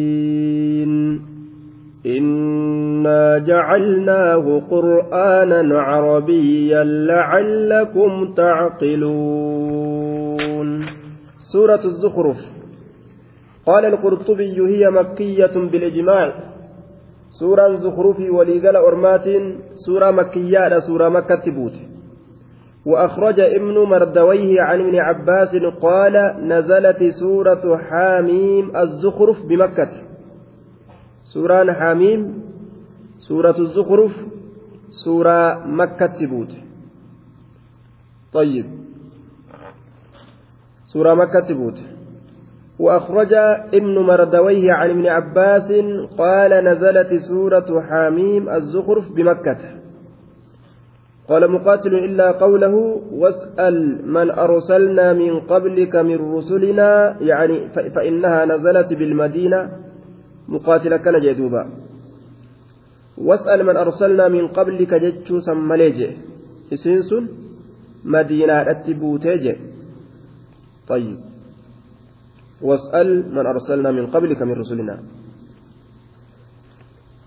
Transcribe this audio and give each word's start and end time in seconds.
إنا 2.06 3.38
جعلناه 3.38 4.62
قرآنا 4.70 5.80
عربيا 5.80 6.84
لعلكم 6.84 8.34
تعقلون. 8.36 9.46
سورة 11.38 11.80
الزخرف. 11.84 12.55
قال 13.66 13.84
القرطبي 13.84 14.60
هي 14.60 14.90
مكية 14.90 15.54
بالإجماع. 15.54 16.34
سورة 17.30 17.66
الزخرف 17.66 18.18
وليقل 18.30 18.76
أرمات 18.76 19.26
سورة 19.74 20.10
مكية 20.10 20.78
سورة 20.78 21.08
مكة 21.08 21.36
تبوت. 21.36 21.72
وأخرج 22.86 23.40
ابن 23.40 23.78
مردويه 23.78 24.62
عن 24.62 24.80
ابن 24.80 24.96
عباس 24.98 25.56
قال 25.82 26.14
نزلت 26.48 27.04
سورة 27.04 27.76
حاميم 27.76 28.76
الزخرف 28.76 29.42
بمكة. 29.46 29.90
سورة 31.24 31.72
حاميم 31.72 32.42
سورة 33.18 33.58
الزخرف 33.58 34.12
سورة 34.90 35.66
مكة 35.66 36.06
تبوت. 36.06 36.52
طيب. 38.32 38.66
سورة 40.84 41.14
مكة 41.14 41.40
تبوت. 41.40 41.95
وأخرج 42.78 43.32
ابن 43.74 43.98
مردويه 43.98 44.72
عن 44.72 44.90
ابن 44.90 45.06
عباس 45.06 45.72
قال 46.18 46.64
نزلت 46.64 47.14
سورة 47.14 47.80
حاميم 47.88 48.48
الزخرف 48.48 49.12
بمكة. 49.12 49.58
قال 51.28 51.50
مقاتل 51.50 51.94
إلا 51.94 52.30
قوله 52.30 53.02
واسأل 53.12 54.08
من 54.08 54.30
أرسلنا 54.30 55.12
من 55.12 55.40
قبلك 55.40 55.96
من 55.96 56.34
رسلنا 56.36 57.16
يعني 57.20 57.68
فإنها 57.94 58.44
نزلت 58.44 58.92
بالمدينة. 58.92 59.70
مقاتل 60.48 60.96
كان 60.96 61.20
جدوبا. 61.20 61.66
واسأل 63.18 63.66
من 63.66 63.76
أرسلنا 63.76 64.28
من 64.28 64.48
قبلك 64.48 64.94
جتشو 64.94 65.40
سماليجي 65.40 66.10
إسنسون 66.72 67.28
مدينة 68.04 68.70
أتبوتيجي 68.70 69.56
طيب. 70.88 71.35
واسأل 72.62 73.34
من 73.34 73.46
أرسلنا 73.46 73.90
من 73.90 74.06
قبلك 74.06 74.42
من 74.42 74.52
رسلنا. 74.52 74.96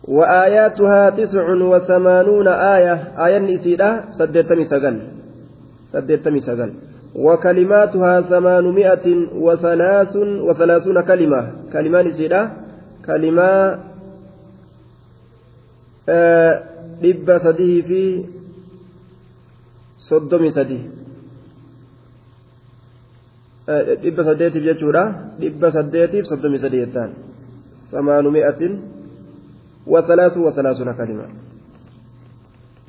وآياتها 0.08 1.09
تسع 1.09 1.45
وثمانون 1.53 2.47
آية. 2.47 2.95
آية 3.25 3.39
نسيرة 3.39 3.89
سدتمي 4.17 4.66
سجل 4.66 4.95
سدتمي 5.94 6.39
سجل 6.39 6.73
وكلماتها 7.16 8.22
ثمانمائة 8.22 9.07
وثلاث 9.33 10.16
وثلاثون 10.47 10.97
كلمة. 11.03 11.41
كلمة 11.73 12.02
نسيرة 12.02 12.41
كلمة 13.05 13.50
آه 16.09 16.69
sadii 17.00 17.83
fi 17.83 18.25
soddomi 19.97 20.52
sadii 20.52 20.98
dhibba 24.03 24.23
saddeetiif 24.30 24.64
jechuudha 24.70 25.03
dhibba 25.42 25.67
saddeetiif 25.78 26.25
soddomii 26.31 26.62
sadii 26.64 26.81
jettaan 26.86 27.12
samaanu 27.92 28.31
mi'atin 28.38 28.73
wasalaasu 29.94 30.39
wasalaasuna 30.48 30.94
kalima 31.00 31.25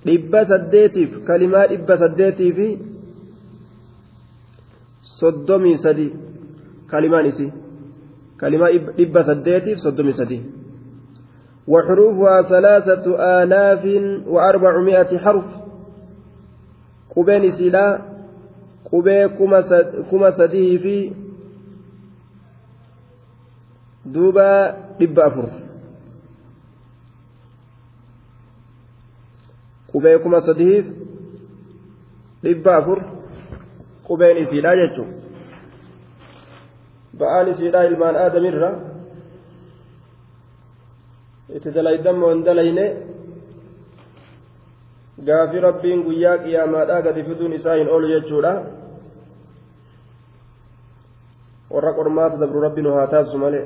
dhibba 0.07 0.41
saddeetiif 0.53 1.11
kalimaa 1.29 1.67
dhibba 1.73 1.95
saddeetiif 2.03 2.59
soddomii 5.21 5.77
sadii 5.85 6.13
kalimaan 6.93 7.27
isii 7.33 7.51
kalimaa 8.41 8.71
dhibba 8.99 9.21
saddeetiif 9.31 9.79
soddomii 9.87 10.19
sadii 10.23 10.43
وحروفها 11.71 12.43
ثلاثة 12.43 13.05
آلاف 13.43 13.85
وأربعمائة 14.35 15.11
حرف 15.25 15.47
قبين 17.17 17.45
سلا 17.59 17.87
qubee 18.91 19.29
kuma 20.11 20.33
sadii 20.39 20.79
fi 20.85 20.97
duuba 24.15 24.47
dhibba 24.99 25.25
afur 25.25 25.49
qubee 29.93 30.19
kuma 30.23 30.41
sadiif 30.41 30.87
dhibba 32.43 32.77
afur 32.77 32.99
qubeen 34.07 34.37
isiidha 34.43 34.73
jechuun 34.81 35.11
ba'aan 37.21 37.47
isiidha 37.53 37.85
ilmaan 37.89 38.17
aadamirra 38.17 38.71
itti 41.57 41.75
dalaydamoo 41.77 42.35
dalayne 42.47 42.87
gaafi 45.29 45.59
rabbiin 45.69 46.05
guyyaa 46.07 46.39
qiyaamaadhaa 46.45 47.01
gadi 47.07 47.25
fiduun 47.29 47.53
isaa 47.59 47.77
hin 47.81 47.89
oolu 47.95 48.07
jechuudha 48.15 48.53
warra 51.71 51.93
qormaata 51.95 52.37
dabru 52.37 52.61
rabbi 52.61 52.83
nu 52.83 52.95
haa 52.95 53.07
taasisu 53.07 53.39
malee 53.39 53.65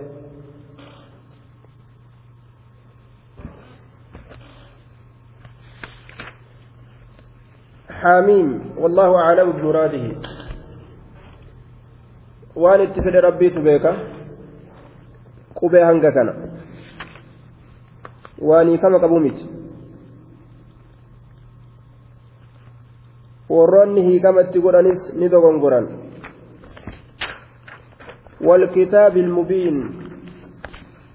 حاميم 8.04 8.48
والله 8.82 9.10
أعلم 9.24 9.48
بمراده 9.52 10.04
beeka 13.64 13.92
qubee 15.58 15.82
hanga 15.88 16.12
kana 16.12 16.32
waanii 18.38 18.78
kama 18.78 19.00
qabu 19.00 19.20
miti 19.20 19.44
warroonni 23.48 24.02
hiikama 24.02 24.42
itti 24.42 24.60
godhanis 24.60 25.00
ni 25.18 25.28
dogongoran 25.28 26.03
والكتاب 28.44 29.16
المبين 29.16 29.76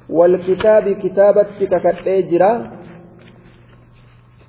والكتاب 0.10 0.86
كتابتك 1.04 1.74
كتاجرا 1.86 2.54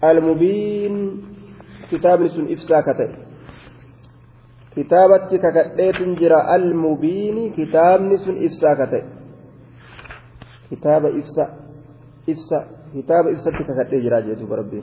المبين 0.04 0.94
كتاب 1.91 2.28
سن 2.28 2.52
إفساكته 2.52 3.08
كتابتك 4.76 5.44
كتاجرا 5.76 6.41
المبين 6.56 7.36
كتاب 7.52 8.16
سن 8.16 8.34
إفساكته 8.44 9.02
كتاب 10.70 11.02
إفسا 11.06 11.47
إفسا 12.28 12.60
كتاب 12.94 13.24
إفساتك 13.34 13.66
كتاجرا 13.68 14.20
جيتو 14.20 14.54
ربي 14.54 14.82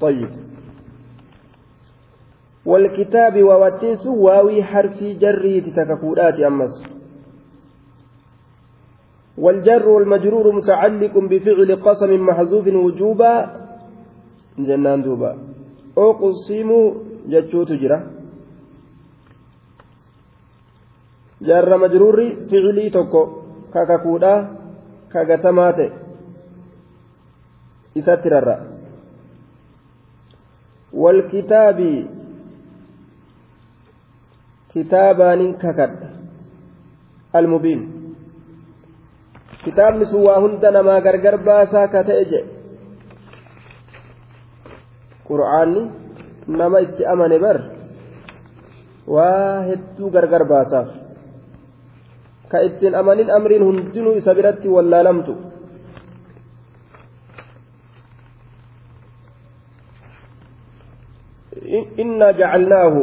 طيب. 0.00 0.30
والكتاب 2.70 3.34
وواتنس 3.48 4.06
واوي 4.06 4.62
حرفي 4.70 5.08
جري 5.22 5.60
تتككودات 5.60 6.36
أمس. 6.48 6.74
والجر 9.38 9.88
والمجرور 9.88 10.46
متعلق 10.58 11.14
بفعل 11.30 11.70
قسم 11.86 12.10
محذوف 12.28 12.66
وجوبا. 12.84 13.34
جنان 14.58 15.02
دوبا 15.02 15.30
أقسم 15.98 16.70
جتشوت 17.32 17.70
جرا 17.82 17.98
جر 21.48 21.70
مجرور 21.84 22.18
فعلي 22.50 22.90
توكو. 22.90 23.22
كككودا 23.74 24.34
كغتمات 25.12 25.78
إساترر 27.98 28.48
والكتاب 30.92 31.78
kitaabaanin 34.72 35.54
kakadha. 35.58 36.08
Almubiin. 37.32 37.82
Kitaabni 39.64 40.06
sun 40.06 40.24
waa 40.24 40.40
hunda 40.40 40.70
namaa 40.70 41.00
gargar 41.00 41.36
baasaa 41.38 41.88
ka 41.92 42.00
ta'e 42.04 42.24
jedhe 42.24 42.48
qur'aanni 45.28 45.82
nama 46.48 46.80
itti 46.80 47.06
amane 47.06 47.38
bar 47.38 47.58
waa 49.06 49.68
hedduu 49.68 50.10
gargar 50.10 50.44
baasaaf. 50.48 50.88
Ka 52.50 52.58
ittiin 52.66 52.94
amanin 52.94 53.30
amriin 53.30 53.62
hundinuu 53.62 54.18
isa 54.18 54.34
biratti 54.34 54.68
wallaalamtu. 54.68 55.50
إنا 62.02 62.30
جعلناه 62.30 62.96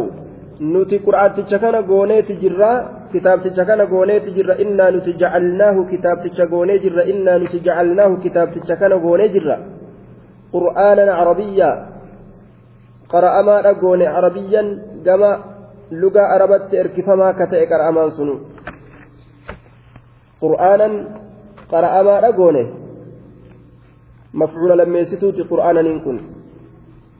nuti 0.59 0.99
qur'aanticha 0.99 1.59
kana 1.59 1.81
gooneeti 1.83 2.37
jirra 2.41 2.71
kitaabticha 3.11 3.65
kana 3.65 3.85
gooneeti 3.85 4.31
jirra 4.31 4.57
innaa 4.57 4.91
nuti 4.91 5.13
jacalnaahu 5.13 5.85
kitaabticha 5.85 6.45
goonee 6.47 6.79
jirra 6.79 7.03
innaa 7.05 7.37
nuti 7.37 7.59
jacalnaahu 7.59 8.17
kitaabticha 8.17 8.75
kana 8.75 8.97
goonee 8.97 9.29
jirra. 9.29 9.57
Qur'aanan 10.51 11.09
carabiyyaa 11.17 11.75
qara'amaadha 13.11 13.73
goone 13.73 14.05
carabiyyan 14.05 14.67
gama 15.05 15.31
lugaa 15.91 16.27
arabatti 16.35 16.77
erkifamaa 16.77 17.33
ka 17.33 17.47
ta'e 17.47 17.65
qara'amaan 17.69 18.11
sunu. 18.17 18.35
Qur'aanan 20.41 20.93
qara'amaadha 21.71 22.31
goone. 22.31 22.63
Mafcuula 24.33 24.75
lammeessituuti 24.75 25.45
qur'aananiin 25.51 26.01
kun. 26.01 26.17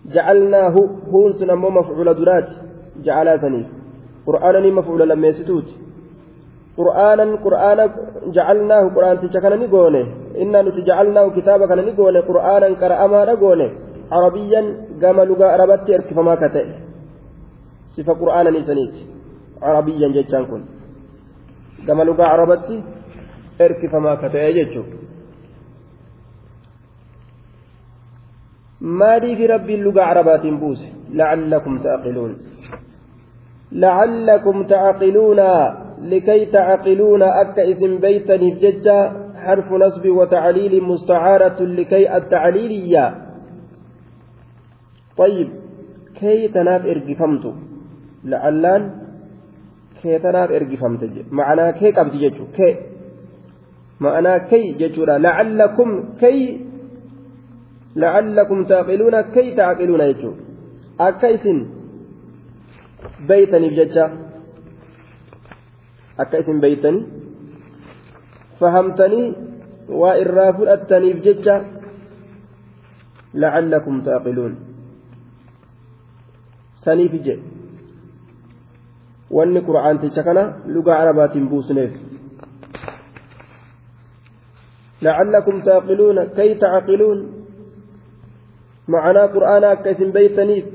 Jacalnaahu 0.09 0.81
huun 1.11 1.33
sun 1.37 1.49
ammoo 1.49 1.69
mafcuula 1.69 2.13
duraati 2.17 2.66
jacalaa 3.05 3.41
saniif 3.43 3.67
qur'aananii 4.27 4.73
mafcuula 4.77 5.05
lammeessituuti. 5.11 5.73
Qur'aanan 6.79 7.31
qur'aana 7.45 7.83
jacalnaahu 8.35 8.87
qur'aanticha 8.95 9.41
kana 9.43 9.57
ni 9.61 9.67
goone. 9.75 10.01
Innaa 10.43 10.63
nuti 10.63 10.85
jacalnaahu 10.89 11.31
kitaaba 11.37 11.67
kana 11.69 11.81
ni 11.87 11.93
goone 11.99 12.19
qur'aanan 12.29 12.73
qara'amaadha 12.81 13.35
goone. 13.43 13.67
Carabiyyan 14.11 14.67
gama 15.01 15.23
lugaa 15.29 15.53
arabatti 15.55 15.95
erkifamaa 15.97 16.37
ka 16.41 16.49
ta'e. 16.55 16.75
Sifa 17.95 18.13
qur'aananii 18.21 18.67
saniiti. 18.69 19.01
Carabiyyan 19.63 20.13
jechaan 20.17 20.45
kun. 20.49 20.61
Gama 21.87 22.03
lugaa 22.09 22.29
arabatti 22.35 22.75
erkifamaa 23.65 24.17
ka 24.21 24.29
ta'e 24.35 24.53
jechuudha. 24.59 24.95
Maaliif 28.99 29.39
rabbiin 29.53 29.81
lugaa 29.87 30.07
carabaatiin 30.09 30.59
buuse. 30.61 30.87
Lacallakum 31.19 31.79
ta'aqiluun 31.85 32.33
lacallakum 33.71 34.67
ta'aqiluuna 34.67 35.51
likay 36.07 36.47
ta'aqiluuna 36.51 37.27
akka 37.43 37.67
isin 37.67 37.99
beeytaniif 38.03 38.59
jecha 38.63 39.27
حرف 39.37 39.71
نصب 39.71 40.05
وتعليل 40.05 40.83
مستعارة 40.83 41.59
لكي 41.63 42.17
التعليلية. 42.17 43.05
طيب 45.17 45.49
كي 46.19 46.47
تناف 46.47 46.85
إرقفمت 46.85 47.45
لعلان 48.23 48.83
كي 50.01 50.19
تناف 50.19 50.51
إرقفمت 50.51 51.01
معنى 51.31 51.73
كي 51.79 51.91
قبض 51.91 52.13
ججو 52.23 52.45
كي. 52.57 52.75
معنى 53.99 54.39
كي 54.39 54.63
ججورا 54.81 55.17
لعلكم 55.17 55.89
كي 56.19 56.37
لعلكم 57.95 58.65
تعقلون 58.65 59.21
كي 59.21 59.55
تعقلون 59.55 60.01
يجو 60.01 60.31
akka 60.97 61.29
isin 61.29 61.76
jecha 63.77 64.05
akka 66.17 66.39
isin 66.39 66.61
beeytanii 66.61 67.05
fahamtanii 68.59 69.27
waa 70.01 70.15
irraa 70.23 70.53
fudhattaniif 70.57 71.21
jecha 71.27 71.55
lacallakum 73.43 74.01
taaqiluun 74.07 74.57
saniif 76.83 77.13
jedhe 77.27 77.43
wanni 79.37 79.61
qura'aanticha 79.69 80.27
kana 80.27 80.43
lugaa 80.75 80.99
arabaatiin 81.03 81.49
buusneef 81.53 81.93
lacallakum 85.01 85.65
taaqiluuna 85.69 86.29
kay 86.37 86.51
tacqiluun 86.63 87.19
معنى 88.87 89.19
قرآن 89.19 89.63
أكاسم 89.63 90.11
بيتنيف 90.11 90.65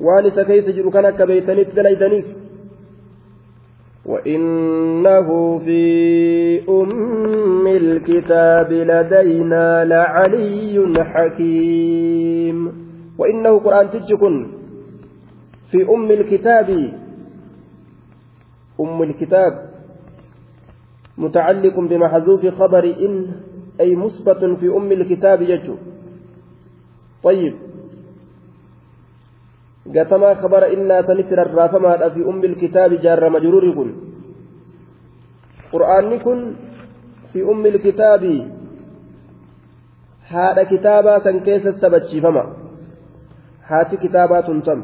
waan 0.00 0.26
isa 0.26 0.44
keessa 0.44 0.72
jiru 0.72 0.90
kan 0.90 1.04
akka 1.04 1.26
beeytanitti 1.26 1.76
dalaydaniif 1.76 2.28
وإنه 4.04 5.58
في 5.58 5.82
أم 6.68 7.66
الكتاب 7.66 8.72
لدينا 8.72 9.84
لعلي 9.84 11.04
حكيم. 11.04 12.72
وإنه 13.18 13.58
قرآن 13.58 13.90
تجكن 13.90 14.46
في 15.70 15.78
أم 15.94 16.10
الكتاب. 16.10 16.68
أم 18.80 19.02
الكتاب 19.02 19.70
متعلق 21.18 21.80
بمحذوف 21.80 22.46
خبر 22.46 22.84
إن 22.84 23.26
أي 23.80 23.96
مثبت 23.96 24.44
في 24.60 24.66
أم 24.76 24.92
الكتاب 24.92 25.42
يجو. 25.42 25.74
طيب. 27.22 27.69
قتما 29.94 30.34
خبر 30.34 30.62
إنا 30.74 31.00
تنفر 31.00 31.38
الرافما 31.42 32.08
في 32.14 32.20
أم 32.30 32.44
الكتاب 32.44 32.90
جار 33.04 33.30
مجرور 33.30 33.64
كن. 33.74 33.90
قرآن 35.72 36.18
كن 36.18 36.40
في 37.32 37.42
أم 37.42 37.66
الكتاب 37.66 38.22
هذا 40.28 40.62
كتابا 40.62 41.18
سنكيس 41.24 41.66
السبتشي 41.66 42.20
فما. 42.20 42.44
هات 43.66 43.94
كتابات 43.94 44.48
تم 44.66 44.80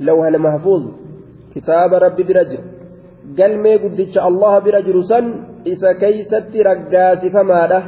لوها 0.00 0.28
المحفوظ. 0.28 0.82
كتاب 1.54 1.94
ربي 1.94 2.22
برجل. 2.22 2.62
قال 3.38 3.52
قدتش 3.82 4.18
الله 4.18 4.58
برجل 4.58 5.04
سن 5.04 5.26
isa 5.64 5.94
keeysatti 5.94 6.62
raggaasifamaadha 6.62 7.80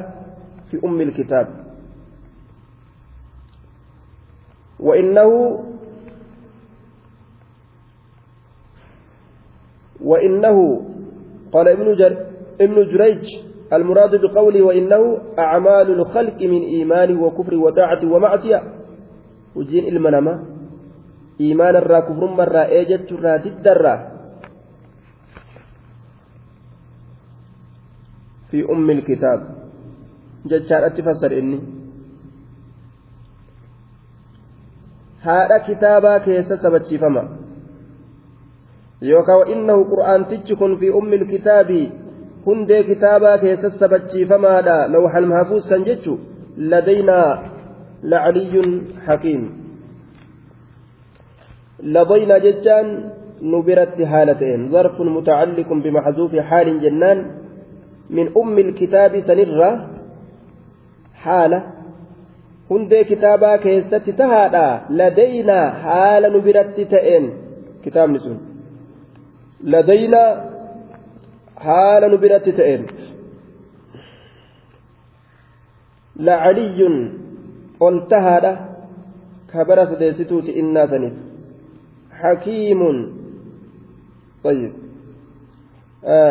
fi 0.71 0.79
ummi 0.87 1.05
ilkitaab 1.05 1.64
وإنه 4.81 5.31
وإنه 10.01 10.57
قال 11.53 11.69
ابن 11.69 11.95
جر 11.97 12.27
ابن 12.61 12.77
جريج 12.93 13.25
المراد 13.73 14.21
بقوله 14.21 14.63
وإنه 14.63 15.19
أعمال 15.39 15.91
الخلق 15.91 16.43
من 16.43 16.63
إيمان 16.63 17.17
وكفر 17.17 17.55
وطاعة 17.55 18.13
ومعصية. 18.13 18.63
وجين 19.55 19.89
المنامة 19.89 20.45
إيمان 21.41 21.77
الرا 21.77 22.01
كفر 22.01 22.27
مرة 22.27 22.63
إيجت 22.65 23.13
الرا 23.13 23.37
ضد 23.37 23.69
الرا. 23.69 23.97
في 28.51 28.65
أم 28.71 28.91
الكتاب. 28.91 29.41
جتشار 30.47 30.87
أتفسر 30.87 31.39
إني. 31.39 31.61
هذا 35.25 35.59
كتابا 35.69 36.19
كيس 36.19 36.53
سبتشفما 36.53 37.29
يوكا 39.03 39.35
وإنه 39.35 39.85
قرآن 39.85 40.27
تجكن 40.27 40.77
في 40.77 40.89
أم 40.95 41.13
الكتاب 41.13 41.71
هندي 42.47 42.83
كتابا 42.83 43.37
كيس 43.37 43.67
سبتشفما 43.81 44.61
لا 44.61 44.87
لوح 44.95 45.17
المحفوظ 45.17 45.63
سنجتشو 45.71 46.15
لدينا 46.59 47.21
لعلي 48.03 48.83
حكيم 49.07 49.43
لدينا 51.83 52.39
جتان 52.39 52.87
نبرت 53.43 54.03
حالتين 54.03 54.61
ظرف 54.71 55.01
متعلق 55.01 55.69
بمحذوف 55.73 56.33
حال 56.37 56.81
جنان 56.81 57.19
من 58.11 58.27
أم 58.37 58.57
الكتاب 62.71 62.83
سنرة 62.83 63.01
حالة 63.01 63.05
هندي 63.05 63.05
كتابا 63.05 63.57
كيست 63.57 63.95
تهادا 63.95 64.81
لدينا 64.91 65.71
حال 65.71 66.33
نبرت 66.33 66.81
تئن 66.81 67.31
كتاب 67.85 68.11
نسون 68.11 68.41
لدينا 69.65 70.51
حال 71.57 72.13
نبرت 72.13 72.49
تئن 72.49 72.87
لعلي 76.17 77.11
قلتهادا 77.81 78.59
كبرت 79.53 79.99
ديستوت 79.99 80.49
إنا 80.49 80.87
سنف 80.87 81.13
حكيم 82.13 82.81
طيب 84.45 84.85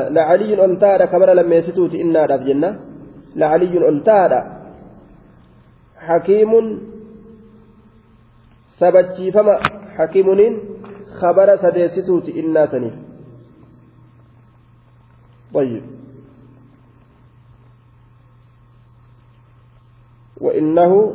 lacaliyyun 0.09 0.59
ol 0.59 0.75
taadha 0.77 1.07
kabara 1.07 1.35
lammeessituuti 1.35 1.97
innaadhaaf 1.97 2.45
jenna. 2.45 2.75
Lacaliyyun 3.35 3.83
ol 3.83 3.99
taadha 4.05 4.62
hakiimun 6.07 6.67
sabachiifama 8.79 9.55
hakiimuniin 9.97 10.61
kabara 11.21 11.57
sadeessituuti 11.57 12.31
innaa 12.31 12.67
saniif 12.67 12.93
طيب 15.53 15.83
وإنه 20.41 21.13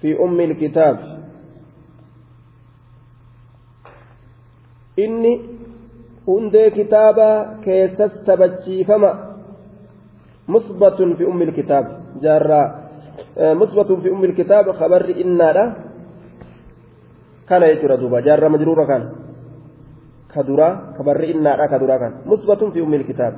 في 0.00 0.16
أم 0.24 0.40
الكتاب 0.40 1.22
inni 4.96 5.32
hundee 6.26 6.70
kitaabaa 6.70 7.44
keessas 7.64 8.12
tabachiifama 8.24 9.31
musbatun 10.48 11.16
fi 11.16 11.24
ummi 11.24 11.52
kitaab 11.52 11.86
jaarraa 12.22 12.82
مثبت 13.36 13.92
في 13.92 14.08
أم 14.10 14.24
الكتاب. 14.24 14.72
خبر 14.72 15.04
إنا 15.24 15.76
كان 17.48 17.62
يجرى 17.62 17.96
دوبا. 17.96 18.20
جار 18.20 18.48
مجرور 18.48 18.86
كان. 18.86 19.02
كدرا 20.34 20.68
خبر 20.98 21.24
إنا 21.24 21.66
كدرا 21.66 21.96
كان. 21.96 22.12
مثبت 22.26 22.64
في 22.64 22.80
أم 22.80 22.94
الكتاب. 22.94 23.34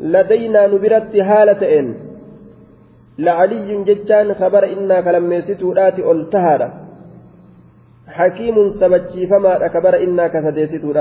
لدينا 0.00 0.66
نبرت 0.66 1.16
هالة 1.16 1.78
إن. 1.78 1.94
لعلي 3.18 3.84
ججان 3.84 4.34
خبر 4.34 4.62
إنا 4.72 5.00
كلميستو 5.00 5.72
راتي 5.72 6.10
ألتهادا 6.10 6.68
حكيم 8.08 8.56
سبتشي 8.80 9.26
فما 9.26 9.68
خبر 9.68 9.94
إنا 10.04 10.28
كسديستو 10.28 10.92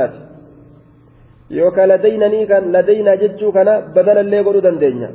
yookaan 1.50 1.90
ladaynanii 1.90 2.46
kan 2.48 2.74
ladaynaa 2.74 3.22
jechuu 3.24 3.52
kana 3.52 3.82
badalallee 3.96 4.44
godhuu 4.44 4.64
dandeenya. 4.68 5.10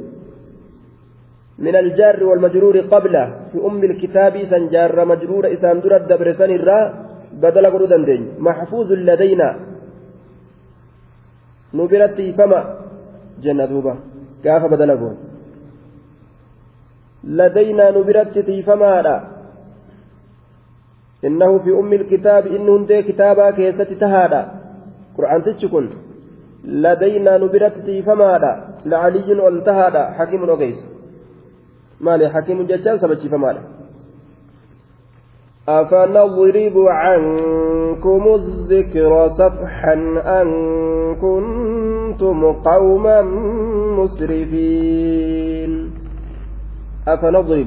من 1.60 1.76
الجار 1.76 2.24
والمجرور 2.24 2.80
قبل 2.80 3.14
في 3.52 3.58
أم 3.68 3.84
الكتاب 3.84 4.34
سنجار 4.50 5.04
مجرور 5.04 5.52
إسان 5.52 5.80
در 5.80 5.96
الدبرسان 5.96 6.50
الرا 6.50 6.80
بدل 7.42 7.66
قرود 7.74 7.92
دين 8.08 8.22
محفوظ 8.38 8.92
لدينا 8.92 9.48
نبرت 11.74 12.18
فما 12.38 12.60
جنة 13.42 13.64
دوبا 13.64 13.94
كاف 14.44 14.62
بدل 14.72 14.90
قول 15.00 15.16
لدينا 17.24 17.90
نبرت 17.96 18.36
فما 18.66 19.02
لا 19.06 19.16
إنه 21.24 21.58
في 21.58 21.70
أم 21.70 21.92
الكتاب 21.92 22.46
إنه 22.46 23.00
كتابا 23.08 23.50
كيست 23.50 23.90
تهادا 24.02 24.42
قرآن 25.16 25.42
تشكن 25.42 25.86
لدينا 26.64 27.38
نبرت 27.38 28.02
فماذا 28.06 28.52
لعلي 28.86 29.34
والتهادا 29.34 30.10
حكيم 30.10 30.48
وقيس 30.48 30.84
مالي 32.00 32.30
حكيم 32.30 32.62
ججال 32.66 33.00
سبتي 33.00 33.28
فماذا 33.28 33.62
أفنضرب 35.68 36.76
عنكم 36.88 38.34
الذكر 38.34 39.28
صفحا 39.28 39.94
أن 40.40 40.48
كنتم 41.14 42.52
قوما 42.52 43.22
مسرفين. 43.98 45.72
أفنضرب. 47.08 47.66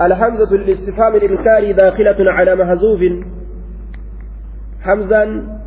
الحمزة 0.00 0.54
الاستفهام 0.54 1.14
الإنكاري 1.14 1.72
داخلة 1.72 2.32
على 2.32 2.56
مهزوف. 2.56 3.00
حمزا 4.80 5.59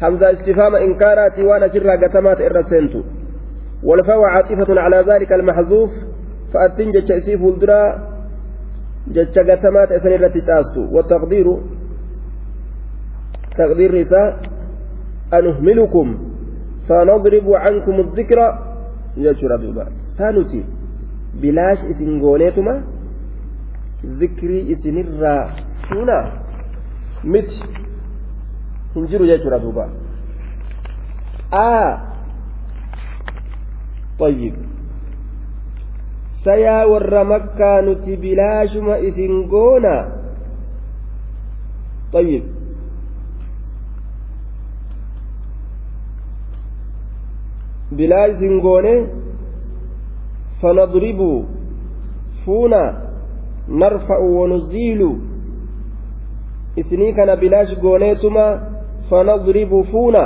حمزة 0.00 0.30
استفهام 0.32 0.74
إنكارات 0.74 1.38
وأنا 1.38 1.66
جرى 1.66 1.96
قتمات 2.06 2.40
الرسنت 2.40 3.04
والفاء 3.82 4.20
عاطفة 4.20 4.80
على 4.80 5.04
ذلك 5.12 5.32
المحذوف 5.32 5.90
فأتن 6.54 6.90
جتش 6.92 7.12
إسيف 7.12 7.40
الدرا 7.42 7.82
جتش 9.08 9.38
قتمات 9.38 9.92
إسن 9.92 10.12
التي 10.12 10.40
والتقدير 10.92 11.46
تقدير 13.58 13.98
نساء 13.98 14.40
أنهملكم 15.34 16.06
فنضرب 16.88 17.52
عنكم 17.52 18.00
الذكرى 18.00 18.58
يجرى 19.16 19.56
دوبا 19.62 19.86
سانتي 20.18 20.64
بلاش 21.42 21.78
إسن 21.90 22.20
قونيتما 22.20 22.84
ذكري 24.20 24.72
إسن 24.72 24.96
هنا 25.90 26.32
مت 27.24 27.50
hin 28.96 29.06
jechuudha 29.06 29.58
duuba 29.60 29.88
aa 31.52 32.16
طيب. 34.18 34.54
سيا 36.44 36.84
ور 36.84 37.24
مكة 37.24 37.80
نتي 37.80 38.16
بلاشما 38.16 39.08
إسنغونا 39.08 39.96
طيب. 42.12 42.42
بلا 47.92 48.20
إسنغوني 48.32 49.06
فنضرب 50.62 51.20
فونا. 52.46 52.84
نرفع 53.68 54.18
ونزيل. 54.18 55.00
إسني 56.78 57.12
كان 57.12 57.34
بلاش 57.34 57.68
غونيتما 57.84 58.75
فنضرب 59.10 59.82
فونا 59.92 60.24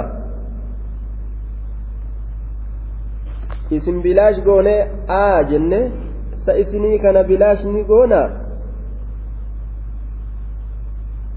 aa 5.09 5.43
jenne 5.51 5.81
sa 6.45 6.57
isinii 6.59 6.99
kana 6.99 7.23
bilaash 7.23 7.65
ni 7.65 7.85
goona 7.85 8.21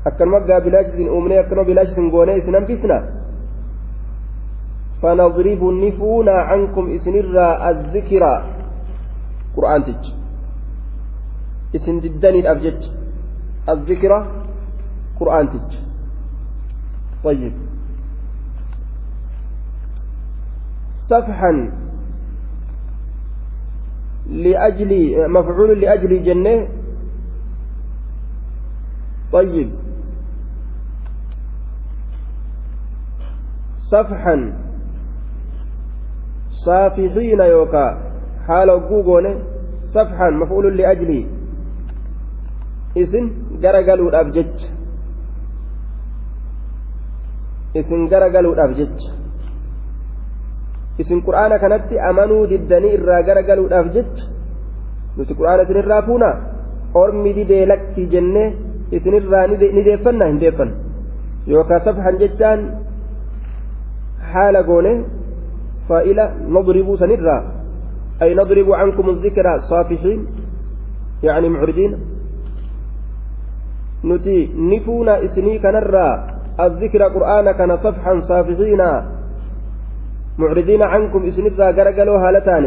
akkanuma 0.06 0.40
gaa 0.40 0.60
bilaash 0.66 0.88
isin 0.94 1.10
uumnee 1.10 1.40
akkanuma 1.40 1.68
bilaash 1.70 1.92
isin 1.92 2.10
goone 2.10 2.38
isin 2.38 2.56
hambisna 2.56 2.98
فنضرب 5.04 5.64
نفونا 5.84 6.32
عنكم 6.32 6.86
إسنرا 6.96 7.48
الذكرى 7.70 8.34
قرآن 9.56 9.82
تج 9.84 10.04
إسن 11.76 12.00
ددني 12.00 12.40
الأبجد 12.40 12.80
الذكرى 13.70 14.20
قرآن 15.20 15.46
تج 15.54 15.72
ayib 17.32 17.54
safxan 21.10 21.58
liajli 24.44 25.02
mafcuulu 25.36 25.76
liajli 25.84 26.20
jenne 26.28 26.54
ayib 29.42 29.70
safxan 33.90 34.42
saafixiina 36.66 37.46
yookaa 37.56 37.92
haala 38.48 38.74
hogguu 38.74 39.04
goone 39.10 39.32
safxan 39.94 40.34
mafcuulu 40.42 40.70
liajli 40.80 41.20
isin 43.04 43.26
gara 43.64 43.82
galuudhaaf 43.90 44.32
jecha 44.38 44.68
isin 47.74 48.08
gara 48.08 48.30
garagaluudhaaf 48.30 48.72
jecha. 48.78 49.10
Isin 51.02 51.22
qur'aana 51.28 51.60
kanatti 51.60 52.00
amanuu 52.10 52.46
diddanii 52.52 52.94
irraa 52.98 53.22
garagaluudhaaf 53.28 53.88
jecha. 53.96 54.24
Nuti 55.18 55.34
qur'aana 55.40 55.64
isinirraa 55.66 56.02
fuuna 56.08 56.30
ormi 56.94 57.34
didee 57.38 57.66
lakki 57.72 58.08
jennee 58.14 58.54
isinirraa 58.92 59.48
ni 59.48 59.84
deeffanna 59.88 60.30
hin 60.32 60.40
deeffanna 60.44 60.76
yookaan 61.48 61.84
safhan 61.88 62.20
jechaan 62.22 62.60
haala 64.34 64.64
goone 64.70 64.94
faa'ila 65.88 66.26
nadribuu 66.56 66.98
sanirraa. 66.98 67.42
Ay 68.22 68.36
nadribu 68.40 68.74
ankum 68.84 69.08
zikra 69.22 69.60
saafixiin 69.70 70.22
yaani 71.26 71.50
mucridiina 71.50 71.98
nuti 74.04 74.52
ni 74.70 74.80
fuuna 74.86 75.20
isinii 75.26 75.60
kanarraa 75.60 76.33
الذكر 76.60 77.02
قرآن 77.04 77.52
كان 77.52 77.78
صفحا 77.78 78.20
صافحين. 78.20 78.82
معرضين 80.34 80.82
عنكم 80.84 81.26
إسنرا 81.26 81.72
غرقلوا 81.78 82.18
هالتان 82.18 82.66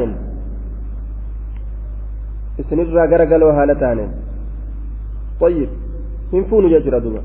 إسنرا 2.61 3.07
غرقلوا 3.11 3.53
هالتان 3.53 3.99
طيب 5.41 5.69
ينفون 6.33 6.65
ججرة 6.71 6.99
دوبا؟ 6.99 7.23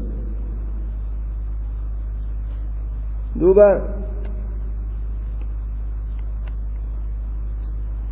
دوبا. 3.35 3.69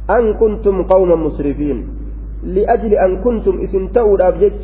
أن 0.09 0.33
كنتم 0.33 0.83
قوما 0.83 1.15
مسرفين. 1.15 1.77
لأجل 2.43 2.93
أن 2.93 3.11
كنتم 3.25 3.61
اسم 3.61 3.89
أبجج 4.21 4.59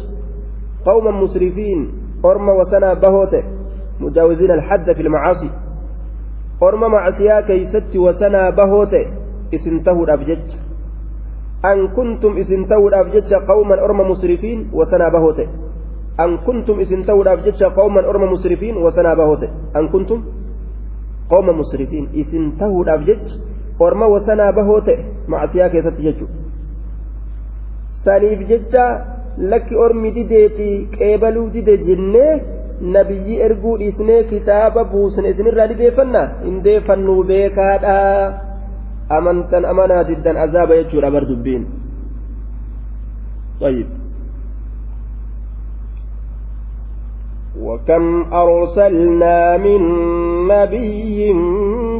قوما 0.86 1.12
مسرفين. 1.12 1.80
أرم 2.26 2.50
وسنا 2.50 2.94
بهوته. 2.94 3.55
مجاوزين 4.00 4.52
الحد 4.52 4.92
في 4.92 5.02
المعاصي. 5.02 5.50
أرم 6.64 6.92
معصيا 6.92 7.42
كيست 7.42 7.96
وسنا 7.96 8.50
بهوته 8.50 9.06
اسم 9.54 9.80
تؤد 9.80 10.10
أبجج 10.10 10.48
أن 11.66 11.88
كنتم 11.88 12.38
اسم 12.38 12.66
تؤد 12.66 12.94
أبجج 12.94 13.34
قوما 13.34 13.76
أرم 13.86 14.00
مسرفين 14.12 14.70
وسنا 14.74 15.10
بهوته 15.10 15.48
أن 16.20 16.38
كنتم 16.38 16.80
اسم 16.80 17.04
تؤد 17.04 17.28
أبجج 17.28 17.64
قوما 17.64 18.02
أرم 18.10 18.24
مسرفين 18.34 18.78
وسنا 18.78 19.14
بهوته 19.14 19.50
أن 19.76 19.88
كنتم 19.88 20.20
قوما 21.30 21.52
مسرفين 21.52 22.06
اسم 22.16 22.44
تؤد 22.60 22.90
أبجج 22.90 23.28
orma 23.80 24.08
wasanaa 24.08 24.52
bahoo 24.58 24.82
ta'e 24.88 25.06
macasiyaa 25.28 25.70
keessatti 25.70 26.04
jechuudha 26.04 26.34
saniif 28.06 28.44
jecha 28.52 28.84
lakki 29.54 29.76
ormi 29.86 30.12
dideeti 30.18 30.68
qeebaluu 30.94 31.50
dide 31.56 31.76
jennee 31.88 32.30
nabiyyi 32.82 33.40
erguu 33.48 33.78
dhiisnee 33.80 34.24
kitaaba 34.32 34.84
buusne 34.92 35.30
isinirraa 35.30 35.68
dideeffannaa 35.72 36.28
hin 36.44 36.64
deeffannuu 36.68 37.24
beekaadhaa 37.24 38.34
amantan 39.18 39.66
amanaa 39.66 40.04
diddan 40.10 40.38
azaaba 40.46 40.76
jechuudha 40.84 41.12
bar 41.18 41.26
dubbiin 41.34 41.66
طيب 43.62 43.88
وكم 47.62 48.34
أرسلنا 48.34 49.58
من 49.58 49.82
نبي 50.48 51.34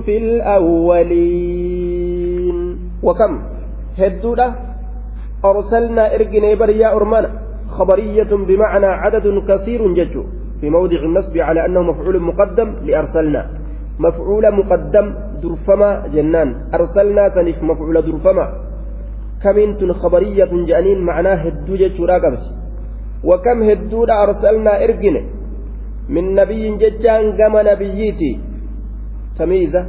في 0.06 0.18
الأولين 1.38 2.58
وكم 3.04 3.40
هدودة 3.98 4.54
أرسلنا 5.46 6.16
إرجني 6.16 6.56
بريا 6.56 6.96
أرمانا 6.96 7.30
خبرية 7.70 8.32
بمعنى 8.48 8.86
عدد 8.86 9.44
كثير 9.48 9.94
ججو 9.94 10.24
في 10.62 10.70
موضع 10.70 11.00
النصب 11.00 11.38
على 11.38 11.66
أنه 11.66 11.82
مفعول 11.82 12.22
مقدم 12.22 12.70
لأرسلنا. 12.88 13.50
مفعول 14.00 14.52
مقدم 14.52 15.14
درفما 15.44 16.08
جنان. 16.14 16.50
أرسلنا 16.74 17.28
تنف 17.28 17.64
مفعول 17.64 18.02
درفما. 18.02 18.46
كمنت 19.44 19.92
خبرية 19.92 20.52
جانين 20.68 21.00
معناه 21.02 21.36
هدو 21.36 21.76
ججو 21.76 22.06
وكم 23.24 23.64
هدود 23.70 24.10
أرسلنا 24.10 24.84
إرجني 24.84 25.22
من 26.10 26.36
نبي 26.36 26.78
ججان 26.78 27.38
كما 27.38 27.64
نبييتي. 27.64 28.40
تمييزة 29.38 29.86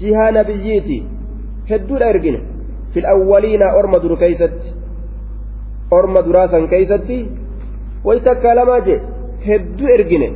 جهة 0.00 0.30
نبييتي. 0.30 0.98
هدود 1.70 2.02
إرجني 2.02 2.40
في 2.92 2.98
الأولين 3.00 3.62
أرمى 3.62 3.98
در 3.98 4.14
كيست 4.14 4.60
أرمى 5.92 6.22
دراسا 6.22 6.66
كيستي. 6.66 7.20
ويتكلم 8.04 8.70
جي 9.44 9.56
هدو 9.56 9.86
إرجني 9.86 10.28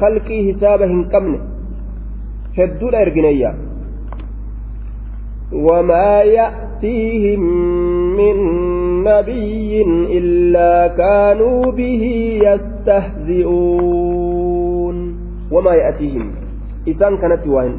خلقي 0.00 0.52
حسابه 0.52 0.90
قمني 1.12 1.38
هدو 2.58 2.88
إرجني 2.88 3.44
وما 5.52 6.22
يأتيهم 6.22 7.42
من 8.16 8.36
نبي 9.04 9.82
إلا 10.18 10.86
كانوا 10.86 11.60
به 11.72 12.04
يستهزئون. 12.48 13.94
وما 15.50 15.74
يأتيهم؟ 15.74 16.32
إسان 16.88 17.16
كانت 17.16 17.46
واين 17.46 17.78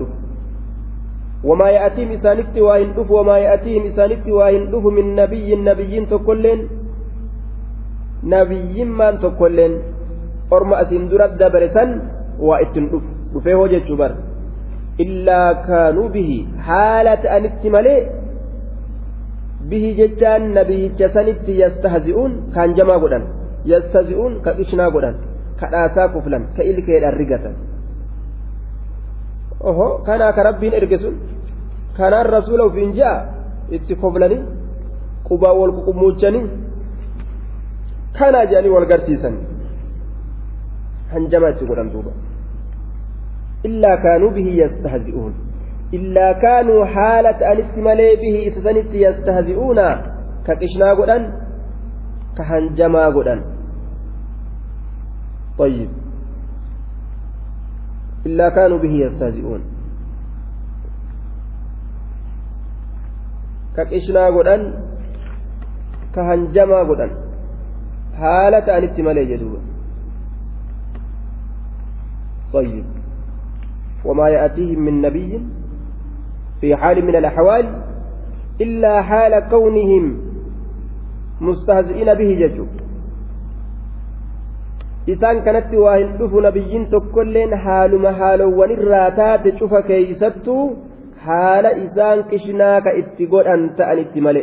وما 1.44 1.70
يأتيهم 1.70 2.12
إسانكت 2.12 2.58
واين 2.58 2.94
وما 3.10 3.38
يأتيهم 3.38 3.86
إسانكت 3.86 4.30
واين 4.30 4.72
من 4.72 5.16
نبي 5.16 5.56
نبي 5.56 6.06
تكلين. 6.06 6.68
نبي 8.24 8.84
من 8.86 9.20
تكلين. 9.20 9.74
orma 10.52 10.76
asin 10.84 11.10
dura 11.10 11.28
dabare 11.42 11.70
san 11.74 11.90
waa 12.48 12.62
ittin 12.66 12.90
dhuf 12.92 13.04
dhufee 13.34 13.54
hoo 13.60 13.68
jechuu 13.74 13.98
bara 13.98 14.16
illaa 15.04 15.54
kaanuu 15.68 16.10
bihi 16.16 16.38
haala 16.68 17.18
ta'anitti 17.24 17.70
malee 17.76 18.02
bihi 19.70 19.90
jechaan 20.00 20.44
nabiyicha 20.58 21.14
sanitti 21.16 21.60
yastahzi'uun 21.62 22.34
kaan 22.56 22.76
jamaa 22.78 23.00
godhan 23.04 23.24
yastahzi'uun 23.72 24.34
ka 24.46 24.54
dhishnaa 24.58 24.90
godhan 24.96 25.16
ka 25.60 25.66
dhaasaa 25.74 26.08
kuflan 26.14 26.44
ka 26.56 26.62
ilkeedhaan 26.64 27.18
rigatan. 27.22 27.56
Ohoo 29.70 29.92
kanaa 30.08 30.32
ka 30.38 30.44
rabbiin 30.44 30.74
erge 30.80 30.98
sun 31.04 31.16
kanaan 31.98 32.28
rasuula 32.36 32.64
ofiin 32.70 32.94
ji'a 32.98 33.14
itti 33.76 33.96
koblanii 34.04 34.42
qubaa 35.28 35.54
wal 35.60 35.74
quqummuuchanii 35.78 36.46
kanaa 38.18 38.46
jedhanii 38.50 38.74
wal 38.76 38.88
garsiisan 38.92 39.36
illaa 43.68 43.98
kaanuu 44.06 44.32
bihi 44.38 44.58
yastahzi'uun 44.62 45.34
illaa 45.98 46.34
kaanuu 46.46 46.80
haala 46.96 47.34
ta'anitti 47.42 47.82
malee 47.90 48.14
bihi 48.24 48.46
isa 48.52 48.64
sanitti 48.70 49.02
yastahzi'uuna 49.08 49.88
ka 50.48 50.56
qishnaa 50.64 50.94
godhan 51.02 51.28
ka 52.38 52.44
hanjamaa 52.54 53.10
godhan 53.18 53.42
طيب 55.58 55.90
إلا 58.26 58.50
كانوا 58.50 58.78
به 58.78 58.94
يستهزئون 59.06 59.62
كقشنا 63.78 64.26
قدن 64.36 64.62
كهنجما 66.16 66.80
قدن 66.80 67.12
حالة 68.20 68.78
أن 68.78 68.84
اتمالي 68.84 69.26
جدوبا 69.26 69.75
طيب 72.54 72.86
وما 74.06 74.30
يأتيهم 74.30 74.80
من 74.80 75.02
نبي 75.02 75.42
في 76.62 76.76
حال 76.76 77.06
من 77.06 77.16
الأحوال 77.16 77.66
إلا 78.62 79.02
حال 79.02 79.40
كونهم 79.50 80.18
مستهزئين 81.42 82.14
به 82.14 82.32
ججو 82.42 82.66
waa 85.08 85.98
hin 85.98 86.18
dhufu 86.20 86.42
nabiyyiin 86.42 86.86
tokkolleen 86.90 87.52
haaluma 87.66 88.12
haalowwan 88.20 88.72
irraa 88.76 89.12
taate 89.20 89.52
cufa 89.60 89.82
keeysattuu 89.90 90.64
haala 91.26 91.72
isaan 91.82 92.24
qishnaa 92.32 92.82
ka 92.82 92.94
itti 93.02 93.28
godhan 93.34 93.68
ta'anitti 93.78 94.24
male 94.28 94.42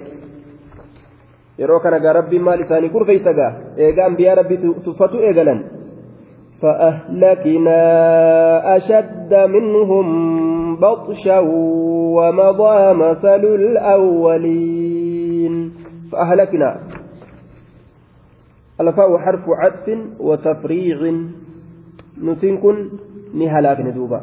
yeroo 1.59 1.81
kana 1.81 1.99
gaa 2.05 2.13
rabbiin 2.19 2.45
maal 2.49 2.63
isaanii 2.67 2.93
kurfeeysa 2.95 3.33
gaa 3.41 3.53
eega 3.87 4.07
ambiyaa 4.11 4.35
rabbii 4.41 4.75
tuffatu 4.85 5.25
eegalan 5.31 5.65
فأهلكنا 6.63 7.83
أشد 8.77 9.35
منهم 9.35 10.07
بطشا 10.77 11.39
ومضى 12.17 12.93
مثل 12.93 13.45
الأولين. 13.45 15.55
فأهلكنا. 16.13 16.81
الفاء 18.81 19.19
حرف 19.19 19.45
عطف 19.49 19.99
وتفريع. 20.21 21.13
نتنكن 22.23 22.91
نهلاك 23.35 23.81
ندوبا 23.81 24.21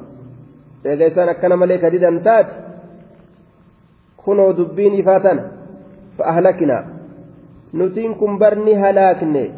إذا 0.86 1.08
إسان 1.08 1.32
كان 1.32 1.60
ملك 1.60 1.86
ديدا 1.86 2.22
تات 2.26 2.48
كنوا 4.26 4.52
دبين 4.52 5.06
فاتنا 5.06 5.52
فأهلكنا. 6.18 6.86
نتنكن 7.74 8.38
بر 8.38 8.56
نهلاكني 8.56 9.52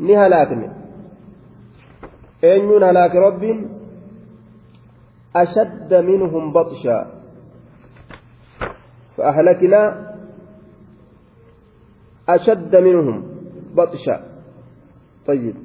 نهلاكني 0.00 0.68
eenyuun 2.42 2.82
halaake 2.82 3.18
rabbiin? 3.20 3.58
Ashadda 5.34 6.02
minhum 6.02 6.54
batshaa 6.54 7.16
فأهلكنا 9.16 10.12
أشد 12.28 12.76
منهم 12.76 13.16
بطشا 13.74 14.16
طيب 15.26 15.56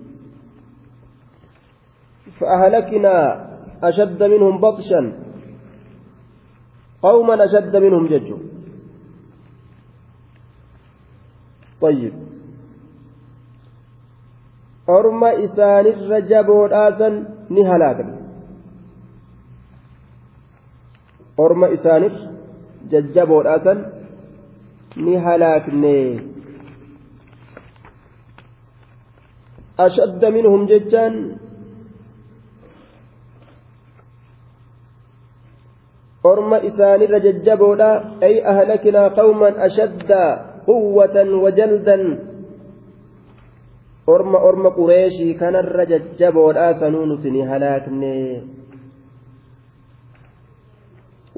فأهلكنا 2.39 3.13
أشد 3.83 4.23
منهم 4.23 4.57
بطشا 4.57 5.01
قوما 7.01 7.45
أشد 7.45 7.75
منهم 7.75 8.07
ججوا 8.07 8.37
طيب 11.81 12.13
orma 14.87 15.33
isaanirra 15.45 16.21
jaboodhaasan 16.31 17.13
ni 17.49 17.61
halaakne 17.63 18.15
orma 21.37 21.67
isaanir 21.75 22.13
jajjaboodhaasan 22.91 23.79
ni 24.95 25.15
halaakne 25.25 25.97
ashadda 29.77 30.27
minhum 30.31 30.67
jechaan 30.71 31.15
orma 36.23 36.57
isaanirra 36.69 37.19
jajjaboodha 37.27 37.91
ay 38.21 38.35
ahlakinaa 38.53 39.09
qawman 39.19 39.53
ashadda 39.67 40.21
quwwatan 40.65 41.29
wajaldan 41.43 42.30
orma 44.13 44.39
orma 44.49 44.69
qureeshii 44.77 45.33
kanarra 45.41 45.85
jajjaboodhaa 45.91 46.73
sanuu 46.79 47.05
nuti 47.05 47.31
ni 47.31 47.41
halaakne. 47.51 48.13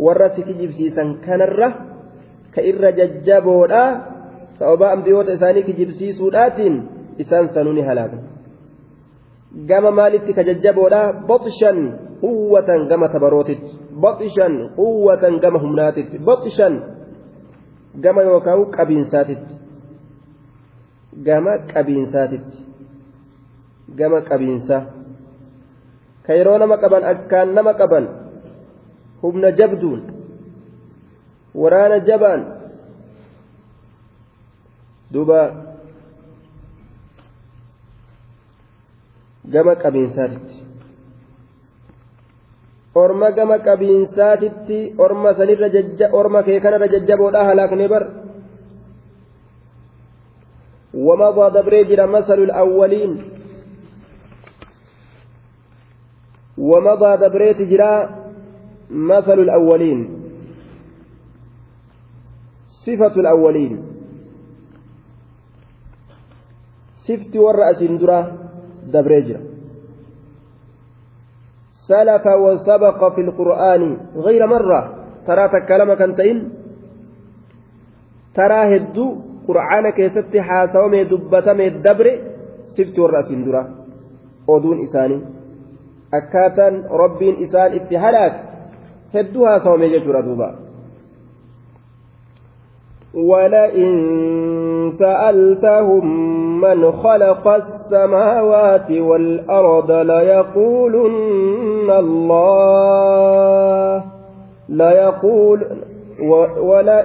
Warra 0.05 0.29
si 0.35 0.43
kijibsiisan 0.43 1.09
kanarra 1.25 1.67
ka 2.53 2.61
irra 2.71 2.91
jajjaboodhaa 2.99 3.89
sababa 4.59 4.91
ambiyoota 4.91 5.33
isaanii 5.37 5.63
kijibsiisuudhaatiin 5.69 6.75
isaan 7.17 7.53
sanuu 7.53 7.73
ni 7.73 7.81
halaakne. 7.89 8.21
Gama 9.69 9.91
maalitti 9.91 10.33
ka 10.33 10.43
jajjaboodhaa? 10.43 11.13
Boxshan 11.27 11.79
quwwatan 12.23 12.87
gama 12.87 13.11
tabarootitti 13.11 13.71
boxshan 14.03 14.53
quwwatan 14.79 15.39
gama 15.43 15.59
humnaatitti 15.59 16.17
boxshan 16.27 16.75
gama 18.03 18.21
yookaan 18.23 18.63
qabiinsaatitti 18.75 19.53
gama 21.27 21.53
qabiinsaatitti 21.73 22.62
gama 23.97 24.21
qabiinsa. 24.21 24.77
Ka 26.25 26.31
yeroo 26.33 26.57
nama 26.57 26.77
qaban 26.77 27.03
akkaan 27.03 27.53
nama 27.53 27.73
qaban 27.75 28.05
hubna 29.21 29.51
jabduun 29.51 30.01
waraana 31.55 31.99
jabaan 32.07 32.41
duuba 35.13 35.41
gama 39.53 39.73
qabiinsaatitti. 39.75 40.57
Orma 42.95 43.31
gama 43.31 43.57
qabiinsaatitti 43.59 44.95
orma 44.97 45.33
sanirra 45.37 45.69
jajja 45.69 46.13
orma 46.13 46.43
kee 46.43 46.59
kanarra 46.59 46.87
jajjaboodha 46.87 47.45
halaakne 47.49 47.87
bar. 47.89 48.05
ومضى 50.93 51.45
dabree 51.53 51.85
jira 51.89 52.05
مثل 52.05 52.53
awwaliin. 52.53 53.42
ومضى 56.57 57.11
دبريت 57.17 57.61
جرا 57.61 58.09
مثل 58.89 59.37
الأولين. 59.39 59.99
صفة 62.85 63.13
الأولين. 63.17 63.73
سفت 67.07 67.35
والرأس 67.35 67.83
درا 67.83 68.19
دبريجر 68.93 69.39
سلف 71.87 72.25
وسبق 72.27 72.99
في 73.15 73.21
القرآن 73.21 73.97
غير 74.15 74.47
مرة. 74.47 74.81
ترى 75.27 75.47
تكلم 75.47 75.93
كنتين. 75.93 76.37
ترى 78.35 78.77
هدو 78.77 79.05
قرآن 79.47 79.89
كيست 79.89 80.37
حاسومي 80.37 81.03
دبتمي 81.03 81.67
الدبر 81.67 82.07
سفت 82.77 82.99
والرأس 82.99 83.31
درا 83.31 83.63
أودون 84.49 84.83
إساني. 84.83 85.32
Akkaataan 86.19 86.83
rabbiin 87.03 87.39
isaan 87.45 87.73
itti 87.79 87.95
halaak 87.95 88.33
hedduu 89.13 89.45
haasawame 89.45 89.89
jechuudha 89.95 90.21
duuba 90.27 90.49
ولئن 93.13 93.91
سألتهم 94.99 96.05
من 96.61 96.91
خلق 96.91 97.47
السماوات 97.47 98.91
والأرض 98.91 99.91
ليقولن 99.91 101.89
الله 101.89 104.03
ليقول 104.69 105.67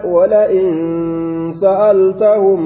ولئن 0.05 0.67
سألتهم 1.61 2.61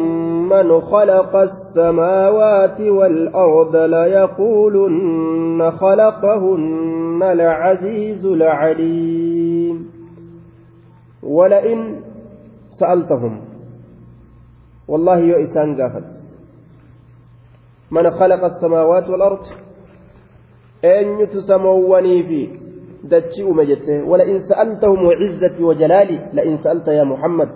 من 0.49 0.81
خلق 0.81 1.37
السماوات 1.37 2.81
والأرض 2.81 3.77
ليقولن 3.77 5.71
خلقهن 5.71 7.23
العزيز 7.23 8.27
العليم. 8.27 9.91
ولئن 11.23 12.01
سألتهم 12.81 13.41
والله 14.89 15.19
يؤسان 15.19 15.81
قافت 15.81 16.05
من 17.91 18.11
خلق 18.11 18.45
السماوات 18.45 19.11
والأرض؟ 19.11 19.39
أن 20.85 21.21
يتسموني 21.21 22.23
في 22.23 22.62
دتشي 23.05 23.43
أمجته 23.43 24.05
ولئن 24.05 24.41
سألتهم 24.49 25.07
وعزتي 25.07 25.63
وجلالي 25.63 26.19
لئن 26.33 26.57
سألت 26.65 26.89
يا 26.89 27.05
محمد. 27.05 27.49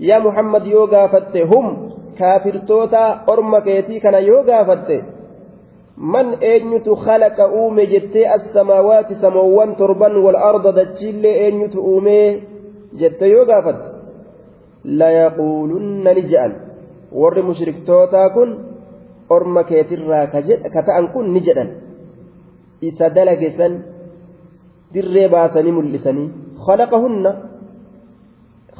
يا 0.00 0.18
محمد 0.18 0.66
يوغا 0.66 1.06
فتة 1.06 1.44
هم 1.44 1.66
كافرتوتا 2.18 3.24
أرم 3.28 3.58
كيتي 3.58 4.00
كان 4.00 4.14
يوغا 4.14 4.64
فتة. 4.64 5.02
من 5.96 6.26
أنيت 6.42 6.88
خلق 6.88 7.40
أومي 7.40 7.86
جتي 7.86 8.34
السماوات 8.34 9.12
سموان 9.12 9.76
تربا 9.76 10.18
والأرض 10.18 10.64
دتشي 10.78 11.48
أنيت 11.48 11.76
أومي 11.76 12.42
جتي 13.00 13.26
يوغا 13.26 13.60
فتة. 13.60 13.90
ليقولن 14.84 16.04
نجأل 16.08 16.52
ور 17.12 17.42
مشركتوتا 17.42 18.28
كن 18.28 18.50
أرم 19.32 19.60
كيتي 19.60 19.96
كتأن 20.74 21.06
كن 21.14 21.24
نجأل 21.34 21.68
إسا 22.84 23.08
دلقسا 23.08 23.68
dirree 24.94 25.28
baasanii 25.34 25.72
mul'isanii 25.78 26.28
khalaqahunna 26.66 27.30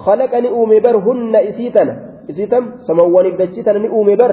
khalaqani 0.05 0.49
uume 0.59 0.81
bar 0.87 0.97
hunna 1.07 1.43
isii 1.51 1.71
tana 1.77 1.95
isii 2.31 2.47
tam 2.53 2.65
samawwaniif 2.87 3.37
dachii 3.41 3.65
tana 3.67 3.79
ni 3.85 3.89
uume 3.89 4.17
bar 4.23 4.33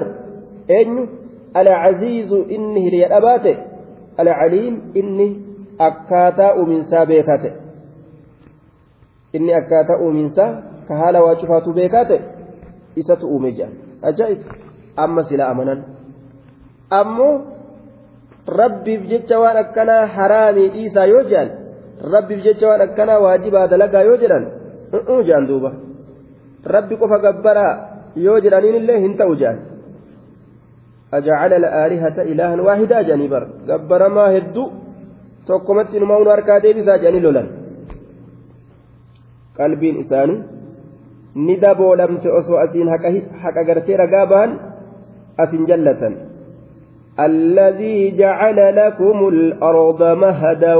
eenyu 0.76 1.08
alcaziizu 1.60 2.38
inni 2.56 2.80
hiriya 2.86 3.08
dhabaate 3.12 3.52
alcaliim 4.22 4.74
inni 5.00 5.28
akkaataa 5.88 6.54
uuminsaa 6.60 7.04
beekaa 7.10 7.38
ta'e 7.44 7.52
inni 9.36 9.54
akkaataa 9.60 9.98
uuminsaa 10.06 10.50
ka 10.88 10.96
haala 11.02 11.22
waa 11.26 11.36
cufaatu 11.42 11.72
beekaa 11.78 12.04
ta'e 12.10 12.20
isatu 13.02 13.30
uume 13.34 13.52
jedhan 13.52 13.76
ajaa'ib 14.10 14.40
amma 15.04 15.24
silaa 15.30 15.50
amanan 15.54 15.84
ammoo 17.00 17.34
rabbiif 18.60 19.02
jecha 19.12 19.40
waan 19.42 19.56
akkanaa 19.64 20.02
haraamii 20.18 20.68
dhiisaa 20.76 21.06
yoo 21.12 21.22
jedhan 21.32 21.50
rabbiif 22.14 22.40
jecha 22.46 22.68
waan 22.70 22.82
akkanaa 22.86 23.18
waajibaa 23.24 23.66
dalagaa 23.72 24.02
yoo 24.08 24.16
jedhan 24.22 24.44
u'uu 24.98 25.22
jaan 25.28 25.46
duuba 25.50 25.70
rabbi 26.74 26.96
qofa 27.00 27.18
gabbaraa 27.24 27.72
yoo 28.26 28.38
jedhaniin 28.44 28.78
illee 28.82 29.00
hin 29.06 29.16
ta'u 29.22 29.34
jaan 29.42 29.58
أجعل 31.18 31.52
الآلهة 31.52 32.16
إلها 32.22 32.60
واحدا 32.66 33.02
جاني 33.08 33.26
بر 33.32 33.44
جبر 33.68 34.02
ما 34.16 34.24
هدو 34.36 34.64
توكمت 35.48 35.94
إنما 35.96 36.14
أون 36.14 36.28
أركادي 36.28 36.72
بسا 36.76 36.96
جاني 37.02 37.20
لولن 37.24 37.46
قلبين 39.58 39.94
إساني 40.00 40.36
ندبو 41.48 41.88
لم 42.00 42.12
تأسو 42.24 42.54
أسين 42.64 42.88
حق 43.42 43.56
أغرتي 43.62 43.92
رقابان 44.02 44.50
أسين 45.40 45.64
جلة 45.70 46.02
الذي 47.20 48.16
جعل 48.16 48.76
لكم 48.76 49.28
الأرض 49.28 50.02
مهدا 50.02 50.74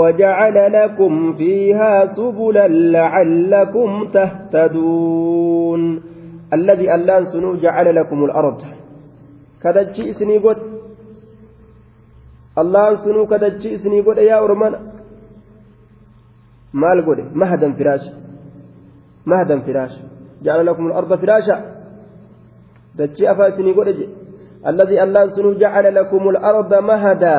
وجعل 0.00 0.72
لكم 0.72 1.32
فيها 1.32 2.12
سبلا 2.14 2.68
لعلكم 2.68 4.08
تهتدون. 4.14 6.02
الذي 6.52 6.94
ألان 6.94 7.24
سنو 7.24 7.54
جعل 7.54 7.94
لكم 7.94 8.24
الأرض. 8.24 8.62
كدجي 9.62 10.10
إسني 10.10 10.38
قد. 10.38 10.58
الله 12.58 12.96
سنو 12.96 13.26
كدجي 13.26 13.74
إسني 13.74 14.00
قد 14.00 14.18
يا 14.18 14.38
أرمان 14.44 14.74
مال 16.72 16.98
قد. 17.06 17.18
مهدا 17.34 17.72
فراش. 17.72 18.04
مهدا 19.26 19.60
فراش. 19.60 19.92
جعل 20.42 20.66
لكم 20.66 20.86
الأرض 20.86 21.14
فراشا. 21.20 21.56
دجي 22.98 23.30
أفا 23.30 23.48
إسني 23.48 23.72
قد 23.72 23.88
الذي 24.70 25.02
ألان 25.02 25.28
سنو 25.36 25.52
جعل 25.62 25.94
لكم 25.94 26.28
الأرض 26.28 26.74
مهدا. 26.74 27.38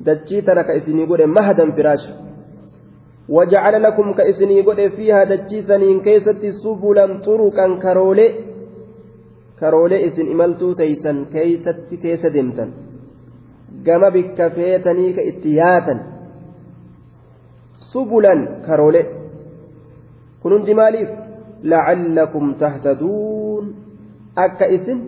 دجي 0.00 0.40
ترك 0.40 0.70
إسني 0.70 1.04
قد 1.04 1.22
مهدا 1.22 1.70
فراشا 1.76 2.14
وجعل 3.28 3.74
لكم 3.82 4.12
كإسني 4.12 4.60
قد 4.60 4.80
فيها 4.96 5.24
دجي 5.24 5.62
سنين 5.62 6.00
كيست 6.00 6.42
سبلا 6.62 7.06
طرقا 7.26 7.66
كرولي. 7.82 8.28
كرولي 9.60 10.06
إسن 10.06 10.26
إملتو 10.32 10.72
تيسن 10.72 11.24
كيست 11.32 11.78
كيس 12.02 12.22
feetanii 13.84 15.14
ka 15.14 15.22
itti 15.22 15.56
yaatan 15.56 15.98
subulan 17.92 18.40
karoolee 18.66 19.06
kun 20.40 20.52
hundi 20.52 20.74
maaliif 20.74 21.10
lacallakum 21.62 22.54
tahtaduun 22.62 23.64
akka 24.44 24.66
isin 24.76 24.98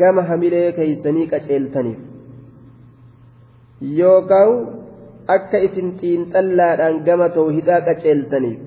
gama 0.00 0.22
hamilee 0.30 0.68
keeysanii 0.78 1.26
qaceeltaniif 1.32 2.00
yookaan 3.98 4.50
akka 5.36 5.58
isin 5.66 5.88
xiinxallaadhaan 6.00 6.96
gama 7.08 7.28
tawhidaa 7.38 7.80
qaceeltaniif 7.88 8.58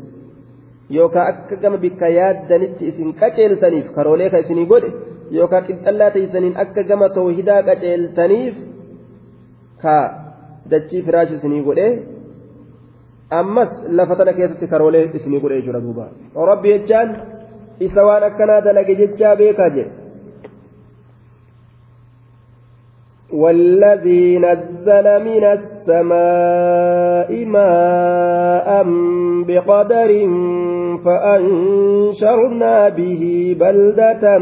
yookaan 0.97 1.27
akka 1.31 1.55
gama 1.63 1.77
bikka 1.85 2.07
yaaddanitti 2.19 2.83
isin 2.91 3.09
qaceeltaniif 3.21 3.87
karoolee 3.95 4.29
ka 4.33 4.37
isinii 4.43 4.67
godhe 4.71 4.89
yookaan 5.37 5.63
xiinxallaa 5.67 6.11
teeysaniin 6.15 6.55
akka 6.63 6.81
gama 6.89 7.07
tawhidaa 7.17 7.61
qaceeltaniif 7.69 8.55
ka 9.83 9.95
dachii 10.71 11.01
firaash 11.05 11.31
isinii 11.37 11.63
godhee 11.67 11.91
ammas 13.39 13.71
lafa 13.97 14.15
tana 14.19 14.33
keessatti 14.37 14.67
karoolee 14.73 15.03
isinii 15.17 15.41
godhee 15.43 15.61
jira 15.67 15.79
duuba 15.85 16.05
rabbi 16.51 16.69
jechaan 16.75 17.09
isa 17.87 18.01
waan 18.07 18.23
akkanaa 18.29 18.61
dalage 18.67 18.93
jechaa 19.01 19.33
beekaa 19.41 19.69
jedhe 19.77 19.98
والذي 23.33 24.37
نزل 24.37 25.23
من 25.23 25.43
السماء 25.43 27.45
ماء 27.45 28.83
بقدر 29.47 30.27
فأنشرنا 31.05 32.89
به 32.89 33.55
بلدة 33.59 34.37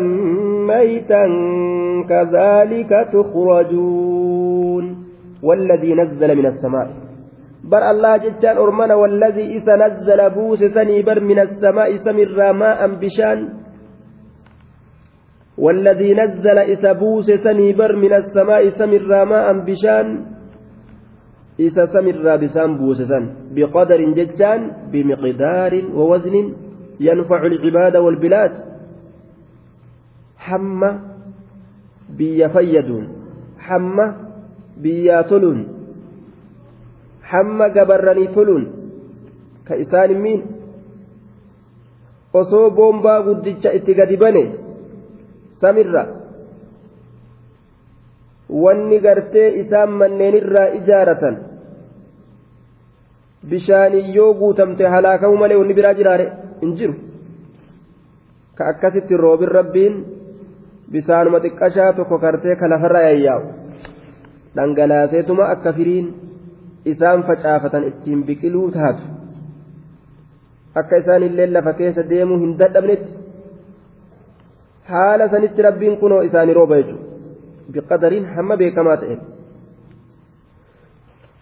ميتا 0.67 1.25
كذلك 2.09 3.07
تخرجون. 3.13 4.95
والذي 5.43 5.93
نزل 5.93 6.37
من 6.37 6.45
السماء. 6.45 6.87
بر 7.71 7.91
الله 7.91 8.17
جتان 8.17 8.57
أرمنا 8.57 8.95
والذي 8.95 9.57
إذا 9.57 9.75
نزل 9.75 10.29
بوس 10.29 10.63
سني 10.63 11.01
بر 11.01 11.19
من 11.19 11.39
السماء 11.39 11.97
سمر 11.97 12.53
ماء 12.53 12.87
بشان 12.87 13.49
والذي 15.57 16.13
نزل 16.13 16.57
إذا 16.57 16.91
بوس 16.91 17.25
سني 17.25 17.73
بر 17.73 17.95
من 17.95 18.13
السماء 18.13 18.69
سمر 18.69 19.25
ماء 19.25 19.53
بشان 19.65 20.07
إذا 21.59 21.85
سمر 21.85 22.35
بسان 22.35 22.77
بوسسا 22.77 23.19
بقدر 23.55 24.01
جتان 24.17 24.61
بمقدار 24.91 25.73
ووزن 25.93 26.35
ينفع 26.99 27.45
العباد 27.45 27.95
والبلاد. 27.95 28.53
حم 30.37 30.81
بيا 32.17 32.47
فيدون 32.47 33.05
حم 33.59 33.97
بيا 34.77 35.21
تلون 35.21 35.59
حم 37.23 37.59
قبرني 37.63 38.27
تلون 38.27 38.63
كإسان 39.67 40.13
مين؟ 40.21 40.41
osoo 42.33 42.69
boombaa 42.69 43.23
guddicha 43.25 43.73
itti 43.73 43.93
gadi 43.97 44.17
bane 44.17 44.43
samirra. 45.61 46.03
Wanni 48.63 48.99
gartee 49.05 49.47
isaan 49.61 49.91
manneenirraa 50.01 50.67
ijaaratan 50.79 51.35
bishaanii 53.49 54.15
yoo 54.15 54.33
guutamte 54.33 54.85
halaakamuu 54.93 55.37
malee 55.41 55.57
wanni 55.61 55.73
biraa 55.79 55.93
jiraare 55.99 56.27
hin 56.61 56.75
jiru. 56.77 56.93
Ka 58.55 58.67
akkasitti 58.73 59.17
roobin 59.23 59.51
rabbiin 59.57 59.95
bisaanuma 60.91 61.39
xiqqashaa 61.45 61.93
tokko 61.99 62.19
kartee 62.23 62.55
ka 62.61 62.69
lafarra 62.69 63.01
yayyaa'u 63.07 63.43
dhangalaaseetuma 64.55 65.43
akka 65.53 65.73
firiin 65.73 66.07
isaan 66.85 67.23
facaafatan 67.27 67.83
ittiin 67.91 68.23
biqiluu 68.27 68.71
taatu. 68.71 69.03
Akka 70.75 70.95
isaan 71.03 71.23
illee 71.23 71.47
lafa 71.53 71.73
keessa 71.73 72.09
deemuu 72.09 72.39
hin 72.43 72.57
dadhabnetti 72.59 73.11
haala 74.91 75.29
sanitti 75.29 75.61
rabbiin 75.61 75.97
kunoo 76.03 76.21
isaanii 76.29 76.53
rooba 76.59 76.77
jechuudha. 76.81 77.05
Biqadariin 77.71 78.25
hamma 78.35 78.57
beekamaa 78.57 78.97
ta'e 78.97 79.17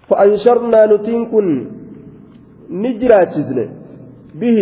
فأنشرنا 0.10 0.86
نتينكن 0.86 1.48
نجراتشزن 2.70 3.70
به 4.36 4.60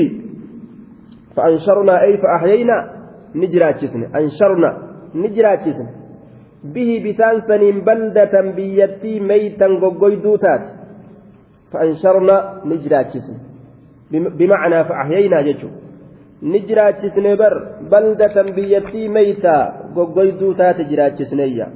فأنشرنا 1.35 2.01
أي 2.01 2.17
فأحيينا 2.17 2.77
نجراتشزن 3.35 4.03
أنشرنا 4.15 4.69
نجراتشزن 5.15 5.87
به 6.63 6.89
بسان 7.05 7.41
سنين 7.47 7.77
بلدة 7.87 8.41
بيتي 8.57 9.19
ميتا 9.19 9.67
غوغويدو 9.81 10.35
تات 10.35 10.65
فأنشرنا 11.71 12.35
نجراتشزن 12.65 13.37
بمعنى 14.11 14.83
فأحيينا 14.83 15.39
ججو 16.43 16.51
نجراتشزن 16.51 17.36
بر 17.36 17.53
بلدة 17.91 18.41
بيتي 18.41 19.08
ميتا 19.08 19.56
غوغويدو 19.95 20.53
تات 20.53 20.82
جراتشزنيا 20.82 21.67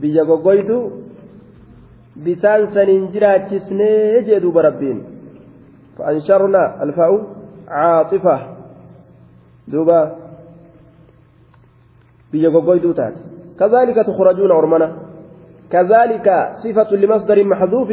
بيا 0.00 0.22
غوغويدو 0.22 0.90
بسان 2.16 2.66
سنين 2.74 3.10
جراتشزني 3.12 4.20
جدو 4.26 4.50
بربين. 4.50 4.98
فأنشرنا 5.98 6.82
الفاء 6.82 7.12
عاطفة. 7.68 8.36
دوبا 9.68 10.00
بيا 12.32 12.48
غوغويدو 12.48 12.92
تات. 12.92 13.16
كذلك 13.58 13.96
تخرجون 14.06 14.50
أرمنا 14.50 14.88
كذلك 15.72 16.26
صفة 16.62 16.90
لمصدر 16.96 17.44
محذوف. 17.44 17.90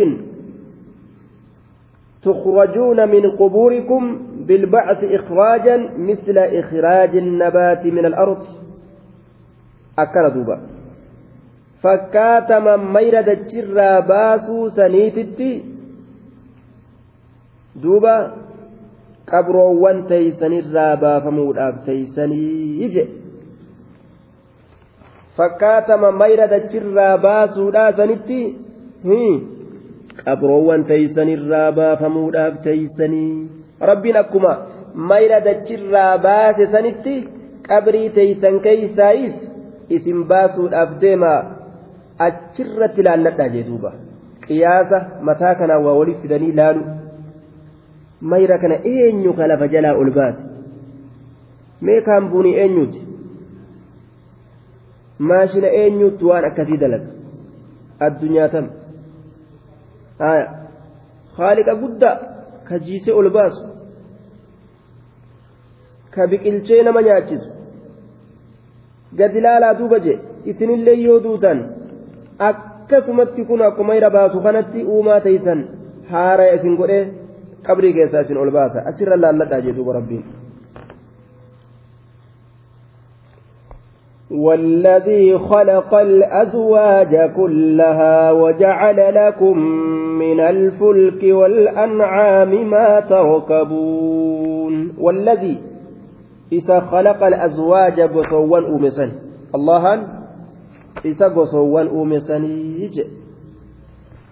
تخرجون 2.23 3.10
من 3.10 3.23
قبوركم 3.32 4.03
بالبعث 4.47 5.03
إخراجا 5.03 5.77
مثل 5.97 6.38
إخراج 6.38 7.17
النبات 7.17 7.86
من 7.86 8.06
الأرض. 8.06 8.43
أكل 9.99 10.25
دوبا. 10.34 10.58
فكاتم 11.84 12.93
ميرد 12.93 13.29
الجرى 13.29 14.01
باسو 14.01 14.67
سنيتتي 14.67 15.63
دوبا 17.75 18.17
قبروان 19.27 20.08
تيسني 20.08 20.60
الرابا 20.60 21.19
فموداب 21.19 21.75
تيسني 21.86 22.43
يجي. 22.84 23.06
fakkaatama 25.38 26.12
mayra 26.21 26.45
dachirraa 26.47 27.17
baasuudhaa 27.17 27.91
sanitti 27.99 28.39
qabroowwan 30.25 30.84
teeysanirraa 30.89 31.71
baafamuudhaaf 31.79 32.60
teeysanii 32.65 33.62
rabbiin 33.91 34.17
akkuma 34.23 34.53
mayra 35.11 35.39
dachirraa 35.47 36.17
baase 36.27 36.67
sanitti 36.75 37.15
qabrii 37.67 38.09
teeysan 38.17 38.59
keeysaayis 38.65 39.35
isin 39.97 40.25
baasuudhaaf 40.31 40.97
deemaa 41.05 41.37
achirratti 42.27 43.07
laalladhaa 43.09 43.49
jee 43.55 43.63
duuba 43.69 43.93
qiyaasa 44.47 45.01
mataa 45.29 45.55
kanaan 45.61 45.85
waa 45.85 45.95
waliif 46.01 46.21
fidanii 46.25 46.51
laalu 46.61 46.83
mayra 48.33 48.57
kana 48.65 48.81
eenyu 48.95 49.33
ka 49.39 49.47
lafa 49.53 49.71
jalaa 49.75 49.95
ol 50.03 50.11
baase 50.19 50.43
mee 51.87 52.01
kaan 52.09 52.31
eenyuti 52.53 53.01
maashina 55.31 55.67
eenyuutti 55.81 56.25
waan 56.25 56.45
akkasii 56.45 56.77
dalaga 56.77 57.07
addunyaa 58.07 58.63
haya 60.19 60.47
haaliqa 61.37 61.75
guddaa 61.83 62.15
ka 62.69 62.79
ol 63.15 63.29
baasu 63.37 63.72
ka 66.15 66.28
biqilchee 66.28 66.84
nama 66.84 67.02
nyaachisu 67.08 67.49
gadi 69.17 69.41
laalaa 69.45 69.73
duuba 69.80 69.99
jee 70.06 70.19
isinillee 70.52 70.99
yoo 71.06 71.19
duutan 71.23 71.65
akkasumatti 72.49 73.45
kun 73.49 73.62
akkuma 73.62 73.95
ira 73.95 74.10
baasu 74.19 74.41
kanatti 74.45 74.84
uumaa 74.93 75.19
teeysan 75.26 75.65
haara 76.13 76.54
isin 76.56 76.78
godhee 76.80 77.04
qabrii 77.67 77.93
keessaa 77.97 78.23
isin 78.28 78.38
ol 78.45 78.52
baasa 78.60 78.86
asirra 78.93 79.21
laalladhaa 79.26 79.62
jee 79.67 79.76
duuba 79.82 79.99
rabbiin 79.99 80.23
والذي 84.32 85.38
خلق 85.38 85.93
الأزواج 85.93 87.32
كلها 87.36 88.32
وجعل 88.32 89.15
لكم 89.15 89.58
من 90.19 90.39
الفلك 90.39 91.23
والأنعام 91.23 92.69
ما 92.69 92.99
تركبون 92.99 94.93
والذي 94.99 95.58
إذا 96.51 96.79
خلق 96.79 97.23
الأزواج 97.23 98.01
قصوا 98.01 98.60
أومسا 98.60 99.12
الله 99.56 100.08
إذا 101.06 101.27
قصوا 101.27 101.82
أومسا 101.82 102.38
يجي 102.77 103.06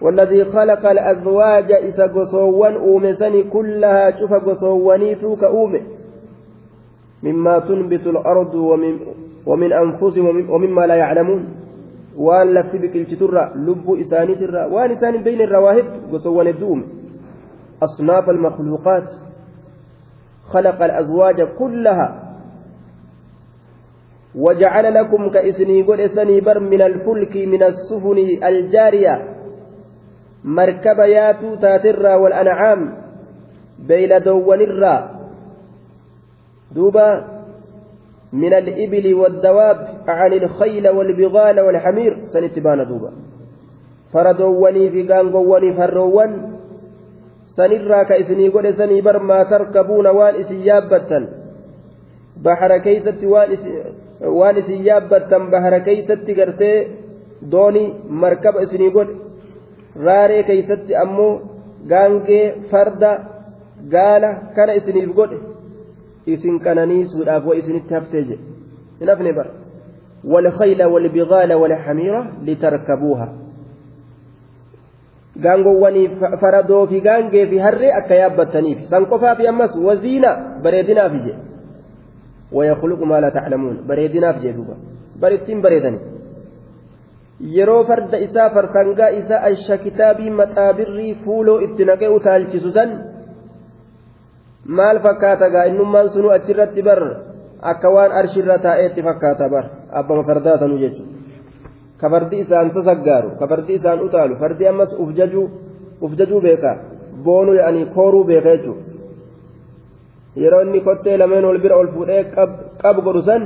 والذي 0.00 0.44
خلق 0.44 0.86
الأزواج 0.90 1.72
إذا 1.72 2.06
قصوا 2.06 2.68
أومسا 2.68 3.42
كلها 3.52 4.20
شوف 4.20 4.32
قصوا 4.32 5.14
فوك 5.14 5.44
أومه 5.44 5.80
مما 7.22 7.58
تنبت 7.58 8.06
الأرض 8.06 8.54
ومن 8.54 8.98
ومن 9.46 9.72
أنفسهم 9.72 10.50
ومما 10.50 10.86
لا 10.86 10.94
يعلمون 10.94 11.62
waan 12.16 12.52
lafti 12.52 12.78
biqilchiturra 12.78 13.52
lubbuu 13.56 13.96
isaaniitirra 13.96 14.68
waan 14.68 14.92
isaan 14.92 15.24
بين 15.24 15.40
الرواهب 15.40 16.12
gosowwan 16.12 16.46
الدوم 16.46 16.84
أصناف 17.82 18.30
المخلوقات 18.30 19.08
خلق 20.52 20.82
الأزواج 20.82 21.42
كلها 21.58 22.22
وجعل 24.34 24.94
لكم 24.94 25.30
كإسني 25.30 25.82
قل 25.82 26.00
إسني 26.00 26.40
بر 26.40 26.58
من 26.58 26.82
الفلك 26.82 27.36
من 27.36 27.62
السفن 27.62 28.18
الجارية 28.44 29.14
مركب 30.44 30.98
ياتو 30.98 31.54
تاترا 31.54 32.14
والأنعام 32.14 32.80
بين 33.88 34.22
دون 34.22 34.60
الرا. 34.60 35.10
دوبا 36.74 37.24
من 38.32 38.54
الإبل 38.54 39.14
والدواب 39.14 39.78
عن 40.08 40.32
الخيل 40.32 40.88
والبغال 40.88 41.60
والحمير. 41.60 42.12
سنتبان 42.32 42.88
دوبا. 42.88 43.12
فردووني 44.12 44.90
في 44.90 45.02
قانقووني 45.08 45.76
فروان 45.76 46.51
سنرى 47.56 48.00
كإسني 48.08 48.48
قد 48.54 48.66
سني 48.78 49.00
بر 49.06 49.16
ما 49.30 49.42
تركبون 49.52 50.06
وان 50.06 50.34
إسيابة 50.42 51.10
بحر 52.44 52.70
كيست 52.86 53.20
وان 54.38 54.56
إسيابة 54.62 55.32
بحر 55.52 55.78
كيست 55.86 56.26
قرتي 56.38 56.72
دوني 57.52 57.84
مركب 58.20 58.54
إسني 58.64 58.88
قد 58.96 59.08
راري 60.06 60.42
كيست 60.48 60.86
أمو 61.02 61.28
قانقي 61.90 62.40
فرد 62.70 63.02
قال 63.94 64.22
كان 64.56 64.70
إسني 64.78 65.06
قد 65.18 65.32
isin 66.26 66.62
qananiisuudhaaf 66.62 67.44
wa 67.50 67.54
isinitti 67.58 67.94
haftee 67.94 68.22
jedhe. 68.22 68.44
Hin 69.00 69.08
hafne 69.10 69.32
bara. 69.34 69.50
والخيل 70.24 70.82
والبغال 70.82 71.52
والحميرة 71.52 72.32
لتركبوها 72.46 73.32
gaangowwanii 75.44 76.08
faradoo 76.40 76.86
fi 76.86 77.00
gaangee 77.00 77.46
fi 77.46 77.58
harree 77.58 77.92
akka 78.00 78.14
yaabbattaniif 78.14 78.90
san 78.90 79.06
qofaa 79.06 79.34
fi 79.36 79.48
ammas 79.48 79.76
waziina 79.88 80.36
bareedinaaf 80.62 81.12
je 81.24 81.34
ويخلق 82.52 83.02
ما 83.02 83.20
لا 83.20 83.28
تعلمون 83.28 83.76
بريدنا 83.88 84.32
في 84.32 84.40
جيدوبا 84.40 84.76
بريدتين 85.20 85.60
بريدني 85.62 85.98
yeroo 87.56 87.82
farda 87.88 88.18
isaa 88.26 88.50
farsangaa 88.54 89.08
isaa 89.20 89.40
asha 89.50 89.76
kitaabii 89.84 90.30
maxaabirrii 90.40 91.14
fuuloo 91.24 91.60
itti 91.66 91.84
naqee 91.88 92.10
utaalchisu 92.18 92.70
san 92.76 92.90
maal 94.78 95.00
fakkaata 95.06 95.48
gaa 95.54 95.64
innummaan 95.70 96.08
sunu 96.14 96.30
achirratti 96.36 96.82
bar 96.88 97.00
akka 97.72 97.90
waan 97.94 98.12
arshirra 98.20 98.58
taa'eetti 98.66 99.06
fakkaata 99.08 99.48
bar 99.54 99.64
abbama 100.00 100.22
fardaa 100.28 100.56
sanuu 100.62 100.78
jechuudha 100.84 101.11
kafardi 102.02 102.36
isaan 102.44 102.68
sasaggaaru 102.76 103.28
kafardi 103.40 103.72
isaan 103.78 104.04
utaalu 104.06 104.34
fardi 104.42 104.68
ammas 104.72 104.92
ufjajuu 106.06 106.40
beeka 106.46 106.72
boonuu 107.24 107.56
yaa'anii 107.60 107.90
kooruu 107.96 108.24
beeka 108.30 108.56
jechuudha. 108.56 108.84
Yeroo 110.42 110.62
inni 110.64 110.80
kottee 110.86 111.16
lameen 111.18 111.44
ol 111.44 111.58
bira 111.64 111.76
ol 111.82 111.90
fuudhee 111.94 112.22
qab 112.82 112.96
godhu 113.06 113.22
san 113.28 113.42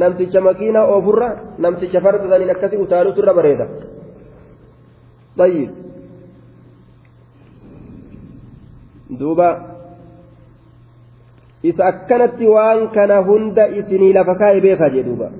namticha 0.00 0.40
makiinaa 0.48 0.90
oofurra 0.94 1.28
namticha 1.64 2.00
farda 2.04 2.26
saniin 2.32 2.50
akkasii 2.54 2.84
utaaluutu 2.86 3.22
irra 3.22 3.38
bareeda. 3.38 3.66
طيب 5.38 5.70
duuba. 9.18 9.50
Isa 11.62 11.82
akkanatti 11.90 12.46
waan 12.46 12.92
kana 12.94 13.24
hunda 13.26 13.66
isinii 13.66 14.12
lafa 14.12 14.34
kaa'e 14.38 14.60
beekaa 14.60 14.90
jee 14.94 15.02
duuba. 15.02 15.30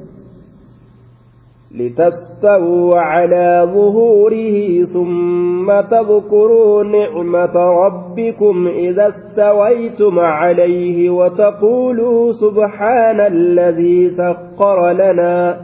لتستووا 1.74 2.98
على 2.98 3.68
ظهوره 3.74 4.84
ثم 4.84 5.80
تذكروا 5.80 6.84
نعمة 6.84 7.56
ربكم 7.56 8.66
إذا 8.66 9.08
استويتم 9.08 10.18
عليه 10.18 11.10
وتقولوا 11.10 12.32
سبحان 12.32 13.20
الذي 13.20 14.10
سخر 14.10 14.90
لنا 14.90 15.60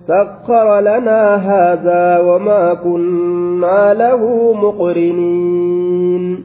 سخر 0.00 0.80
لنا 0.80 1.34
هذا 1.34 2.18
وما 2.18 2.74
كنا 2.74 3.94
له 3.94 4.52
مقرنين. 4.52 6.44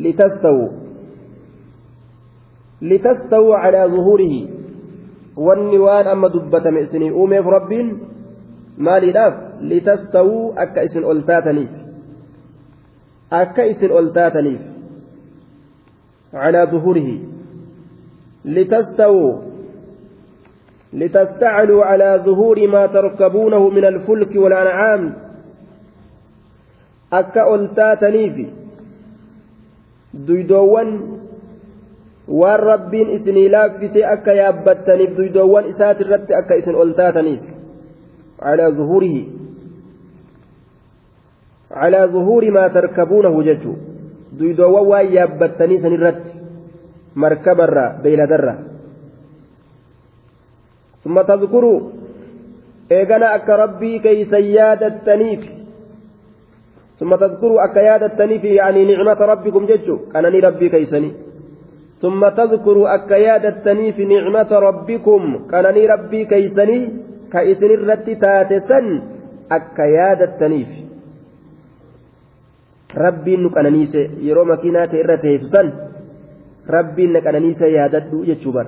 لتستووا 0.00 0.68
لتستووا 2.82 3.56
على 3.56 3.86
ظهوره. 3.90 4.61
Wanni 5.36 5.78
waan 5.78 6.06
amma 6.06 6.28
dubbatame 6.28 6.80
isinii 6.80 7.10
uumeef 7.10 7.46
rabbiin 7.46 7.88
maaliidhaaf 8.78 9.34
litastawuu 9.60 10.52
akka 10.64 10.82
isin 10.88 11.04
ol 11.04 11.22
taataniif 11.30 11.70
akka 13.30 13.64
isin 13.72 13.92
ol 13.92 14.12
taataniif 14.18 14.60
calaa 16.32 16.66
duhurihi 16.74 17.16
litastawuu 18.44 19.52
لتستعلوا 20.92 21.84
على 21.84 22.22
ظهور 22.24 22.66
ما 22.68 22.86
تركبونه 22.86 23.68
من 23.68 23.84
الفلك 23.84 24.36
والأنعام 24.36 25.14
أكا 27.12 27.54
ألتاتنيف 27.54 28.48
ديدوان 30.14 31.18
waan 32.28 32.60
rabbiin 32.60 33.10
isinii 33.10 33.48
laaffisee 33.48 34.06
akka 34.06 34.32
yaabbattaniif 34.32 35.16
duydoowwan 35.16 35.70
isaati 35.74 36.04
irratti 36.04 36.34
akka 36.34 36.54
isin 36.54 36.74
ol 36.74 36.92
taataniif 36.98 37.40
calaa 38.42 38.70
zuhurihi 38.70 39.22
calaa 41.74 42.06
zuhuri 42.08 42.50
maa 42.50 42.68
tarkabuunahu 42.68 43.42
jechuu 43.48 43.78
duydoowwan 44.38 44.86
waan 44.88 45.14
yaabbattanii 45.14 45.80
san 45.80 45.92
irratti 45.92 46.30
markabarraa 47.14 47.94
beeyladarraa 48.02 48.58
ثم 51.04 51.22
تذكروا 51.22 51.80
eegana 52.90 53.32
akka 53.36 53.56
rabbii 53.56 54.00
keeysan 54.00 54.44
yaadattaniif 54.44 55.42
ثم 56.98 57.14
تذكروا 57.16 57.62
akka 57.66 57.82
yaadattaniif 57.82 58.44
يعني 58.44 58.84
نعمة 58.84 59.20
ربكم 59.32 59.66
جتشو 59.66 59.96
قنني 60.14 60.40
ربي 60.40 60.68
كيسني 60.68 61.10
ثم 62.02 62.28
تذكروا 62.28 62.94
أكيادتني 62.94 63.92
في 63.92 64.04
نعمة 64.04 64.50
ربكم 64.68 65.22
كانني 65.50 65.82
ربي 65.86 66.20
كيسني 66.24 66.78
كيسن 67.32 67.70
الرت 67.78 68.06
تاتسا 68.22 68.80
أكيادتني 69.56 70.62
ربي 73.04 73.34
نكننيس 73.36 73.94
يرو 74.28 74.44
مكينات 74.50 74.92
الرتيفسا 74.94 75.62
ربي 76.76 77.04
نكننيس 77.06 77.60
يادت 77.76 78.10
يجبر 78.30 78.66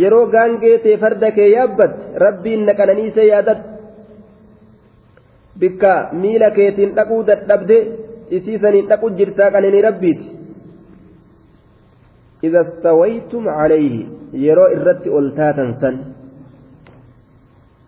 yeroo 0.00 0.26
gaangee 0.30 0.78
ta'e 0.82 0.96
farda 1.02 1.30
kee 1.36 1.50
yaabbat 1.50 1.94
rabbiin 2.24 2.60
naqananiise 2.66 3.22
yaadadhu 3.26 3.64
bikka 5.60 5.94
miila 6.22 6.50
keetiin 6.58 6.94
dhaquu 6.98 7.16
dadhabde 7.30 7.78
isiisaniin 8.36 8.86
dhaqu 8.92 9.10
jirtaa 9.18 9.50
qananii 9.54 9.82
rabbiiti 9.88 10.39
إذا 12.44 12.60
استويتم 12.60 13.48
عليه 13.48 14.06
يرو 14.32 14.64
إرتي 14.64 15.08
ألتاتا 15.18 15.66
سن. 15.80 15.96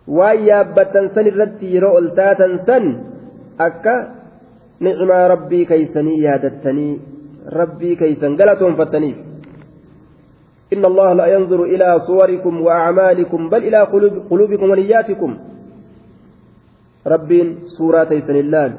yaabbatan 0.08 1.14
san 1.14 1.26
irratti 1.30 1.72
yeroo 1.74 1.94
ol 1.98 2.08
taatan 2.18 2.52
san 2.66 2.84
akka 3.58 3.94
nicmaa 4.80 5.28
rabbii 5.34 5.66
keeysanii 5.70 6.22
yaadattanii 6.26 7.00
rabbii 7.46 7.96
keeysan 7.96 8.36
galatoonfattaniif 8.36 9.18
إن 10.72 10.84
الله 10.84 11.12
لا 11.12 11.26
ينظر 11.26 11.64
إلى 11.64 12.00
صوركم 12.08 12.54
وأعمالكم 12.64 13.40
بل 13.52 13.62
إلى 13.68 13.80
قلوب 13.92 14.14
قلوبكم 14.30 14.70
ونياتكم. 14.70 15.30
ربين 17.06 17.48
سورة 17.76 18.04
تيسن 18.04 18.36
اللال 18.36 18.72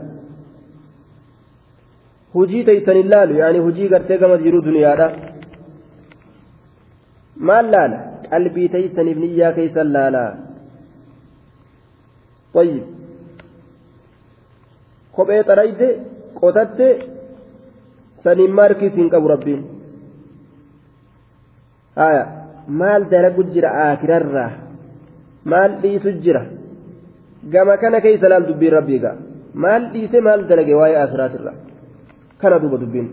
هجي 2.35 2.63
تيسن 2.63 2.97
اللال 2.97 3.29
يعني 3.37 3.59
هجي 3.59 3.87
قرتي 3.93 4.17
قمت 4.17 4.41
جرو 4.41 4.59
دنيا 4.65 4.93
maal 7.49 7.65
laala 7.75 7.99
qalbii 8.31 8.69
teeysaniif 8.75 9.17
niyyaa 9.25 9.53
keeysan 9.57 9.93
laalaa 9.97 10.31
طيب 12.53 12.83
kophee 15.15 15.43
xarayde 15.49 15.87
qotatte 16.39 16.87
saniin 18.23 18.53
maarkiis 18.59 18.93
hin 18.99 19.09
qabu 19.13 19.27
rabbiin 19.33 19.61
haya 22.01 22.23
maal 22.81 23.01
dalagu 23.13 23.43
jira 23.53 23.69
aakirarraa 23.85 24.51
maal 25.51 25.71
dhiisu 25.83 26.09
jira 26.23 26.43
gama 27.53 27.77
kana 27.81 27.97
keeysa 28.05 28.29
laal 28.31 28.45
dubbiin 28.49 28.73
rabbii 28.77 28.99
gaa 29.05 29.15
maal 29.63 29.83
dhiise 29.93 30.17
maal 30.27 30.41
dalage 30.49 30.73
waa'ee 30.79 30.97
aakiraatirra 31.01 31.53
kana 32.41 32.55
duuba 32.61 32.77
dubbiin 32.83 33.07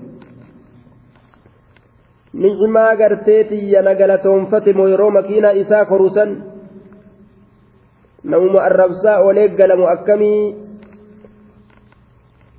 ni'imaa 2.34 2.96
garteetiyya 2.96 3.82
na 3.82 3.94
galatoonfate 3.94 4.72
moo 4.72 4.88
yeroo 4.88 5.10
makiinaa 5.10 5.52
isaa 5.62 5.84
korusan 5.84 6.30
namuma 8.24 8.62
arrabsaa 8.62 9.20
olee 9.24 9.48
galamu 9.48 9.86
akkamii? 9.88 10.54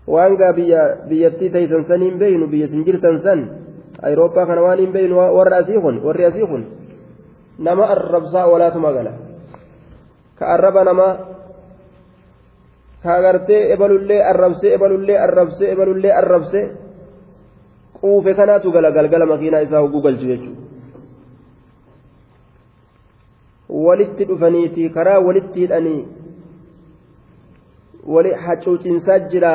Waan 0.08 0.36
gaa 0.38 0.54
biyya 0.54 0.82
biyyattii 1.10 1.50
taysan 1.50 1.86
san 1.88 2.02
hin 2.02 2.18
beeynu 2.20 2.48
biyya 2.52 2.68
sin 2.68 2.84
jirtan 2.86 3.22
san 3.24 3.40
ayirooppaa 4.02 4.46
kana 4.46 4.62
waan 4.62 4.80
hin 4.80 4.92
beeynu 4.92 5.16
warra 5.38 5.58
asii 5.64 5.80
kun 5.82 6.02
warri 6.04 6.26
asii 6.26 6.48
kun 6.48 6.64
nama 7.60 7.86
arrabsaa 7.96 8.46
olaatuma 8.50 8.92
gala. 8.92 9.14
Ka 10.40 10.46
arraba 10.58 10.84
namaa 10.84 11.14
ka 13.04 13.10
agartee 13.18 13.72
ebalullee 13.74 14.20
arrabsee 14.32 14.74
ebalullee 14.74 15.18
arrabsee 15.18 15.72
ebalullee 15.72 16.12
arrabsee 16.22 16.66
quufe 18.02 18.34
kanaatu 18.34 18.72
gala 18.72 18.92
galgala 18.92 19.26
makiinaa 19.26 19.62
isaa 19.68 19.80
hogguu 19.80 20.02
galchu 20.02 20.26
jechuudha 20.32 20.72
walitti 23.88 24.26
dhufaniiti 24.26 24.90
karaa 24.90 25.20
walitti 25.20 25.60
hidhanii 25.60 26.08
wali 28.08 28.34
hacuucinsaa 28.34 29.20
jira 29.20 29.54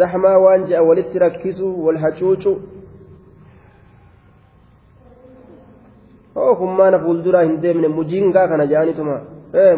zahmaa 0.00 0.38
waan 0.38 0.66
je'a 0.72 0.82
walitti 0.82 1.18
rakkisu 1.18 1.84
wal 1.86 1.98
hacuucu 1.98 2.60
hummaana 6.58 6.98
fuulduraa 6.98 7.42
hin 7.42 7.60
deemne 7.62 7.88
mujiingaa 7.88 8.48
kana 8.48 8.66
je'anituma 8.66 9.20
ee 9.54 9.76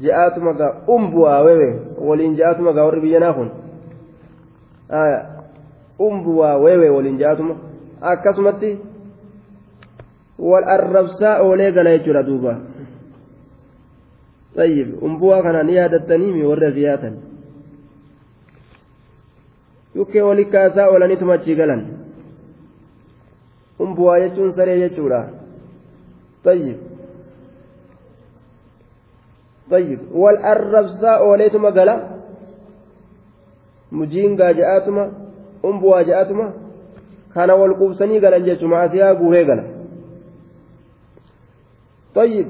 je'aatuma 0.00 0.52
gaa 0.52 0.74
umbu'aa 0.96 1.40
wewe 1.42 1.68
waliin 2.08 2.36
je'aatuma 2.36 2.72
gaa 2.72 2.84
warri 2.84 3.00
biyyanaa 3.00 3.32
kun 3.32 3.50
umbuwaa 6.08 6.56
weewee 6.64 6.92
waliin 6.96 7.18
jaatuma 7.22 7.54
akkasumatti 8.12 8.70
wal 10.50 10.68
arrabsaa 10.76 11.38
oolee 11.46 11.72
gala 11.72 11.96
jechuudha 11.96 12.22
duuba 12.22 12.54
طيب 14.56 15.02
umbuwaa 15.02 15.42
kana 15.42 15.62
ni 15.62 15.74
yaadattanii 15.74 16.32
mi 16.32 16.44
warra 16.44 16.70
ziyaatan 16.70 17.14
yukkee 19.94 20.22
wali 20.22 20.44
kaasaa 20.44 20.88
oolaniituma 20.90 21.34
achii 21.34 21.54
galan 21.54 21.82
umbuwaa 23.78 24.20
jechuun 24.20 24.52
saree 24.52 24.80
jechuudha 24.80 25.20
طيب 26.44 26.76
طيب 29.70 30.00
والأربسا 30.12 31.10
أوليتما 31.16 31.70
قلا 31.70 31.96
مجين 33.92 34.36
جاءتما 35.62 35.70
أمبوا 35.70 36.02
جاءتما 36.02 36.52
كان 37.34 37.50
والقوسني 37.50 38.18
قلا 38.18 38.38
جيتما 38.38 38.84
أسيا 38.84 39.12
قوهي 39.12 39.44
قلا 39.44 39.64
طيب 42.14 42.46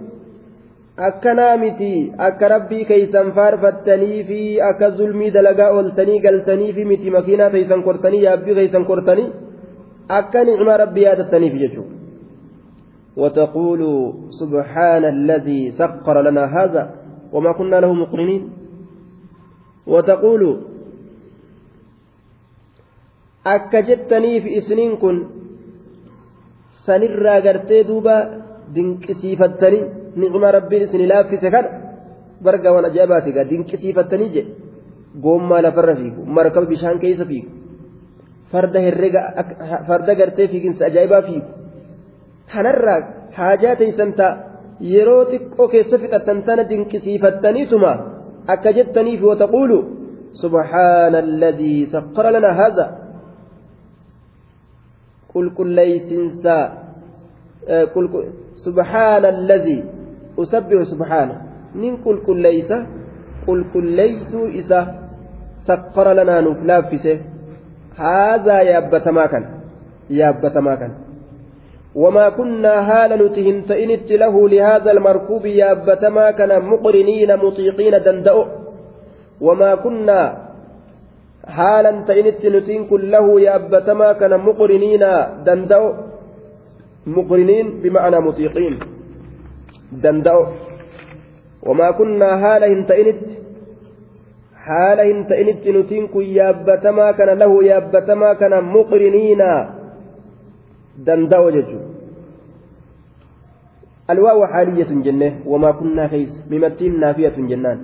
akkanaa 1.08 1.56
miti 1.56 2.12
akka 2.18 2.48
rabbii 2.48 2.84
keeysan 2.84 3.32
faarfattanii 3.32 4.24
fi 4.24 4.60
akka 4.60 4.90
zulmii 4.90 5.30
dalagaa 5.30 5.70
ooltanii 5.70 6.20
galtanii 6.20 6.72
fi 6.72 6.84
miti 6.84 7.10
makiinaa 7.10 7.50
keeysan 7.50 7.82
kortanii 7.82 8.22
yaabbii 8.22 8.54
keeysan 8.54 8.84
kortanii 8.84 9.32
akka 10.08 10.44
nicmaa 10.44 10.76
rabbii 10.76 11.06
yaadattaniif 11.08 11.54
jechuudha. 11.62 12.00
وتقولوا 13.16 14.12
سبحان 14.30 15.04
الذي 15.04 15.70
سخر 15.70 16.22
لنا 16.22 16.44
هذا 16.44 16.94
وما 17.32 17.52
كنا 17.52 17.80
له 17.80 17.92
مقرنين 17.92 18.50
وتقولوا 19.86 20.56
akka 23.44 23.82
jettaniif 23.82 24.44
isniin 24.46 24.96
kun 24.98 25.16
sanirraa 26.86 27.40
gartee 27.40 27.86
duuba 27.88 28.16
dinqisiifattanii 28.74 29.84
ni'ima 30.16 30.50
rabbiin 30.52 30.82
isin 30.82 31.08
laaffise 31.08 31.50
kana 31.50 31.68
barga 32.44 32.72
waan 32.72 32.84
ajaa'ibaati 32.90 33.32
gaa 33.36 33.50
dinqisiifattanii 33.50 34.30
jedhe 34.34 34.52
goommaa 35.24 35.62
lafarra 35.62 35.94
fiigu 36.00 36.20
markaba 36.36 36.66
bishaan 36.72 36.98
keessa 37.02 37.24
fiigu 37.30 37.50
farda 38.52 38.78
herrega 38.86 39.20
farda 39.88 40.14
gartee 40.20 40.48
fiiginsa 40.52 40.84
ajaa'ibaa 40.90 41.22
fiigu 41.28 41.48
kanarraa 42.52 43.00
haajaa 43.38 43.76
teeysan 43.80 44.12
ta'a 44.18 44.38
yeroo 44.92 45.22
xiqqoo 45.32 45.68
keessa 45.72 45.96
fixattan 46.02 46.42
tana 46.46 46.68
dinqisiifattaniituma 46.70 47.92
akka 48.52 48.70
jettaniif 48.78 49.20
yoo 49.26 49.36
taquulu 49.44 49.80
سبحان 50.34 51.14
الذي 51.14 51.76
سخر 51.94 52.30
لنا 52.30 52.50
هذا 52.60 52.86
قل 55.34 55.50
كل 55.58 55.68
ليس 55.68 56.46
قل 57.94 58.04
سبحان 58.54 59.24
الذي 59.24 59.84
أسبح 60.38 60.82
سبحانه. 60.82 61.36
من 61.74 61.96
قل 61.96 62.16
كل 62.26 62.36
ليس 62.42 62.72
قل 63.46 63.64
كل 63.74 63.86
ليس 63.96 64.34
إسا 64.34 64.80
سقر 65.68 66.12
لنا 66.12 66.40
نفلافسه 66.40 67.18
هذا 67.96 68.56
يابت 68.62 69.08
ماكن 69.08 69.44
يابت 70.10 70.56
ماكن 70.58 70.90
وما 71.94 72.28
كنا 72.28 72.74
هال 72.90 73.10
نتهن 73.26 73.60
فإنت 73.68 74.08
له 74.12 74.48
لهذا 74.48 74.90
المركوب 74.90 75.46
يابت 75.46 76.04
ماكن 76.04 76.50
مقرنين 76.72 77.36
مطيقين 77.36 78.02
دندأ. 78.02 78.36
وما 79.40 79.74
كنا 79.74 80.49
حالا 81.46 82.04
تئنت 82.08 82.46
نتين 82.46 82.86
كله 82.86 83.40
يابت 83.40 83.90
ماكن 83.90 84.32
مقرنين 84.46 85.04
دندأ 85.46 85.80
مقرنين 87.06 87.66
بمعنى 87.82 88.18
مطيقين 88.20 88.78
دندأ 89.92 90.36
وما 91.66 91.90
كنا 91.90 92.28
حال 92.42 92.62
هنتئنت 92.64 93.20
حال 94.64 94.98
هنتئنت 95.00 95.64
نتنك 95.68 96.14
يابتما 96.16 97.06
كان 97.12 97.30
له 97.38 97.52
يابتما 97.64 98.28
كان 98.40 98.64
مقرنين 98.64 99.42
دندأ 101.06 101.50
ججو 101.50 101.80
الواو 104.10 104.46
حالية 104.46 104.90
جنة 105.06 105.30
وما 105.46 105.70
كنا 105.72 106.08
خيس 106.08 106.32
ممتين 106.50 107.00
نافية 107.00 107.36
جنان 107.50 107.78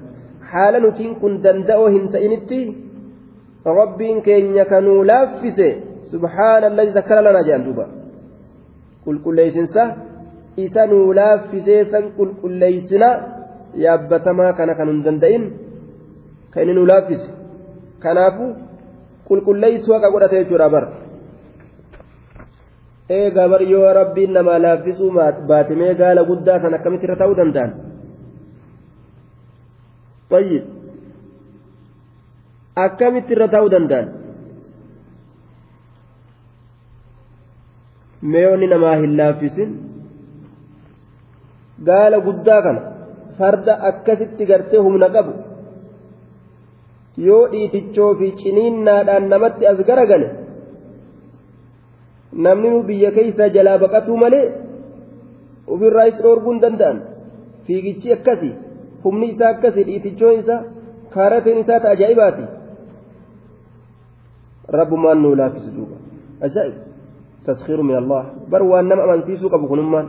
حال 0.51 0.75
نتنك 0.85 1.23
دندأ 1.45 1.79
هنتئنت 1.89 2.51
ربين 2.53 2.86
rabbiin 3.75 4.23
keenya 4.23 4.65
kanuu 4.65 5.05
laaffise. 5.05 5.69
Subhaana 6.11 6.67
allazi 6.67 6.93
zakkara 6.93 7.23
lanaa 7.23 7.43
jedhan 7.43 7.65
duuba. 7.65 7.87
Qulqulleeysinsa 9.05 9.83
isa 10.57 10.87
nuu 10.87 11.13
laaffisee 11.21 11.85
san 11.91 12.13
qulqulleeysina 12.19 13.09
yaabbatamaa 13.85 14.53
kana 14.53 14.75
kan 14.75 14.89
hin 14.93 15.03
danda'in. 15.07 15.43
Kan 16.51 16.63
inni 16.63 16.75
nuu 16.75 16.87
laaffise. 16.93 17.29
Kanaafu 18.05 18.55
qulqulleeysuu 19.29 19.95
haqa 19.95 20.11
godhate 20.15 20.39
jechuudha 20.43 20.69
bar 20.71 20.85
eegaa 23.19 23.49
bar 23.49 23.63
yoo 23.63 23.93
rabbiin 24.01 24.33
namaa 24.33 24.63
laaffisuu 24.63 25.11
baatimee 25.49 25.95
gaala 25.95 26.25
guddaa 26.31 26.61
san 26.63 26.75
akkamitti 26.75 27.07
irra 27.07 27.17
ta'uu 27.23 27.37
danda'an? 27.43 27.73
طيب 30.31 30.65
akkamitti 32.85 33.33
irra 33.35 33.49
ta'uu 33.55 33.71
danda'an? 33.75 34.07
Meeyonni 38.33 38.67
namaa 38.73 38.97
hin 39.03 39.13
laaffisin. 39.21 39.71
Gaala 41.89 42.19
guddaa 42.27 42.61
kana 42.67 42.81
farda 43.39 43.75
akkasitti 43.91 44.45
gartee 44.51 44.81
humna 44.87 45.09
qabu. 45.17 45.33
Yoo 47.27 47.45
dhiitichoo 47.53 48.13
fi 48.19 48.27
ciniinnaadhaan 48.41 49.25
namatti 49.33 49.65
as 49.71 49.79
garagale 49.89 50.29
namni 52.45 52.69
nu 52.71 52.81
biyya 52.89 53.11
keeysaa 53.17 53.49
jalaa 53.57 53.79
baqatuu 53.85 54.17
malee 54.23 54.47
ofirraa 55.73 56.07
is 56.11 56.19
dhoorguu 56.23 56.53
hin 56.53 56.63
danda'an. 56.65 56.99
Fiigichi 57.67 58.09
akkasi 58.17 58.51
humni 59.05 59.27
isaa 59.35 59.51
akkasi 59.55 59.81
dhiitichoon 59.89 60.39
isaa 60.43 60.61
kaarateen 61.15 61.59
isaa 61.65 61.81
ta 61.83 61.89
ajaa'ibaati 61.95 62.45
rabbumaan 64.77 65.19
nuu 65.23 65.35
laaffisi 65.41 65.71
duuba 65.77 65.97
ajaa'ib 66.47 66.77
taskhiiru 67.47 67.83
min 67.89 67.97
allah 68.03 68.23
bar 68.51 68.63
waan 68.63 68.87
nama 68.89 69.03
amansiisuu 69.09 69.51
qabu 69.51 69.69
kunummaan 69.69 70.09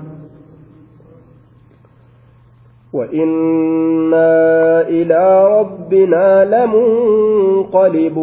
وإنا 2.94 4.88
إلى 4.88 5.24
ربنا 5.60 6.26
لمنقلبون. 6.56 8.18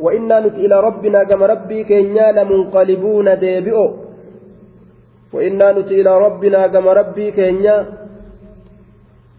وإنا 0.00 0.40
نت 0.40 0.54
إلى 0.54 0.80
ربنا 0.80 1.24
كما 1.24 1.46
ربي 1.46 1.84
كينيا 1.84 2.32
لمنقلبون 2.32 3.38
ديبئو. 3.38 3.86
وإنا 5.32 5.72
نت 5.72 5.90
إلى 5.90 6.18
ربنا 6.26 6.66
كما 6.66 6.92
ربي 6.92 7.30
كينيا 7.30 7.86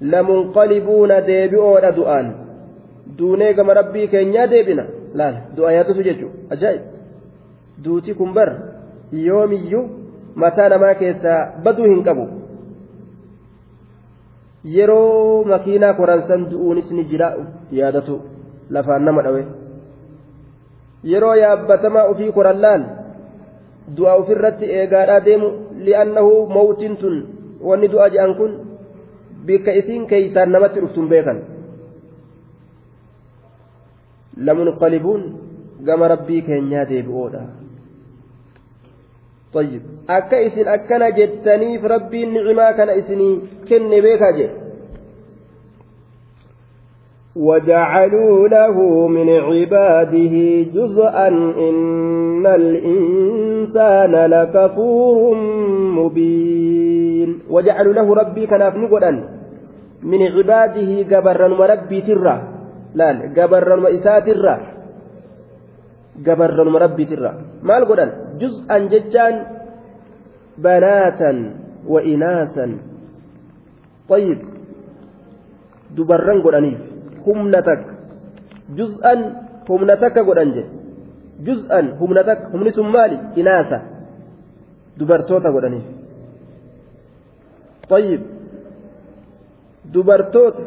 لمنقلبون 0.01 1.11
ديبئو 1.25 1.77
duunee 3.17 3.53
gama 3.53 3.73
rabbii 3.73 4.07
keenyaa 4.07 4.47
deebina? 4.47 4.85
Laala 5.13 5.71
yaadatu 5.71 6.03
jechuudha 6.03 6.55
ajaa'ib. 6.55 6.81
Duuti 7.83 8.13
kun 8.13 8.33
bar 8.33 8.49
yoomiyyuu 9.11 9.85
mataa 10.35 10.69
namaa 10.69 10.93
keessaa 11.01 11.39
baduu 11.63 11.89
hin 11.91 12.03
qabu. 12.03 12.27
Yeroo 14.75 15.43
makiinaa 15.43 15.93
koransan 15.93 16.49
du'uunis 16.51 16.91
ni 16.91 17.05
jira 17.11 17.31
yaadatu. 17.71 18.21
Lafaan 18.69 19.05
nama 19.05 19.21
dhawe. 19.23 19.45
Yeroo 21.03 21.35
yaabbatamaa 21.41 22.07
ofii 22.13 22.31
koran 22.31 22.61
laal 22.61 22.87
du'a 23.97 24.15
ofirratti 24.21 24.71
eegaadhaa 24.79 25.25
deemu. 25.25 25.51
Li'annahu 25.89 26.47
mawtiin 26.55 26.97
tun 26.97 27.21
wanni 27.61 27.91
du'a 27.91 28.09
je'an 28.09 28.35
kun 28.35 28.57
bikka 29.45 29.71
isiin 29.71 30.07
keeysaan 30.07 30.51
namatti 30.51 30.81
dhuftun 30.81 31.09
beekan. 31.09 31.56
Lamunqalibuun 34.39 35.21
gama 35.83 36.07
rabbii 36.07 36.41
keenyaa 36.41 36.85
deebi'oodha 36.85 37.45
طيب 39.53 39.81
أكا 40.09 40.47
إسن 40.47 40.67
أكنا 40.67 41.09
جتني 41.09 41.79
في 41.79 41.87
ربي 41.87 42.23
النعمة 42.23 42.71
كان 42.71 42.89
إسني 42.89 43.39
كن 43.69 43.89
بيكا 43.89 44.31
جي 44.31 44.49
وجعلوا 47.35 48.47
له 48.47 49.07
من 49.07 49.29
عباده 49.29 50.35
جزءا 50.73 51.27
إن 51.67 52.45
الإنسان 52.45 54.13
لكفور 54.15 55.35
مبين. 55.97 57.39
وجعلوا 57.49 57.93
له 57.93 58.13
ربي 58.13 58.45
كان 58.45 58.61
أفنقدا 58.61 59.11
من 60.03 60.21
عباده 60.21 61.01
جبرا 61.01 61.47
وربي 61.59 62.01
ترى. 62.01 62.56
جبرا 63.37 63.75
وإساء 63.75 64.19
ترى 64.25 64.55
جبرا 66.25 66.65
وربي 66.73 67.05
ترى 67.05 67.31
ما 67.63 67.77
القدن 67.77 68.09
جزءا 68.41 68.77
ججان 68.77 69.35
بناتا 70.57 71.31
وإناثا 71.87 72.67
طيب 74.09 74.39
دبرا 75.95 76.33
قدنيف 76.45 76.81
humna 77.27 77.59
takka 77.59 77.93
juz'an 78.71 79.19
humna 79.67 79.95
takka 79.99 80.23
godhan 80.23 80.49
je 80.55 80.63
juz'an 81.43 81.85
humna 81.99 82.23
takka 82.23 82.47
humni 82.53 82.71
sun 82.71 82.87
maali 82.95 83.17
inaasa 83.35 83.77
dubartoota 84.97 85.51
godhaniif 85.51 85.87
طيب 87.89 88.21
dubartoota 89.93 90.63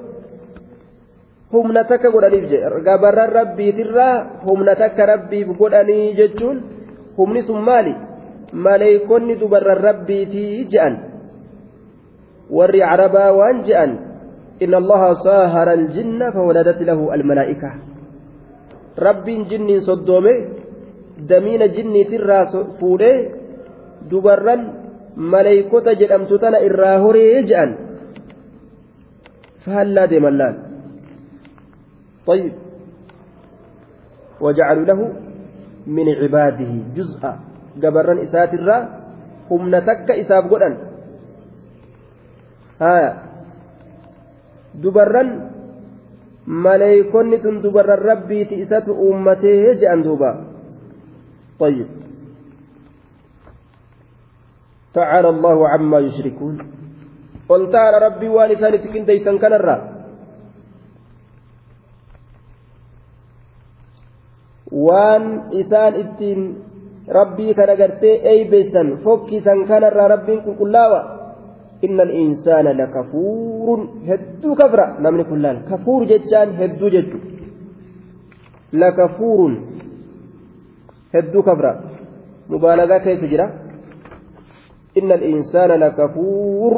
humna 1.53 1.85
takka 1.85 2.11
godhaniif 2.11 2.45
je 2.51 2.59
gabarran 2.87 3.31
rabbiitirraa 3.39 4.45
humna 4.47 4.75
takka 4.77 5.07
rabbiif 5.07 5.49
godhanii 5.59 6.15
jechuun 6.19 6.63
humni 7.17 7.43
sun 7.49 7.63
maali 7.63 7.95
maleeykonni 8.53 9.41
dubarran 9.41 9.83
rabbiitii 9.89 10.69
je'an 10.71 10.95
warri 12.51 12.81
carabaa 12.81 13.33
waan 13.33 13.67
je'an 13.67 14.11
الله 14.61 15.03
صاهر 15.25 15.73
الجن 15.73 16.21
فولدت 16.37 16.83
له 16.85 17.01
الملائكة 17.15 17.71
رب 18.99 19.27
جن 19.51 19.69
صدومه 19.89 20.37
دمين 21.31 21.63
جن 21.73 21.95
ترى 22.11 22.41
فوله 22.81 23.15
دبرا 24.11 24.57
ملائكة 25.17 25.87
جدمت 26.01 26.31
تنا 26.43 26.59
إراهوري 26.67 27.25
يجأن 27.37 27.71
فهلا 29.65 30.05
دي 30.13 30.21
ملان 30.21 30.70
طيب. 32.31 32.55
وجعلوا 34.41 34.87
له 34.87 35.01
من 35.87 36.07
عباده 36.09 36.73
جزءا. 36.95 37.33
جبرا 37.83 38.15
إسات 38.23 38.55
الرا 38.55 38.79
هم 39.51 39.63
نتك 39.75 40.09
إساب 40.11 40.47
ها. 42.81 42.99
dubarran 44.71 45.51
maleeykonni 46.47 47.43
tun 47.43 47.59
dubarran 47.59 47.99
rabbiiti 47.99 48.63
isatu 48.63 48.95
uummatee 48.95 49.75
je'an 49.83 50.07
duuba 50.07 50.47
طيب. 51.61 51.89
تعالى 54.95 55.29
الله 55.29 55.59
عما 55.69 55.99
يشركون. 55.99 56.57
قل 57.51 57.61
تعالى 57.69 57.97
ربي 58.07 58.29
والسان 58.33 58.75
تكن 58.81 59.05
ديسان 59.05 59.37
كان 59.37 59.61
waan 64.73 65.25
isaan 65.61 65.95
ittiin 66.03 66.41
rabbii 67.09 67.55
kana 67.55 67.75
gartee 67.77 68.15
eeybeessan 68.33 68.99
fokkisan 69.05 69.65
kanarraa 69.71 70.09
rabbiin 70.15 70.43
qulqullaawa 70.47 71.01
inna 71.83 72.03
al-insaana 72.03 72.73
lakafuurun 72.81 73.83
hedduu 74.09 74.55
kafra 74.61 74.87
namni 75.05 75.25
kun 75.25 75.43
laal 75.43 75.59
kafuur 75.71 76.07
jechaan 76.13 76.57
hedduu 76.61 76.91
jechu 76.97 77.19
lakafuurun 78.83 79.55
hedduu 81.15 81.43
kafra 81.43 81.73
mubaalagaa 82.49 83.01
keessa 83.07 83.27
jira 83.33 83.47
inna 84.95 85.15
al-insaana 85.19 85.77
lakafuur 85.85 86.75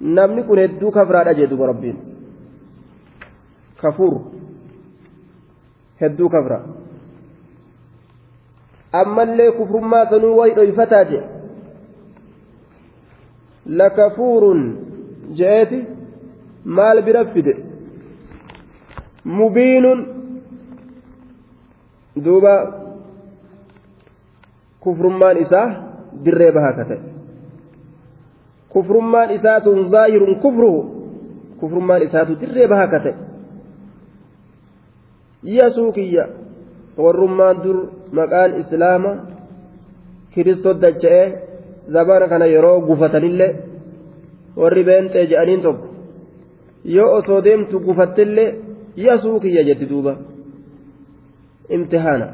namni 0.00 0.42
kun 0.48 0.58
hedduu 0.64 0.90
kafraadha 0.98 1.34
jee 1.38 1.46
duba 1.50 1.66
rabbiin 1.72 1.96
kafuur 3.82 4.14
hedduu 6.00 6.28
kafra 6.34 6.58
ammallee 9.02 9.50
kufrummaa 9.58 10.06
sanuu 10.10 10.36
wayi 10.38 10.54
dhoyfataa 10.58 11.04
jee 11.10 11.22
lakafuurun 13.80 14.60
je'eeti 15.40 15.80
maal 16.78 17.02
bira 17.08 17.24
fide 17.34 17.54
mubiinun 19.38 20.00
duuba 22.24 22.54
kufrummaan 24.80 25.36
isaa 25.44 25.66
dirree 26.24 26.52
bahaa 26.56 26.72
ka 26.78 26.84
ta'e 26.90 27.00
kufrummaan 28.74 29.30
isaa 29.38 29.60
sun 29.66 29.90
zaahirun 29.94 30.34
kufruhu 30.44 30.80
kufrummaan 31.60 32.02
isaatu 32.08 32.40
dirree 32.40 32.68
bahaa 32.72 32.88
ka 32.94 33.00
ta'e 33.06 33.14
yasuu 35.42 35.92
kiyya 35.92 36.24
warrummaan 36.96 37.62
dur 37.64 37.78
maqaan 38.12 38.58
islaama 38.60 39.12
kiristot 40.34 40.80
dacha'ee 40.80 41.26
zabana 41.94 42.28
kana 42.28 42.46
yeroo 42.54 42.80
gufatanillee 42.88 43.52
warri 44.60 44.84
beenxee 44.88 45.26
je'aniin 45.30 45.62
tokko 45.66 45.86
yoo 46.96 47.10
osoo 47.18 47.40
deemtu 47.44 47.80
gufattillee 47.86 48.54
yasuu 49.06 49.40
kiyya 49.40 49.62
jetti 49.68 49.86
duuba 49.90 50.12
imtihaana 51.76 52.26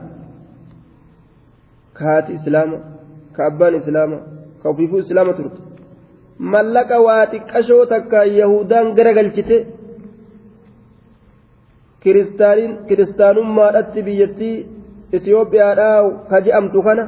ka 1.96 2.04
haati 2.10 2.32
islaama 2.38 2.76
ka 3.36 3.46
abbaan 3.50 3.74
islaama 3.80 4.18
ka 4.62 4.68
ofiifuu 4.72 4.98
islaama 5.04 5.32
turte 5.38 5.60
mallaqa 6.38 6.96
waa 7.06 7.26
xiqqashoo 7.32 7.86
takka 7.92 8.24
yahudaan 8.40 8.94
gara 8.96 9.12
galchite 9.18 9.56
kiristaanummaadhatti 12.04 14.00
biyyattii 14.06 14.56
itiyoophiyaadhaa 15.16 15.98
ka 16.30 16.36
je'amtu 16.46 16.78
kana 16.86 17.04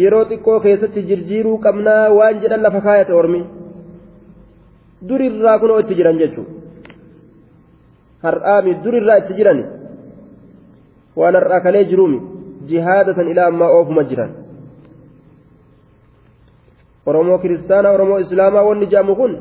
yeroo 0.00 0.24
xiqqoo 0.30 0.58
keessatti 0.64 1.00
jirjiiruu 1.08 1.56
qabnaa 1.66 2.04
waan 2.18 2.40
jedhan 2.42 2.62
lafa 2.66 2.80
kaayate 2.86 3.12
ormi 3.20 3.40
durirraa 5.08 5.56
kunoo 5.62 5.78
itti 5.82 5.94
jiran 5.98 6.18
jechuudha 6.22 6.52
har'aami 8.26 8.72
durirraa 8.84 9.18
itti 9.22 9.32
jiran 9.38 9.60
waan 11.20 11.34
har'aa 11.40 11.60
kalee 11.66 11.84
jiruumi 11.90 12.18
jihaadatan 12.70 13.28
ilaa 13.32 13.48
ammaa 13.52 13.70
oofuma 13.78 14.02
jiran 14.10 14.30
oromoo 17.06 17.38
kiristaana 17.42 17.88
oromoo 17.96 18.18
islaamaa 18.24 18.64
wanni 18.68 18.86
jedhamu 18.92 19.14
kun 19.20 19.32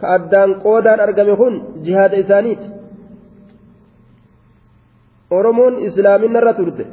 ka 0.00 0.06
addaan 0.16 0.50
qoodaan 0.64 1.00
argame 1.06 1.34
kun 1.40 1.54
jihaada 1.86 2.16
isaaniiti 2.24 2.66
oromoon 5.38 5.74
islaaminarra 5.88 6.54
turte 6.60 6.84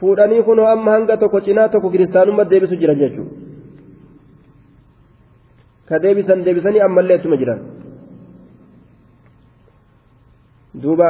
fuudhanii 0.00 0.42
kunoo 0.48 0.68
amma 0.74 0.90
hanga 0.96 1.16
tokko 1.22 1.40
cinaa 1.48 1.68
tokko 1.68 1.90
kiristaanummaa 1.90 2.50
deebisu 2.50 2.76
jiran 2.82 2.98
jechuudha 3.02 3.34
ka 5.88 6.02
deebisan 6.02 6.44
deebisanii 6.44 6.84
ammallee 6.88 7.18
ittuma 7.20 7.42
jiran 7.42 7.60
duuba 10.82 11.08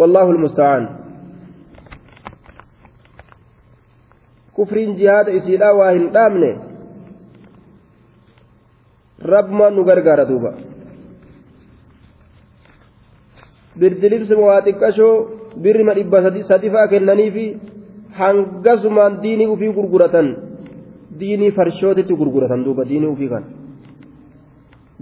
والله 0.00 0.30
المستعان 0.30 0.84
كفرين 4.56 4.96
جهاد 4.96 5.28
إسيلا 5.28 5.70
واهن 5.70 6.12
دامنه 6.12 6.52
رب 9.34 9.48
ما 9.58 9.68
نغرغر 9.70 10.24
دوبا 10.30 10.52
birdilibsi 13.80 14.34
waa 14.34 14.60
xiqqashoo 14.66 15.14
birrima 15.62 15.92
dhibba 15.98 16.18
sadi 16.50 16.68
faa 16.74 16.86
kennanii 16.92 17.30
fi 17.36 17.44
hangasumaan 18.20 19.14
diinii 19.24 19.52
ufii 19.54 19.72
gurguratan 19.78 20.28
diinii 21.20 21.52
farshootitti 21.58 22.18
gurguratan 22.20 22.64
duuba 22.66 22.82
diinii 22.90 23.12
ufii 23.14 23.30
kan 23.34 23.44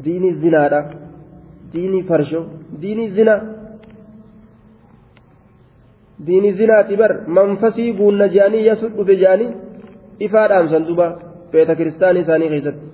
diinii 0.04 0.34
zinaadha 0.42 0.80
diinii 1.72 2.04
farshoo 2.10 2.44
diinii 2.82 3.10
zina 3.16 3.34
diinii 6.26 6.58
zinaati 6.60 6.96
bar 7.02 7.12
manfasii 7.36 7.90
guunna 7.98 8.26
je'anii 8.34 8.66
yasu 8.70 8.86
dhufe 8.96 9.14
je'anii 9.22 9.50
ifaa 10.26 10.46
dhaamsan 10.50 10.82
duuba 10.88 11.06
beeta 11.52 11.78
kiristaanii 11.78 12.22
isaanii 12.26 12.50
keessatti 12.52 12.86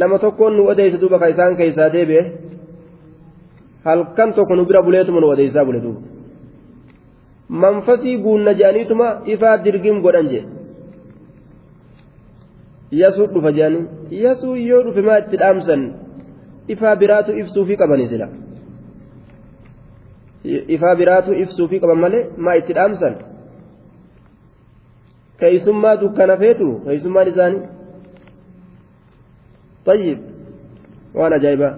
nama 0.00 0.16
tokkoon 0.24 0.52
nu 0.56 0.62
odeessa 0.72 1.00
duuba 1.02 1.18
ka 1.22 1.28
isaan 1.34 1.56
keessaa 1.60 1.92
deebi'e. 1.96 2.22
Halkan 3.88 4.30
tokko 4.36 4.54
nu 4.56 4.64
bira 4.70 4.82
buleetuma 4.86 5.20
nu 5.20 5.28
odeessaa 5.34 5.64
bule 5.68 5.80
duuba 5.84 6.00
manfasii 7.62 8.16
guunna 8.24 8.52
je'aniituma 8.60 9.06
ifaa 9.34 9.56
dirgim 9.64 10.02
godhan 10.06 10.28
jee 10.32 10.44
yasuu 13.02 13.26
dhufa 13.34 13.52
je'anii 13.58 13.84
yasuu 14.24 14.56
yoo 14.70 14.82
dhufe 14.86 15.02
maa 15.08 15.18
itti 15.22 15.36
dhaamsan 15.42 15.82
ifaa 16.74 16.94
biraatu 17.02 17.38
ibsuufii 17.40 17.80
qabanii 17.80 18.08
sila 18.12 18.28
ifaa 20.76 20.94
biraatu 21.00 21.40
ibsuufii 21.42 21.80
qaban 21.82 22.00
malee 22.04 22.22
maa 22.44 22.58
itti 22.60 22.78
dhaamsan 22.78 23.14
keeysummaa 25.40 25.96
dukkana 26.04 26.36
feetu 26.44 26.68
keeysummaan 26.84 27.34
isaanii 27.34 27.66
طيب 29.88 30.18
waan 31.18 31.32
ajaa'ibaa 31.32 31.74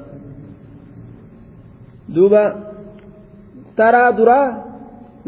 duuba 2.15 2.43
taraa 3.79 4.13
duraa 4.19 4.47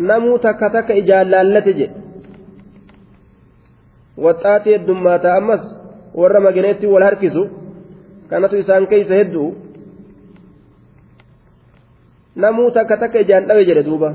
namuu 0.08 0.38
takka 0.44 0.70
takka 0.76 0.94
ijaan 1.02 1.30
laallate 1.32 1.72
jedhe 1.80 1.96
waxxaatii 4.24 4.74
heddummaata 4.76 5.28
ammas 5.38 5.62
warra 6.20 6.40
maganeetti 6.46 6.86
wal 6.94 7.04
harkisu 7.08 7.42
kanatu 8.30 8.56
isaan 8.62 8.86
keeysa 8.90 9.14
hedduu 9.20 9.48
namuu 12.42 12.70
takka 12.76 12.96
takka 13.02 13.18
ijaan 13.24 13.46
dhawe 13.48 13.64
jedhe 13.68 13.82
duuba. 13.88 14.10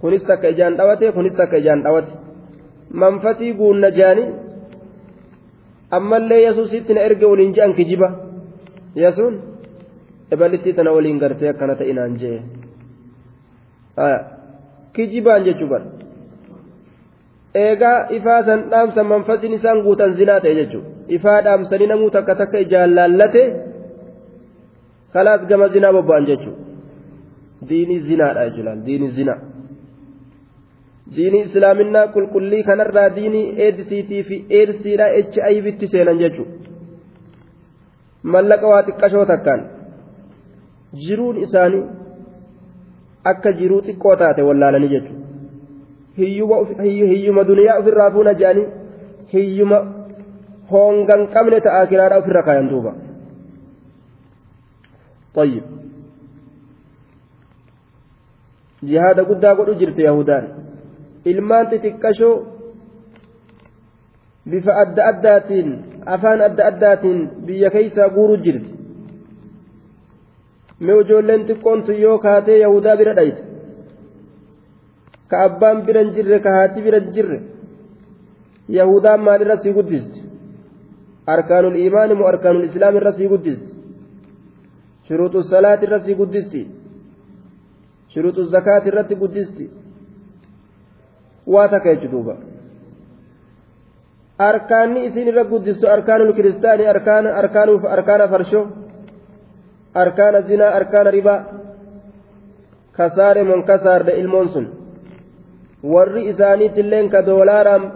Kunis 0.00 0.22
takka 0.28 0.48
ijaan 0.54 0.76
dhawate 0.78 1.12
kunis 1.12 1.34
takka 1.36 1.56
ijaan 1.62 1.82
dhawate. 1.84 2.12
Manfasii 3.00 3.52
guunna 3.58 3.90
jaani 3.98 4.24
ammallee 5.90 6.40
yesuusitti 6.46 6.94
na 6.94 7.00
erge 7.08 7.26
waliin 7.26 7.54
je'an 7.54 7.74
kijiba. 7.78 8.08
Yesuun 8.94 9.34
ebalittii 10.34 10.72
tana 10.78 10.92
waliin 10.96 11.18
gartee 11.22 11.48
akkana 11.52 11.74
ta'inaan 11.80 12.14
jee 12.20 12.38
kijibaan 14.94 15.44
jechuu 15.48 15.68
bara 15.72 15.86
eegaa 17.64 17.98
ifaa 18.18 18.40
san 18.48 18.60
dhaamsan 18.70 19.06
manfasiin 19.12 19.54
isaan 19.58 19.82
guutan 19.86 20.14
zinaa 20.20 20.40
ta'e 20.44 20.54
jechuudha 20.60 20.90
ifaa 21.18 21.38
dhaamsanii 21.46 21.88
namuu 21.92 22.10
takka 22.16 22.34
takka 22.40 22.58
ijaan 22.66 22.94
laallate 22.98 23.42
kalaas 25.14 25.46
gama 25.52 25.68
zinaa 25.76 25.92
bobba'an 25.96 26.26
jechuudha 26.30 26.60
diinii 27.70 28.00
zinaadha 28.10 28.44
jechuudha 28.50 28.76
diinii 28.86 29.10
zinaa 29.18 29.40
diinii 31.16 31.42
islaaminaa 31.48 32.06
qulqullii 32.14 32.62
kanarraa 32.70 33.08
diinii 33.18 33.46
eedisiitii 33.66 34.22
fi 34.28 34.36
eedsiidhaa 34.60 35.10
echi 35.20 35.38
ayibitti 35.48 35.86
seenan 35.94 36.18
jechuudha 36.22 36.54
mallaqa 38.34 38.66
waa 38.72 38.82
xiqqashoo 38.88 39.26
takkaan 39.32 39.60
jiruun 41.06 41.36
isaanii 41.46 41.84
akka 43.32 43.52
jiruu 43.62 43.82
xiqqoo 43.88 44.16
taate 44.22 44.42
wallaalanii 44.48 44.92
jechuudha. 44.94 45.20
hiyyuma 46.18 47.44
duniyaa 47.50 47.78
ofirraa 47.80 48.10
fuuna 48.16 48.32
jedhanii 48.40 48.66
hiyyuma 49.32 49.78
hongan 50.72 51.22
qabne 51.34 51.60
ta'a 51.66 51.86
kiraadha 51.92 52.18
ofirra 52.22 52.42
kaayan 52.48 52.68
duuba 52.72 52.92
طيب 55.34 55.64
jihaada 58.88 59.22
guddaa 59.30 59.54
godhu 59.58 59.74
jirti 59.80 60.02
yahudaan 60.08 60.46
ilmaan 61.32 61.66
xixiqqashoo 61.70 62.34
bifa 64.50 64.72
adda 64.82 65.02
addaatiin 65.12 65.68
afaan 66.14 66.40
adda 66.48 66.62
addaatiin 66.70 67.18
biyya 67.46 67.70
keeysaa 67.76 68.08
guuruu 68.16 68.38
jirti 68.46 68.79
bira 75.86 76.00
hin 76.04 76.12
jirre 76.16 76.38
ka 76.44 76.50
haati 76.56 76.82
bira 76.86 76.98
hin 77.02 77.12
jirre 77.16 77.38
yahudaan 78.78 79.20
maalirra 79.28 79.56
sii 79.62 79.72
guddisti 79.78 80.20
arkaanul 81.34 81.76
iimaani 81.82 82.14
moo 82.20 82.28
arkaanul 82.32 82.64
islaam 82.70 82.96
irra 83.00 83.12
sii 83.18 83.28
guddisti 83.32 83.72
shuruuxu 85.08 85.42
salaati 85.52 85.84
irra 85.88 86.00
sii 86.06 86.14
guddisti 86.20 86.62
shuruuxu 88.12 88.44
zakaati 88.54 88.88
irratti 88.92 89.14
guddisti 89.22 89.64
waa 91.54 91.68
takka 91.72 91.94
jechu 91.94 92.08
duuba 92.14 92.34
arkaanni 94.50 95.00
isiin 95.08 95.28
irra 95.32 95.44
guddistu 95.52 95.84
arkaanul 95.96 96.32
kiristaanii 96.38 96.88
arkaana 97.98 98.28
farshoo 98.34 98.64
arkaana 99.94 100.40
zinaa 100.48 100.74
arkaana 100.78 101.10
ribaa 101.10 101.44
kasaare 102.96 103.42
mon 103.44 103.62
kasaarde 103.70 104.12
ilmoon 104.20 104.48
sun 104.48 104.66
warri 105.92 106.22
isaaniitilleen 106.30 107.10
ka 107.10 107.26
doolaaraan 107.26 107.92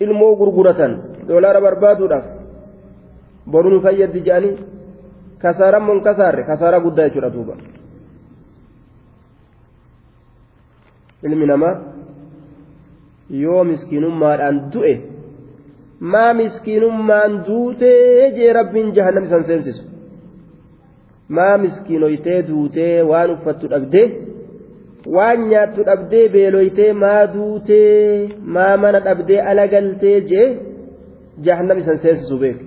ilmoo 0.00 0.36
gurguratan 0.36 0.92
doolaara 1.28 1.60
barbaaduudhaaf 1.66 2.24
boruu 3.52 3.70
nu 3.74 3.80
fayyaddi 3.86 4.20
jedhanii 4.26 4.54
kasaaran 5.42 5.82
mon 5.88 6.00
kasaarre 6.06 6.42
kasaara 6.50 6.80
guddaa 6.84 7.06
jechuudha 7.08 7.30
duuba 7.36 7.54
ilmi 11.28 11.46
namaa 11.52 11.74
yoo 13.42 13.64
miskiinummaadhaan 13.70 14.56
du'e 14.72 14.94
maa 16.12 16.32
miskiinummaan 16.40 17.32
duutee 17.46 18.30
jee 18.36 18.52
rabbiin 18.58 18.94
jahannam 18.96 19.24
isan 19.28 19.44
seensisu 19.44 19.89
maa 21.36 21.54
miskiinoytee 21.62 22.40
duutee 22.48 22.96
waan 23.10 23.30
uffattu 23.34 23.66
dhabdee 23.72 24.06
waan 25.16 25.38
nyaattu 25.50 25.80
dhabdee 25.88 26.24
beeloytee 26.34 26.92
maa 27.02 27.22
duutee 27.34 28.28
maa 28.54 28.74
mana 28.82 29.00
dhabdee 29.06 29.40
ala 29.50 29.64
galtee 29.74 30.18
jee 30.30 30.48
jahannam 31.46 31.78
isan 31.82 31.98
seensisu 32.04 32.38
beeku 32.42 32.64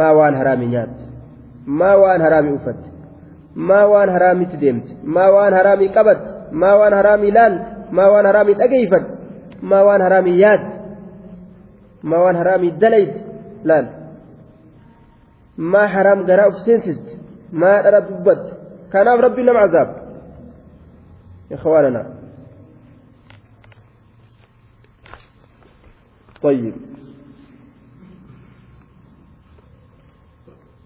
maa 0.00 0.12
waan 0.18 0.34
haraami 0.40 0.66
nyaatte 0.74 1.04
maa 1.80 1.96
waan 2.02 2.20
haraami 2.26 2.52
uffatte 2.58 2.88
maa 3.70 3.86
waan 3.92 4.10
haraamitti 4.16 4.56
deemte 4.62 4.90
maa 5.14 5.30
waan 5.36 5.54
haraami 5.58 5.88
qabatte 5.96 6.28
maa 6.60 6.76
waan 6.80 6.94
haraami 6.98 7.28
ilaalte 7.32 7.66
maa 7.96 8.10
waan 8.12 8.26
haraami 8.30 8.54
dhageeyfatte 8.60 9.12
maa 9.70 9.82
waan 9.88 10.02
haraami 10.06 10.32
yaadde 10.42 10.72
maa 12.10 12.22
waan 12.24 12.36
haraami 12.42 12.68
dalayte 12.84 13.18
laal 13.70 13.86
haraam 15.94 16.24
garaa 16.24 16.48
uf 16.48 16.58
seensiste 16.64 17.18
maa 17.52 17.82
dhara 17.82 18.00
dubbatte 18.00 18.52
kanaaf 18.92 19.20
rabbi 19.20 19.42
nama 19.42 19.60
azaab 19.60 20.02
إخواننا 21.52 22.06
طيب 26.42 26.74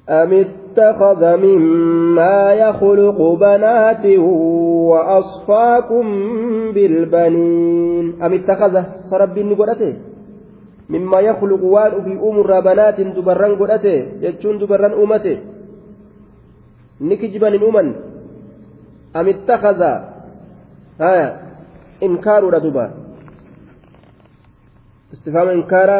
أم 0.08 0.32
اتخذ 0.32 1.36
مما 1.36 2.52
يخلق 2.52 3.18
بنات 3.40 4.06
وأصفاكم 4.90 6.06
بالبنين 6.72 8.22
أم 8.22 8.32
اتخذ 8.32 8.82
سرب 9.10 9.38
مما 10.90 11.20
يخلق 11.20 11.62
وان 11.64 11.92
في 12.04 12.12
أمر 12.28 12.50
بنات 12.60 13.00
دبران 13.00 13.52
قولته 13.58 13.96
يجون 14.22 14.58
دبران 14.58 14.92
أمته 15.02 15.36
نكجبان 17.00 17.54
أمن 17.68 17.86
أم 19.16 19.26
اتخذ 19.34 19.80
هايا 21.00 21.28
إنكار 22.02 22.42
ردبا 22.54 22.86
استفهام 25.12 25.48
إنكار 25.48 25.90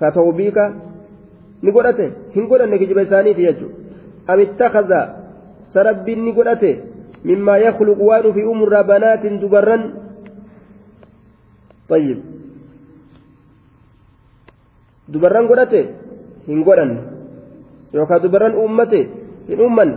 كتوبيك 0.00 0.58
godhate 1.58 2.06
hin 2.34 2.46
godhanne 2.46 2.78
kijiba 2.78 3.02
isaaniiti 3.02 3.42
jechuudha 3.42 3.74
amittakaza 4.30 5.00
sarabbiin 5.74 6.22
ni 6.24 6.32
godhate 6.32 6.70
mimmaa 7.24 7.58
yakhluqu 7.58 8.06
waan 8.06 8.26
ufii 8.30 8.46
umurraa 8.46 8.86
banaatiin 8.90 9.40
dubarran 9.42 9.82
طيب 11.88 12.37
dubarran 15.12 15.46
godhate 15.50 15.80
hin 16.46 16.62
godhanne 16.64 17.00
yookaan 17.94 18.22
dubarran 18.22 18.54
uummate 18.62 19.00
hin 19.48 19.60
uummanne 19.60 19.96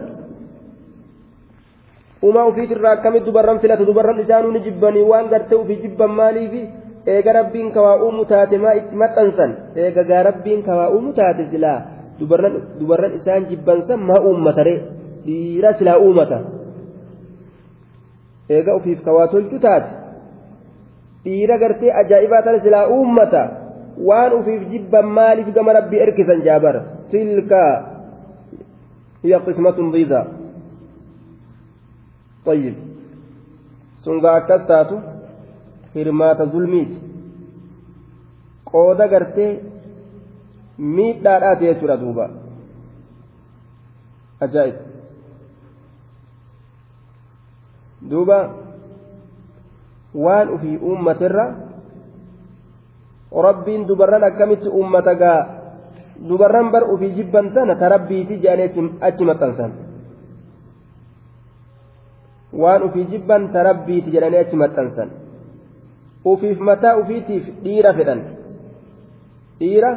uumaa 2.23 2.45
ofiitirraa 2.51 2.93
akkamitti 2.97 3.27
dubarran 3.29 3.59
filata 3.59 3.85
dubarran 3.85 4.19
isaanuu 4.23 4.51
ni 4.51 4.59
jibbanii 4.67 5.03
waan 5.11 5.29
gartee 5.29 5.57
ofii 5.57 5.81
jibban 5.83 6.11
maaliifi? 6.19 6.61
Eega 7.05 7.33
rabbiin 7.33 7.71
kawaa 7.73 7.95
uumu 8.05 8.25
taate 8.25 8.57
maa 8.57 8.73
itti 8.79 8.95
maxxansan? 8.95 9.55
Eega 9.75 10.03
gaa 10.03 10.23
rabbiin 10.23 10.63
kawaa 10.63 10.89
uumu 10.89 11.13
taate 11.13 11.47
silaa 11.51 11.79
dubarran 12.79 13.15
isaan 13.19 13.47
jibbansan 13.49 13.99
maa 14.09 14.19
uummatare 14.21 14.73
dhiira 15.25 15.73
silaa 15.79 15.97
uumata. 15.97 16.39
Eega 18.49 18.75
ofiif 18.75 19.01
kawaa 19.07 19.27
tolchu 19.33 19.59
taate 19.59 19.91
dhiira 21.25 21.57
gartee 21.57 21.93
ajaa'ibaa 22.03 22.41
tana 22.45 22.63
silaa 22.67 22.87
uummata 22.87 23.41
waan 24.09 24.31
ofiif 24.39 24.61
jibban 24.71 25.07
maaliif 25.17 25.49
gama 25.55 25.73
rabbii 25.79 26.03
erkisan 26.05 26.43
jaabar 26.47 26.75
tilka 27.11 27.63
hiya 29.23 29.39
qismatun 29.47 29.91
dhiidaa 29.95 30.25
طيب 32.45 32.75
سنغا 34.03 34.37
أكستاتو 34.37 34.97
hirmaata 35.93 36.45
zulmiiti 36.53 36.97
qooda 38.71 39.05
gartee 39.13 39.51
miidhaadhaati 40.95 41.65
jechuudha 41.69 41.97
duuba 42.03 42.25
ajaa'ib 44.45 44.77
duuba 48.11 48.37
waan 50.25 50.53
ufii 50.55 50.77
uummaterra 50.89 51.45
rabbiin 53.31 53.87
dubarran 53.87 54.23
akkamitti 54.23 54.67
uummata 54.69 55.13
gaa? 55.15 55.41
Dubarran 56.27 56.71
bar 56.71 56.83
ufii 56.93 57.15
jibban 57.15 57.53
sana 57.53 57.75
ta 57.75 57.89
rabbiiti 57.89 58.37
jedhanii 58.43 58.91
achi 59.01 59.23
maxxansan. 59.25 59.71
Waan 62.53 62.83
ufii 62.83 63.05
jibban 63.11 63.51
ta 63.53 63.63
rabbiiti 63.63 64.11
jedhanii 64.11 64.37
achi 64.43 64.55
maxxansan. 64.55 65.09
Ufiif 66.25 66.59
mataa 66.59 66.97
ufiitiif 66.97 67.45
dhiira 67.63 67.93
fedhan. 67.93 68.21
Dhiira 69.59 69.91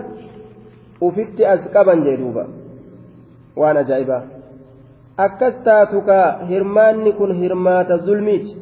ufitti 1.01 1.45
as 1.45 1.61
qaban 1.73 2.05
jee 2.05 2.17
duuba. 2.17 2.47
Waan 3.57 3.77
ajaa'ibaa 3.77 4.23
akkas 5.17 5.55
taatu 5.65 6.03
ka 6.03 6.39
hirmaanni 6.49 7.13
kun 7.13 7.35
hirmaata 7.41 7.99
zulmiiti 8.07 8.57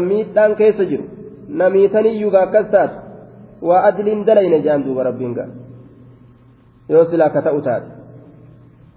miidhaan 0.00 0.56
keessa 0.60 0.84
jiru 0.84 1.04
namiitaniyyuuga 1.48 2.42
akkas 2.46 2.70
taatu 2.70 2.96
waa 3.68 3.82
adliin 3.88 4.24
dalayne 4.26 4.58
jedhan 4.64 4.84
duuba 4.86 5.02
rabbiin 5.08 5.34
gaa 5.34 5.48
yoo 6.88 7.04
silaa 7.10 7.30
ka 7.30 7.42
ta'u 7.42 7.60
taate 7.68 7.90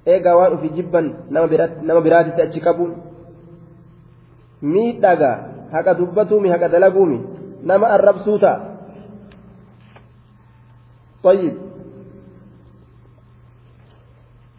eegaa 0.05 0.35
waan 0.39 0.53
ufi 0.57 0.69
jibban 0.77 1.13
nama 1.29 2.01
biraatitti 2.01 2.41
achi 2.41 2.65
qabuun 2.67 2.95
miidhagaa 4.61 5.37
haqa 5.71 5.97
dubbatuumi 5.99 6.49
haqa 6.49 6.71
dalaguumi 6.73 7.19
nama 7.63 7.87
arrabsuu 7.97 8.39
ta'a 8.39 8.69
طيب 11.23 11.55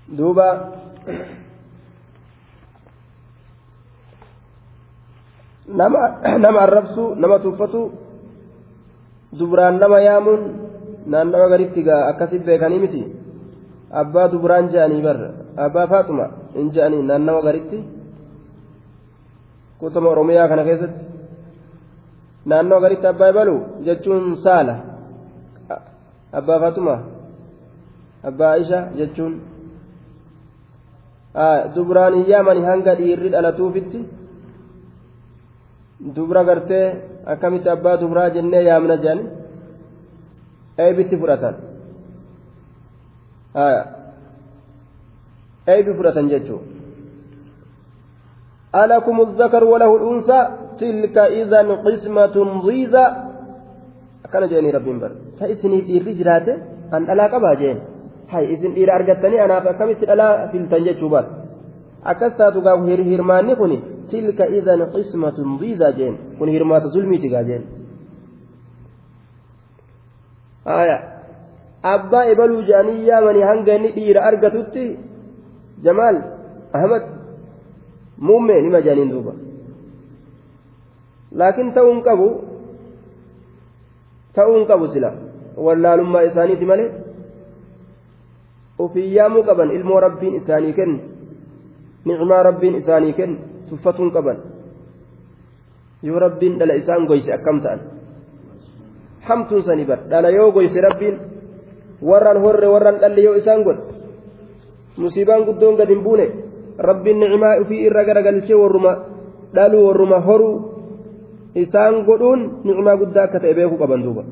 دوبا 0.08 0.74
nama 5.76 6.58
arrabsu 6.66 7.14
nama 7.14 7.38
tuffatu 7.38 7.92
dubraan 9.38 9.78
nama 9.78 10.00
yaamuun 10.00 10.42
naannawa 11.06 11.48
garitti 11.48 11.82
gaa 11.82 12.06
akkasit 12.10 12.42
beekanii 12.44 12.82
miti 12.82 13.02
abbaa 14.02 14.28
dubraan 14.32 14.68
je'anii 14.72 15.02
bar 15.02 15.18
abbaa 15.56 15.86
faaxuma 15.86 16.26
hin 16.54 16.70
je'anii 16.74 17.02
naannawa 17.02 17.42
garitti 17.42 17.78
kutuma 19.78 20.10
oromiyaa 20.10 20.48
kana 20.48 20.64
keessatti 20.64 21.04
naannawa 22.46 22.80
garitti 22.80 23.06
abbaa 23.06 23.30
ibalu 23.34 23.56
jechuun 23.86 24.36
saala 24.46 24.74
abbaa 26.32 26.60
faaxuma 26.64 26.96
abbaa 28.30 28.50
aisha 28.58 28.80
jechuun 28.98 29.34
dubraan 31.74 32.14
hin 32.14 32.26
yaamani 32.32 32.66
hanga 32.70 32.94
dhiirri 33.00 33.28
dhalatuufitti 33.34 34.00
dubra 36.00 36.44
gartee 36.44 36.86
akkamitti 37.26 37.68
abbaa 37.68 37.96
dubraa 38.02 38.30
jennee 38.36 38.64
yaamna 38.64 38.96
jedhani 38.96 39.24
eebitti 40.84 41.16
fudhatan 41.22 41.54
eebi 45.74 45.92
fudhatan 45.98 46.30
jechuun 46.32 46.62
alakum 48.72 49.16
الذكر 49.20 49.64
وله 49.64 49.90
الأنثى 49.96 50.40
تلك 50.80 51.16
إذا 51.18 51.60
قسمة 51.86 52.36
ضيزى 52.66 53.04
akkana 54.24 54.46
jedhanii 54.46 54.72
rabbiin 54.78 54.98
bar 55.02 55.12
ta 55.38 55.44
isiniif 55.52 55.84
dhiirri 55.90 56.12
jiraate 56.14 56.52
an 56.94 57.02
dhalaa 57.08 57.28
qabaa 57.34 57.54
jeen 57.60 57.78
hay 58.32 58.44
isin 58.54 58.72
dhiira 58.76 58.92
argattanii 58.98 59.40
anaaf 59.46 59.66
akkamitti 59.72 60.06
dhalaa 60.10 60.48
filtan 60.52 60.84
jechuu 60.86 61.10
bar 61.14 61.24
akkas 62.10 62.32
taatu 62.38 62.62
gaaf 62.62 62.78
hirmaanni 62.86 63.56
kuni 63.60 63.78
qismatun 64.94 65.58
diidaa 65.60 65.92
jeen 65.98 66.14
kun 66.38 66.48
hirmaata 66.48 66.88
zulmiiti 66.94 67.28
gaa 67.34 67.44
jeen 67.50 67.64
aya 70.64 70.96
abbaa 71.94 72.24
ebaluu 72.32 72.62
jedhanii 72.68 73.06
yaamanii 73.10 73.48
hanga 73.50 73.74
inni 73.74 73.92
dhiira 73.96 74.24
argatutti 74.30 74.84
jamaal 75.84 76.16
ahmad 76.78 77.02
muummee 78.28 78.60
nima 78.62 78.80
jedhaniin 78.86 79.12
duuba 79.12 79.32
laakiin 81.38 81.72
ta'uun 81.76 82.02
qabu 82.08 82.28
ta'uun 84.38 84.66
qabu 84.70 84.88
sila 84.94 85.10
wallaalummaa 85.66 86.26
isaaniiti 86.30 86.70
malee 86.72 86.90
ofii 88.78 89.14
yaamuu 89.16 89.46
qaban 89.48 89.70
ilmoo 89.76 90.00
rabbiin 90.06 90.34
isaanii 90.40 90.72
kenne 90.72 91.00
nicmaa 92.04 92.42
rabbiin 92.48 92.74
isaanii 92.82 93.12
kenne 93.12 93.49
tuffatuun 93.70 94.10
qaban 94.16 94.38
yoo 96.02 96.18
rabbiin 96.26 96.58
dhala 96.58 96.74
isaan 96.82 97.06
goyse 97.10 97.30
akkam 97.32 97.60
ta'an 97.64 97.80
hamtuun 99.28 99.62
sanii 99.68 99.84
bar 99.90 100.00
dhala 100.10 100.30
yoo 100.38 100.50
goyse 100.56 100.80
rabbiin 100.88 101.16
warraan 102.08 102.38
horre 102.44 102.68
warraan 102.74 102.98
dhalle 103.02 103.20
yoo 103.26 103.34
isaan 103.40 103.62
godhe 103.64 103.82
musiibaan 105.02 105.44
guddoon 105.48 105.76
gad 105.80 105.88
hin 105.88 106.02
buune 106.06 106.26
rabbiin 106.88 107.18
nicmaa 107.22 107.54
ofii 107.62 107.84
irra 107.86 108.04
garagalchee 108.08 108.56
warruma 108.62 108.92
dhaluu 109.54 109.82
warruma 109.88 110.18
horuu 110.28 110.54
isaan 111.64 112.04
godhuun 112.08 112.40
nicmaa 112.64 112.96
guddaa 113.02 113.24
akka 113.28 113.40
ta'e 113.40 113.54
beekuu 113.58 113.78
qaban 113.84 114.02
duuba 114.06 114.24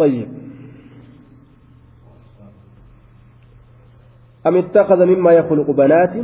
طيب 0.00 0.28
أم 4.46 4.56
اتخذ 4.56 5.00
مما 5.04 5.32
يخلق 5.32 5.68
بنات 5.70 6.14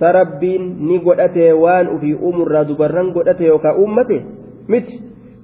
سربين 0.00 0.62
نقدته 0.88 1.52
وان 1.54 1.86
في 2.00 2.10
أمر 2.28 2.62
دبران 2.62 3.06
قدته 3.12 3.44
يوكا 3.44 3.70
أمته 3.84 4.20
مت 4.72 4.88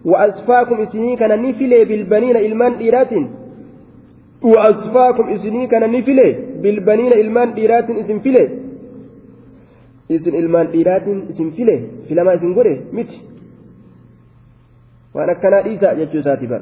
وأصفاكم 0.05 0.77
إسنين 0.81 1.17
كان 1.21 1.33
نفلي 1.43 1.85
بالبنين 1.85 2.37
إلمان 2.37 2.73
إيرات 2.85 3.13
وأصفاكم 4.43 5.25
إسنين 5.35 5.67
كان 5.69 5.85
نفلي 5.93 6.29
بالبنين 6.63 7.13
إلمان 7.13 7.49
إيرات 7.61 7.91
إسن 7.91 8.19
فلي 8.25 8.45
إسن 10.11 10.33
إلمان 10.41 10.67
إيرات 10.77 11.07
إسن 11.31 11.49
فلي 11.57 11.77
فلما 12.09 12.35
إسن 12.35 12.51
قره 12.55 12.77
مت 12.97 13.11
وأنا 15.15 15.33
كان 15.43 15.55
إيسا 15.69 15.93
يجو 16.01 16.21
ساتبا 16.23 16.59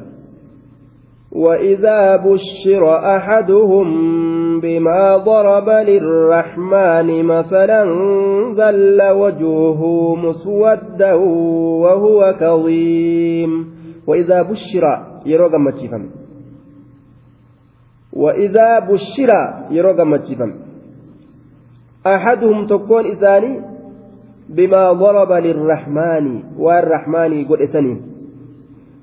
وإذا 1.34 2.16
بشر 2.16 2.82
أحدهم 3.16 3.86
بما 4.60 5.16
ضرب 5.16 5.68
للرحمن 5.68 7.24
مثلا 7.24 7.84
ظل 8.54 9.02
وجهه 9.10 10.14
مسودا 10.16 11.12
وهو 11.82 12.34
كظيم 12.40 13.74
وإذا 14.06 14.42
بشر 14.42 14.84
يروق 15.26 15.54
متشفم 15.54 16.06
وإذا 18.12 18.78
بشر 18.78 19.30
يروق 19.70 20.00
متشفم 20.00 20.52
أحدهم 22.06 22.66
تكون 22.66 23.06
إساني 23.12 23.60
بما 24.48 24.92
ضرب 24.92 25.32
للرحمن 25.32 26.42
والرحمن 26.58 27.44
قل 27.44 27.62
إساني 27.62 28.00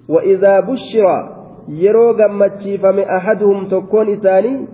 وإذا 0.10 0.60
بشر 0.60 1.41
yeroo 1.80 2.14
gammachiifame 2.20 3.06
ahaduhum 3.18 3.66
tokkoon 3.70 4.10
isaanii 4.14 4.68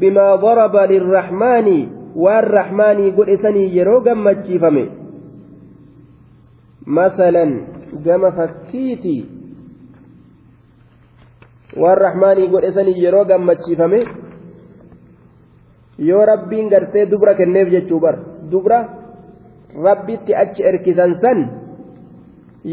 bimaa 0.00 0.36
daraba 0.44 0.86
lirrahmaani 0.92 1.76
waan 2.24 2.44
rahmaanii 2.58 3.10
godhesanii 3.18 3.66
yeroo 3.76 4.00
gammachiifame 4.06 4.84
masalan 6.98 7.52
gama 8.04 8.30
fakkiiti 8.38 9.14
waan 11.84 11.98
rahmaanii 12.06 12.48
godhesanii 12.54 12.96
yeroo 13.04 13.24
gammachiifame 13.30 14.00
yoo 16.08 16.24
rabbiin 16.32 16.68
gartee 16.74 17.06
dubra 17.10 17.34
kenneef 17.34 17.70
jechuu 17.76 18.00
bar 18.00 18.18
dubra 18.50 18.82
rabbitti 19.86 20.34
achi 20.42 20.62
erkisan 20.72 21.16
san 21.22 21.40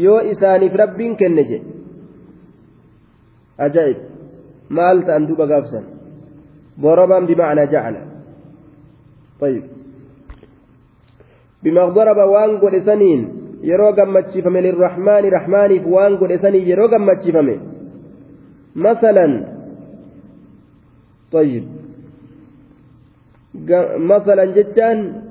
yoo 0.04 0.20
isaaniif 0.34 0.74
rabbiin 0.82 1.16
kenne 1.22 1.44
jedhe 1.52 1.75
أجائب 3.60 3.96
مالت 4.70 5.08
أن 5.08 5.26
دوب 5.26 5.40
قابسا 5.40 5.82
ضربا 6.80 7.18
بمعنى 7.20 7.66
جعل. 7.66 7.96
طيب. 9.40 9.62
بما 11.62 11.84
ضرب 11.88 12.16
وان 12.16 12.58
قد 12.58 12.78
سنين 12.78 13.20
قمتشفم 13.98 14.56
للرحمن 14.56 15.24
رحمن 15.36 15.84
وان 15.84 16.16
قد 16.16 16.36
سنين 16.42 16.68
يرو 16.68 16.86
قمتشفم 16.86 17.48
مثلا. 18.76 19.26
طيب. 21.32 21.64
مثلا 24.12 24.44
جتان 24.56 25.22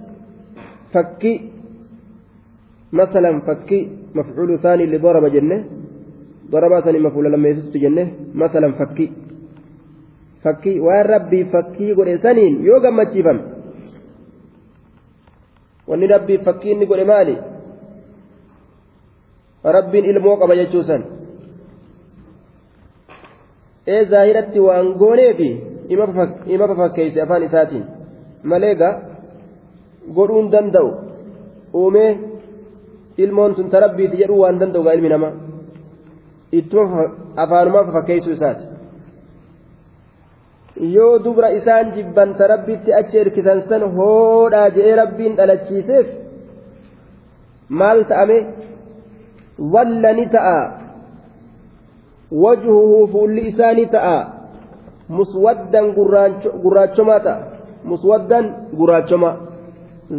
فكي. 0.94 1.52
مثلا 2.94 3.40
فكي 3.40 3.80
مفعول 4.16 4.60
ثاني 4.60 4.86
لضرب 4.86 5.26
جنة. 5.26 5.85
ضربا 6.52 6.80
سني 6.86 7.00
مفعول 7.00 7.26
لما 7.34 7.48
يسست 7.50 7.78
جنة 7.78 8.06
مثلا 8.36 8.72
فكي 8.80 9.12
فكي 10.44 10.80
وان 10.80 11.06
ربي 11.06 11.46
فكي 11.54 11.94
قل 11.98 12.20
سنين 12.20 12.54
يو 12.66 12.78
قمتشيفم 12.84 13.40
wanni 15.88 16.08
rabbii 16.08 16.38
fakkii 16.46 16.72
inni 16.74 16.86
godhe 16.90 17.06
maali 17.06 17.36
rabbiin 19.76 20.06
ilmoo 20.12 20.38
qaba 20.42 20.56
jechuusan 20.60 21.04
ee 23.96 24.06
zaahiratti 24.12 24.60
waan 24.68 24.94
gooneefi 25.02 25.50
ima 25.90 26.68
fafakkeeyse 26.72 27.22
afaan 27.22 27.44
isaatiin 27.48 27.86
malee 28.52 28.76
gaa 28.82 28.94
godhuun 30.18 30.52
danda'u 30.54 30.90
uumee 31.82 32.10
ilmoon 33.18 33.56
tun 33.56 33.70
tarabbiiti 33.76 34.22
jedhuu 34.22 34.42
waan 34.44 34.60
danda'u 34.60 34.90
ilmi 34.96 35.10
namaa 35.16 35.34
ittuma 36.60 37.04
afaanumaa 37.44 37.92
fakkeessuu 37.96 38.34
isaati. 38.38 38.66
Yoo 40.96 41.20
dubra 41.24 41.50
isaan 41.58 41.92
jibban 41.96 42.36
tarabbitti 42.40 42.94
achi 43.00 43.18
erkisan 43.24 43.62
san 43.70 43.84
hoodhaa 43.98 44.70
je'ee 44.76 44.96
rabbiin 45.02 45.36
dhalachiiseef 45.38 46.08
maal 47.70 48.04
ta'ame? 48.10 48.38
Walla 49.74 50.12
ni 50.18 50.26
ta'a. 50.36 50.58
Wajhuhu 52.44 53.08
fuulli 53.12 53.48
isaa 53.52 53.74
ni 53.74 53.86
ta'a. 53.96 54.18
Muswaddan 55.10 55.86
gurraachomaa 56.64 57.20
ta'a. 57.28 57.40
Muswaddan 57.84 58.46
gurraachomaa 58.78 59.36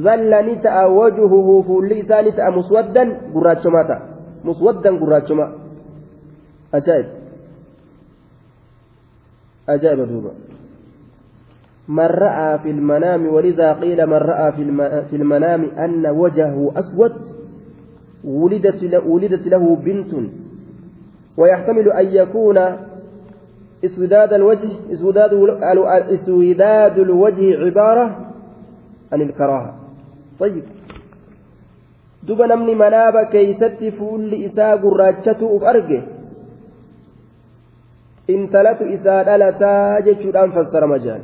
zalla 0.06 0.42
ni 0.48 0.56
ta'a. 0.64 0.88
Wajhuhu 0.98 1.62
fuulli 1.68 1.98
isaa 2.04 2.22
ni 2.22 2.32
ta'a. 2.32 2.50
Muswaddan 2.58 3.08
gurraachomaa 3.36 3.84
ta'a. 3.84 4.00
Muswaddan 4.44 4.98
gurraachomaa 5.04 5.50
ajaa'ib 6.72 7.06
ajaa'iba 9.66 10.06
duuba 10.06 10.32
من 11.88 12.06
رأى 12.06 12.58
في 12.58 12.70
المنام 12.70 13.26
ولذا 13.26 13.72
قيل 13.72 14.06
من 14.06 14.12
رأى 14.12 14.52
في 15.10 15.16
المنام 15.16 15.64
أن 15.64 16.06
وجهه 16.06 16.72
أسود 16.76 17.12
ولدت 18.24 18.94
ولدت 19.06 19.46
له 19.46 19.76
بنت. 19.76 20.12
ويحتمل 21.36 21.92
أن 21.92 22.06
يكون 22.06 22.58
إسوداد 23.84 24.32
الوجه 24.32 24.70
إسوداد 24.92 25.32
إسوداد 26.10 26.98
الوجه 26.98 27.64
عبارة 27.64 28.32
عن 29.12 29.20
الكراهة. 29.22 29.74
طيب. 30.40 30.64
namni 32.46 32.74
manaaba 32.74 33.24
keeysatti 33.30 33.92
fuulli 33.92 34.44
isaa 34.44 34.76
gurraachatu 34.76 35.46
uf 35.46 35.62
arge 35.62 36.15
intalatu 38.34 38.84
isaa 38.96 39.24
dhalataa 39.28 40.00
jechuudhaan 40.06 40.52
fassarama 40.56 40.98
jedhan 40.98 41.22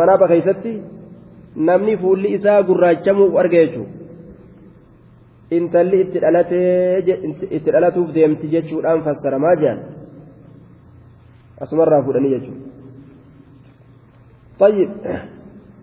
manaaba 0.00 0.28
keeysatti 0.32 0.72
namni 1.70 1.96
fuulli 2.02 2.34
isaa 2.38 2.62
gurraachamuu 2.70 3.38
arge 3.42 3.66
jechuudha 3.66 3.96
intalli 5.58 6.00
itti 6.04 7.70
dhalatuuf 7.72 8.14
deemti 8.14 8.52
jechuudhaan 8.54 9.02
fassaramaa 9.08 9.56
jiran 9.62 9.82
asumarraa 11.60 12.02
fudhanii 12.06 12.34
jechuudha. 12.36 12.66
طيب 14.60 14.90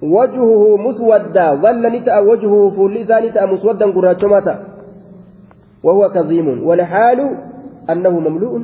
وجهه 0.02 0.78
مسودا 0.78 1.48
ظل 1.64 1.84
نتأ 1.96 2.20
وجهه 2.20 2.70
فول 2.76 2.94
نتأ 3.26 3.46
مسودا 3.46 3.86
قراتشماتا 3.86 4.56
وهو 5.84 6.10
كظيم 6.10 6.68
والحال 6.68 7.20
أنه 7.90 8.20
مملوء 8.20 8.62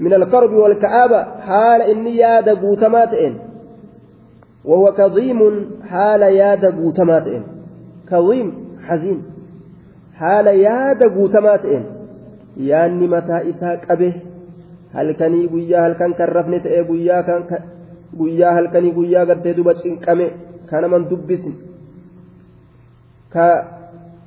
من 0.00 0.14
الكرب 0.14 0.52
والكآبة 0.52 1.24
حال 1.40 1.82
إني 1.82 2.16
ياد 2.16 2.60
بوتماتئن 2.60 3.34
وهو 4.64 4.92
كظيم 4.92 5.40
حال 5.90 6.22
ياد 6.22 6.74
بوتماتئن 6.76 7.42
كظيم 8.10 8.52
حزين 8.86 9.22
haala 10.20 10.52
yaada 10.64 11.08
guutamaa 11.16 11.58
ta'een 11.62 11.86
yaanni 12.70 13.06
mataa 13.14 13.40
isaa 13.52 13.76
qabe 13.86 14.08
halkanii 14.96 15.46
guyyaa 15.54 15.84
halkan 15.86 16.14
kan 16.18 16.34
rafne 16.36 16.60
ta'ee 16.66 16.82
guyyaa 16.90 17.22
kan 17.28 17.46
guyyaa 18.18 18.52
halkanii 18.58 18.92
guyyaa 18.98 19.24
gartee 19.30 19.54
duba 19.56 19.74
cinqame 19.80 20.26
ka 20.70 20.82
naman 20.84 21.08
dubbisin 21.10 21.56
ka 23.34 23.46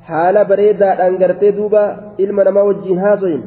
haala 0.10 0.44
bareedaadhaan 0.50 1.18
gartee 1.24 1.54
duuba 1.60 1.84
ilma 2.26 2.48
namaa 2.50 2.68
wajjiin 2.72 3.00
haasoyin 3.06 3.44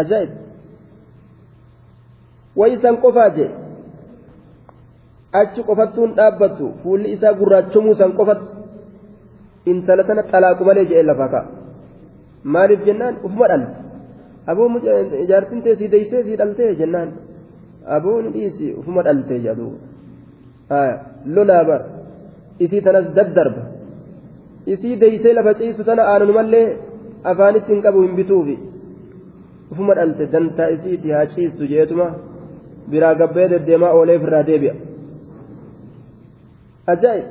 ajaa'ib 0.00 0.30
wayisan 2.60 2.96
qofaa 3.04 3.30
jee 3.36 3.50
achi 5.40 5.60
qofattuun 5.68 6.10
dhaabbattu 6.18 6.66
fuulli 6.82 7.12
isaa 7.16 7.34
gurraachomuu 7.40 7.94
san 8.00 8.12
qofatti 8.18 8.52
intala 9.70 10.02
tana 10.08 10.22
xalaaqu 10.32 10.62
malee 10.68 10.84
jedhee 10.90 11.06
lafaa 11.10 11.30
ka'a 11.34 11.44
maaliif 12.54 12.80
jennaan 12.88 13.14
ufuma 13.26 13.46
dhalte 13.52 13.76
aboo 14.50 14.68
ijaartin 15.24 15.62
tee 15.64 15.74
sii 15.80 15.90
deeysee 15.94 16.22
sii 16.26 16.36
dhaltee 16.40 16.70
jennaan 16.80 17.10
aboo 17.96 18.18
ni 18.22 18.30
dhiisi 18.36 18.66
ufuma 18.80 19.02
dhaltee 19.06 19.40
jedhu 19.46 19.68
lolaa 21.34 21.62
bar 21.70 21.82
isii 22.64 22.82
tanas 22.86 23.06
daddarba 23.16 23.62
isii 24.74 24.96
deeysee 25.02 25.34
lafa 25.38 25.52
ciisu 25.60 25.84
tana 25.88 26.02
aanumallee 26.12 26.66
afaanitti 27.30 27.72
hin 27.74 27.82
qabu 27.86 28.02
hin 28.04 28.14
bituufi 28.18 28.56
ufuma 29.72 29.94
dhalte 29.98 30.24
dantaa 30.34 30.68
isiiti 30.76 31.08
haa 31.16 31.26
ciistu 31.34 31.68
jeetuma 31.72 32.06
biraa 32.90 33.14
gabbee 33.20 33.48
deddeemaa 33.52 33.92
oolee 33.98 34.16
ofirraa 34.20 34.46
deebi'a 34.50 34.74
ajaa'ib 36.92 37.26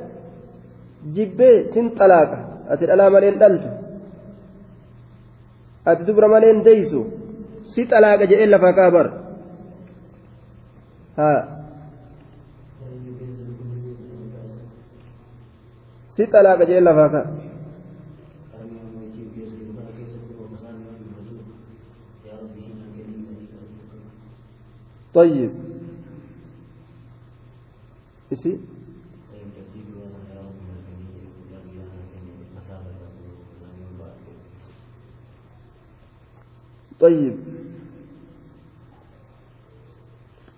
jibbee 1.16 1.56
sin 1.74 1.88
xalaaqa 2.00 2.38
ati 2.74 2.84
dhalaa 2.90 3.10
maleen 3.16 3.40
dhaltu 3.42 3.70
ati 5.90 6.02
dubra 6.08 6.28
maleen 6.34 6.60
deeysu 6.68 7.00
si 7.74 7.82
xalaaqa 7.92 8.30
jedhee 8.32 8.50
lafaa 8.54 8.74
kaabar 8.80 9.08
haa 11.20 11.42
si 16.16 16.24
xalaaqa 16.34 16.64
jedhee 16.70 16.88
lafaa 16.90 17.10
kaa 17.16 17.26
طيب 25.14 25.52
إسي 28.34 28.58
طيب 37.00 37.36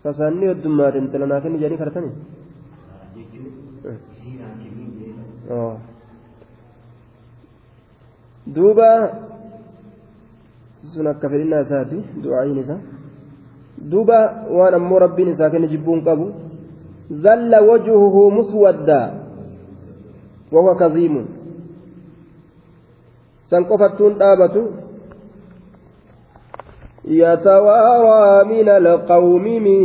fasaanni 0.03 0.47
heddummaate 0.51 0.97
intala 1.01 1.25
naa 1.31 1.41
kenni 1.43 1.59
jedhanii 1.61 1.79
kadhatani 1.81 2.11
duuba 8.55 8.89
sun 10.93 11.07
akka 11.11 11.29
fedhinnaa 11.33 11.61
isaati 11.65 11.97
du'aayin 12.23 12.59
isaa 12.63 12.79
duuba 13.91 14.45
waan 14.51 14.73
ammoo 14.73 14.99
rabbiin 14.99 15.33
isaa 15.33 15.49
kenne 15.49 15.67
jibbuun 15.67 16.03
qabu 16.07 16.31
zalla 17.25 17.61
wajhuhu 17.61 18.31
muswaddaa 18.31 19.07
wahuwa 20.51 20.75
kaziimun 20.75 21.27
san 23.49 23.65
qofattuun 23.65 24.17
dhaabatu 24.23 24.63
يتوارى 27.05 28.47
من 28.47 28.67
القوم 28.69 29.43
من 29.43 29.81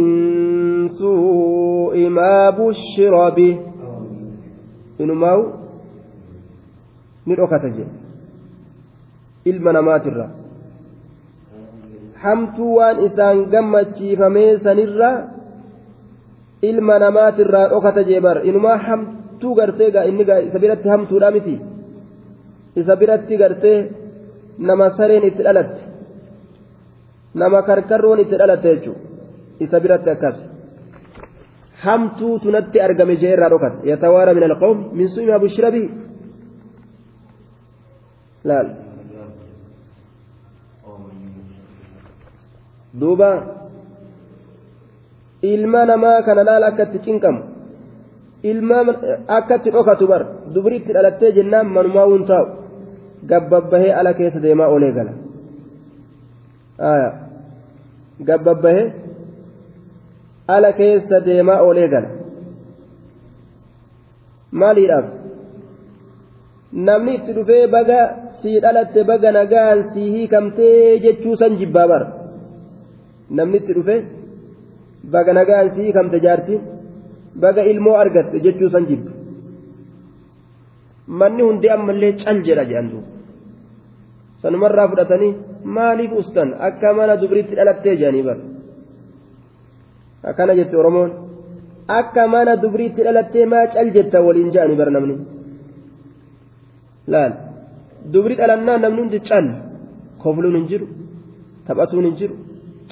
سوء 0.88 1.94
ما 2.08 2.50
بشر 2.54 3.14
به 3.34 3.54
إنما 5.00 5.32
نرأكت 7.26 7.64
ilma 9.44 9.72
namaatirra 9.72 10.30
hamtuu 12.22 12.76
waan 12.76 12.98
isaan 13.06 13.38
gammachiifamee 13.52 14.58
sanirra 14.64 15.10
ilma 16.62 16.98
namaatirraa 16.98 17.68
dhokata 17.72 18.02
jeebar 18.10 18.36
inumaa 18.44 18.76
hamtuu 18.86 19.54
gartee 19.54 19.90
isa 20.48 20.58
biratti 20.62 20.88
hamtuudha 20.88 21.30
miti. 21.30 21.60
Isa 22.76 22.96
biratti 22.96 23.36
gartee 23.36 23.78
nama 24.58 24.90
sareen 24.96 25.24
itti 25.24 25.42
dhalatte. 25.46 25.80
Nama 27.34 27.62
karkarroon 27.62 28.20
itti 28.20 28.38
dhalatte 28.38 28.68
jechuudha. 28.74 29.00
Isa 29.60 29.80
biratti 29.80 30.10
akkas. 30.10 30.36
Hamtuu 31.84 32.38
tunatti 32.38 32.80
argame 32.80 33.16
jee 33.20 33.32
irraa 33.32 33.50
dhokata 33.50 33.86
yatawaara 33.90 34.34
min 34.34 34.44
alqawmi 34.50 34.84
min 34.98 35.08
su'ima 35.14 35.38
bushira 35.38 35.70
bihi. 35.70 35.88
Laal 38.44 38.87
duuba. 43.00 43.30
Ilma 45.42 45.86
namaa 45.86 46.22
kana 46.26 46.42
laal 46.44 46.64
akka 46.70 46.82
itti 46.82 46.98
cinqamu. 47.06 47.42
Ilma 48.42 48.78
akka 49.38 49.54
itti 49.56 49.70
dhokatu 49.70 50.06
bar. 50.06 50.22
Dubri 50.54 50.76
itti 50.76 50.92
dhalattee 50.92 51.32
jennaan 51.32 51.66
manumaa 51.66 52.06
wuun 52.10 52.24
taa'u. 52.30 52.46
Gabbabbahee 53.30 53.92
ala 53.92 54.14
keessa 54.14 54.42
deemaa 54.42 54.68
olee 54.76 54.92
gala. 54.96 55.12
Gabbabbahee 58.28 58.86
ala 60.48 60.72
keessa 60.72 61.24
deemaa 61.26 61.60
olee 61.62 61.88
gala. 61.88 62.08
Maaliidhaaf? 64.52 65.06
Namni 66.72 67.14
itti 67.18 67.32
dhufee 67.36 67.66
baga 67.66 68.00
sii 68.42 68.60
dhalatte 68.60 69.04
baga 69.04 69.30
nagaan 69.32 69.78
sii 69.92 70.10
hiikamtee 70.14 70.98
jechuu 71.04 71.36
san 71.36 71.56
jibbaa 71.60 71.88
bara 71.88 72.17
namni 73.36 73.56
itti 73.60 73.72
dhufee 73.76 74.00
baga 75.12 75.32
nagaan 75.38 75.68
sii 75.74 75.84
hiikamte 75.86 76.18
jaartiin 76.26 76.62
baga 77.42 77.62
ilmoo 77.70 77.96
argatte 78.02 78.36
jechuu 78.44 78.70
san 78.74 78.84
jibba. 78.90 79.10
Manni 81.18 81.42
hundi 81.48 81.68
ammallee 81.74 82.12
cal 82.20 82.38
jedha 82.46 82.64
jedhan 82.70 82.88
duuba 82.92 83.08
sanumarraa 84.42 84.88
fudhatanii 84.90 85.38
maaliif 85.76 86.12
ustan? 86.20 86.48
Akka 86.66 86.88
mana 86.98 87.14
dubritti 87.22 87.54
dhalattee 87.58 87.94
jedhanii 88.00 88.24
bara 88.28 88.42
akkana 90.28 90.52
jette 90.58 90.76
oromoon 90.80 91.10
akka 91.98 92.22
mana 92.32 92.52
dubritti 92.62 93.00
dhalattee 93.06 93.46
maa 93.52 93.66
cal 93.74 93.88
jetta 93.96 94.18
waliin 94.26 94.50
jedhanii 94.54 94.78
bara 94.80 94.90
namni? 94.96 95.16
Laal 97.12 97.32
dubri 98.12 98.34
dhalannaa 98.40 98.78
namni 98.84 99.00
hundi 99.02 99.20
cal. 99.28 99.46
Kofluun 100.22 100.56
hin 100.58 100.66
jiru 100.70 100.86
taphatuun 101.66 102.04
hin 102.08 102.16
jiru 102.20 102.34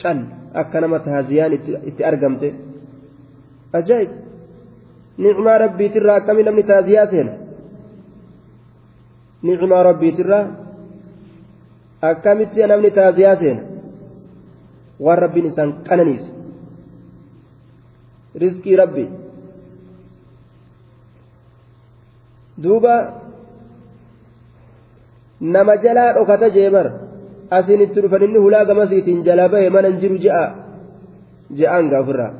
cal 0.07 0.19
akka 0.61 0.81
nama 0.81 0.99
taaziyaan 1.07 1.53
itti 1.89 2.05
argamte. 2.11 2.49
Ajaa'ib. 3.79 4.11
Nicmaa 5.19 5.59
rabbiitirraa 5.65 6.17
akkamii 6.21 6.45
namni 6.47 6.63
taaziyaa 6.71 7.07
seena? 7.13 7.33
Nicmaa 9.43 9.83
rabbiitirraa 9.89 10.45
akkamitti 12.11 12.67
namni 12.73 12.91
taaziyaa 12.91 13.37
seena? 13.43 13.63
Waan 15.05 15.19
rabbiin 15.25 15.47
isaan 15.51 15.73
qananiise. 15.89 16.29
Riskii 18.41 18.77
rabbi. 18.77 19.05
Duuba 22.63 22.95
nama 25.41 25.77
jalaa 25.77 26.13
dhokata 26.17 26.49
jeebar 26.51 26.87
asiin 27.51 27.81
itti 27.87 28.01
dhufan 28.03 28.23
inni 28.27 28.39
hulaa 28.45 28.65
gamasiitiin 28.65 29.25
jala 29.27 29.49
bahe 29.49 29.69
mana 29.71 29.89
hin 29.89 29.99
jiru 30.03 30.17
je'a 30.25 30.45
je'aan 31.59 31.91
gaafirraa 31.93 32.33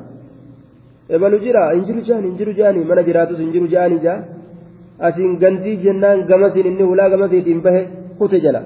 imalu 1.17 1.37
jira 1.45 1.63
hin 1.75 1.85
jiru 1.89 2.01
je'an 2.07 2.23
hin 2.27 2.35
jiru 2.39 2.51
je'anii 2.59 2.85
mana 2.89 3.03
jiraatus 3.09 3.39
hin 3.43 3.51
jiru 3.55 3.67
je'anii 3.73 4.01
je'a 4.05 4.17
asiin 5.09 5.37
gandii 5.43 5.77
jennaan 5.85 6.25
gamasiin 6.31 6.67
inni 6.71 6.83
hulaa 6.89 7.09
gamasiitiin 7.13 7.61
bahe 7.61 7.81
kute 8.19 8.39
jala. 8.45 8.61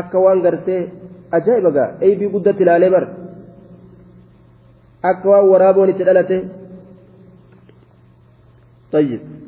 Akka 0.00 0.18
waan 0.24 0.40
gartee 0.44 0.82
ajaa'iba 1.36 1.70
gaa 1.76 1.90
eebii 2.06 2.32
guddatti 2.34 2.62
ilaalee 2.64 2.90
bar 2.94 3.04
akka 5.10 5.26
waan 5.32 5.48
waraaboon 5.52 5.92
itti 5.92 6.04
dhalate. 6.08 6.38
طيب 8.92 9.39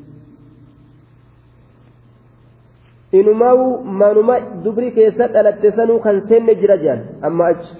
inumaa'u 3.20 3.66
manuma 3.84 4.40
dubri 4.64 4.92
keessa 4.96 5.28
dhalatte 5.34 5.68
sanuu 5.76 5.98
kan 6.06 6.22
seenne 6.28 6.54
jira 6.60 6.76
jedhan 6.84 7.00
amma 7.28 7.44
achi 7.52 7.74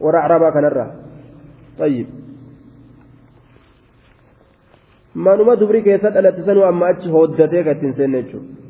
warra 0.00 0.20
arabaa 0.28 0.52
kanarraa 0.58 0.90
طيب 1.78 2.06
manuma 5.14 5.56
dubri 5.56 5.82
keessa 5.86 6.10
dhalatte 6.10 6.42
sanuu 6.48 6.64
amma 6.68 6.86
achi 6.92 7.08
hooddatee 7.16 7.64
kan 7.64 7.76
ittiin 7.76 7.96
seenne 7.98 8.22
jechuudha 8.22 8.66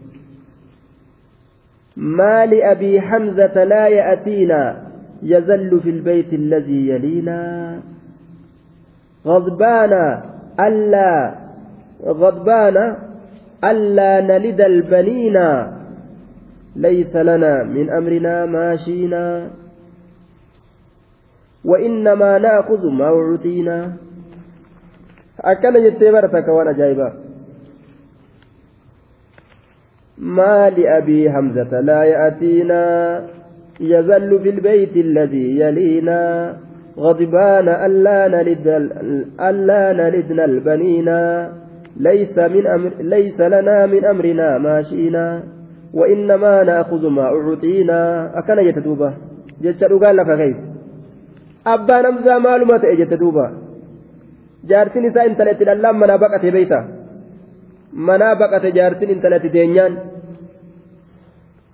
ما 1.96 2.46
لأبي 2.46 3.00
حمزة 3.00 3.64
لا 3.64 3.88
يأتينا 3.88 4.82
يزل 5.22 5.80
في 5.80 5.90
البيت 5.90 6.32
الذي 6.32 6.88
يلينا 6.88 7.40
غضبان 9.26 9.92
ألا 10.60 11.34
غضبان 12.04 12.96
ألا 13.70 14.20
نلد 14.20 14.60
البنين. 14.60 15.36
ليس 16.76 17.16
لنا 17.16 17.62
من 17.62 17.90
أمرنا 17.90 18.46
ماشينا 18.46 19.50
وإنما 21.64 22.38
نأخذ 22.38 22.86
ما 22.90 23.04
أعطينا. 23.04 23.92
أكل 25.40 25.76
يتبرتك 25.76 26.48
وأنا 26.48 26.72
جايبة. 26.72 27.12
ما 30.18 30.70
لأبي 30.70 31.30
حمزة 31.30 31.80
لا 31.80 32.04
يأتينا. 32.04 32.84
يزل 33.80 34.40
في 34.42 34.50
البيت 34.50 34.96
الذي 34.96 35.60
يلينا. 35.60 36.56
غضبان 36.98 37.68
ألا 37.68 38.28
نلد 38.28 38.66
ألا 39.40 39.92
نلدنا 39.92 40.44
البنين. 40.44 41.08
ليس 41.98 42.38
من 42.38 42.66
أمر 42.66 42.90
ليس 43.00 43.40
لنا 43.40 43.86
من 43.86 44.04
أمرنا 44.04 44.58
ما 44.58 44.82
شئنا 44.82 45.42
وإنما 45.94 46.62
نأخذ 46.62 47.08
ما 47.08 47.22
أعطينا. 47.22 47.98
أكن 48.38 48.58
يتدوبا 48.68 49.14
جتشرو 49.62 49.98
قال 49.98 50.16
لك 50.16 50.30
كيف 50.38 50.56
أبا 51.66 51.96
نمزى 52.02 52.38
معلومة 52.38 52.82
يتدوبا 52.84 53.46
جارتين 54.68 55.04
إذا 55.04 55.22
انتلت 55.26 55.62
الألام 55.62 56.00
منا 56.00 56.16
بقت 56.16 56.46
بيتا. 56.46 56.80
منا 57.92 58.34
بقت 58.34 58.66
جارتين 58.66 59.10
انتلت 59.10 59.46
دينيان. 59.46 59.92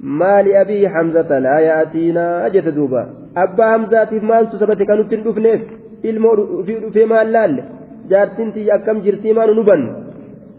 ما 0.00 0.42
لأبي 0.42 0.88
حمزة 0.88 1.38
لا 1.38 1.58
يأتينا. 1.58 2.46
أجت 2.46 2.68
دوبا 2.68 3.02
أبا 3.36 3.64
حمزة 3.72 4.12
مال 4.28 4.44
تثبت 4.50 4.82
كانوا 4.82 5.04
تندفنيف 5.10 5.62
ilmoo 6.02 6.64
fi 6.94 7.04
maal 7.06 7.28
laalle 7.34 7.62
jaartiin 8.10 8.52
tiyya 8.54 8.74
akkam 8.78 9.02
jirtii 9.04 9.34
maa 9.38 9.46
nu 9.46 9.64
banne 9.68 9.90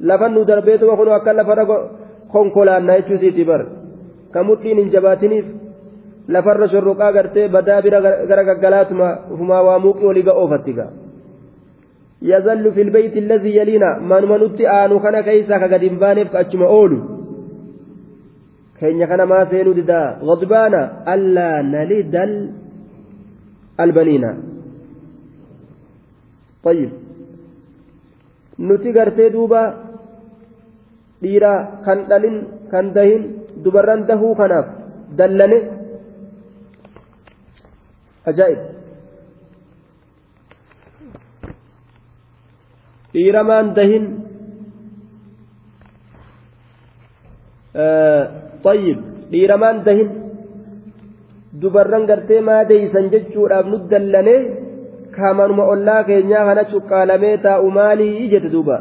lafa 0.10 0.30
nu 0.30 0.46
darbeetuma 0.50 0.98
kun 0.98 1.14
akka 1.18 1.34
lafarra 1.40 1.66
konkolaannaa 2.34 2.98
jechuu 3.00 3.22
siiti 3.24 3.48
bar 3.50 3.62
ka 4.34 4.44
mudhiin 4.50 4.82
hin 4.82 4.92
jabaatiniif 4.96 5.46
lafarra 6.36 6.68
shorroqaa 6.74 7.14
gartee 7.18 7.48
badaa 7.56 7.82
bira 7.86 8.02
gara 8.30 8.44
gaggalaatuma 8.50 9.08
ufumaa 9.34 9.64
waa 9.68 9.80
muuqii 9.86 10.10
olii 10.12 10.28
ga'oofatti 10.30 10.78
gaa 10.80 10.92
yazallu 12.32 12.74
fi 12.76 12.88
lbeyti 12.90 13.56
yaliina 13.60 13.90
manuma 14.12 14.38
nutti 14.44 14.70
aanu 14.78 15.00
kana 15.00 15.24
keeysaa 15.28 15.60
ka 15.60 15.68
gad 15.74 15.84
hin 15.88 16.00
baaneef 16.04 16.36
achuma 16.42 16.68
oolu 16.80 17.00
keenya 18.80 19.08
kana 19.08 19.26
maa 19.26 19.46
seenuu 19.52 19.76
didaa 19.80 20.08
غضبانا 20.28 20.82
ألا 21.14 21.50
نلد 21.62 22.16
البنين 23.80 24.26
طيب 26.64 26.92
nuti 28.60 28.90
gartee 28.94 29.30
dhiira 31.24 31.54
kan 31.86 32.00
dhalin 32.10 32.36
kan 32.72 32.86
dahin 32.98 33.24
dubarran 33.64 34.02
dahuu 34.10 34.34
kanaaf 34.42 34.68
dallane 35.20 35.60
ajaa'ib 38.32 38.62
dhiiramaan 43.14 43.68
dahin 43.80 44.06
طيب 48.68 48.98
dhiiramaan 49.34 49.78
dahin 49.86 50.10
dubarran 51.62 52.04
gartee 52.10 52.42
maa 52.50 52.64
deeysan 52.70 53.06
jechuudhaaf 53.14 53.66
nu 53.72 53.78
dallane 53.92 54.36
kaamanuma 55.16 55.64
ollaa 55.74 56.04
keenyaa 56.10 56.44
kana 56.50 56.64
cuqqaalamee 56.74 57.38
taa'u 57.46 57.68
maalii 57.78 58.30
jette 58.34 58.50
duuba 58.56 58.78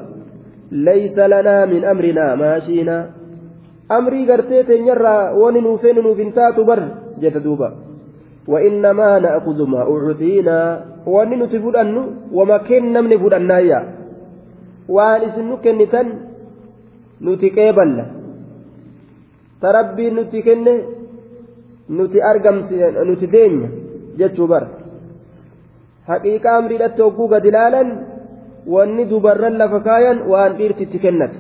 min 0.72 1.84
amrinaa 1.92 2.36
maashiinaa 2.36 3.04
amrii 3.88 4.26
gartee 4.26 4.64
teenyarraa 4.64 5.32
wani 5.44 5.60
nuufeenu 5.60 6.02
nuuf 6.02 6.18
hin 6.18 6.32
taatu 6.32 6.64
bar 6.64 6.80
jette 7.20 7.40
duuba 7.44 7.72
وإنما 8.48 9.18
نأخذ 9.18 9.58
ما 9.66 9.80
أعطينا 9.86 10.84
وأن 11.06 11.30
نتفود 11.42 11.76
أنه 11.76 12.06
وما 12.32 12.56
كن 12.66 12.92
نمني 12.92 13.18
فود 13.18 13.34
النايا 13.34 13.80
وأن 14.88 15.20
إسنو 15.22 15.56
كنتن 15.64 16.06
نتكيبل 17.22 17.90
تربي 19.62 20.06
نتكن 20.10 20.66
نتي 21.90 22.18
أرقم 22.30 22.56
نتي 23.08 23.26
دين 23.26 23.54
جتشو 24.18 24.46
بر 24.46 24.64
amriidhatti 26.58 27.02
hogguu 27.02 27.28
gad 27.30 27.44
ilaalan 27.46 27.88
wanni 28.66 29.04
dubarran 29.10 29.56
lafa 29.58 29.80
kaayan 29.80 30.18
waan 30.32 30.56
dhiirti 30.58 30.82
itti 30.86 30.98
kennate 30.98 31.38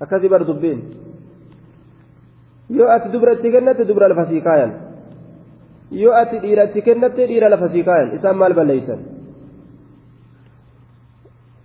akkasii 0.00 0.28
bar 0.28 0.44
dubbiin 0.46 0.80
yoo 2.70 2.88
ati 2.96 3.08
dubra 3.14 3.32
itti 3.38 3.50
kennatte 3.54 3.84
dubra 3.88 4.08
lafa 4.08 4.26
sii 4.30 4.40
kaayan 4.48 4.72
yoo 5.90 6.14
ati 6.22 6.38
dhiira 6.44 6.64
itti 6.70 6.82
kennatte 6.82 7.26
dhiira 7.30 7.48
lafa 7.48 7.68
sii 7.74 7.84
kaayan 7.88 8.14
isaan 8.18 8.36
maal 8.36 8.54
balleeysan 8.58 9.00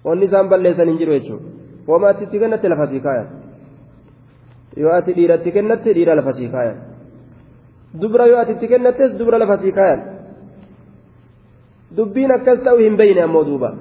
wanni 0.06 0.26
isaan 0.30 0.50
balleessan 0.50 0.88
hin 0.90 0.98
jiru 1.02 1.14
jechuudha 1.18 1.46
wama 1.88 2.10
ati 2.14 2.24
itti 2.28 2.40
kennatte 2.44 2.70
lafa 2.74 2.88
sii 2.94 3.02
kaayan 3.08 3.28
yoo 4.84 4.94
ati 5.00 5.14
dhiira 5.18 5.36
itti 5.42 5.52
kennatte 5.58 5.94
dhiira 5.98 6.16
lafa 6.20 6.34
sii 6.40 6.50
kaayan 6.56 6.78
dubra 8.02 8.26
yoo 8.32 8.40
ati 8.44 8.52
itti 8.58 8.68
kennattes 8.74 9.18
dubra 9.22 9.38
lafa 9.44 9.58
sii 9.64 9.72
kaayan 9.80 10.02
dubbiin 11.98 12.32
akkas 12.32 12.64
ta'u 12.66 12.78
hin 12.78 12.98
beyne 12.98 13.22
ammoo 13.28 13.44
duuba 13.46 13.74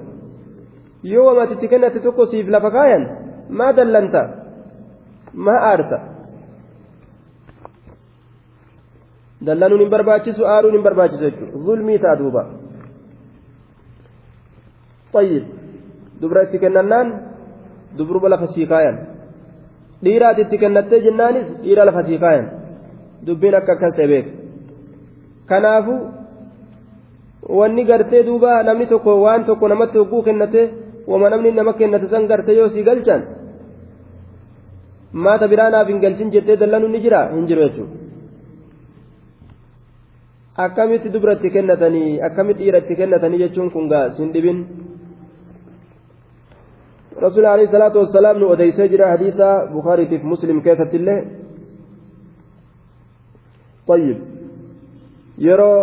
yoo 1.03 1.25
wamati 1.25 1.53
itti 1.53 1.67
kennate 1.67 1.99
tokko 1.99 2.25
siif 2.25 2.47
lafa 2.55 2.71
kaayan 2.71 3.03
maa 3.49 3.73
dallanta 3.73 4.21
maa 5.33 5.59
aarta 5.71 5.99
dallanuun 9.45 9.81
hin 9.85 9.93
barbaachisu 9.95 10.45
aaruun 10.55 10.73
hin 10.77 10.83
barbaachisu 10.89 11.23
jechuudha 11.29 11.63
zulmii 11.69 11.99
ta'a 11.99 12.19
duuba 12.23 12.43
طيب 15.13 15.43
kennannaan 16.61 17.07
dubruba 17.97 18.29
lafa 18.29 18.47
sii 18.55 18.67
kaayan 18.67 18.97
dhiiraati 20.03 20.41
itti 20.41 20.57
kennattee 20.57 21.01
jennaanis 21.05 21.47
dhiira 21.63 21.85
lafa 21.85 22.03
sii 22.07 22.19
kaayan 22.23 22.47
dubbiin 23.27 23.55
akka 23.55 23.73
akkas 23.75 23.95
ta'e 23.97 24.07
beek 24.07 24.27
kanaafu 25.51 25.95
wanni 27.59 27.83
gartee 27.89 28.23
duuba 28.27 28.51
namni 28.67 28.85
tokko 28.93 29.11
waan 29.23 29.45
tokko 29.49 29.67
namatti 29.71 29.97
hogguu 30.01 30.23
kennate 30.27 30.61
wama 31.11 31.29
namni 31.33 31.51
nama 31.59 31.73
kennate 31.79 32.07
san 32.13 32.27
gartee 32.31 32.57
yoo 32.59 32.69
sii 32.75 32.83
galchan 32.89 33.21
maata 35.25 35.47
biraa 35.53 35.69
naaf 35.73 35.87
hin 35.93 36.03
galchin 36.05 36.31
jettee 36.35 36.57
dallanu 36.61 36.87
ni 36.93 37.01
jira 37.05 37.21
hin 37.33 37.47
jiru 37.49 37.65
jechuudha 37.65 37.99
akkamitti 40.65 41.09
dubra 41.15 41.33
itti 41.39 41.49
kennatanii 41.55 42.19
akkamitti 42.27 42.63
dhiira 42.63 42.83
itti 42.83 42.95
kennatanii 43.01 43.41
jechuun 43.43 43.69
kun 43.75 43.91
gaa 43.93 44.05
sin 44.19 44.31
dhibin 44.37 44.61
رسول 47.21 47.45
عليه 47.45 47.65
الصلاة 47.69 47.95
والسلام 48.01 48.35
نو 48.41 48.53
أديسي 48.53 48.87
جرى 48.87 49.05
حديثا 49.13 49.49
بخاري 49.75 50.05
في 50.09 50.17
مسلم 50.33 50.57
كيفة 50.65 50.89
الله 50.99 51.17
طيب 53.87 54.17
يرى 55.37 55.73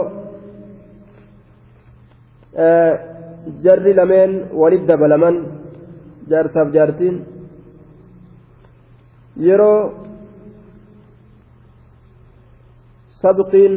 آه 2.56 2.98
جر 3.62 3.78
لمن 3.98 4.30
ولد 4.52 4.86
دبلمن 4.86 5.36
جارساف 6.28 6.68
جارتين 6.76 7.24
يرى 9.36 9.74
سبقين 13.22 13.74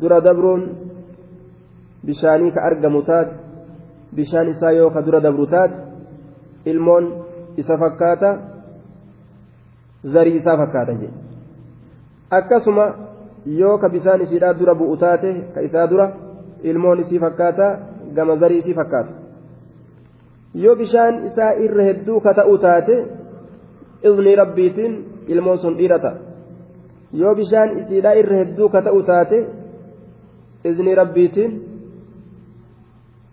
dura 0.00 0.20
dabruun 0.20 0.62
bishaanii 2.06 2.52
ka 2.54 2.60
argamu 2.68 3.02
taate 3.02 3.32
bishaan 4.16 4.48
isaa 4.54 4.72
yoo 4.72 4.90
ka 4.94 5.02
dura 5.02 5.20
dabru 5.20 5.46
taate 5.46 5.76
ilmoon 6.70 7.04
isa 7.56 7.78
fakkaata 7.82 8.30
zarii 10.14 10.36
isaa 10.40 10.56
fakkaata 10.62 10.92
jedhe 11.00 11.18
akkasuma 12.38 12.84
yoo 13.60 13.78
ka 13.82 13.88
bishaan 13.88 14.22
isiidhaa 14.26 14.54
dura 14.60 14.74
bu'u 14.74 14.96
taate 15.04 15.30
ka 15.54 15.60
isaa 15.68 15.86
dura 15.92 16.06
ilmoon 16.62 17.00
isii 17.00 17.18
fakkaata 17.18 17.66
gama 18.14 18.36
zarii 18.36 18.58
isii 18.58 18.74
fakkaata. 18.74 19.12
Yoo 20.54 20.76
bishaan 20.76 21.24
isaa 21.26 21.52
irra 21.64 21.84
hedduu 21.88 22.20
ka 22.20 22.34
ta'u 22.34 22.58
taate 22.58 22.96
izni 24.08 24.34
rabbiitiin 24.42 24.92
ilmoon 25.28 25.58
sun 25.58 25.76
dhiira 25.78 25.98
ta'a. 25.98 26.16
Yoo 27.12 27.34
bishaan 27.34 27.78
isiidhaa 27.78 28.14
irra 28.22 28.36
hedduu 28.42 28.68
ka 28.68 28.82
ta'u 28.82 29.02
taate 29.02 29.38
izni 30.64 30.94
rabbiitiin 30.94 31.52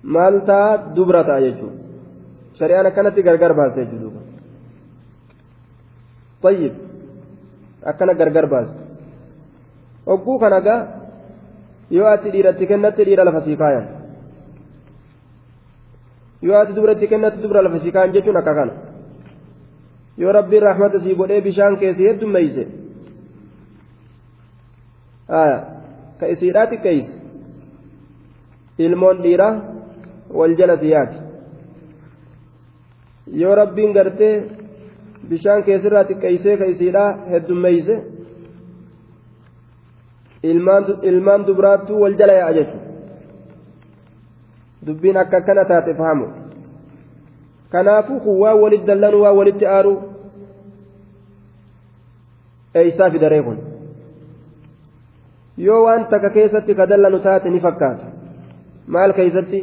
maal 0.04 0.40
ta'a? 0.46 0.78
Dubra 0.96 1.24
ta'a 1.24 1.42
jechuudha. 1.42 1.78
Shari'aan 2.60 2.86
akkanatti 2.86 3.22
gargar 3.24 3.54
baasa 3.54 3.82
jechuudha 3.82 4.18
tayyib 6.42 6.74
akkana 7.84 8.14
gargar 8.14 8.46
baasta 8.48 8.82
hogguu 10.06 10.40
kana 10.40 10.60
gaa 10.62 10.82
yoo 11.96 12.08
ati 12.14 12.32
dhiiratti 12.34 12.66
kennatte 12.72 13.02
dhiira 13.08 13.24
lafa 13.28 13.42
sii 13.46 13.58
kaayan 13.62 13.86
yoo 16.48 16.58
ati 16.62 16.74
dubratti 16.78 17.08
kennatte 17.14 17.42
dubra 17.44 17.62
lafa 17.68 17.80
sii 17.84 17.92
kaayan 17.96 18.14
jechuun 18.16 18.38
akka 18.42 18.54
kana 18.60 18.74
yoo 20.24 20.32
rabbiin 20.40 20.64
rahmata 20.70 21.00
sii 21.06 21.16
godhee 21.22 21.42
bishaan 21.48 21.78
keessi 21.84 22.04
heddummeeyse 22.10 22.64
ka 26.20 26.26
isiidhaa 26.34 26.66
xiqqeeyse 26.72 27.14
ilmoon 28.86 29.18
dhiiraa 29.26 29.54
wal 30.40 30.54
jala 30.60 30.76
siyaati 30.84 31.18
yoo 33.42 33.56
rabbiin 33.62 33.92
gartee 33.98 34.36
bishaan 35.30 35.64
keessirraa 35.68 36.04
xiqqeeysee 36.10 36.56
ka 36.62 36.66
isiidhaa 36.74 37.10
heddummeeyse 37.32 37.96
ilmaan 41.12 41.46
dubraattuu 41.48 42.02
wal 42.04 42.16
jala 42.20 42.34
yaa'a 42.40 42.54
jechuudha 42.58 42.86
dubbiin 44.88 45.18
akka 45.24 45.38
akkana 45.42 45.64
taate 45.72 45.94
fahamu 46.02 46.28
kanaafuu 47.72 48.20
kun 48.26 48.40
waan 48.44 48.60
walitti 48.64 48.88
dallanuu 48.92 49.22
waan 49.24 49.38
walitti 49.40 49.66
aaruu 49.78 49.98
eeysaa 52.82 53.10
fidaree 53.16 53.42
kun 53.48 53.58
yoo 55.68 55.80
waan 55.86 56.06
takka 56.14 56.30
keessatti 56.38 56.76
ka 56.82 56.86
dallanu 56.92 57.20
taate 57.30 57.50
ni 57.56 57.60
fakkaata 57.66 58.06
maal 58.96 59.14
keeysatti 59.20 59.60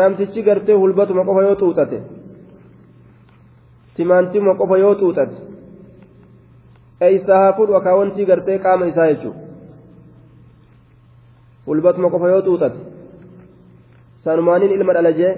namtichi 0.00 0.42
gartee 0.50 0.76
hulbatuma 0.82 1.24
qofa 1.30 1.42
yoo 1.48 1.56
xuuxate 1.62 1.98
timaantima 3.96 4.54
qofa 4.60 4.78
yoo 4.84 4.94
xuuxate 5.02 5.36
eeysaa 7.00 7.38
haa 7.42 7.52
fudhu 7.58 7.76
akaawwantii 7.76 8.24
gartee 8.30 8.58
qaama 8.58 8.86
isaa 8.92 9.06
jechuudha 9.12 9.40
hulbatuma 11.66 12.10
qofa 12.10 12.28
yoo 12.32 12.42
xuuxate 12.48 12.78
sanumaaniin 14.24 14.72
ilma 14.78 14.92
dhala 14.96 15.12
jee 15.20 15.32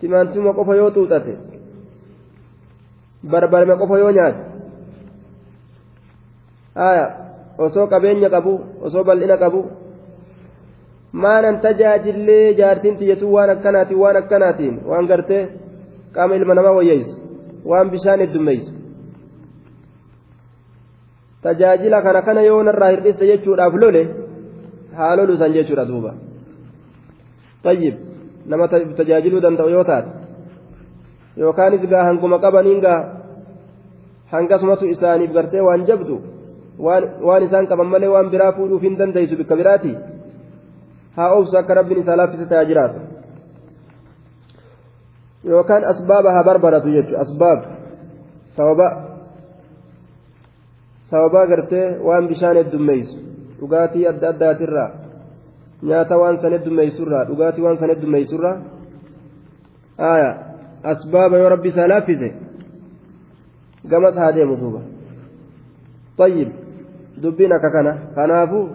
timaantima 0.00 0.52
qofa 0.58 0.76
yoo 0.80 0.90
xuuxate 0.96 1.34
barbarme 3.30 3.74
qofa 3.82 3.98
yoo 4.02 4.10
nyaate 4.18 4.42
haya 6.82 7.06
osoo 7.68 7.86
qabeenya 7.92 8.28
qabu 8.36 8.52
osoo 8.86 9.04
bal'ina 9.08 9.36
qabu 9.42 9.60
maanan 11.24 11.60
tajaajillee 11.66 12.54
jaartiin 12.60 12.96
tiyyatu 13.02 13.32
waan 13.34 13.50
akkanaatiin 13.50 14.00
waan 14.00 14.16
akkanaatiin 14.22 14.80
waan 14.90 15.06
gartee 15.12 15.42
qaama 16.14 16.34
ilma 16.36 16.54
namaa 16.54 16.76
wayyeessu 16.78 17.23
waan 17.70 17.90
bishaan 17.94 18.20
heddummeessu 18.24 18.72
tajaajila 21.44 22.02
kana 22.02 22.22
kana 22.26 22.42
yoo 22.48 22.62
narraa 22.68 22.90
hir'ise 22.94 23.24
jechuudhaaf 23.30 23.74
lole 23.82 24.02
haa 24.98 25.16
lolu 25.16 25.38
san 25.42 25.52
jechuudha 25.56 25.84
duuba 25.90 26.14
tayyib 27.66 27.94
nama 28.52 28.68
tajaajiluu 29.00 29.42
danda'u 29.46 29.70
yoo 29.76 29.84
taate 29.90 30.10
yookaanis 31.42 31.86
gaa 31.92 32.04
hanguma 32.08 32.38
qabaniin 32.44 32.80
gaa 32.86 33.00
hangasumatu 34.32 34.90
isaaniif 34.94 35.32
gartee 35.36 35.66
waan 35.68 35.86
jabdu 35.90 36.20
waan 37.28 37.42
isaan 37.48 37.66
qaban 37.70 37.88
malee 37.94 38.12
waan 38.14 38.30
biraa 38.34 38.52
fuudhuuf 38.58 38.82
hin 38.88 38.98
dandeessu 39.00 39.40
bikka 39.40 39.56
biraati 39.60 39.92
haa 41.16 41.32
obsu 41.38 41.58
akka 41.62 41.74
rabbiin 41.80 42.00
isaa 42.04 42.16
laaffise 42.20 42.46
ta'a 42.52 42.64
jiraatu 42.70 43.13
yookaan 45.50 45.84
asbaaba 45.92 46.32
haa 46.34 46.44
barbaadatu 46.48 46.94
jechuudha 46.96 47.20
asbaab 47.26 47.60
sababa 48.56 48.88
sababa 51.10 51.46
gartee 51.46 51.86
waan 52.08 52.28
bishaan 52.28 52.56
heddummeessu 52.56 53.18
dhugaatii 53.60 54.06
adda 54.12 54.28
addaatirraa 54.34 54.90
nyaata 55.90 56.18
waan 56.22 56.40
san 56.42 56.52
heddummeessurraa 56.56 57.24
dhugaatii 57.28 57.64
waan 57.66 57.78
san 57.82 57.90
heddummeessurraa 57.94 58.56
aayaa 60.10 60.34
asbaaba 60.92 61.38
yoo 61.42 61.48
rabbi 61.54 61.68
isaa 61.74 61.88
laaffise 61.92 62.34
gamas 63.90 64.16
haa 64.22 64.32
deemu 64.32 64.56
duuba 64.64 64.82
طيب 66.18 66.48
dubbiin 67.22 67.52
akka 67.52 67.70
kana 67.70 67.92
kanaafu 68.14 68.68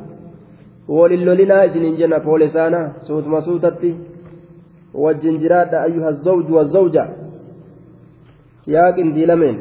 walin 0.87 1.25
lolinaa 1.25 1.63
isiniin 1.63 1.97
jenna 1.97 2.19
poole 2.19 2.49
saana 2.49 2.79
suutuma 3.07 3.41
suutatti 3.41 3.95
wajjin 4.93 5.39
jiraadha 5.39 5.81
ayyuha 5.87 6.11
zawju 6.11 6.55
wazawja 6.55 7.03
yaa 8.67 8.91
qindiilameen 8.93 9.57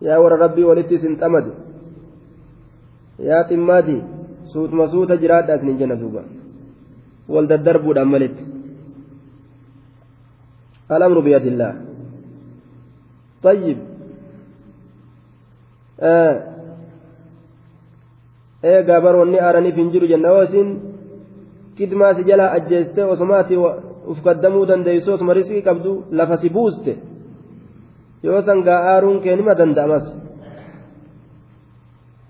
yaa 0.00 0.20
warra 0.22 0.36
rabbii 0.44 0.68
walitti 0.70 0.94
isin 0.94 1.16
xamadu 1.22 1.52
yaa 3.30 3.44
ximmaati 3.48 3.96
suutuma 4.52 4.88
suuta 4.92 5.16
jiraadha 5.16 5.56
isiniin 5.56 5.78
jenna 5.78 5.96
duuba 6.02 6.22
wal 7.28 7.46
daddarbuudhaan 7.46 8.14
malitti 8.14 8.44
الأمر 10.96 11.20
بيد 11.20 11.46
الله 11.46 11.72
طيب 13.42 13.78
eegaa 18.64 19.00
baroonni 19.04 19.38
aaraniif 19.40 19.76
hin 19.76 19.90
jiru 19.92 20.06
jenna 20.12 20.28
yoo 20.28 20.42
isin 20.48 20.68
kidmaa 21.78 22.12
si 22.16 22.22
jalaa 22.30 22.50
ajjeeste 22.58 23.00
osumaati 23.12 23.56
uf 24.12 24.18
kaddamuu 24.26 24.64
dandeeysu 24.70 25.08
osuma 25.16 25.32
riskii 25.38 25.62
qabdu 25.68 25.92
lafa 26.18 26.36
si 26.42 26.48
buuste 26.56 26.92
yoo 28.26 28.40
san 28.46 28.58
gaa 28.66 28.80
aaruun 28.92 29.20
kee 29.24 29.36
nima 29.36 29.54
danda'amas 29.60 30.06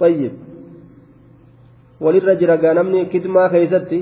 طيب 0.02 0.32
walirra 2.04 2.34
jira 2.40 2.56
gaa 2.62 2.74
namni 2.78 3.00
kidmaa 3.12 3.48
keeysatti 3.52 3.98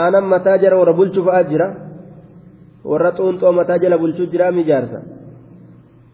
aanan 0.00 0.26
mataa 0.32 0.56
jala 0.62 0.76
warra 0.80 0.94
bulchu 0.98 1.20
fa'aa 1.26 1.44
jira 1.50 1.66
warra 2.90 3.10
xuunxoo 3.18 3.52
mataa 3.58 3.78
jala 3.82 3.96
bulchuu 4.02 4.26
jira 4.32 4.52
mijaarsa 4.58 4.98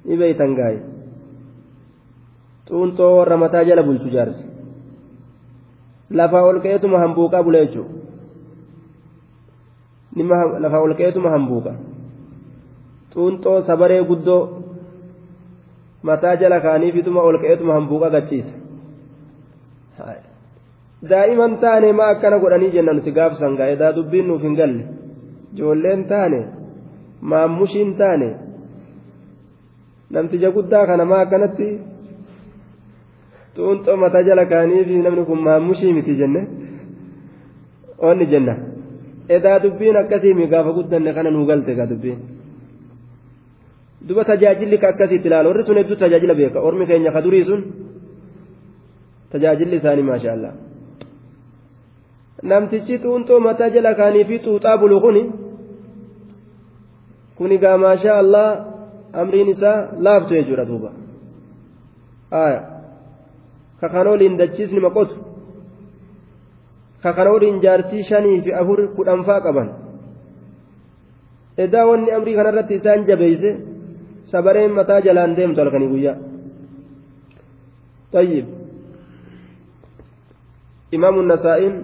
ni 0.06 0.14
beeytan 0.20 0.52
gaaye 0.59 0.80
xuunxoo 2.68 3.12
warra 3.18 3.36
mataa 3.44 3.64
jala 3.68 3.82
bulchu 3.89 4.09
jaarsa 4.16 4.51
lafaa 6.20 6.44
ol 6.51 6.59
ka'eetuma 6.64 7.02
hambuuqaa 7.05 7.43
bula 7.43 7.64
jechuudha 7.64 8.01
lafaa 10.64 10.82
ol 10.86 10.94
ka'eetuma 10.94 11.30
hambuuqa 11.34 11.72
xuunxoo 13.14 13.59
sabaree 13.68 14.02
guddoo 14.10 14.43
mataa 16.02 16.36
jala 16.43 16.60
kaaniifituma 16.66 17.20
ol 17.28 17.39
ka'eetuma 17.44 17.72
hambuuqa 17.78 18.10
gachiisa 18.16 18.55
daa'iman 21.10 21.52
taane 21.62 21.93
ma 21.93 22.05
akkana 22.14 22.39
godhanii 22.39 22.72
jenna 22.74 22.93
nuti 22.98 23.12
gaafsan 23.18 23.56
gaa 23.59 23.70
edaa 23.74 23.94
dubbiin 23.97 24.26
nuuf 24.28 24.43
hin 24.43 24.56
galle 24.60 24.84
ijoolleen 25.55 26.05
taane 26.12 26.40
maammushiin 27.32 27.94
taane 28.02 28.28
namtija 30.10 30.51
guddaa 30.56 30.86
kana 30.86 31.05
ma 31.05 31.20
akkanatti 31.24 31.68
xuunxoo 33.56 33.96
mataa 34.04 34.22
jala 34.28 34.44
kaaniifi 34.52 35.02
namni 35.06 35.24
kun 35.28 35.40
maammushii 35.46 35.92
miti 35.92 36.14
jenne 36.20 36.42
onni 38.08 38.26
jenna 38.32 38.54
edaa 39.36 39.58
dubbiin 39.64 39.96
akkasiimi 40.02 40.46
gaafa 40.52 40.72
guddanne 40.78 41.14
kana 41.16 41.30
nuu 41.30 41.46
galte 41.50 41.74
gaa 41.78 41.86
dubbiin 41.92 42.18
duba 44.08 44.24
tajaajilli 44.24 44.78
ka 44.78 44.88
akkasiitti 44.92 45.28
ilaala 45.28 45.48
warri 45.50 45.64
sun 45.66 45.78
hedduu 45.80 45.96
tajaajila 46.04 46.34
beeka 46.40 46.60
ormi 46.68 46.86
keenya 46.86 47.12
ka 47.12 47.24
durii 47.26 47.44
sun 47.50 47.62
tajaajilli 49.32 49.76
isaanii 49.76 50.08
maasha 50.10 50.32
allah 50.36 50.52
namtichi 52.50 52.98
xuunxoo 53.04 53.40
mataa 53.48 53.70
jala 53.76 53.94
kaanii 54.00 54.24
fi 54.30 54.42
xuuxaa 54.44 54.76
bulu 54.82 55.00
kuni 55.04 55.22
kuni 57.38 57.58
gaa 57.58 57.76
maasha 57.84 58.18
allah 58.22 58.48
amriin 59.22 59.48
isaa 59.54 59.78
laaftu 60.06 60.34
jechuudha 60.34 60.64
duuba 60.70 60.90
aya 62.44 62.72
ka 63.82 63.88
kan 63.94 64.06
oliin 64.14 64.38
dachiisni 64.40 64.80
maqotu 64.86 65.16
ka 67.02 67.10
kan 67.18 67.28
oliin 67.34 67.59
jaartii 67.64 68.04
shanii 68.10 68.40
fi 68.46 68.50
afur 68.62 68.78
kudhanfaa 68.96 69.40
qaban 69.46 69.68
edaa 71.64 71.86
wanni 71.90 72.10
amrii 72.16 72.36
kanarratti 72.38 72.74
isaan 72.80 73.06
jabeeyse 73.10 73.50
sabareen 74.32 74.72
mataa 74.78 75.00
jalaan 75.06 75.36
deemtu 75.36 75.60
halkanii 75.60 75.92
guyyaa 75.94 76.18
طيب 78.12 78.46
إمام 80.94 81.14
النسائين 81.20 81.74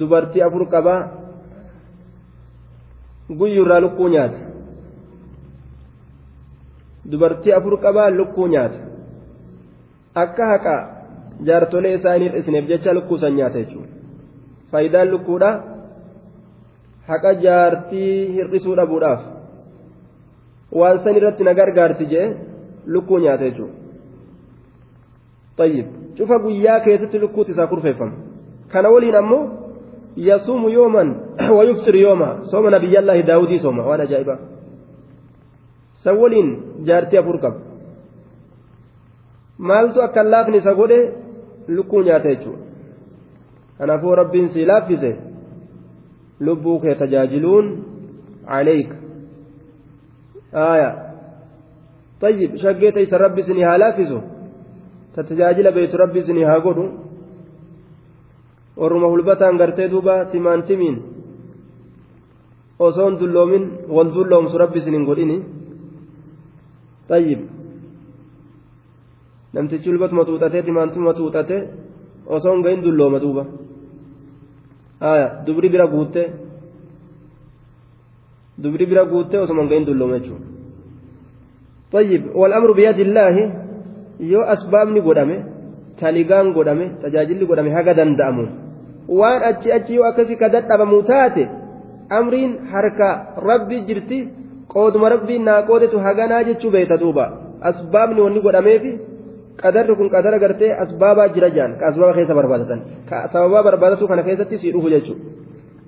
dubartii 0.00 0.42
afur 0.46 0.62
qabaa 0.70 1.00
guyyurraa 3.38 3.80
lukkuu 3.84 4.08
nyaata 4.08 4.38
dubartii 7.10 7.52
afur 7.58 7.74
qabaa 7.84 8.10
lukkuu 8.18 8.46
nyaata 8.54 8.78
akka 10.14 10.46
haqa 10.52 10.76
jaartolee 11.44 11.94
isaaniif 11.94 12.34
isiniif 12.34 12.66
jecha 12.68 12.94
lukkuu 12.94 13.18
san 13.18 13.34
nyaata 13.34 13.58
jechuudha 13.58 13.88
faayidaan 14.70 15.10
lukkuudha 15.10 15.50
haqa 17.08 17.34
jaartii 17.44 18.14
hir'isuu 18.34 18.76
dhabuudhaaf 18.80 19.22
waan 20.80 20.98
san 21.04 21.16
irratti 21.16 21.44
na 21.44 21.54
gargaarti 21.54 22.10
jee 22.12 22.26
lukkuu 22.86 23.18
nyaata 23.18 23.44
jechuudha 23.44 23.74
tayyib 25.56 25.86
cufa 26.16 26.38
guyyaa 26.44 26.80
keessatti 26.86 27.22
lukkuutti 27.24 27.52
isaa 27.52 27.70
kurfeeffama 27.72 28.14
kana 28.72 28.94
waliin 28.96 29.18
ammoo 29.22 29.44
يصوم 30.16 30.68
يوما 30.68 31.04
ويفطر 31.50 31.94
يوما 31.94 32.42
صوم 32.42 32.74
نبي 32.74 32.98
الله 32.98 33.20
داودي 33.20 33.58
صوم 33.58 33.78
وأنا 33.78 34.04
جايبه 34.04 34.38
سولين 36.04 36.48
جارتي 36.86 37.18
أفركب 37.20 37.54
maaltu 39.68 40.02
akka 40.06 40.22
laafni 40.32 40.56
isa 40.62 40.74
godhe 40.80 40.98
lukkuu 41.76 42.02
nyaata 42.08 42.34
jechuudha 42.34 42.64
kanaafuu 43.78 44.18
rabbiin 44.22 44.48
si 44.54 44.68
laaffise 44.72 45.12
lubbuu 46.46 46.80
kee 46.82 46.94
tajaajiluun 47.02 47.66
عليك 48.46 48.90
آية 50.54 50.90
طيب 52.20 52.56
شقيت 52.56 52.96
إيس 52.96 53.12
ربي 53.14 53.42
سني 53.42 53.64
هالافزو 53.64 54.20
تتجاجل 55.14 55.72
بيت 55.72 55.94
ربي 55.94 56.20
سني 56.22 56.44
هاقودو 56.44 56.86
warruma 58.80 59.12
hulbataan 59.12 59.58
gartee 59.60 59.90
duuba 59.92 60.24
timaantimiin 60.32 60.96
osoon 62.86 63.18
dulloomin 63.20 63.64
wal 63.96 64.10
dulloomsu 64.14 64.58
rabbi 64.62 64.78
isin 64.80 64.94
hin 64.96 65.04
godhini 65.08 65.36
namtichi 69.54 69.88
hulbatuma 69.90 70.22
xuuxatee 70.28 70.62
timaantima 70.66 71.12
xuuxate 71.18 71.56
osoon 72.34 72.62
gahin 72.64 72.80
dullooma 72.84 73.18
duuba 73.24 73.42
haya 75.04 75.26
dubri 75.46 75.68
bira 75.74 75.86
guutte 75.94 76.22
dubri 78.62 78.84
bira 78.90 79.04
guutte 79.12 79.36
osoma 79.44 79.64
gahin 79.70 79.84
dullooma 79.88 80.18
jechuudha 80.18 80.46
tayyib 81.92 82.22
والأمر 82.40 82.70
بيد 82.78 82.98
الله 83.06 83.36
yoo 84.32 84.44
asbaabni 84.54 85.00
godhame 85.00 85.36
taligaan 86.00 86.52
godhame 86.56 86.86
tajaajilli 87.02 87.44
godhame 87.50 87.70
haga 87.76 87.92
danda'amu 87.98 88.44
waan 89.20 89.42
achi 89.50 89.72
achi 89.76 89.94
yoo 89.96 90.04
akkasii 90.10 90.36
ka 90.42 90.48
dadhabamu 90.54 91.02
taate 91.10 91.42
amriin 92.18 92.52
harka 92.72 93.08
rabbi 93.48 93.76
jirti 93.88 94.18
qooduma 94.72 95.08
rabbiin 95.14 95.42
naa 95.48 95.62
qoodetu 95.68 95.98
haganaa 96.06 96.42
jechuu 96.48 96.70
beeta 96.74 96.96
duuba 97.02 97.24
asbaabni 97.70 98.20
wanni 98.24 98.40
godhameefi 98.46 98.92
qadarri 99.56 99.96
kun 99.96 100.08
qadara 100.14 100.38
gartee 100.38 100.72
asbaabaa 100.84 101.28
jira 101.34 101.50
jaan 101.56 101.78
ka 101.78 101.86
asbaaba 101.90 102.14
keessa 102.14 102.34
barbaadatan 102.34 102.80
ka 103.08 103.28
sababaa 103.32 103.62
barbaadatu 103.68 104.08
kana 104.08 104.22
keessatti 104.22 104.58
sii 104.58 104.72
dhufu 104.72 104.90
jechuudha 104.90 105.24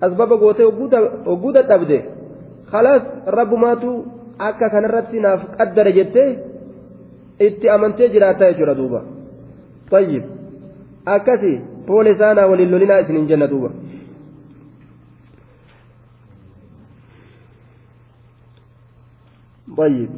asbaaba 0.06 0.36
gootee 0.36 0.66
hogguu 1.26 1.52
dadhabde 1.56 1.98
khalaas 2.72 3.02
rabbumaatu 3.38 3.90
akka 4.48 4.70
kanarratti 4.74 5.20
naaf 5.20 5.40
qaddara 5.58 5.92
jettee 5.98 6.28
itti 7.48 7.72
amantee 7.76 8.08
jiraata 8.14 8.50
jechuudha 8.50 8.74
duuba 8.80 9.00
tayyib 9.90 10.24
akkasi 11.16 11.52
poole 11.86 12.10
isaanaa 12.16 12.50
waliin 12.50 12.70
lolinaa 12.74 13.02
isinin 13.04 13.30
jenna 13.32 13.50
duuba 13.54 13.70
طيب 19.76 20.10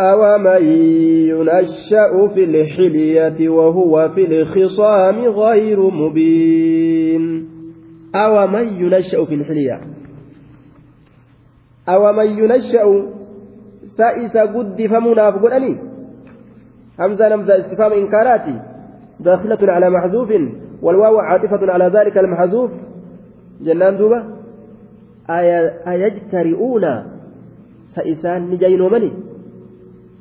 أومن 0.00 0.62
ينشأ 1.28 2.28
في 2.34 2.44
الحلية 2.44 3.48
وهو 3.48 4.08
في 4.14 4.24
الخصام 4.24 5.24
غير 5.24 5.80
مبين 5.90 7.48
أومن 8.14 8.68
ينشأ 8.68 9.24
في 9.24 9.34
الحلية 9.34 9.80
أومن 11.88 12.26
ينشأ 12.26 12.84
سائس 13.96 14.36
قد 14.36 14.86
فمناف 14.86 15.34
قلني 15.34 15.78
همزة 17.00 17.34
همزة 17.34 17.60
استفهام 17.60 17.92
إنكاراتي 17.92 18.60
داخلة 19.20 19.72
على 19.72 19.90
محذوف 19.90 20.28
والواو 20.82 21.18
عاطفة 21.18 21.72
على 21.72 21.84
ذلك 21.84 22.18
المحذوف 22.18 22.70
جنان 23.60 23.96
دوبة 23.96 24.24
أيجترئون 25.88 26.84
سائسان 27.94 28.50
نجينومني 28.50 29.12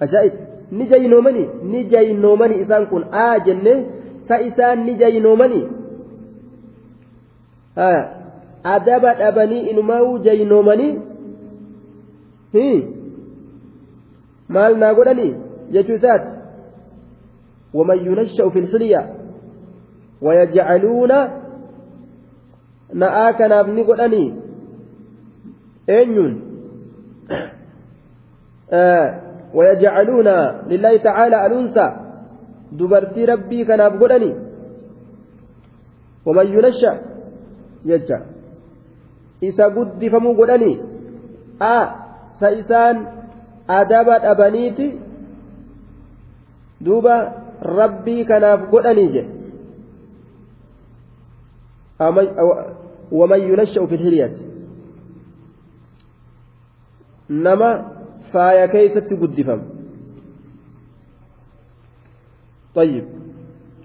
أجائب 0.01 0.33
نجينومني 0.71 1.49
نجينومني 1.63 2.61
إسان 2.61 2.85
كن 2.85 3.03
آجنة 3.13 3.85
سائسان 4.29 4.85
نجينومني 4.85 5.67
ها 7.77 7.93
أدب 8.65 9.05
أبني 9.05 9.71
إنماو 9.71 10.17
جينومني 10.17 10.99
هي 12.53 12.83
maal 14.53 14.75
naa 14.77 14.93
godhanii 14.93 15.35
jechuu 15.73 15.95
isaati 15.95 16.31
waman 17.73 18.05
yunasha'u 18.05 18.51
fi 18.51 18.61
lxilya 18.61 19.01
wayajcaluuna 20.21 21.17
na'aa 23.03 23.33
kanaaf 23.39 23.67
ni 23.67 23.83
godhanii 23.83 24.33
eenyuun 25.87 26.33
lillaahi 29.53 30.99
tacaala 30.99 31.37
alunsa 31.45 31.85
dubartii 32.79 33.25
rabbii 33.25 33.65
kanaaf 33.65 33.93
godhanii 34.01 34.35
waman 36.25 36.47
yunasha 36.53 36.91
jecha 37.85 38.17
isa 39.41 39.69
guddifamuu 39.75 40.33
godhanii 40.39 40.75
a 41.59 41.75
sa 42.39 42.51
isaan 42.61 42.97
adaba 43.67 44.19
dhabaniiti 44.25 44.87
duuba 46.85 47.15
rabbii 47.79 48.25
kanaaf 48.25 48.61
godhanii 48.73 49.09
jedhe 49.15 49.31
ومن 53.11 53.39
ينشأ 53.39 53.85
في 53.85 53.95
الحلية 53.95 54.33
نما 57.29 57.92
faaya 58.33 58.67
keeysatti 58.73 59.15
guddifamu. 59.15 59.83
طيب 62.75 63.05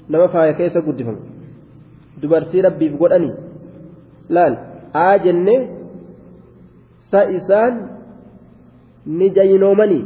nama 0.09 0.29
faaya 0.33 0.53
keessa 0.57 0.81
guddifamu. 0.81 1.21
Dubartii 2.21 2.63
rabbiif 2.65 2.97
godhani 3.01 3.31
laal 4.33 4.55
aa 4.95 5.19
jenne? 5.25 5.55
Sa 7.11 7.21
isaan 7.39 7.75
ni 9.07 9.29
jayinoomanii? 9.37 10.05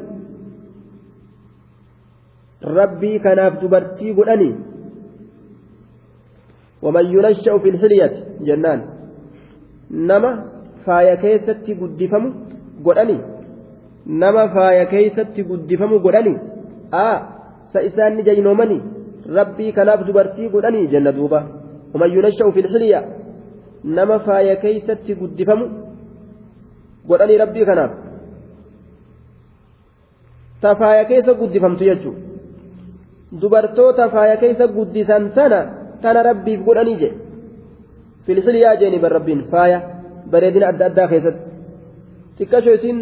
Rabbii 2.78 3.19
kanaaf 3.23 3.60
dubartii 3.62 4.14
godhanii? 4.19 4.55
Waman 6.82 7.06
yunasha'u 7.14 7.62
fi 7.62 7.70
lxilyati 7.77 8.20
jennaan. 8.47 8.81
Nama 9.90 10.31
faaya 10.85 11.16
keessatti 11.23 11.78
guddifamu 11.81 12.35
godhanii? 12.86 13.20
كيست 14.06 14.10
قدفم 14.10 14.18
قدني 14.18 14.18
نما 14.20 14.46
فايا 14.54 14.84
كيست 14.84 15.36
قدفم 15.50 15.92
قدني 16.04 16.34
آه 16.94 17.18
سإسان 17.72 18.22
جينومني 18.22 18.78
ربي 19.28 19.72
كناف 19.72 20.00
دبرتي 20.08 20.44
قدني 20.54 20.86
جنة 20.92 21.10
دوبا 21.10 21.40
ومن 21.94 22.10
ينشأ 22.16 22.50
في 22.50 22.60
الحلية 22.60 23.00
نما 23.84 24.18
فايا 24.18 24.54
كيست 24.54 25.06
قدفم 25.20 25.60
قدني 27.08 27.36
ربي 27.42 27.64
كناف 27.64 27.90
تفايا 30.62 31.02
كيس 31.02 31.28
قدفم 31.40 31.76
تيجو 31.76 32.12
dubartoota 33.40 34.10
faaya 34.12 34.36
keessa 34.36 34.66
guddisan 34.68 35.32
tana 35.36 35.60
tana 36.02 36.22
rabbiif 36.22 36.60
godhanii 36.66 36.98
je. 37.00 37.10
Filfiliyaa 38.26 38.76
jeeni 38.80 38.98
bar 38.98 39.12
rabbiin 39.18 39.46
faaya 39.52 39.78
bareedina 40.32 40.68
adda 40.72 40.84
addaa 40.90 41.08
keessatti. 41.12 41.42
Xiqqashoo 42.38 42.74
isin 42.78 42.98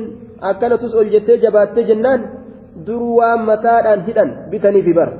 akkanatus 0.48 0.94
ol 0.94 1.08
jettee 1.14 1.38
jabaattee 1.44 1.84
jennaan 1.90 2.20
dur 2.86 3.02
waan 3.18 3.44
mataadhaan 3.50 4.00
hidhan 4.08 4.30
bitanii 4.50 4.82
fi 4.88 4.92
bar 4.98 5.10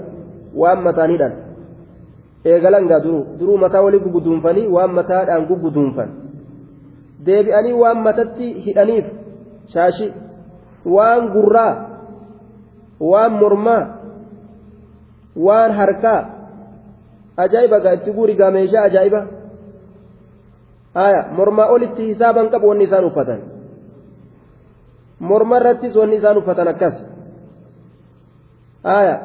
waan 0.63 0.83
mataan 0.87 1.11
hidhan 1.15 1.33
eegalangaa 2.45 3.01
duruu 3.39 3.59
mataa 3.65 3.83
walii 3.87 4.01
guguduunfanii 4.07 4.67
waan 4.77 4.93
mataadhaan 4.99 5.47
guguduunfan 5.51 6.11
deebi'anii 7.27 7.77
waan 7.83 7.99
matatti 8.07 8.49
hidhaniif 8.67 9.07
shaashi 9.73 10.07
waan 10.95 11.29
gurraa 11.35 11.73
waan 13.11 13.33
mormaa 13.43 13.83
waan 15.47 15.73
harkaa 15.81 16.21
ajaa'iba 17.45 17.79
gaa 17.85 17.95
itti 17.99 18.13
guuri 18.17 18.35
gaa 18.41 18.51
meeshaa 18.57 18.85
ajaa'iba 18.89 19.21
mormaa 21.39 21.69
olitti 21.77 22.07
hisaaban 22.11 22.51
qabu 22.53 22.69
wanni 22.69 22.85
isaan 22.89 23.05
uffatan 23.11 23.41
morma 25.29 25.57
irrattis 25.61 25.97
wanni 26.01 26.17
isaan 26.21 26.39
uffatan 26.41 26.69
akkas 26.73 26.97
haya 28.91 29.17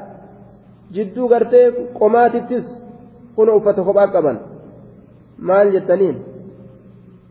jidduu 0.95 1.27
gartee 1.33 1.65
qomaatittis 1.99 2.65
kun 3.35 3.49
uffata 3.57 3.81
kophaa 3.87 4.07
qaban 4.15 4.37
maal 5.49 5.71
jettaniin 5.75 6.17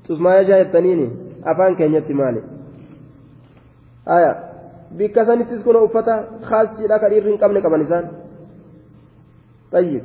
xusmaayashaa 0.06 0.60
jettaniin 0.62 1.02
afaan 1.52 1.76
keenyatti 1.78 2.14
maali 2.20 2.40
haya 4.12 4.32
bikka 4.98 5.26
sanittis 5.28 5.62
kun 5.64 5.76
uffata 5.86 6.14
khaasiidha 6.48 6.98
ka 7.02 7.08
dhiirri 7.10 7.30
hin 7.30 7.40
qabne 7.42 7.60
qaban 7.66 7.86
isaan 7.86 8.06
طيب 9.74 10.02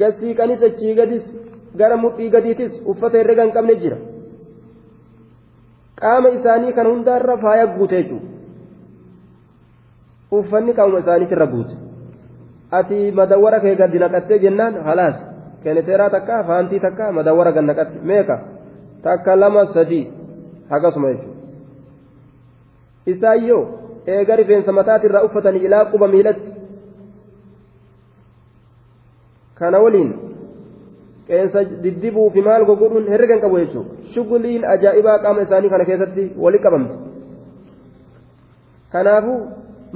gasii 0.00 0.34
qanis 0.38 0.62
achii 0.68 0.94
gadis 1.00 1.24
gara 1.80 1.96
mudhii 2.04 2.30
gadiitis 2.34 2.72
uffata 2.90 3.18
herrega 3.20 3.42
hin 3.46 3.52
qabne 3.56 3.74
jira 3.82 3.98
qaama 6.04 6.28
isaanii 6.38 6.72
kan 6.78 6.86
hundaarra 6.92 7.36
faaya 7.44 7.66
guute 7.76 7.96
jechuudha 8.02 8.28
uffanni 10.38 10.72
qaama 10.78 10.98
isaaniis 11.04 11.32
irra 11.36 11.46
guute 11.54 11.74
ati 12.78 12.98
madawwara 13.20 13.60
kee 13.64 13.74
gadi 13.82 13.98
naqattee 14.04 14.38
jennaan 14.44 14.74
halaas 14.88 15.16
keneteeraa 15.64 16.10
takka 16.16 16.44
faantii 16.52 16.80
takka 16.86 17.12
madawwara 17.18 17.52
gad 17.56 17.64
naqatte 17.70 17.98
meeqa 18.12 18.36
takka 19.08 19.36
lama 19.42 19.66
sadii 19.74 20.04
hagasuma 20.70 21.12
jechuudha 21.12 21.38
isaayyoo 23.12 23.62
eega 24.06 24.36
rifeensa 24.42 24.72
mataatirraa 24.80 25.22
uffatanii 25.28 25.64
ilaa 25.68 25.84
quba 25.92 26.08
miilatti 26.14 26.50
kana 29.60 29.78
waliin 29.84 30.29
qeensa 31.30 31.64
diddibuu 31.84 32.28
fi 32.34 32.42
maal 32.48 32.64
godhuun 32.70 33.08
herrega 33.12 33.34
hin 33.34 33.42
qabu 33.44 33.58
jechuudha 33.62 34.12
shuguliin 34.14 34.64
ajaa'ibaa 34.74 35.18
qaama 35.24 35.46
isaanii 35.46 35.72
kana 35.74 35.84
keessatti 35.90 36.24
walitti 36.44 36.64
qabamte 36.66 36.94
kanaafuu 38.92 39.38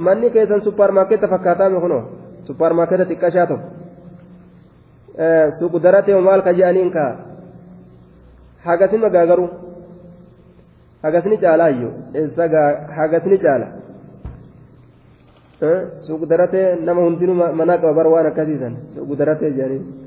manni 0.07 0.29
keessan 0.35 0.65
suppaarmaarkeetta 0.67 1.31
fakkaataame 1.33 1.79
kunoo 1.85 2.03
suppaarmaarkeetta 2.49 3.09
xiqqashaa 3.11 3.47
tokko 3.51 3.67
suuqu 5.59 5.83
daratee 5.87 6.21
maal 6.29 6.43
ka 6.47 6.53
je'aniin 6.59 6.91
kaa 6.97 7.11
hagasni 8.65 9.09
gaagaru 9.17 9.49
hagasni 11.03 11.41
caalaa 11.43 11.69
iyyuu 11.75 11.93
eessa 12.13 12.43
hagasni 12.97 13.37
caala 13.45 13.67
suuqu 16.07 16.25
daratee 16.29 16.65
nama 16.87 17.01
hundinuu 17.01 17.37
manaa 17.61 17.77
qaba 17.77 17.93
bara 17.93 18.27
akkasiisan 18.31 18.75
suuqu 18.95 19.17
daratee 19.21 19.51
jedhanii 19.51 20.04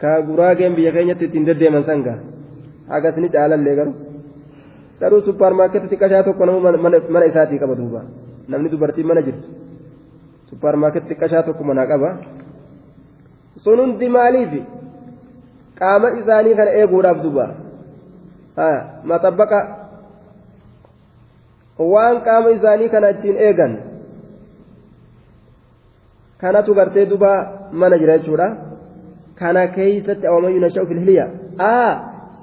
ka 0.00 0.10
guraageen 0.28 0.74
biyya 0.76 0.92
keenyatti 0.92 1.24
ittiin 1.28 1.46
deddeeman 1.48 1.84
sanga 1.88 2.14
hagasni 2.92 3.28
caalallee 3.34 3.74
garuu 3.78 3.94
garuu 5.00 5.20
suppaarmaarkeetti 5.28 5.88
xiqqashaa 5.92 6.22
tokko 6.28 6.46
nama 6.46 6.76
mana 7.14 7.26
isaatii 7.30 7.58
qaba 7.62 7.74
duuba 7.80 8.00
namni 8.48 8.68
dubartiin 8.72 9.06
mana 9.10 9.22
jirtu 9.26 9.48
suppaarmaarkeetti 10.50 11.08
xiqqashaa 11.14 11.42
tokko 11.48 11.62
manaa 11.70 11.86
qaba 11.92 12.10
sun 13.64 13.78
hundi 13.82 14.08
maaliif 14.16 14.52
qaama 15.80 16.08
isaanii 16.20 16.54
kana 16.60 16.70
eeguudhaaf 16.80 17.18
duuba 17.24 17.46
maxabbaqa 19.10 19.58
waan 21.94 22.16
qaama 22.26 22.48
isaanii 22.58 22.88
kana 22.94 23.08
ittiin 23.16 23.36
eegan 23.48 23.72
kanatu 26.40 26.74
gartee 26.74 27.06
duba 27.06 27.32
mana 27.72 27.98
jira 27.98 28.18
jechuudha 28.18 28.48
kana 29.38 29.66
keeysatti 29.76 30.26
awamayyuu 30.26 30.60
nasha'u 30.66 30.86
fil 30.86 31.00
hiliya 31.04 31.26
aa 31.58 31.92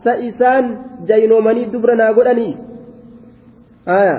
sa 0.03 0.18
isaan 0.30 0.65
jaynoomanii 1.10 1.65
dubra 1.74 1.95
naa 1.95 2.14
godhanii 2.14 2.53
aya 3.98 4.18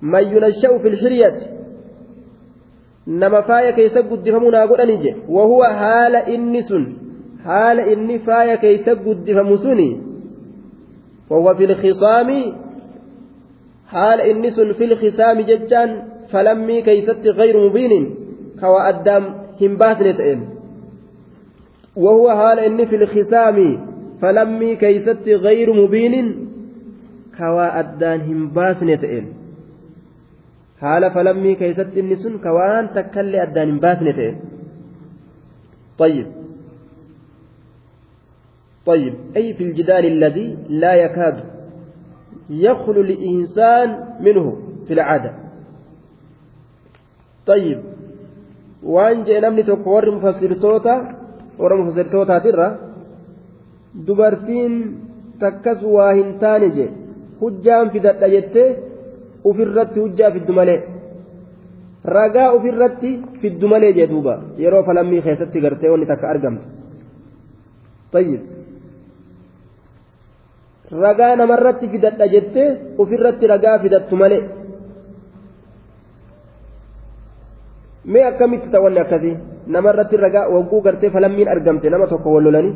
man 0.00 0.32
yunasha'u 0.34 0.78
fil 0.82 0.96
hiliyati 1.02 1.44
nama 3.06 3.42
faaya 3.42 3.72
keeysa 3.72 4.02
guddifamuu 4.02 4.50
naa 4.50 4.66
godhanii 4.66 4.96
je 5.04 5.16
wahuwa 5.28 5.68
haala 5.82 6.26
inni 6.26 6.62
sun 6.62 6.86
haala 7.44 7.86
inni 7.86 8.18
faaya 8.18 8.56
keeysa 8.56 8.94
guddifamu 8.94 9.58
suni 9.58 9.88
wahuwa 11.30 11.54
fi 11.54 11.66
lkhisaami 11.66 12.54
haala 13.92 14.26
inni 14.26 14.50
sun 14.50 14.74
fi 14.74 14.86
lkhisaami 14.86 15.44
jechaan 15.44 16.02
falammii 16.32 16.82
keeysatti 16.82 17.32
gayru 17.32 17.60
mubiinin 17.60 18.21
addaam 18.60 19.24
hin 19.60 19.78
baasne 19.78 20.12
ta'een 20.18 20.42
وهو 21.96 22.30
حال 22.30 22.58
إن 22.58 22.86
في 22.86 22.96
الخصام 22.96 23.58
فلمي 24.20 24.76
كيست 24.76 25.28
غير 25.28 25.72
مبين 25.72 26.14
كوا 27.38 27.80
أدان 27.80 28.20
هم 28.20 28.48
باسنتين 28.48 29.32
حال 30.80 31.10
فلمي 31.10 31.54
كيست 31.54 31.92
النسون 31.96 32.38
كوان 32.38 32.94
تكلي 32.94 33.42
أدان 33.42 33.70
هم 33.70 33.78
باسنتين 33.78 34.40
طيب. 35.98 36.26
طيب. 38.86 39.14
أي 39.36 39.54
في 39.54 39.64
الجدال 39.64 40.06
الذي 40.06 40.58
لا 40.68 40.94
يكاد 40.94 41.44
يخلو 42.50 43.00
الإنسان 43.00 43.88
منه 44.20 44.58
في 44.86 44.92
العادة؟ 44.92 45.32
طيب. 47.46 47.82
waan 48.82 49.24
jee 49.26 49.40
namni 49.40 49.64
tokko 49.64 49.94
warri 49.94 50.10
mufassirtoota 50.16 50.94
warra 51.58 51.76
mufassirtootaatirra 51.80 52.68
dubartiin 54.06 54.74
takkas 55.38 55.82
waa 55.94 56.12
hin 56.18 56.38
taane 56.42 56.68
jee 56.76 56.90
hujjaan 57.40 57.90
fidadha 57.90 58.28
jettee 58.34 58.68
ofirratti 59.44 60.00
hujjaa 60.00 60.30
fiddu 60.30 60.52
malee. 60.52 60.80
Ragaa 62.04 62.50
ofirratti 62.56 63.10
fiddu 63.42 63.68
malee 63.68 63.92
jee 63.98 64.06
duuba 64.12 64.34
yeroo 64.58 64.82
falammii 64.88 65.22
keessatti 65.26 65.60
gartee 65.64 65.90
wanni 65.90 66.06
takka 66.06 66.28
argamtu. 66.28 66.66
Tayyib. 68.12 68.42
Ragaa 71.04 71.36
namarratti 71.36 71.88
fidadha 71.88 72.26
jettee 72.34 72.68
ofirratti 72.98 73.46
ragaa 73.46 73.78
fidattu 73.78 74.16
malee. 74.16 74.42
Mee 78.04 78.24
akkamitti 78.30 78.68
ta'wanni 78.74 79.00
akkasii 79.04 79.34
namarratti 79.74 80.16
ragaa 80.16 80.48
wagguu 80.54 80.80
gartee 80.86 81.10
falammiin 81.10 81.48
argamte 81.48 81.90
nama 81.90 82.06
tokko 82.06 82.28
wal 82.34 82.44
lolanii 82.44 82.74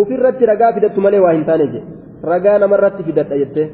ofirratti 0.00 0.46
ragaa 0.52 0.72
fidattu 0.76 1.00
malee 1.00 1.20
waa 1.24 1.32
hin 1.36 1.44
taane 1.50 1.66
je 1.74 1.80
ragaa 2.32 2.58
namarratti 2.64 3.02
fidadha 3.08 3.36
jettee 3.42 3.66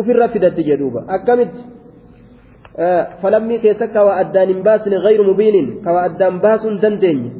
ofirra 0.00 0.28
fidatti 0.34 0.62
jedhuuba 0.68 1.00
akkamitti 1.16 1.62
falammii 3.22 3.58
keessa 3.64 3.86
kawaa 3.94 4.16
addaan 4.24 4.48
hin 4.54 4.62
baasne 4.66 4.98
gayru 5.06 5.24
mubiinin 5.30 5.66
kawaa 5.84 6.04
addaan 6.10 6.40
baasuu 6.44 6.70
hin 6.70 6.80
dandeenye 6.84 7.30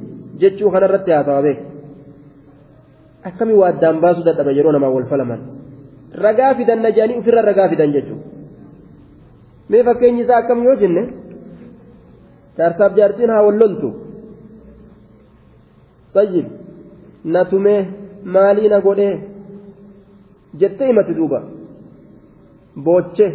jechuu 0.42 0.70
kanarratti 0.74 1.10
haasawa 1.16 1.42
beek 1.46 1.58
akkamii 3.30 3.58
waa 3.62 3.70
addaan 3.74 4.00
baasuu 4.04 4.24
dadhaba 4.28 4.50
yeroo 4.58 4.72
namaa 4.76 4.92
wal 4.96 5.08
falaman 5.14 5.40
ragaa 6.26 6.54
fidanna 6.60 6.90
jedhanii 6.96 7.18
ofirra 7.22 7.42
ragaa 7.50 7.68
fidan 7.72 7.92
jechuudha 7.96 8.31
mee 9.70 9.82
fakkeenyi 9.88 10.22
isaa 10.24 10.38
akkam 10.42 10.64
yoo 10.66 10.76
jenne 10.82 11.02
taarsaaf 12.56 12.96
jaartiin 12.98 13.30
haa 13.34 13.46
walloltu 13.48 13.88
tayyib 16.14 16.46
na 17.24 17.44
tumee 17.50 17.80
maalii 18.24 18.68
na 18.68 18.80
godhee? 18.80 19.20
Jettee 20.60 20.86
himatti 20.86 21.14
duuba. 21.14 21.42
Booche 22.84 23.26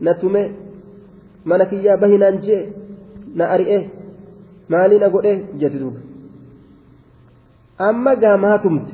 na 0.00 0.14
tumee? 0.14 0.52
Mana 1.44 1.64
kiyyaa 1.70 1.96
bahinaan 2.02 2.38
jee 2.44 2.62
na 3.34 3.44
ari'ee? 3.54 3.82
Maalii 4.68 4.98
na 4.98 5.08
godhee? 5.14 5.36
Jette 5.60 5.78
duuba. 5.78 6.00
Amma 7.78 8.14
gaamaa 8.22 8.58
tumte. 8.58 8.92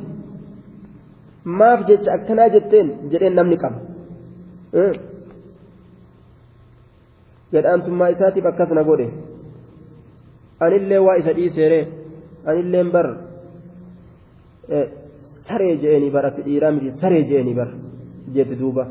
Maaf 1.45 1.87
jecha 1.89 2.13
akkanaa 2.17 2.49
jetteen 2.55 2.89
jedheen 3.11 3.35
namni 3.35 3.57
qaba. 3.63 3.79
Jedhaantummaa 7.53 8.11
isaatiif 8.15 8.47
akkas 8.51 8.71
na 8.79 8.83
godhe 8.89 9.07
anillee 10.65 11.01
waa 11.07 11.17
isa 11.23 11.33
dhiiseeree 11.39 11.85
anilleen 12.51 12.89
bar 12.95 13.07
saree 15.49 15.75
je'eenii 15.83 16.13
bar 16.17 16.25
ati 16.31 16.41
dhiiraa 16.47 16.73
miti 16.77 16.91
saree 17.03 17.23
je'eenii 17.31 17.57
bar 17.61 17.69
jetti 18.35 18.57
duuba 18.61 18.85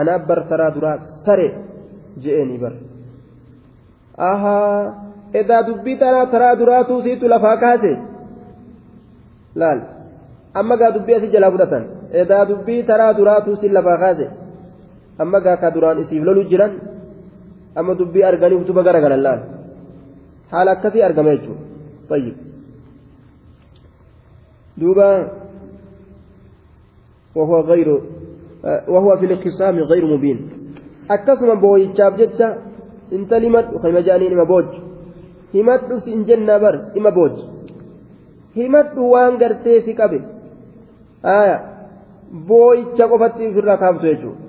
anaaf 0.00 0.22
bar 0.28 0.40
taraa 0.50 0.70
duraa 0.76 0.96
saree 1.26 1.50
je'eenii 2.22 2.60
bar 2.64 2.74
ahaa 4.30 4.80
edaa 5.40 5.62
dubbii 5.68 5.96
taraa 6.02 6.26
taraa 6.34 6.54
duraatuu 6.60 7.00
siitu 7.04 7.28
lafaa 7.32 7.56
kaase 7.64 7.92
laal 9.60 9.80
amma 10.60 10.74
gaa 10.80 10.90
dubbii 10.96 11.16
asii 11.18 11.32
jalaa 11.34 11.50
fudhatan 11.54 11.84
edaa 12.22 12.44
dubbii 12.50 12.82
taraa 12.90 13.12
duraatuu 13.18 13.56
siin 13.60 13.74
lafaa 13.78 13.98
kaase 14.04 14.26
amma 15.22 15.38
gaa 15.44 15.56
ka 15.62 15.70
duraan 15.74 15.98
isiif 16.02 16.22
lolu 16.28 16.42
jiran 16.50 16.72
amma 17.78 17.92
dubbii 17.98 18.24
arganii 18.30 18.60
utuba 18.62 18.82
gara 18.86 19.00
galan 19.04 19.22
laal 19.26 19.40
haala 20.52 20.70
akkasii 20.76 21.06
argama 21.08 21.30
jechuudha 21.36 21.62
tayyib 22.08 22.36
duuba 24.80 25.08
وهو 27.36 27.60
غير 27.60 27.88
وهو 28.88 29.16
في 29.16 29.26
الخصام 29.26 29.76
غير 29.78 30.04
مبين 30.06 30.38
booyichaaf 31.62 32.16
jecha 32.18 32.48
intali 33.16 33.48
madhu 33.56 33.78
kan 33.82 33.92
jaaniin 34.08 34.32
ima 34.32 34.44
booj 34.44 34.68
himadhu 35.54 36.00
si 36.00 36.10
in 36.16 36.24
jenna 36.28 36.58
bar 36.58 36.74
ima 36.98 37.10
booj 37.10 37.34
himadhu 38.56 39.10
waan 39.12 39.38
gartee 39.42 39.78
si 39.84 39.92
qabe 39.94 40.18
aya 41.22 41.56
booyicha 42.48 43.04
qofatti 43.10 43.48
ofirraa 43.50 43.78
kaaftu 43.82 44.06
jechuudha 44.10 44.45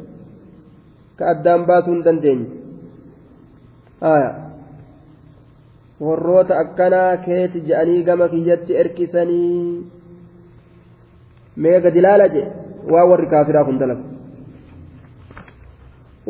akkanaa 6.62 7.18
keeti 7.26 7.62
je'anii 7.70 8.04
gama 8.04 8.28
kiyyatti 8.34 8.78
erkisanii 8.82 9.92
mee 11.58 11.80
gadi 11.82 12.02
laala 12.02 12.28
je 12.36 12.44
waa 12.92 13.06
warri 13.12 13.28
kaafiraa 13.34 13.66
kun 13.66 13.80
dalagu 13.80 14.04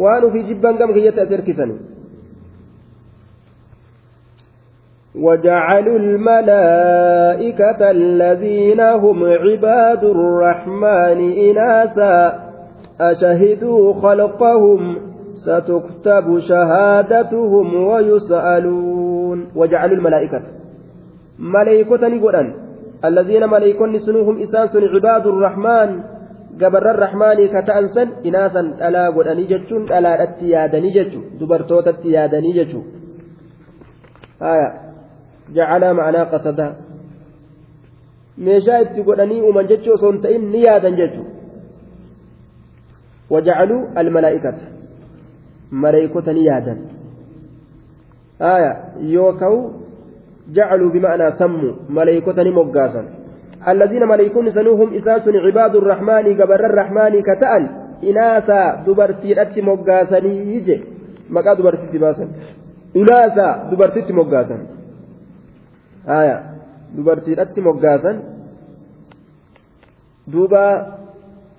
waan 0.05 0.23
ufii 0.29 0.47
jibban 0.49 0.77
gama 0.77 0.93
kiyyatti 0.93 1.19
as 1.25 1.31
erkisanii 1.31 1.79
وجعلوا 5.17 5.99
الملائكة 5.99 7.91
الذين 7.91 8.79
هم 8.79 9.23
عباد 9.23 10.03
الرحمن 10.03 11.19
إناثا 11.49 12.46
أشهدوا 13.01 13.93
خلقهم؟ 13.93 14.97
ستكتب 15.35 16.39
شهادتهم 16.39 17.75
ويسألون. 17.75 19.47
وجعلوا 19.55 19.97
الملائكة. 19.97 20.41
ملائكة 21.39 22.07
نقول 22.07 22.53
الذين 23.05 23.43
ملائكون 23.45 23.99
سنوهم 23.99 24.41
إساس 24.41 24.75
عباد 24.75 25.27
الرحمن. 25.27 25.89
قبر 26.61 26.91
الرحمن 26.91 27.47
كتأنسا 27.47 28.03
إناثا 28.25 28.59
ألا 28.87 29.09
قل 29.09 29.27
أنيجتشون 29.27 29.81
ألا 29.93 30.23
أتيادني 30.23 30.89
جتشو. 30.89 31.21
دبرتوت 31.39 31.87
أتيادني 31.87 32.51
جتشو. 32.51 32.81
آية. 34.41 34.69
جعل 35.53 35.93
معنى 35.93 36.17
قصدا. 36.17 36.75
meeshaa 38.37 38.79
itti 38.79 39.03
godhanii 39.03 39.41
uuman 39.41 39.67
jechuu 39.67 39.93
osoo 39.93 40.11
hin 40.11 40.21
ta'in 40.21 40.43
ni 40.51 40.61
وجعلوا 43.29 43.81
الملائكة 43.97 44.57
ملائكة 45.71 46.31
نيادا 46.31 46.77
آية 48.41 48.83
يوكو 48.99 49.71
جعلوا 50.53 50.91
بمعنى 50.91 51.31
سموا 51.31 51.73
ملائكة 51.89 52.43
مقاسا. 52.43 53.05
الذين 53.67 54.03
ملائكون 54.07 54.51
سنوهم 54.51 54.93
إساس 54.93 55.27
عباد 55.27 55.75
الرحمن 55.75 56.25
قبر 56.41 56.65
الرحمن 56.65 57.21
كتأن 57.21 57.63
إناثا 58.03 58.83
دبرتي 58.87 59.41
أتي 59.41 59.61
مقاسا 59.61 60.17
يجي. 60.17 60.83
مكا 61.29 61.53
دبرتي 61.53 61.97
باسا 61.97 62.27
إناثا 62.95 63.69
دبرتي 63.71 64.13
مقاسا 64.13 64.57
آية 66.07 66.43
دبرتي 66.95 67.41
أتي 67.41 67.61
مقاسا. 67.61 68.11
دوبا 70.27 70.65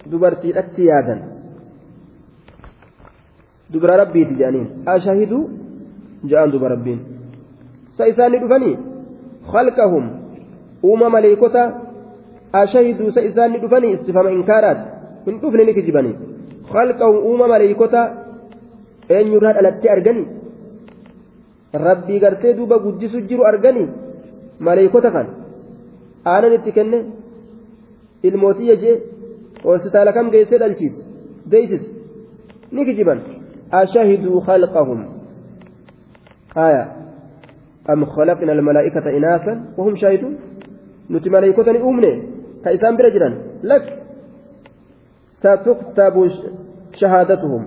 دبرتي 0.07 0.59
أتي 0.59 0.85
يادا 0.85 1.38
dubara 3.73 3.97
rabbiiti 4.03 4.35
jedhaniin 4.39 4.67
ashahiduu 4.95 5.43
ja'an 6.31 6.51
duba 6.55 6.69
rabbiin 6.75 7.01
sa 7.97 8.09
isaanii 8.13 8.41
dhufanii 8.45 8.77
khalqahum 9.53 10.05
uuma 10.89 11.09
maleeykota 11.15 11.63
ashahiduu 12.63 13.11
sa 13.17 13.21
isaanii 13.31 13.61
dhufanii 13.65 13.93
istifama 13.97 14.31
inkaaraat 14.39 14.81
hin 15.27 15.41
dhufne 15.43 15.65
ni 15.69 15.75
kijibanii 15.79 16.17
khalqahum 16.73 17.17
uuma 17.31 17.47
maleeykota 17.53 18.03
eenyurraa 19.17 19.55
dhalattee 19.59 19.91
arganii 19.97 20.27
rabbii 21.87 22.21
gartee 22.25 22.57
duuba 22.59 22.77
guddisu 22.87 23.21
jiru 23.31 23.43
arganii 23.51 23.89
maleeykota 24.67 25.11
kan 25.17 25.27
aanan 26.33 26.57
itti 26.59 26.73
kenne 26.79 26.99
ilmootii 28.29 28.77
jee 28.85 28.97
hospitaala 29.65 30.13
kam 30.17 30.31
geessee 30.35 30.59
dhalchiise 30.63 31.01
deeysis 31.53 31.85
ni 32.75 32.85
kijiban 32.89 33.21
أشهدوا 33.73 34.41
خلقهم. 34.41 35.09
آية. 36.57 36.93
أم 37.91 38.05
خلقنا 38.05 38.53
الملائكة 38.53 39.17
إناثا 39.17 39.75
وهم 39.79 39.97
شاهدون؟ 39.97 40.39
نتي 41.11 41.31
ملائكة 41.31 41.71
أمني 41.71 42.23
كإسان 42.65 42.97
برجلا 42.97 43.39
لك. 43.63 44.03
ستكتب 45.31 46.29
شهادتهم. 46.95 47.63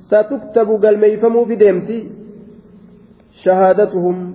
ستكتب 0.00 0.68
قال 0.84 0.98
ميفموا 1.00 1.44
في 1.44 1.54
ديمتي. 1.56 2.10
شهادتهم 3.44 4.34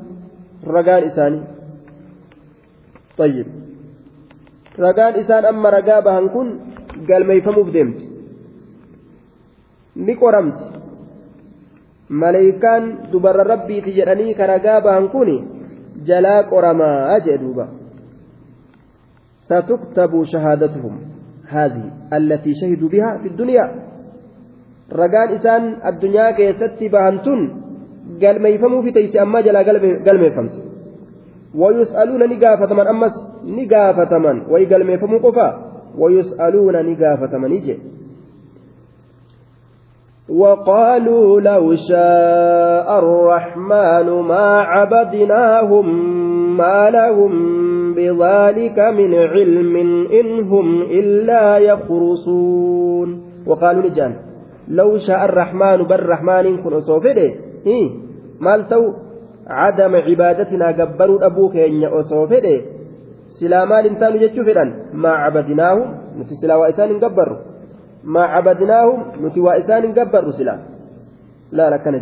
رقان 0.68 1.03
إساني. 1.03 1.41
طيب. 3.18 3.45
رقان 4.80 5.14
إسان 5.14 5.45
أما 5.45 5.69
رقابها 5.69 6.27
كن 6.27 6.59
قال 7.09 7.27
ميفموا 7.27 7.64
في 7.64 7.72
ديمتي. 7.72 8.07
ni 9.97 10.15
qoramti 10.15 10.77
maleeykaan 12.09 13.11
dubarra 13.11 13.43
rabbiiti 13.43 13.95
jedhanii 13.97 14.34
karagaa 14.34 14.81
bahan 14.81 15.09
kun 15.09 15.29
jalaa 16.07 16.43
qoramaa 16.43 17.19
jee 17.19 17.41
duuba 17.41 17.67
ستكتب 19.47 20.23
شهادتهم 20.23 20.93
هذه 21.47 21.91
التي 22.13 22.53
شهدوا 22.61 22.89
بها 22.89 23.17
في 23.17 23.27
الدنيا 23.27 23.65
رجال 24.91 25.29
إسان 25.35 25.63
الدنيا 25.89 26.31
كيست 26.31 26.79
بهنتن 26.93 27.39
قال 28.21 28.41
ما 28.41 28.49
يفهموا 28.49 28.81
في 28.81 28.91
تيس 28.91 29.15
أما 29.15 29.41
جلا 29.41 29.61
قال 30.05 30.17
ما 30.21 30.27
يفهمت 30.27 30.55
ويسألون 31.55 32.21
نقافة 32.29 32.71
من 32.73 32.88
أمس 32.88 33.15
نقافة 33.57 34.17
من 34.17 34.35
ويقال 34.51 34.84
ما 34.88 34.93
يفهموا 34.93 35.19
قفا 35.19 35.47
ويسألون 35.97 36.75
نقافة 36.89 37.38
من 37.38 37.51
يجي 37.51 37.77
وقالوا 40.30 41.41
لو 41.41 41.76
شاء 41.90 42.99
الرحمن 42.99 44.08
ما 44.28 44.60
عبدناهم 44.60 45.88
ما 46.58 46.90
لهم 46.90 47.34
بذلك 47.94 48.80
من 48.80 49.16
علم 49.16 49.76
إن 50.12 50.49
هم 50.49 50.82
إلا 50.82 51.58
يخرصون. 51.58 53.22
وقالوا 53.48 53.84
لجان 53.84 54.16
لو 54.68 54.98
شاء 54.98 55.26
الرحمن 55.26 55.84
بالرحمن 55.84 56.64
كن 56.64 56.80
صوفده 56.80 57.32
إيه؟ 57.66 57.90
مال 58.40 58.68
تو 58.68 58.84
عدم 59.48 59.95
عبادتنا 59.95 60.72
جبروا 60.72 61.26
أبوك 61.26 61.56
إن 61.56 61.84
أصوفده 61.84 62.62
سلا 63.40 63.66
مال 63.66 64.20
جتشو 64.20 64.44
ما 64.94 65.10
عبدناهم 65.10 65.98
نتي 66.20 66.36
سلا 66.36 66.56
وإسان 66.56 66.99
جبروا 66.99 67.56
ما 68.13 68.23
عبدناهم 68.23 68.99
نتي 69.23 69.39
وإسان 69.39 69.93
جبروا 69.97 70.31
سلا 70.39 70.55
لا 71.51 71.69
لا 71.69 71.77
كان 71.77 71.95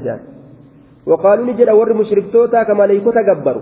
وقالوا 1.05 1.45
نجد 1.45 1.69
ور 1.69 1.93
مشركتوتا 1.93 2.63
كما 2.63 2.83
ليكوتا 2.89 3.21
جبروا 3.21 3.61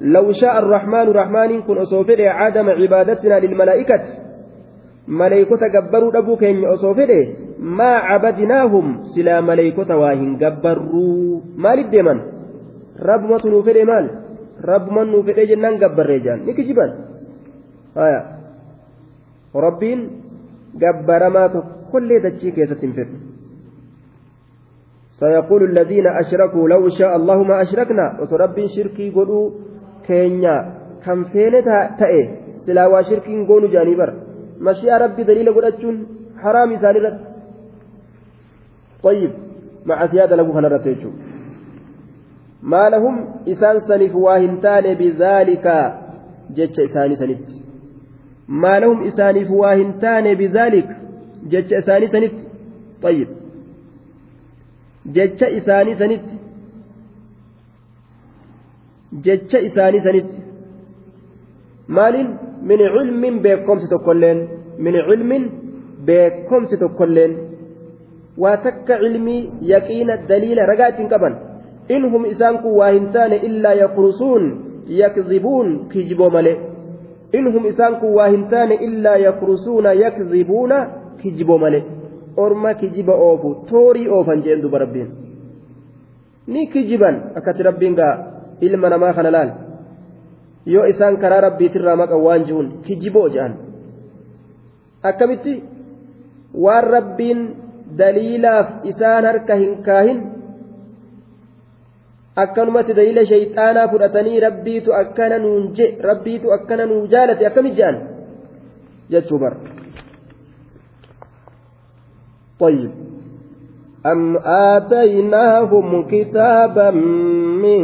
لو 0.00 0.32
شاء 0.32 0.58
الرحمن 0.58 1.06
رحمن 1.12 1.62
كن 1.62 1.76
أصوفده 1.78 2.30
عدم 2.30 2.70
عبادتنا 2.70 3.36
للملائكة. 3.38 4.00
ملائكة 5.08 5.62
جبروا 5.74 6.18
أبوك 6.18 6.44
إن 6.44 6.64
أصوفده 6.64 7.22
ما 7.58 7.92
عبدناهم 7.94 8.86
سلا 9.14 9.40
ملائكة 9.40 9.96
واهن 9.96 10.36
جبروا 10.42 11.40
مال 11.56 11.78
الدمن 11.78 12.18
رب 13.02 13.22
ما 13.30 13.36
تنوفده 13.38 13.84
مال 13.84 14.06
رب 14.64 14.92
ما 14.92 15.04
نوفده 15.04 15.44
جنان 15.44 15.78
جبر 15.78 16.06
رجال. 16.06 16.38
نكي 16.46 16.62
جبان 16.62 16.90
آية. 17.96 18.20
ربين 19.56 19.98
جبر 20.74 21.22
ما 21.28 21.44
كل 21.92 22.08
دجي 22.24 22.50
كيسة 22.50 22.74
تنفر 22.82 23.08
سيقول 25.20 25.62
الذين 25.70 26.06
أشركوا 26.06 26.68
لو 26.68 26.88
شاء 26.98 27.16
الله 27.16 27.38
ما 27.42 27.62
أشركنا. 27.62 28.06
وسرب 28.20 28.56
شركي 28.76 29.10
قلوا 29.10 29.50
feene 31.32 31.62
ta'e 31.98 32.20
silaa 32.64 32.88
waa 32.88 33.02
shirkiin 33.08 33.46
goonu 33.46 33.68
jaanii 33.74 33.96
bara 34.00 34.14
mashi'a 34.66 34.98
rabbi 35.04 35.24
daliila 35.28 35.52
godhachuun 35.56 35.96
haraam 36.42 36.72
isaan 36.78 36.96
irratti 36.96 37.32
طيب. 39.02 39.30
مع 39.86 40.06
سيادة 40.06 40.36
له 40.36 40.52
كان 40.52 40.64
رتيجو 40.64 41.10
ما 42.62 42.88
لهم 42.90 43.14
إسان 43.48 43.80
سنف 43.88 44.14
واهنتان 44.14 44.94
بذلك. 44.94 45.66
جتش 46.56 46.80
إساني 46.80 47.16
سنت 47.16 47.48
ما 48.48 48.80
لهم 48.80 49.06
إسانف 49.06 49.50
واهنتان 49.50 50.34
بذلك. 50.34 50.88
جتش 51.50 51.72
إساني 51.72 52.06
سنت 52.08 52.32
طيب 53.02 53.28
جتش 55.06 55.42
إساني 55.42 55.94
سنت 55.94 56.24
jecha 59.24 59.58
isaanii 59.60 60.00
sanitti 60.00 60.40
maaliin 61.96 62.28
min 62.68 62.78
cilmin 62.94 63.40
beekomsi 63.42 63.88
tokkolleen 63.88 64.38
min 64.78 64.94
cilmin 65.08 65.44
beekomsi 66.06 66.76
tokkolleen 66.82 67.34
waa 68.42 68.56
takka 68.56 68.98
cilmii 69.02 69.50
yaqiina 69.72 70.16
daliila 70.28 70.66
ragaa 70.66 70.88
ittiin 70.92 71.08
qaban 71.12 71.36
inhum 71.96 72.24
isaan 72.32 72.58
kun 72.62 72.76
waa 72.80 72.90
hin 72.96 73.08
taane 73.16 73.36
illaa 73.48 73.74
yakrusuun 73.82 74.44
yakzibuun 75.00 75.68
kijiboo 75.92 76.30
malee 76.30 76.56
inhum 77.40 77.66
isaan 77.72 77.96
kun 78.00 78.14
waa 78.14 78.28
hin 78.34 78.48
taane 78.54 78.74
illaa 78.88 79.16
yakrusuuna 79.26 79.92
yakzibuuna 79.92 80.78
kijiboo 81.20 81.58
malee 81.64 81.82
orma 82.44 82.74
kijiba 82.80 83.14
oofu 83.26 83.54
toorii 83.70 84.08
oofan 84.16 84.42
jeen 84.44 84.62
duba 84.62 84.78
rabbiin 84.84 85.10
ni 86.46 86.66
kijiban 86.72 87.16
akkati 87.38 87.62
rabbiin 87.68 87.94
gaa 88.00 88.14
ilma 88.60 88.88
namaa 88.94 89.12
kana 89.18 89.30
laal 89.36 89.50
yoo 90.74 90.86
isaan 90.92 91.16
karaa 91.22 91.40
rabbiitirraa 91.46 91.96
maqan 92.02 92.24
waan 92.26 92.44
ji'uun 92.48 92.68
kijiboo 92.86 93.28
jedhan 93.34 93.54
akkamitti 95.10 95.54
waan 96.64 96.84
rabbiin 96.96 97.40
daliilaaf 97.98 98.68
isaan 98.92 99.24
harka 99.30 99.54
hin 99.62 99.74
kaahin 99.88 100.20
akkanumatti 102.44 102.96
daliila 102.98 103.24
shayxaanaa 103.32 103.88
fudhatanii 103.92 104.40
rabbiitu 104.46 104.94
akkana 105.02 105.38
nuun 105.44 105.68
je 105.78 105.86
rabbiitu 106.08 106.52
akkana 106.56 106.86
nuu 106.92 107.06
jaalate 107.14 107.46
akkamit 107.46 107.74
jedhan 107.80 107.98
jechuu 109.14 109.38
bara 109.38 109.81
طيب. 112.64 112.92
أم 114.06 114.36
آتيناهم 114.76 115.88
كتابا 116.14 116.90
من 117.64 117.82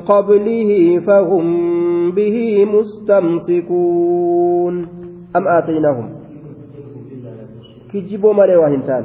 قبله 0.00 0.70
فهم 1.06 1.46
به 2.18 2.36
مستمسكون. 2.74 4.74
أم 5.36 5.44
آتيناهم؟ 5.58 6.06
كجبوا 7.92 8.32
مالي 8.32 8.56
وهنتان 8.56 9.04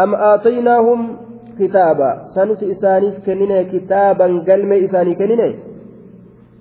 أم 0.00 0.14
آتيناهم 0.14 1.16
كتابا؟ 1.58 2.10
سنت 2.34 2.62
إسانيف 2.62 3.14
كننا 3.26 3.62
كتابا 3.72 4.26
قلم 4.48 4.72
إساني 4.72 5.14
كننا 5.14 5.54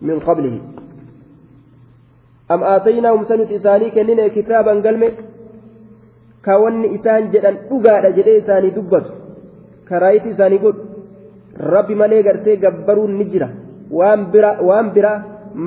من 0.02 0.20
قبله. 0.20 0.62
أم 2.52 2.64
آتيناهم 2.64 3.24
سنت 3.24 3.52
إساني 3.52 3.90
كننا 3.96 4.28
كتابا 4.28 4.72
قلم 4.86 5.04
ka 6.46 6.58
wanni 6.64 6.94
isaan 6.98 7.30
jedhan 7.34 7.60
dhugaadha 7.70 8.16
jedhee 8.18 8.38
isaanii 8.44 8.74
dubbatu 8.78 9.12
karaayiti 9.90 10.34
isaanii 10.36 10.64
godhu 10.66 10.84
rabbi 11.74 12.00
malee 12.02 12.24
gartee 12.28 12.58
gabbaruun 12.64 13.14
ni 13.20 13.26
jira 13.34 13.50
waan 14.00 14.26
bira 14.34 14.52
waan 14.70 14.88
bira 14.96 15.14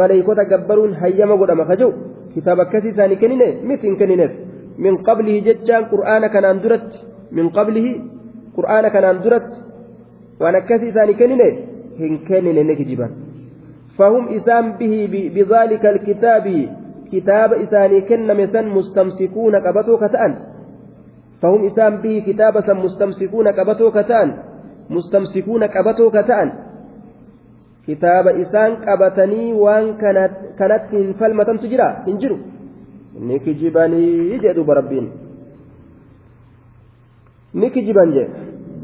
maleeykota 0.01 0.49
gabbaruun 0.53 0.97
hayyama 1.03 1.37
godhama 1.43 1.69
ka 1.71 1.77
jiru 1.81 1.93
kitaaba 2.35 2.67
akkasii 2.67 2.95
isaanii 2.95 3.21
kennine 3.23 3.49
miti 3.69 3.87
hin 3.89 4.01
kennineef 4.01 4.33
min 4.87 4.99
qablihi 5.09 5.45
jechaan 5.49 5.87
qur'aana 5.93 6.33
kanaan 6.35 6.63
duratti 6.65 6.99
min 7.39 7.53
qablihi 7.59 7.93
qur'aana 8.57 8.91
kanaan 8.97 9.23
duratti 9.25 9.59
waan 10.43 10.61
akkasii 10.63 10.93
isaanii 10.95 11.21
kennine 11.23 11.49
hin 12.03 12.19
kennine 12.29 12.65
ni 12.71 12.77
kijiban 12.83 13.15
فهم 13.99 14.25
إسام 14.39 14.65
به 14.81 14.95
بذلك 15.35 15.85
الكتاب 15.87 16.47
كتاب 17.13 17.51
إساني 17.65 18.01
كنم 18.01 18.41
سن 18.53 18.67
مستمسكون 18.79 19.55
قبطوا 19.67 19.97
كتأن 20.03 20.33
فهم 21.43 21.61
إسام 21.67 21.93
به 22.03 22.25
كتابة 22.27 22.69
مستمسكون 22.73 23.47
كبتو 23.51 23.91
كتان 23.91 24.29
مستمسكون 24.91 25.67
كبتو 25.67 26.11
كتان. 26.11 26.49
كتاب 27.87 28.27
إسان 28.29 28.71
كبتني 28.83 29.53
وان 29.53 29.95
كانت 30.03 30.33
كانت 30.59 30.83
فلمة 31.21 31.49
تجرى 31.63 31.89
انجروا 32.09 32.39
نيكي 33.21 33.53
جباني 33.53 34.03
يجدوا 34.33 34.65
بربين. 34.65 35.07
جي 37.55 37.93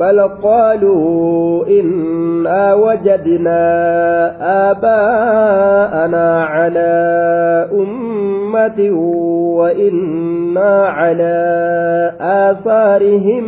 بل 0.02 0.18
قالوا 0.42 1.66
إنا 1.78 2.74
وجدنا 2.74 3.62
آباءنا 4.70 6.26
على 6.44 6.94
أمة 7.72 8.78
وإنا 9.58 10.72
على 10.98 11.38
آثارهم 12.20 13.44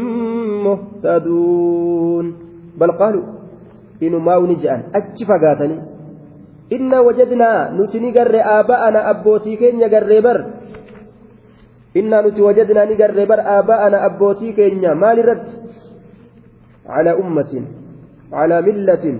مهتدون. 0.66 2.26
بل 2.78 2.90
قالوا 2.90 3.24
إنه 4.02 4.18
ما 4.18 4.36
ونجأن. 4.36 4.80
أكف 4.94 5.28
قاتني. 5.42 5.78
إنا 6.72 6.98
وجدنا 7.00 7.50
نتني 7.78 8.10
قر 8.18 8.34
آباءنا 8.60 9.00
أبوتي 9.10 9.56
كين 9.56 9.80
يقر 9.80 10.10
بر. 10.26 10.38
إنا 11.96 12.18
نتي 12.26 12.40
وجدنا 12.42 12.84
نقر 12.84 13.18
بر 13.30 13.40
آباءنا 13.58 14.06
أبوتي 14.06 14.52
كين 14.52 14.92
مال 14.92 15.18
رد. 15.28 15.46
calaa 16.86 17.16
ummatin 17.22 17.64
calaa 18.30 18.62
millatin 18.68 19.16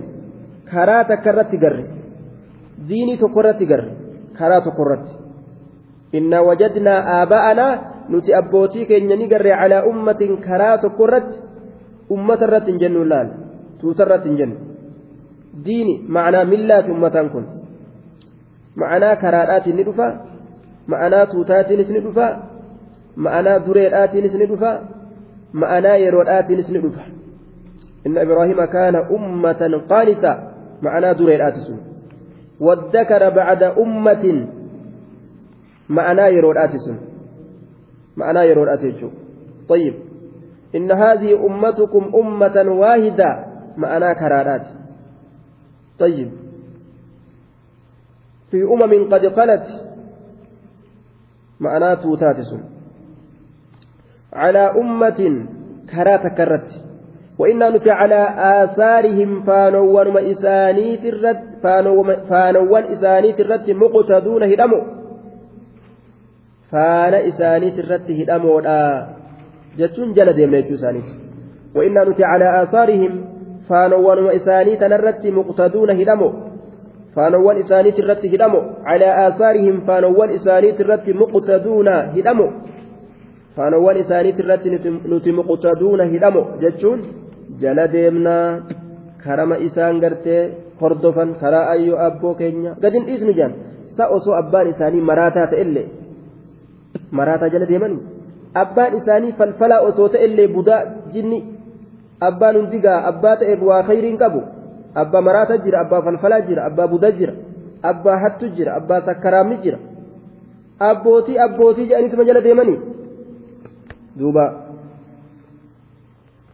karaa 0.71 1.03
takka 1.09 1.29
irratti 1.33 1.57
garre 1.63 1.83
diinii 2.89 3.17
tokko 3.23 3.39
irratti 3.43 3.65
garre 3.71 3.89
karaa 4.37 4.61
tokko 4.67 4.83
irratti 4.85 5.13
innaa 6.17 6.43
wajadnaa 6.49 6.99
aaba'anaa 7.15 7.73
nuti 8.09 8.33
abbootii 8.41 8.85
keenya 8.91 9.15
ni 9.15 9.27
garre 9.33 9.51
calaa 9.61 9.83
ummatin 9.91 10.37
karaa 10.47 10.77
tokko 10.83 11.03
irratti 11.07 11.37
ummata 12.17 12.45
irratti 12.47 12.71
hin 12.71 12.79
jennu 12.83 13.05
laal 13.11 13.29
tuuta 13.81 14.03
irratti 14.07 14.29
hin 14.29 14.37
jennu 14.41 14.57
diini 15.65 15.95
macnaa 16.17 16.45
millaati 16.53 16.91
ummataan 16.95 17.29
kun 17.35 17.45
macnaa 18.81 19.15
karaadhaatiin 19.23 19.77
ni 19.79 19.83
dhufa 19.89 20.07
ma'anaa 20.93 21.25
tuutaatiinis 21.31 21.89
ni 21.95 22.03
dhufa 22.07 22.27
ma'anaa 23.27 23.59
dureedhaatiinis 23.67 24.33
ni 24.41 24.49
dhufa 24.51 24.71
ma'anaa 25.63 25.95
yeroodhaatiinis 26.03 26.69
ni 26.69 26.79
إن 28.07 28.17
إبراهيم 28.17 28.65
كان 28.65 28.95
أمة 28.95 29.81
قانتة 29.89 30.51
معنى 30.81 31.13
دريرات 31.13 31.53
والذكر 32.59 33.29
بعد 33.29 33.63
أمة 33.63 34.47
معنى 35.89 36.21
يرودات 36.21 36.71
معنى 38.17 38.39
يرودات 38.39 38.79
طيب 39.69 39.93
إن 40.75 40.91
هذه 40.91 41.45
أمتكم 41.45 42.11
أمة 42.15 42.71
واحدة 42.71 43.45
معنا 43.77 44.13
كرارات. 44.13 44.67
طيب 45.99 46.31
في 48.51 48.63
أمم 48.63 49.09
قد 49.09 49.25
قلت 49.25 49.67
معناه 51.59 51.93
توتاتس 51.93 52.55
على 54.33 54.59
أمة 54.59 55.47
كرات 55.91 56.37
كرت 56.37 56.84
وإنا 57.39 57.69
نتي 57.69 57.91
على 57.91 58.21
آثارهم 58.63 59.43
فانوان 59.43 60.17
إسانيت 60.17 61.03
الرد 61.05 61.41
فانوان 62.29 62.83
إسانيت 62.95 63.39
الرد 63.39 63.67
مقتدون 63.71 64.43
هدموا 64.51 64.83
faana 66.71 67.21
isaaniit 67.29 67.77
irratti 67.81 68.17
hidhamoodha 68.19 68.79
jechuun 69.79 70.15
jala 70.17 70.33
deemna 70.33 70.61
jechuu 70.61 70.79
isaaniiti 70.81 71.13
وإنا 71.75 72.03
نتي 72.03 72.23
على 72.23 72.63
آثارهم 72.63 73.13
فانوان 73.69 74.19
إساني 74.35 74.75
تنرت 74.75 75.25
مقتدون 75.27 75.89
هدمو. 75.89 76.29
فانوان 77.15 77.57
إساني 77.57 77.91
ترت 77.91 78.25
هدمو. 78.25 78.61
على 78.85 79.27
آثارهم 79.27 79.75
فانوان 79.87 80.29
إساني 80.29 80.71
ترت 80.71 81.09
مقتدون 81.09 81.87
هدمو. 81.87 82.47
فانوان 83.55 83.97
إساني 83.97 84.31
ترت 84.31 84.63
نتي 85.11 85.31
مقتدون 85.31 86.01
هدمو. 86.01 86.41
جتشون 86.61 86.99
jala 87.61 87.87
deemnaa 87.93 88.47
karama 89.23 89.57
isaan 89.67 89.99
gartee 90.03 90.41
hordofan 90.81 91.35
karaa 91.41 91.69
ayyo 91.73 91.95
abboo 92.07 92.33
keenya. 92.39 92.71
Gadin 92.81 93.05
dhiisnu 93.07 93.33
jaan. 93.39 93.53
Sa 93.97 94.07
osoo 94.15 94.35
abbaan 94.41 94.67
isaanii 94.73 95.01
maraataa 95.09 95.47
ta'ellee 95.53 95.87
maraataa 97.11 97.49
jala 97.53 97.65
deemanii? 97.71 98.01
Abbaan 98.63 98.97
isaanii 98.99 99.33
falfalaa 99.39 99.79
osoo 99.89 100.09
ta'ellee 100.09 100.47
budaa 100.55 100.81
jinni? 101.13 101.39
Abbaan 102.27 102.55
hundigaa 102.59 102.99
abbaa 103.11 103.35
ta'e 103.39 103.55
waa 103.69 103.83
khayriin 103.89 104.17
qabu? 104.17 104.41
Abbaa 105.01 105.21
maraataa 105.27 105.57
jira 105.65 105.79
abbaa 105.85 106.01
falfalaa 106.01 106.41
jira 106.49 106.65
abbaa 106.69 106.87
budaa 106.93 107.11
jira 107.19 107.33
abbaa 107.91 108.17
hattu 108.23 108.49
jira 108.57 108.75
abbaa 108.79 109.01
sakkaraamni 109.07 109.57
jira. 109.63 109.79
Abbootii 110.79 111.39
abbootii 111.47 111.87
jedhaniituma 111.89 112.23
jala 112.29 112.41
deemanii? 112.41 112.79
Duuba. 114.19 114.45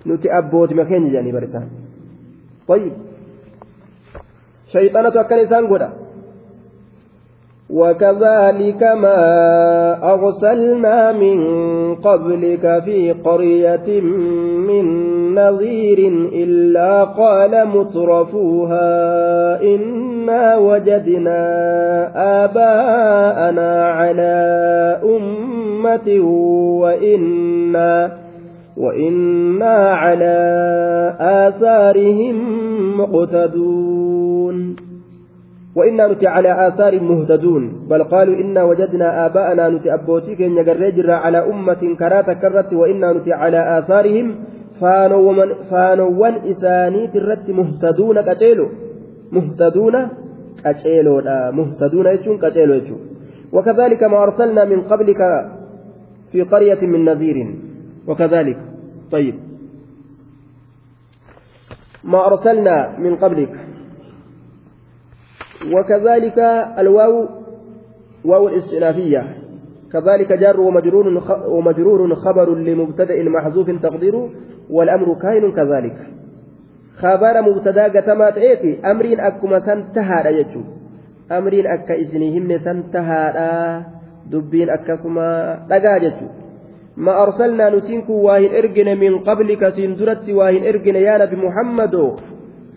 Nuti 0.06 0.28
abbootima 0.40 0.86
keenya 0.86 1.10
jedhanii 1.10 1.38
barisaan 1.38 1.70
طيب 2.68 2.94
shayxanatu 4.74 5.20
akkana 5.20 5.42
isaan 5.44 5.68
godha. 5.68 5.90
وكذلك 7.72 8.84
ما 8.84 9.24
أرسلنا 10.14 11.12
من 11.12 11.38
قبلك 11.96 12.84
في 12.86 13.12
قرية 13.12 14.02
من 14.68 14.86
نظير 15.36 16.00
إلا 16.34 17.04
قال 17.04 17.68
مترفوها 17.68 18.92
إنا 19.64 20.58
وجدنا 20.58 21.42
آباءنا 22.44 23.92
على 23.92 24.36
أمة 25.04 26.20
وإنا 26.82 28.21
وإنا 28.78 29.76
على 29.90 30.38
آثارهم 31.20 32.38
مقتدون 32.98 34.76
وإنا 35.76 36.08
نتي 36.08 36.28
على 36.28 36.68
آثار 36.68 37.00
مهتدون 37.00 37.88
بل 37.90 38.04
قالوا 38.04 38.36
إنا 38.36 38.64
وجدنا 38.64 39.26
آباءنا 39.26 39.70
نتي 39.70 39.94
أبوتيك 39.94 40.42
إن 40.42 40.58
يجرجر 40.58 41.12
على 41.12 41.38
أمة 41.38 41.96
كراتا 42.00 42.34
كرت 42.34 42.74
وإنا 42.74 43.14
نتي 43.14 43.34
على 43.34 43.80
آثارهم 43.80 44.36
فانوان 45.70 46.34
إساني 46.52 47.08
ترت 47.08 47.50
مهتدون 47.50 48.22
كتيلو 48.22 48.68
مهتدون 49.32 49.96
كتيلو 50.66 51.22
مهتدون 51.52 52.06
يجون 52.08 52.38
كتيلو 52.38 52.74
يجون 52.74 53.00
وكذلك 53.54 54.04
ما 54.04 54.24
أرسلنا 54.24 54.66
من 54.66 54.82
قبلك 54.82 55.22
في 56.32 56.42
قرية 56.42 56.82
من 56.82 57.06
نذير 57.06 57.38
وكذلك. 58.12 58.60
طيب. 59.12 59.36
ما 62.04 62.28
أرسلنا 62.28 63.00
من 63.00 63.16
قبلك. 63.16 63.54
وكذلك 65.74 66.40
الواو 66.80 67.30
واو 68.26 68.48
الاستئنافية 68.48 69.24
كذلك 69.92 70.34
جار 70.34 70.60
ومجرور 70.60 71.06
ومجرور 71.48 72.16
خبر 72.16 72.56
لمبتدأ 72.56 73.24
محذوف 73.24 73.70
تقديره 73.70 74.30
والأمر 74.70 75.14
كائن 75.14 75.52
كذلك. 75.52 75.98
خبر 76.98 77.42
مبتدأ 77.42 77.88
قتما 77.88 78.30
تأتي 78.30 78.92
أمرين 78.92 79.20
أكما 79.20 79.60
سنتهى 79.60 80.40
يجو. 80.40 80.62
أمرين 81.32 81.66
أكا 81.68 82.02
إسنهم 82.02 82.58
سنتهى 82.58 83.24
دبين 84.32 84.70
أكسما 84.70 85.30
لقا 85.70 85.96
يجو. 85.96 86.41
ما 87.06 87.14
أرسلنا 87.24 87.66
نتنك 87.76 88.10
واهن 88.10 88.52
إرجن 88.60 88.90
من 89.04 89.14
قبلك 89.28 89.62
سندرت 89.78 90.26
واهن 90.38 90.64
إرجن 90.70 90.96
يا 91.08 91.16
نبي 91.22 91.36
محمد. 91.46 91.96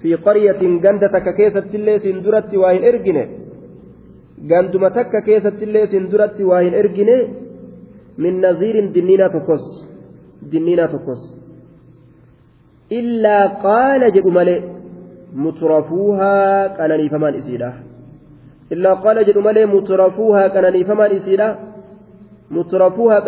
في 0.01 0.11
قرية 0.27 0.61
غندتك 0.85 1.27
كيست 1.39 1.75
اللي 1.79 1.95
سندرت 2.05 2.51
واهن 2.63 2.83
إرجن. 2.91 3.19
غندما 4.51 4.89
تك 4.97 5.13
كيست 5.27 5.59
اللي 5.67 5.83
سندرت 5.93 6.39
واهن 6.41 6.75
إرجن. 6.81 7.11
من 8.23 8.33
نظير 8.47 8.75
دنينا 8.97 9.27
تقص. 9.35 9.67
دنينا 10.53 10.87
تقص. 10.95 11.23
إلا 12.93 13.39
قال 13.67 14.03
جد 14.15 14.27
مترفوها 15.35 16.67
كانني 16.77 17.09
فمان 17.09 17.35
إسيدا 17.35 17.73
إلا 18.73 18.95
قال 18.95 19.17
جد 19.27 19.39
مترفوها 19.75 20.49
كانني 20.49 20.85
فمان 20.85 21.11
إسيدا 21.11 21.74
مترفوها 22.51 23.21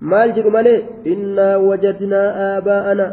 maal 0.00 0.32
jedhu 0.36 0.50
malee 0.52 0.84
innaa 1.08 1.56
wajadnaa 1.58 2.28
aabaa'ana 2.46 3.06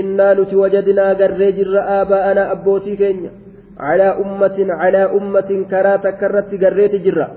innaa 0.00 0.34
nuti 0.38 0.56
wajadnaa 0.56 1.14
garree 1.20 1.52
jirra 1.56 1.82
aabaa'ana 1.94 2.44
abbootii 2.54 2.96
keenya 3.00 3.30
calaa 3.78 4.12
ummatin 4.24 4.70
calaa 4.82 5.08
ummatin 5.18 5.64
karaa 5.72 5.98
takka 5.98 6.28
irratti 6.30 6.62
garreeti 6.64 7.04
jirra 7.06 7.30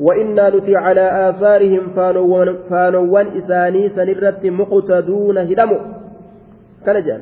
وإنا 0.00 0.48
نتي 0.50 0.76
على 0.76 1.28
آثارهم 1.28 1.84
فانوان 2.70 3.26
إساني 3.38 3.88
سنرت 3.96 4.46
مقتدون 4.46 5.38
هدموا 5.38 5.78
كان 6.86 7.02
جان 7.06 7.20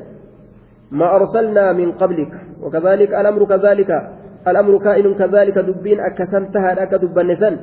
ما 0.91 1.15
أرسلنا 1.15 1.71
من 1.73 1.91
قبلك 1.91 2.33
وكذلك 2.63 3.13
الأمر 3.13 3.45
كذلك 3.45 3.91
الأمر 4.47 4.73
كائن 4.77 5.13
كذلك 5.13 5.57
دبين 5.57 5.99
أكسنتها 5.99 6.71
لك 6.73 6.93
دبنسن. 7.03 7.55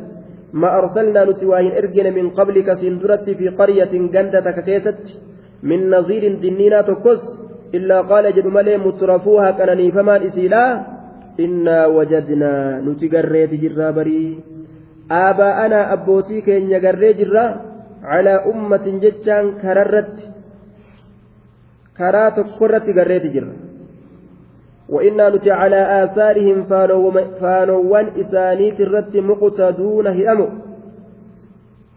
ما 0.52 0.68
أرسلنا 0.78 1.24
نتواهن 1.24 1.72
إرجن 1.78 2.06
من 2.18 2.26
قبلك 2.30 2.68
سندرت 2.74 3.26
في 3.38 3.48
قرية 3.48 3.92
جندتك 4.14 4.58
كيست. 4.66 5.04
من 5.62 5.80
نظير 5.90 6.22
دنينا 6.42 6.82
تكس. 6.82 7.22
إلا 7.74 7.98
قال 8.10 8.24
جد 8.36 8.46
ملي 8.46 8.76
مترفوها 8.76 9.50
كانني 9.50 9.92
فما 9.92 10.16
إسيلا 10.26 10.64
إنا 11.40 11.86
وجدنا 11.86 12.52
نتقريت 12.86 13.52
جرا 13.62 13.90
بري. 13.96 14.24
آباءنا 15.10 15.92
أبوتي 15.92 16.40
كين 16.46 16.70
يقري 16.70 17.12
جرا 17.12 17.46
على 18.04 18.34
أمة 18.50 18.86
جتشان 19.02 19.44
كررت. 19.62 20.16
كرات 21.98 22.36
كرت 22.58 22.86
قريت 22.98 23.24
جرا 23.34 23.54
وإنا 24.92 25.28
نتي 25.28 25.50
على 25.50 26.04
آثارهم 26.04 26.58
فانوان 27.40 28.06
إسانيت 28.20 28.80
الرت 28.80 29.14
مقتدون 29.16 30.06
هدموا 30.06 30.50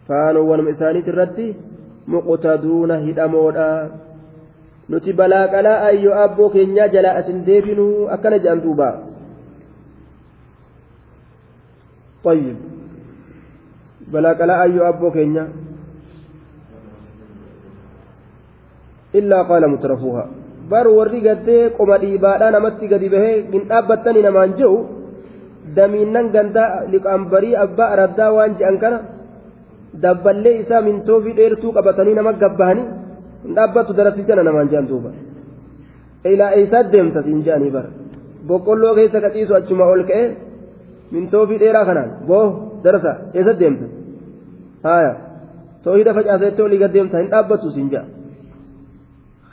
فانوان 0.08 0.68
إسانيت 0.68 1.08
الرت 1.08 1.38
مقتدون 2.08 2.90
balaa 5.18 5.48
qalaa 5.50 5.78
ayyoo 5.90 6.14
abboo 6.24 6.50
keenyaa 6.54 6.88
jalaa 6.94 7.18
asin 7.20 7.38
deebinuu 7.46 8.06
akkana 8.16 8.38
jedhan 8.38 8.62
duuba 8.62 8.88
طيب 12.26 12.56
balaa 14.12 14.34
qalaa 14.38 14.60
ayyoo 14.66 14.86
abboo 14.86 15.10
keenya 15.10 15.44
illaa 19.18 19.44
qaala 19.50 19.68
mutrafuuha 19.74 20.24
bar 20.70 20.86
warri 20.98 21.20
gaddee 21.26 21.62
qoma 21.78 21.96
dhiibaadhaa 22.02 22.50
namatti 22.56 22.86
gadi 22.92 23.08
bahee 23.14 23.34
hin 23.54 23.62
dhaabbattani 23.70 24.20
namaan 24.26 24.54
jehu 24.60 24.76
damiinnan 25.76 26.26
gandaa 26.36 26.70
liqaambarii 26.92 27.54
abbaa 27.64 27.88
araddaa 27.94 28.30
waan 28.36 28.52
je'an 28.60 28.76
kana 28.82 28.98
dabballee 30.04 30.54
isaa 30.62 30.82
mintoofii 30.88 31.36
dheertuu 31.38 31.72
qabatanii 31.76 32.14
nama 32.18 32.32
gabbahanii 32.42 32.86
hin 33.44 33.52
dhaabbattu 33.58 33.92
darasichana 34.00 34.42
namaan 34.48 34.68
je'an 34.72 34.86
duuba 34.90 35.10
ilaa 36.32 36.50
eeysaat 36.58 36.92
deemta 36.94 37.20
siin 37.26 37.40
je'anii 37.46 37.72
bara 37.76 37.90
boqqolloo 38.48 38.94
keessa 38.98 39.18
qaxiisu 39.26 39.52
achuma 39.60 39.84
ol 39.94 40.02
ka'e 40.10 40.24
mintoofii 41.14 41.60
dheeraa 41.62 41.84
kanaan 41.88 42.10
boo 42.28 42.44
darasa 42.84 43.12
eessat 43.38 43.58
deemta 43.62 43.86
haya 44.88 45.12
toohida 45.84 46.12
facaasetti 46.18 46.60
olii 46.66 46.80
gaddeemta 46.84 47.16
hin 47.22 47.28
dhaabbatu 47.34 47.66
siin 47.76 47.88
ja'a 47.94 48.06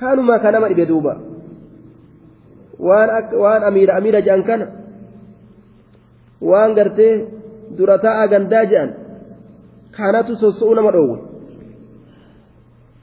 kaanumaa 0.03 0.39
ka 0.43 0.49
nama 0.55 0.67
dhibe 0.71 0.85
duuba 0.91 1.13
waan 3.43 3.61
amiira 3.69 3.91
amiira 3.99 4.19
je'an 4.27 4.43
kana 4.49 4.65
waan 6.51 6.71
gartee 6.77 7.13
dura 7.77 7.95
taa'aa 8.05 8.27
gandaa 8.33 8.65
je'an 8.71 8.89
kanatu 9.97 10.33
sosso'uu 10.43 10.75
nama 10.77 10.91
dhoowwe 10.95 11.17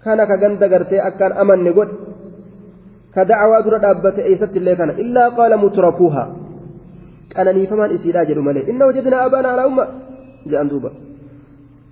kana 0.05 0.23
ka 0.31 0.37
ganda 0.43 0.67
gartee 0.73 1.01
akkaan 1.09 1.33
amanne 1.43 1.73
godhe 1.79 1.97
ka 3.15 3.25
dacwaa 3.31 3.63
dura 3.67 3.79
dhaabbate 3.85 4.21
eessatti 4.31 4.59
illee 4.61 4.77
kana 4.81 4.93
illaa 5.03 5.29
qaala 5.39 5.57
mutrafuuhaa 5.65 6.29
qananiifamaan 7.35 7.95
isiidhaa 7.97 8.29
jedhu 8.31 8.43
malee 8.49 8.65
inna 8.71 8.85
wajadnaa 8.89 9.23
abaana 9.29 9.49
alaa 9.55 9.67
umma 9.71 9.85
je'an 10.51 10.69
duuba 10.73 10.91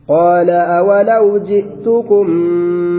قال 0.09 0.51
أولو 0.51 1.39
جئتكم 1.39 2.26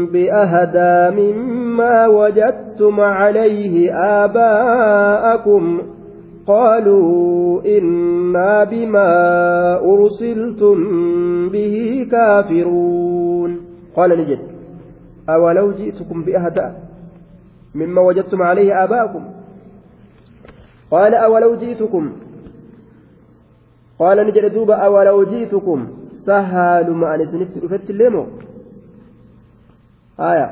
بأهدى 0.06 1.22
مما 1.22 2.08
وجدتم 2.08 3.00
عليه 3.00 3.94
آباءكم 4.24 5.82
قالوا 6.48 7.62
إنا 7.78 8.64
بما 8.64 9.10
أرسلتم 9.80 10.78
به 11.50 12.08
كافرون 12.12 13.62
قال 13.96 14.10
نجد 14.10 14.40
أولو 15.30 15.72
جئتكم 15.72 16.24
بأهدى 16.24 16.68
مما 17.76 18.02
وجدتم 18.02 18.42
عليه 18.42 18.84
آباءكم 18.84 19.24
قال 20.92 21.14
أولو 21.16 21.56
جئتكم 21.56 22.12
قال 24.00 24.28
نجد 24.28 24.54
دوب 24.54 24.72
أولو 24.72 25.24
جئتكم 25.24 25.88
سهالuma 26.26 27.06
ani 27.14 27.24
isinitti 27.24 27.62
dhufetti 27.64 27.92
illee 27.94 28.12
moo 28.16 28.28
آية. 30.20 30.48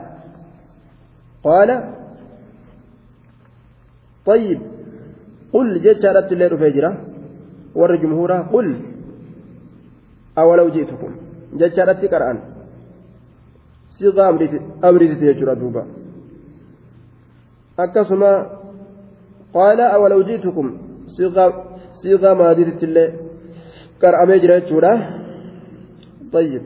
قال 1.44 1.70
طيب 4.26 4.62
قل 5.54 5.82
جيت 5.82 5.98
شارت 6.04 6.32
الليل 6.32 6.58
فجرة 6.58 6.92
ور 7.76 7.96
جمهورا 7.96 8.38
قل. 8.54 8.68
أولو 10.38 10.70
جئتكم. 10.70 11.12
جيت 11.58 11.76
شارت 11.76 12.06
قرآن. 12.06 12.38
صيغة 13.90 14.30
أمري 14.84 15.16
تيجر 15.16 15.54
دوبا. 15.54 15.84
أكسما 17.80 18.34
قال 19.54 19.80
أولو 19.82 20.22
جئتكم. 20.22 20.78
صيغة 21.08 21.46
صيغة 22.02 22.34
ما 22.34 22.54
ديت 22.54 22.84
الليل. 22.84 23.12
قرآن 24.02 24.40
جرى 24.40 25.27
طيب 26.34 26.62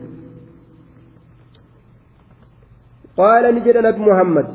قال 3.16 3.54
نجد 3.54 3.76
نبي 3.76 4.00
محمد 4.00 4.48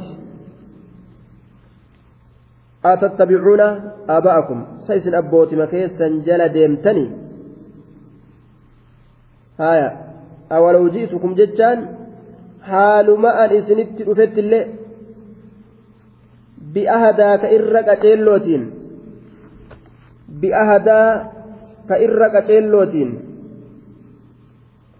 أتتبعون 2.86 3.62
آباءكم 4.10 4.66
سيسن 4.88 5.16
أبوتي 5.16 5.56
مكيسا 5.56 6.08
جل 6.08 6.50
ديمتني 6.50 7.06
هايا 9.60 9.90
أولو 10.52 10.88
جئتكم 10.90 11.34
جتان 11.34 11.80
حال 12.62 13.20
ما 13.20 13.46
أن 13.46 13.50
إسنت 13.58 14.02
رفت 14.02 14.38
الليل 14.38 14.68
بأهدا 16.74 17.36
كإر 17.36 17.78
قتيلوتين 17.78 18.72
بأهدا 20.30 21.02
كإر 21.90 22.24
قتيلوتين 22.24 23.27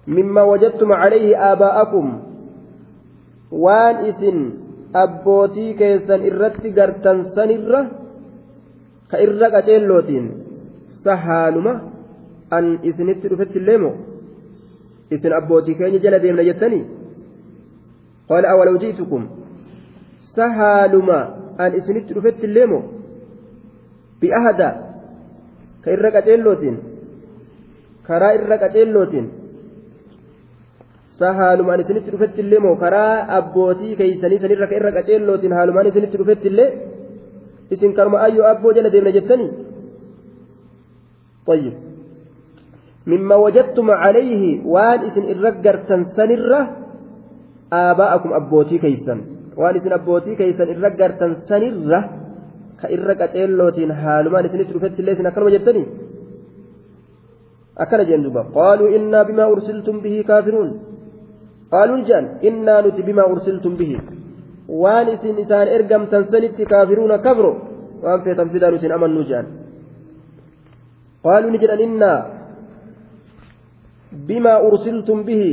مما 0.08 0.42
وجدتم 0.42 0.94
عليه 0.94 1.52
آباءكم. 1.52 2.06
وان 3.52 3.96
إسن 3.96 4.38
أبوتي 4.96 5.74
كيسن 5.74 6.20
إرت 6.28 6.64
قرتن 6.80 7.18
سنرة 7.36 7.82
كإرق 9.12 9.54
أجلوتين 9.56 10.26
سهالما 11.04 11.74
أن 12.54 12.80
إسنت 12.88 13.26
رفت 13.26 13.56
الليمو. 13.56 13.92
إسن 15.14 15.32
أبوتي 15.34 15.74
كين 15.74 16.00
جل 16.00 16.20
ديمنا 16.20 16.44
جتني. 16.44 16.82
قال 18.30 18.44
أولو 18.46 18.78
جئتكم. 18.78 19.22
سهالما 20.36 21.20
أن 21.60 21.72
إسنت 21.80 22.08
رفت 22.18 22.44
الليمو. 22.44 22.82
بأهدا 24.22 24.70
كإرق 25.84 26.16
أجلوتين 26.16 26.76
كرا 28.08 28.28
إرق 28.34 28.64
أجلوتين 28.64 29.26
haalumaan 31.20 31.80
isinitti 31.84 32.12
dhufetti 32.14 32.42
illee 32.44 32.60
moo 32.66 32.76
karaa 32.84 33.14
abbootii 33.40 33.96
keeysanii 34.00 34.40
sanirra 34.44 34.68
irra 34.80 34.92
qaceellootiin 34.98 35.54
haalumaan 35.58 35.90
isinitti 35.92 36.20
dhufetti 36.22 36.48
illee 36.52 36.70
isin 37.76 37.94
karma 37.98 38.18
ayyoo 38.28 38.48
abboo 38.54 38.74
jala 38.78 38.94
deemna 38.94 39.18
jettanii 39.18 39.52
طيب 41.48 41.74
مما 43.08 43.36
وجدتم 43.36 43.88
عليه 44.04 44.44
وان 44.74 45.00
اسن 45.08 45.24
الرجرتن 45.34 46.02
سنرة 46.18 46.62
آباءكم 47.74 48.30
أبوتي 48.40 48.78
كيسن 48.84 49.20
وان 49.60 49.76
اسن 49.80 49.92
أبوتي 50.00 50.36
كيسن 50.40 50.68
الرجرتن 50.76 51.32
سنرة 51.50 52.00
كإرق 52.82 53.22
أتيلوتين 53.28 53.92
حالما 54.02 54.46
اسن 54.46 54.60
ترفت 54.70 55.00
الله 55.00 55.14
سن 55.18 55.26
أكرم 55.32 55.48
جتني 55.56 55.84
أكل 57.84 58.00
جندوبا 58.10 58.42
قالوا 58.58 58.92
إنا 58.96 59.20
بما 59.28 59.44
أرسلتم 59.54 59.96
به 60.04 60.16
كافرون 60.30 60.70
قالوا 61.74 62.04
جان 62.08 62.26
إنا 62.48 62.76
نتي 62.82 63.02
بما 63.08 63.24
أرسلتم 63.32 63.74
به. 63.80 63.92
وان 64.82 65.08
إسن 65.16 65.38
إسان 65.44 65.68
إرقم 65.76 66.04
تنسنت 66.12 66.58
كافرون 66.72 67.12
كفروا. 67.26 67.56
وان 68.04 68.20
في 68.24 68.32
تنفيذا 68.40 68.68
نتي 68.72 68.88
أمن 68.96 69.12
نجان 69.18 69.46
قالوا 71.26 71.52
نجان 71.54 71.80
إنا 71.86 72.14
بما 74.28 74.54
أرسلتم 74.68 75.18
به. 75.28 75.44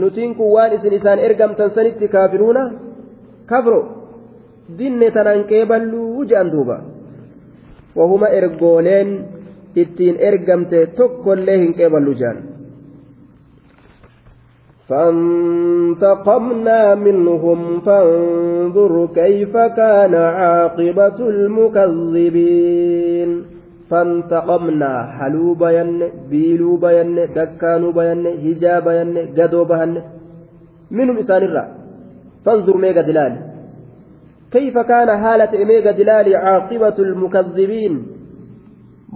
نتينك 0.00 0.38
وان 0.54 0.70
إسن 0.76 0.92
إسان 0.98 1.18
إرقم 1.26 1.52
تنسنت 1.58 2.00
كافرون 2.14 2.58
كفروا. 3.50 3.84
dinne 4.78 5.10
tanaan 5.12 5.44
qeeballuu 5.50 6.24
je'an 6.24 6.48
duuba 6.52 6.76
wahuma 7.96 8.28
ergooleen 8.38 9.10
ittiin 9.82 10.16
ergamte 10.28 10.86
tokkollee 10.96 11.58
hin 11.62 11.74
qeeballu 11.78 12.14
je'an 12.20 12.38
فانتقمنا 14.88 16.80
منهم 16.94 17.80
فانظر 17.80 19.08
كيف 19.14 19.56
كان 19.56 20.14
عاقبة 20.14 21.18
المكذبين. 21.28 22.84
فانتقمنا 23.90 24.92
حلو 25.18 25.54
بين 25.54 26.10
بيلو 26.30 26.76
بين 26.76 27.16
دكانو 27.36 27.92
بين 27.92 28.26
هجا 28.26 28.80
بين 28.80 29.18
قدو 29.36 29.64
بهن 29.64 30.02
منهم 30.90 31.16
إسان 31.18 31.42
الرأ 31.42 31.64
فانظر 32.44 32.76
ميغا 32.76 33.02
دلال. 33.02 33.32
كيف 34.52 34.78
كان 34.78 35.08
حالة 35.22 35.64
ميغا 35.64 35.90
دلال 35.90 36.36
عاقبة 36.36 36.98
المكذبين؟ 36.98 38.06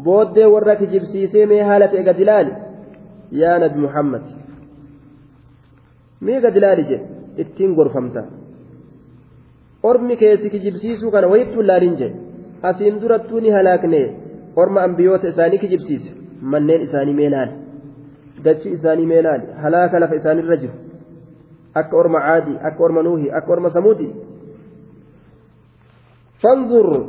بود 0.04 0.38
ورك 0.38 0.82
جبسيسي 0.82 1.46
مي 1.46 1.64
حالة 1.64 2.12
دلال. 2.12 2.46
يا 3.32 3.58
نبي 3.58 3.80
محمد. 3.80 4.22
Miiga 6.20 6.50
dilaali 6.54 6.84
je 6.90 6.98
ittiin 7.42 7.74
gorfamta 7.78 8.22
ormi 9.82 10.16
keessi 10.22 10.50
kijibsiisuu 10.50 11.10
kana 11.10 11.30
wayittuu 11.32 11.66
laalin 11.66 11.96
je 12.00 12.08
asiin 12.70 13.00
durattuu 13.00 13.40
ni 13.40 13.50
halaakne 13.56 14.00
orma 14.56 14.82
ambiyoota 14.82 15.28
isaanii 15.28 15.58
kijibsiise 15.64 16.10
manneen 16.54 16.82
isaanii 16.88 17.18
mee 17.20 17.30
laali 17.30 17.52
dachi 18.44 18.72
isaanii 18.78 19.06
mee 19.12 19.22
laali 19.22 19.46
halaaka 19.62 20.00
lafa 20.00 20.20
isaanirra 20.20 20.56
jiru 20.62 20.74
akka 21.82 21.96
orma 22.02 22.24
caadii 22.26 22.58
akka 22.70 22.84
orma 22.88 23.02
nuuhi 23.02 23.30
akka 23.40 23.52
orma 23.58 23.70
samuuti 23.76 24.10
فانظر 26.42 27.06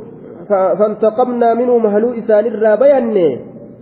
فانتقمنا 0.78 1.54
منهم 1.54 1.86
هلو 1.86 2.08
إسان 2.20 2.46
الرابين 2.46 3.40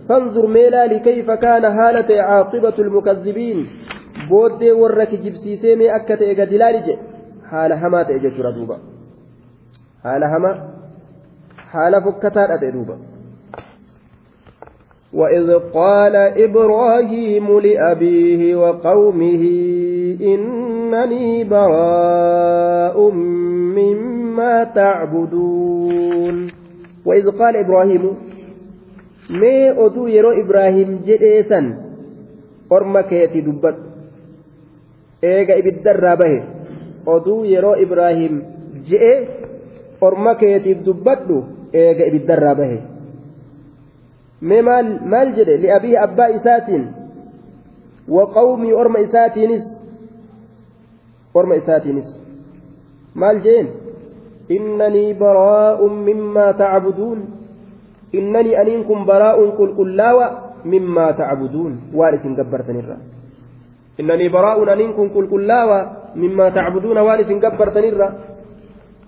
فانظر 0.09 0.47
ميلالي 0.47 0.99
كيف 0.99 1.31
كان 1.31 1.63
حالة 1.77 2.21
عاقبة 2.21 2.73
المكذبين 2.79 3.67
booddee 4.29 4.73
warra 4.81 5.05
kijibsiisee 5.11 5.75
mee 5.75 5.91
akka 5.99 6.17
ta'e 6.23 6.35
gad 6.39 6.51
ilaali 6.57 6.81
jedhe 6.87 7.03
haala 7.51 7.77
hamaa 7.83 8.03
ta'e 8.09 8.19
jechuudha 8.25 8.55
duuba 8.57 8.79
haala 10.07 10.33
hamaa 10.33 10.57
haala 11.75 12.01
fokkataadha 12.09 12.59
ta'e 12.65 12.73
duuba 12.79 12.97
وإذ 15.13 15.53
قال 15.73 16.15
إبراهيم 16.15 17.59
لأبيه 17.59 18.55
وقومه 18.55 19.43
إنني 20.21 21.43
براء 21.43 23.11
مما 23.77 24.63
تعبدون 24.63 26.47
وإذ 27.05 27.29
قال 27.31 27.55
إبراهيم 27.55 28.03
ما 29.29 29.85
أدو 29.85 30.07
يرو 30.07 30.31
إبراهيم 30.31 31.01
جئسا 31.05 31.61
أرمك 32.71 33.11
يتي 33.11 33.41
دبت 33.41 33.88
eega 35.21 35.55
ibiddarraa 35.61 36.15
bahe 36.21 36.39
oduu 37.05 37.43
yeroo 37.45 37.75
ibraahim 37.85 38.41
je'e 38.89 39.13
orma 40.01 40.35
keetiif 40.35 40.85
dubbadhu 40.85 41.43
eega 41.73 42.07
ibiddarraa 42.11 42.55
bahe 42.61 42.79
mee 44.41 44.61
maal 44.61 45.33
jedhe 45.37 45.57
li'abihi 45.65 45.97
abbaa 46.05 46.29
isaatiin 46.37 46.85
waqawmii 48.17 48.73
orma 48.73 48.99
isaatiinis 49.07 49.65
orma 51.33 51.55
isaatiinis 51.61 52.09
maal 53.15 53.41
jeen 53.47 53.67
innanii 54.49 55.13
baraa'un 55.13 56.01
mimmaa 56.09 56.53
tacbuduun 56.53 57.19
innanii 58.13 58.55
aniin 58.61 58.83
kun 58.89 59.05
baraa'un 59.05 59.51
qulqullaawa 59.59 60.27
mimmaa 60.63 61.13
tacbuduun 61.13 61.79
waan 61.93 62.15
isin 62.15 62.35
gabbartanirra 62.39 62.97
mimmaa 66.15 66.51
tacbuduuna 66.51 67.03
waan 67.03 67.19
isin 67.23 67.39
gabbartanirra 67.43 68.07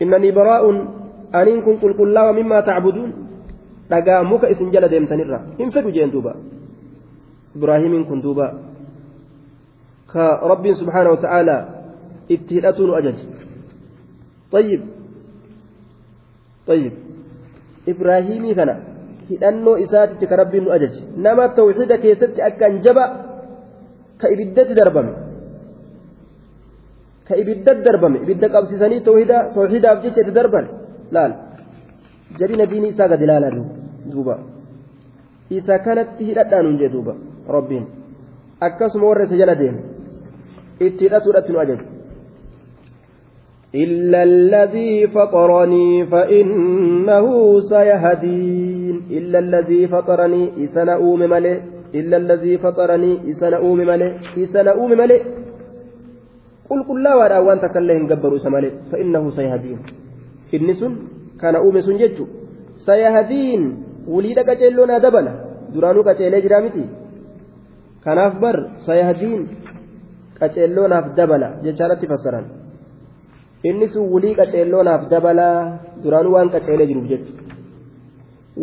innanii 0.03 0.31
baraa'un 0.31 0.77
aniin 1.39 1.61
kun 1.63 1.80
qulqullaawa 1.84 2.34
mimmaa 2.34 2.61
tacbuduun 2.61 3.11
dhagaa 3.89 4.23
muka 4.23 4.51
isin 4.53 4.72
jala 4.72 4.91
deemtanirra 4.91 5.39
hin 5.59 5.72
fedhu 5.72 5.91
jeen 5.95 6.11
duuba 6.11 6.35
ibraahimiin 7.55 8.05
kun 8.05 8.23
duuba 8.23 8.47
ka 10.11 10.26
rabbiin 10.51 10.76
subhaana 10.76 11.15
wata'aalaa 11.15 11.61
itti 12.30 12.55
hidhatuu 12.59 12.88
nu 12.88 12.95
ajaje 13.01 13.26
طيب 14.51 14.81
طيب 16.68 16.93
hidhannoo 19.31 19.80
isaatitti 19.80 20.27
ka 20.27 20.35
rabbiin 20.35 20.63
nu 20.68 20.72
ajaje 20.76 21.01
nama 21.15 21.47
tawxiida 21.55 21.97
keessatti 22.03 22.43
akkaan 22.43 22.81
jaba 22.84 23.31
qabsiisanii 28.56 29.02
tawxiidaaf 29.07 30.03
jecha 30.03 30.22
itti 30.23 30.34
darban 30.39 30.65
laal 31.15 31.34
jabina 32.39 32.65
diinii 32.72 32.91
isaa 32.95 33.11
gadi 33.14 33.23
ilaalaa 33.27 33.53
duuba 34.11 34.35
isa 35.60 35.80
kanatti 35.85 36.27
hidhadhaa 36.30 36.61
nuun 36.65 36.77
jee 36.81 36.91
duuba 36.95 37.15
rabbiin 37.56 37.85
akkasuma 38.68 39.10
warra 39.11 39.27
isa 39.30 39.41
jala 39.41 39.56
deemu 39.61 39.81
itti 40.88 41.03
hidhatuudhatti 41.06 41.53
nu 41.53 41.64
ajaje 41.65 41.85
إلا 43.84 44.23
الذي 44.23 45.07
فطرني 45.15 46.06
فإنه 46.06 47.27
سيهدين 47.60 48.95
إلا 49.11 49.39
الذي 49.39 49.88
فطرني 49.88 50.43
إسنا 50.64 50.93
أوم 50.93 51.19
ملئ 51.19 51.60
إلا 51.99 52.18
الذي 52.18 52.57
فطرني 52.57 53.11
إسنا 53.31 53.57
أوم 53.57 53.80
ملئ 53.91 54.11
إسنا 54.43 54.72
أوم 54.80 54.91
ملئ 55.01 55.22
قل 56.69 56.80
قل 56.88 56.97
لا 57.03 57.15
ولا 57.19 57.39
وأنت 57.39 57.65
كلهم 57.73 58.07
جبروا 58.07 58.43
سملئ 58.45 58.73
فإنه 58.91 59.23
سيهدين. 59.38 59.80
إنس 60.53 60.81
كان 61.41 61.55
أوم 61.55 61.76
سنجج 61.88 62.18
سيهدين. 62.88 63.61
وليد 64.07 64.39
كجلنا 64.47 64.97
دبلا 65.05 65.34
درانو 65.73 66.01
كجل 66.07 66.34
جرامتي. 66.45 66.85
كان 68.05 68.18
أفبر. 68.18 68.55
سيهدين. 68.88 69.41
كجلنا 70.39 70.97
دبلا 71.19 71.49
inni 73.63 73.88
sun 73.93 74.09
wulii 74.09 74.35
qaceelloonaaf 74.39 75.03
dabalaa 75.09 75.57
duraanuu 76.03 76.34
waan 76.35 76.49
qaceelee 76.53 76.88
jiruuf 76.89 77.07
jecha 77.11 77.51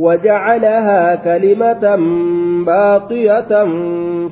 وجعلها 0.05 1.15
كلمة 1.15 1.85
باقية 2.67 3.53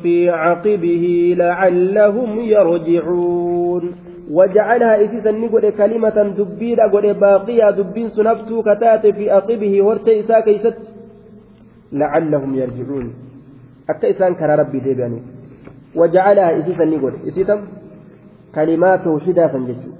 في 0.02 0.30
عقبه 0.30 1.04
لعلهم 1.38 2.30
يرجعون. 2.40 3.84
وجعلها 4.30 4.94
إسيسا 5.04 5.30
نقول 5.30 5.70
كلمة 5.70 6.16
دبيرة 6.38 6.84
قول 6.92 7.06
باقية 7.14 7.70
دبين 7.70 8.08
سنفتو 8.08 8.62
كتات 8.62 9.04
في 9.06 9.30
عقبه 9.30 9.74
ورت 9.86 10.08
كيست 10.46 10.78
لعلهم 11.92 12.50
يرجعون. 12.54 13.06
أكا 13.90 14.30
كان 14.38 14.50
ربي 14.60 14.78
ديباني 14.78 15.20
وجعلها 15.94 16.58
إسيسا 16.58 16.84
نقول 16.84 17.12
إسيتم 17.28 17.60
كلمات 18.54 19.00
توحيدا 19.04 19.44
سنججو 19.52 19.90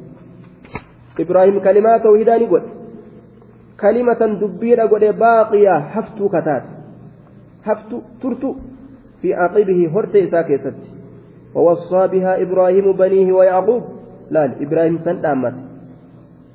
إبراهيم 1.21 1.61
كلمات 1.61 2.03
توحيدا 2.03 2.39
نقول 2.39 2.63
كلمة 3.81 4.20
دبيرة 4.40 4.85
قد 4.93 5.05
باقية 5.19 5.77
هفتو 5.94 6.28
كتات 6.28 6.66
هفتو 7.65 7.97
ترتو 8.23 8.51
في 9.20 9.35
عقبه 9.35 9.81
هرت 9.94 10.15
إساك 10.16 10.51
ست 10.65 10.82
ووصى 11.55 12.03
بها 12.12 12.32
إبراهيم 12.43 12.86
بنيه 12.93 13.32
ويعقوب 13.32 13.82
لا 14.31 14.43
إبراهيم 14.65 14.97
سن 15.05 15.24
أمت 15.24 15.57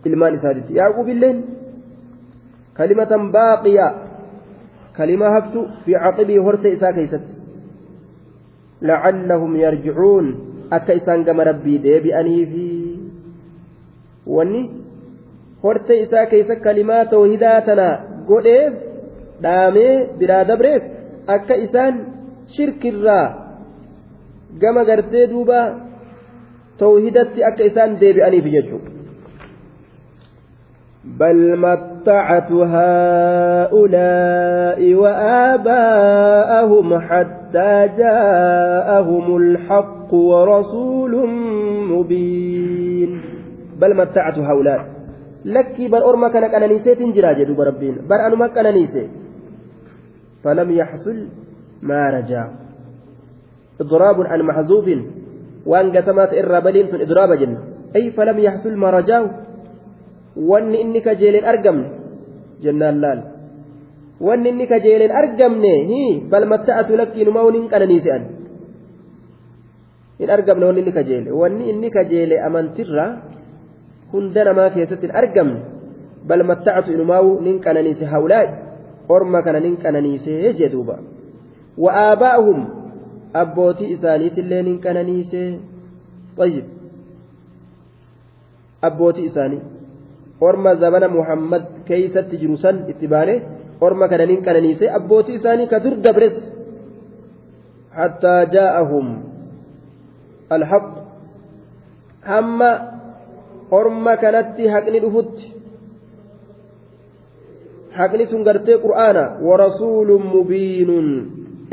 ilmaan 0.06 0.35
isaatitti 0.35 0.73
yaaqub 0.80 1.07
illeen 1.14 1.43
kalimatan 2.73 3.30
baaqiya 3.31 3.88
kalima 4.98 5.30
haftu 5.35 5.68
fi 5.85 5.93
caqibii 5.93 6.39
horte 6.45 6.73
isaa 6.73 6.93
keeysatti 6.98 7.34
lacallahum 8.81 9.56
yarjicuun 9.56 10.27
akka 10.72 10.98
isaan 10.99 11.26
gama 11.27 11.43
rabbii 11.43 11.77
deebi'aniifi 11.85 12.69
wanni 14.26 14.61
horte 15.64 15.94
isaa 16.06 16.26
keeysa 16.32 16.56
kalimaa 16.66 17.04
tawhidaa 17.14 17.60
tana 17.68 17.88
godheef 18.30 18.74
dhaamee 19.44 19.94
biraa 20.22 20.44
dabreef 20.52 20.84
akka 21.36 21.56
isaan 21.66 22.00
shirkirraa 22.56 23.28
gama 24.64 24.88
gartee 24.90 25.28
duuba 25.34 25.60
tawhidatti 26.82 27.46
akka 27.52 27.70
isaan 27.72 28.00
deebi'aniif 28.02 28.48
jechuudha 28.56 29.02
بل 31.04 31.58
متعت 31.58 32.52
هؤلاء 32.52 33.74
وآباءهم 34.94 36.88
حتى 37.00 37.90
جاءهم 37.98 39.38
الحق 39.38 40.14
ورسول 40.14 41.30
مبين 41.90 43.22
بل 43.82 43.98
متعت 43.98 44.40
هؤلاء 44.40 44.86
لك 45.45 45.77
بل 45.91 46.01
أرمى 46.09 46.30
كان 46.30 46.45
كنانيسي 46.53 46.95
تنجرا 46.95 47.34
جدوب 47.34 47.59
ربين 47.61 47.95
بل 48.09 48.19
أنا 48.27 48.35
ما 48.35 48.47
كنانيسي 48.47 49.05
فلم 50.43 50.69
يحصل 50.72 51.18
ما 51.81 52.09
رجع 52.09 52.43
إضراب 53.81 54.18
عن 54.22 54.39
محذوف 54.41 54.88
وأن 55.65 55.85
قسمات 55.97 56.31
إرابلين 56.34 56.88
في 56.88 57.03
إضراب 57.03 57.31
جنة 57.41 57.59
أي 57.95 58.11
فلم 58.11 58.38
يحصل 58.39 58.73
ما 58.77 58.89
رجاه 58.89 59.26
wanni 60.35 60.80
inni 60.81 61.01
kajeeleen 61.03 61.45
argamne 61.45 61.88
jennaan 62.63 63.01
laal 63.03 63.19
wanni 64.27 64.49
inni 64.49 64.68
kajeeleen 64.68 65.11
argamne 65.11 65.73
hi 65.89 66.01
bal 66.31 66.45
matta'atu 66.47 66.95
lakkiinumaa 66.95 67.43
wani 67.47 67.59
hin 67.59 67.69
qananiise'an 67.73 68.23
hin 70.19 70.30
argamne 70.30 70.65
wanni 70.65 70.81
inni 70.81 70.93
kajeele 70.99 71.31
wanni 71.41 71.69
inni 71.69 71.89
kajeele 71.91 72.39
amantirra 72.47 73.05
hunda 74.14 74.44
namaa 74.50 74.70
keessatti 74.76 75.08
hin 75.08 75.16
argamne 75.22 75.60
bal 76.28 76.44
matta'atu 76.52 76.94
inumaa 76.98 77.24
nin 77.48 77.58
qananiise 77.66 78.06
hawlaa'i 78.14 78.50
orma 79.16 79.42
kana 79.48 79.60
nin 79.66 79.76
qananiisee 79.84 80.54
jee 80.62 80.72
duuba 80.76 80.96
wa'aabaa'uhum 81.84 82.62
abbootii 83.44 83.92
isaaniitillee 83.98 84.64
nin 84.70 84.80
qananiisee 84.86 85.50
طيب 86.38 86.66
abbootii 88.82 89.26
isaanii 89.30 89.62
orma 90.42 90.76
zabana 90.76 91.08
muhammad 91.08 91.64
keeysatti 91.88 92.38
jiru 92.42 92.58
san 92.58 92.78
itti 92.92 93.08
baane 93.14 93.36
orma 93.86 94.08
kananiin 94.12 94.42
qananiise 94.48 94.90
abbootii 94.98 95.36
isaanii 95.40 95.68
ka 95.74 95.80
dur 95.84 95.96
dabres 96.06 96.38
hattaa 98.00 98.40
jaa'ahum 98.56 99.08
alhaq 100.56 100.88
hamma 102.32 102.70
orma 103.72 104.14
kanatti 104.23 104.64
haqni 104.73 104.99
dhufutti 105.03 105.45
haqni 107.98 108.23
sun 108.31 108.43
gartee 108.48 108.77
qur'aana 108.85 109.23
warasuulun 109.48 110.23
mubiinun 110.35 111.07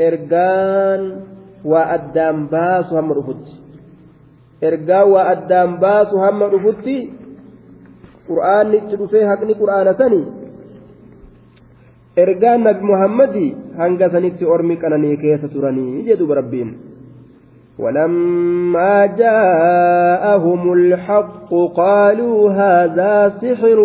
ergaan 0.07 1.01
waa 1.71 1.85
addaan 1.95 2.37
baasu 2.53 2.95
hamma 2.97 3.13
dhufutti 3.19 3.53
ergaan 4.69 5.07
waa 5.13 5.25
addaan 5.33 5.71
baasu 5.83 6.15
hamma 6.23 6.45
dhufutti 6.53 6.95
qur'aanni 8.29 8.75
itti 8.81 8.95
dhufee 9.01 9.25
haqni 9.31 9.53
qur'aana 9.61 9.93
sani 10.01 10.21
ergaan 12.23 12.61
nabi 12.67 12.83
muhammadii 12.91 13.51
hanga 13.81 14.07
sanitti 14.13 14.43
ormi 14.55 14.75
qananii 14.83 15.17
keessa 15.23 15.47
turanii 15.53 16.03
jedhuba 16.07 16.39
rabbiin 16.41 16.69
ولما 17.79 19.05
جاءهم 19.05 20.73
الحق 20.73 21.49
قالوا 21.75 22.51
هذا 22.51 23.29
سحر 23.29 23.79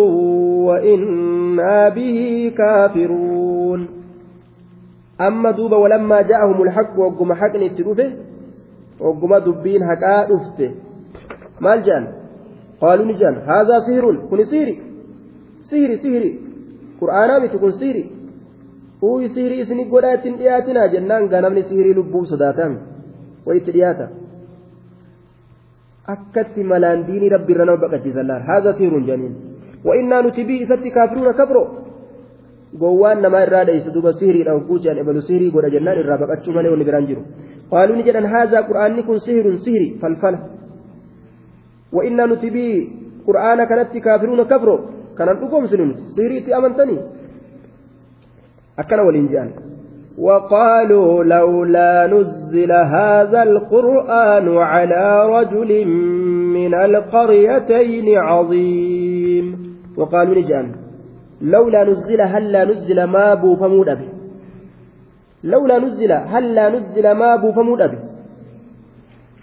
وإنا 0.67 1.89
به 1.89 2.51
كافرون 2.57 3.87
أما 5.21 5.51
دوبا 5.51 5.77
ولما 5.77 6.21
جاءهم 6.21 6.63
الحق 6.63 6.99
وقم 6.99 7.33
حقني 7.33 7.67
التروفه 7.67 8.11
وقم 8.99 9.37
دبين 9.37 9.81
حقا 9.83 10.27
أفته 10.35 10.71
qaaluu 12.79 13.05
ni 13.05 13.13
jedhan 13.19 13.37
haazaa 13.47 13.81
sihirun 13.87 14.17
kuni 14.29 14.45
sihiri 14.51 14.73
sihiri 15.69 15.97
sihiri 16.03 16.31
qur'aanaa 16.99 17.39
miti 17.43 17.57
kun 17.63 17.71
sihiri 17.79 18.03
uuyi 19.09 19.29
sihirii 19.35 19.61
isini 19.65 19.85
godhaa 19.93 20.15
ittiin 20.17 20.37
dhiyaatinaa 20.41 20.87
jennaan 20.95 21.29
ganamni 21.33 21.63
sihirii 21.69 21.95
lubbuu 21.99 22.25
sodaatame 22.31 22.77
wayitti 23.47 23.71
dhiyaata 23.75 24.05
akkatti 26.13 26.63
malaan 26.71 27.05
diinii 27.07 27.29
rabbi 27.35 27.51
irra 27.53 27.65
nama 27.65 27.81
baqachiisan 27.85 28.27
laal 28.29 28.43
haazaa 28.49 28.73
sihirun 28.77 29.05
jedhaniin 29.07 29.33
wa'innaa 29.87 30.21
nuti 30.25 30.43
bii 30.49 30.59
isatti 30.65 30.89
kaafiruuna 30.97 31.33
kabroo 31.39 31.65
gowwaan 32.81 33.21
namaa 33.25 33.43
irraa 33.47 33.65
dheeysu 33.69 33.93
duba 33.95 34.13
sihiriidhaan 34.19 34.61
guuchaan 34.69 34.97
ebalu 35.03 35.21
sihirii 35.27 35.51
godha 35.55 35.69
jennaan 35.75 35.99
irraa 36.03 36.17
baqachuu 36.23 36.53
malee 36.57 36.71
wanni 36.73 36.85
biraan 36.89 37.07
jiru 37.09 37.21
qaaluu 37.71 37.95
ni 37.97 38.03
jedhan 38.07 38.27
haazaa 38.33 38.63
qur'aanni 38.69 39.03
kun 39.07 39.19
sihirun 39.27 39.57
sihiri 39.65 39.87
falfala 40.01 40.39
wa'innaa 41.95 42.27
nuti 42.31 42.49
bii 42.55 42.75
qur'aana 43.27 43.63
kanatti 43.71 43.99
kaafiruuna 44.07 44.45
kabroo 44.53 44.79
kanan 45.17 45.37
dhugoomsinu 45.41 45.83
nuti 45.91 46.03
sihiriitti 46.15 46.53
amantanii 46.59 46.99
akkana 48.83 49.03
waliin 49.07 49.29
jedhan 49.33 49.51
وقالوا 50.17 51.23
لولا 51.23 52.07
نزل 52.07 52.71
هذا 52.71 53.43
القرآن 53.43 54.57
على 54.57 55.29
رجل 55.35 55.85
من 56.57 56.73
القريتين 56.73 58.17
عظيم. 58.17 59.45
وقالوا 59.97 60.35
نجان 60.35 60.71
لولا 61.41 61.83
نزل 61.83 62.21
هلا 62.21 62.65
نزل 62.65 63.03
ما 63.03 63.33
بو 63.33 63.55
فمود 63.55 63.89
أبي 63.89 64.09
لولا 65.43 65.79
نزل 65.79 66.11
هلا 66.11 66.69
نزل 66.69 67.11
ما 67.11 67.35
بو 67.35 67.51
فمود 67.51 67.81
أبي 67.81 67.99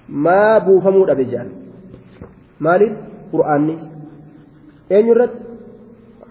ما 0.09 0.59
بو 0.59 0.81
فمود 0.81 1.11
أبي 1.11 1.25
جان. 1.25 1.49
مالي 2.61 2.97
قرآني 3.33 3.77
أين 4.93 5.07
يرد؟ 5.07 5.31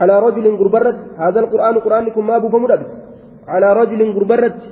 على 0.02 0.20
رجل 0.20 0.58
قربرت 0.58 1.00
هذا 1.18 1.40
القرآن 1.40 1.76
قرآنكم 1.80 2.28
ما 2.28 2.38
calaa 3.48 3.74
rajulin 3.80 4.14
gurbarratti 4.18 4.70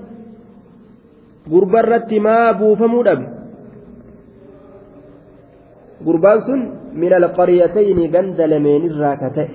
gurbarratti 1.51 2.17
maa 2.27 2.53
buufamuu 2.59 3.03
dhabe 3.07 3.25
gurbaan 6.05 6.39
sun 6.47 6.61
min 7.01 7.11
alqaryatayni 7.19 8.05
ganda 8.15 8.45
lameenirraa 8.51 9.15
ka 9.21 9.29
ta'e 9.37 9.47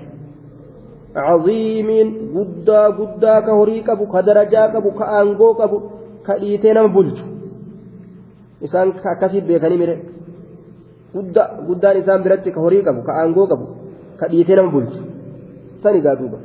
caziimiin 1.15 2.09
guddaa 2.35 2.87
guddaa 2.99 3.39
ka 3.45 3.51
horii 3.59 3.81
qabu 3.87 4.05
ka 4.13 4.19
darajaa 4.27 4.67
qabu 4.73 4.89
ka 4.99 5.05
aangoo 5.19 5.53
qabu 5.61 5.77
ka 6.25 6.33
dhiitee 6.41 6.73
nama 6.77 6.89
bulchu 6.95 7.25
isaan 8.65 8.89
akkasiin 9.13 9.45
beekanii 9.49 9.79
mire 9.83 9.95
guddaan 11.67 11.95
isaan 12.01 12.21
biratti 12.25 12.49
ka 12.55 12.59
horii 12.65 12.83
qabu 12.87 13.01
ka 13.07 13.13
aangoo 13.21 13.47
qabu 13.51 13.65
ka 14.19 14.25
dhiitee 14.31 14.55
nama 14.59 14.69
bulchu 14.75 14.99
san 15.83 15.95
igaa 15.99 16.15
duuba 16.19 16.39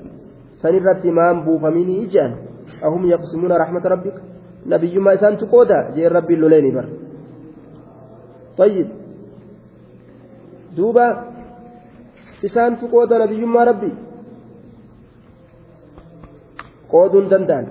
sanirratti 0.62 1.10
maan 1.18 1.36
buufaminii 1.44 2.06
jedhan 2.14 2.32
ijaan 2.80 2.86
ahum 2.86 3.06
yaqsimuuna 3.06 3.58
rahmata 3.58 3.88
rabbika 3.88 4.20
nabiyyummaa 4.66 5.14
isaantu 5.14 5.46
qooda 5.46 5.92
jeen 5.94 6.12
rabbiin 6.12 6.40
loleeni 6.40 6.72
bar 6.72 6.86
طيب 8.56 8.88
duuba 10.76 11.06
isaantu 12.42 12.88
qooda 12.88 13.18
nabiyyummaa 13.18 13.64
rabbii 13.64 13.96
قودون 16.90 17.28
دندان 17.28 17.66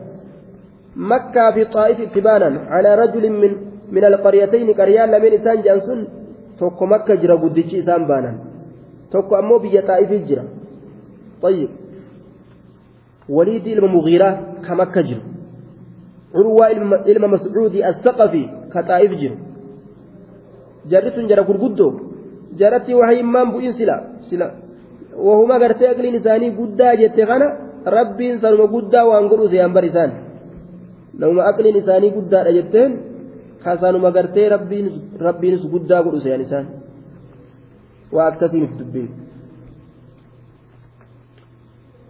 مكة 0.96 1.52
في 1.52 1.66
طائف 1.66 2.00
اتبانا 2.00 2.72
على 2.72 2.96
رجل 2.96 3.30
من 3.30 3.52
من 3.92 4.04
القريتين 4.06 4.74
قريان 4.80 5.12
لمن 5.12 5.34
إسان 5.34 5.62
جانسون 5.62 6.08
توكو 6.60 6.86
مكة 6.86 7.16
جرى 7.16 7.36
قدتش 7.44 7.74
إسان 7.84 8.08
بانا 8.08 8.32
توكو 9.12 9.36
أمو 9.36 9.58
بيا 9.60 9.82
طائف 9.82 10.12
جرى 10.30 10.44
طيب 11.44 11.70
وليد 13.30 13.68
المغيرة 13.68 14.30
كمكة 14.66 15.02
جرى 15.02 15.24
عروة 16.36 16.66
إلما 17.10 17.28
مسعودي 17.34 17.80
الثقفي 17.90 18.44
كطائف 18.74 19.12
جرى 19.22 19.38
جرت 20.92 21.18
جرى 21.30 21.42
قرقدو 21.50 21.88
جرت 22.60 22.88
وهي 23.00 23.20
إمام 23.22 23.48
بوين 23.52 23.74
سلا 23.80 23.96
سلا 24.30 24.48
وهما 25.26 25.56
قرتي 25.62 25.86
أقلين 25.92 26.16
إساني 26.20 26.48
قدا 26.58 26.90
جت 27.00 27.20
غنى 27.30 27.50
rabbiin 27.86 28.40
sanuma 28.42 28.68
guddaa 28.68 29.06
waan 29.08 29.28
godhu 29.32 29.48
seeyaan 29.50 29.74
bar 29.74 29.86
isaan 29.86 30.12
namuma 31.20 31.44
aqliin 31.52 31.78
isaanii 31.82 32.12
guddaadha 32.18 32.52
jetteen 32.58 32.92
kasanuma 33.64 34.12
gartee 34.12 34.50
rabbiinis 35.28 35.64
guddaa 35.74 36.04
godhu 36.04 36.20
seeyaan 36.24 36.44
isaan 36.48 36.66
waa 38.16 38.28
akkasii 38.32 38.62
miti 38.64 38.80
dubbiin 38.80 39.10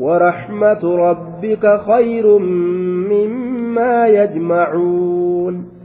ورحمة 0.00 0.82
ربك 0.84 1.80
خير 1.86 2.38
مما 3.12 4.06
يجمعون 4.08 5.76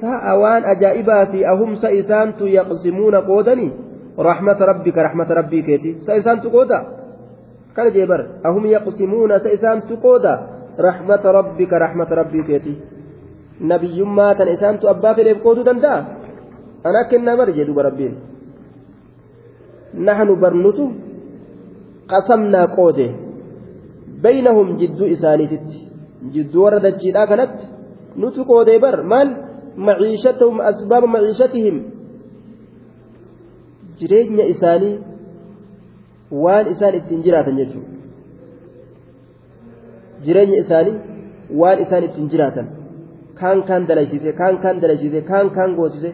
sa'a 0.00 0.32
waan 0.32 0.64
ajaa'ibaa 0.64 1.28
fi 1.28 1.44
ahumsa 1.44 1.92
isaantu 1.92 2.48
yaqsimuuna 2.48 3.20
qoodanii 3.20 3.68
rahmata 4.16 4.64
rabbika 4.64 5.04
rahmata 5.04 5.36
rabbii 5.36 5.60
keeti 5.60 5.90
sa 6.08 6.16
isaantu 6.16 6.48
qooda 6.48 6.78
kana 7.76 7.92
jee 7.92 8.08
bar 8.08 8.40
ahum 8.40 8.64
yaqsimuuna 8.64 9.44
sa 9.44 9.52
isaantu 9.52 10.00
qooda 10.00 10.32
rahmata 10.80 11.28
rabbika 11.36 11.76
rahmata 11.76 12.16
rabbii 12.16 12.48
keeti 12.48 12.80
nabiyyummaa 13.60 14.40
tan 14.40 14.48
isaantu 14.56 14.88
abbaa 14.88 15.12
fedheef 15.14 15.44
qooduu 15.44 15.68
danda'a 15.68 16.00
qasamnaa 22.12 22.66
qoode 22.76 23.06
baynahum 24.24 24.68
jidduu 24.80 25.06
isaaniititti 25.16 25.78
jidduu 26.34 26.62
warra 26.64 26.80
dachiidhaa 26.86 27.26
kanatti 27.32 27.64
nutu 28.22 28.40
qoodee 28.50 28.78
bar 28.86 28.96
maal 29.12 29.30
معيشتهم 29.88 30.56
أسباب 30.70 31.02
معيشتهم 31.14 31.76
jireenya 34.00 34.44
isaanii 34.54 34.94
waan 36.44 36.66
isaan 36.72 36.94
ittiin 36.98 37.22
jiraatan 37.26 37.56
jechuudha 37.60 37.92
jireenya 40.24 40.56
isaanii 40.64 40.96
waan 41.60 41.78
isaan 41.84 42.04
ittiin 42.08 42.28
jiraatan 42.32 42.66
kaan 43.40 43.58
kaan 43.68 43.82
dalaysiise 43.88 44.32
kaan 44.40 44.56
kaan 44.64 44.76
dalaysiise 44.82 45.20
kaan 45.30 45.50
kaan 45.56 45.70
goosise 45.78 46.10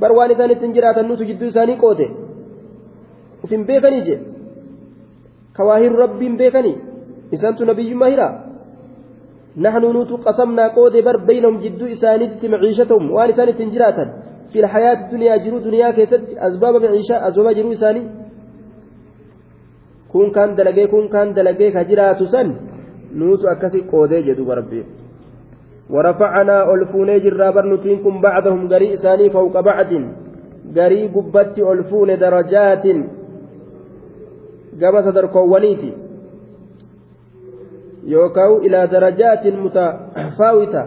bar 0.00 0.10
waan 0.18 0.30
isaan 0.34 0.50
ittiin 0.54 0.74
jiraatan 0.76 1.08
nutu 1.10 1.24
jidduu 1.30 1.48
isaanii 1.52 1.76
qoote 1.84 2.06
ufin 3.44 3.62
beekanii 3.68 4.18
je 5.56 5.62
kawaahiru 5.62 5.96
rabbiin 5.96 6.36
beekanii 6.36 6.76
isaantu 7.32 7.64
nabiyyummaa 7.64 8.08
hiraa 8.08 8.46
نحن 9.56 9.82
نوت 9.96 10.12
قسمنا 10.26 10.68
قود 10.76 10.96
بر 11.06 11.16
بينهم 11.16 11.56
جدو 11.64 11.86
إسانيت 11.86 12.44
معيشتهم 12.44 13.10
وان 13.10 13.28
إسانيت 13.30 13.60
جراتا 13.74 14.04
في 14.52 14.58
الحياة 14.60 14.98
الدنيا 15.04 15.36
جرو 15.36 15.58
دنيا 15.58 15.90
كيست 15.96 16.24
أسباب 16.48 16.74
معيشة 16.84 17.16
أسباب 17.28 17.48
جرو 17.56 17.72
إساني. 17.72 18.02
كون 20.12 20.30
كان 20.30 20.54
دلقي 20.54 20.86
كون 20.92 21.08
كان 21.08 21.32
دلقي 21.32 21.70
كجرات 21.70 22.22
سن. 22.22 22.48
نوت 23.14 23.44
أكسي 23.44 23.80
قودي 23.90 24.22
جدو 24.22 24.44
بربي. 24.44 24.84
ورفعنا 25.90 26.56
ألفوني 26.74 27.18
جرا 27.24 27.50
برنتين 27.50 27.98
كن 28.04 28.20
بعضهم 28.20 28.68
قري 28.72 28.94
إساني 28.94 29.30
فوق 29.30 29.60
بعض. 29.60 29.90
قري 30.76 31.00
قبت 31.14 31.56
ألفون 31.58 32.18
درجات. 32.24 32.84
قبس 34.82 35.06
دركوانيتي 35.14 35.92
yookaan 38.06 38.62
ilaa 38.62 38.86
darajaatin 38.86 39.56
mutafaawita 39.58 40.82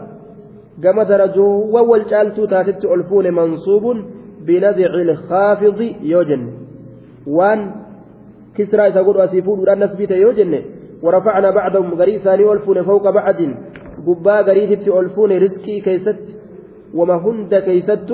gama 0.84 1.03
darajoowwan 1.06 1.88
wal 1.90 2.06
caaltuu 2.11 2.48
taatetti 2.48 2.88
ol 2.88 3.03
fuune 3.10 3.32
mansuubun 3.32 3.98
binadici 4.45 5.02
ilkaafidi 5.02 5.88
yoo 6.11 6.24
jenne 6.30 6.52
waan 7.38 7.61
kisraa 8.56 8.88
isa 8.91 9.03
godhu 9.03 9.22
asii 9.22 9.41
fuudhuudhaan 9.48 9.80
nasbiite 9.86 10.22
yoo 10.26 10.34
jenne 10.34 10.61
ورفعنا 11.03 11.49
بعضهم 11.52 11.94
غري 11.94 12.20
ثاني 12.20 12.52
ألفون 12.52 12.84
فوق 12.84 13.10
بعض 13.10 13.36
قبا 14.07 14.41
غريتي 14.41 14.99
ألفون 14.99 15.32
رزقي 15.32 15.80
كيست 15.80 16.24
وما 16.94 17.16
هند 17.16 17.56
كيست 17.56 18.11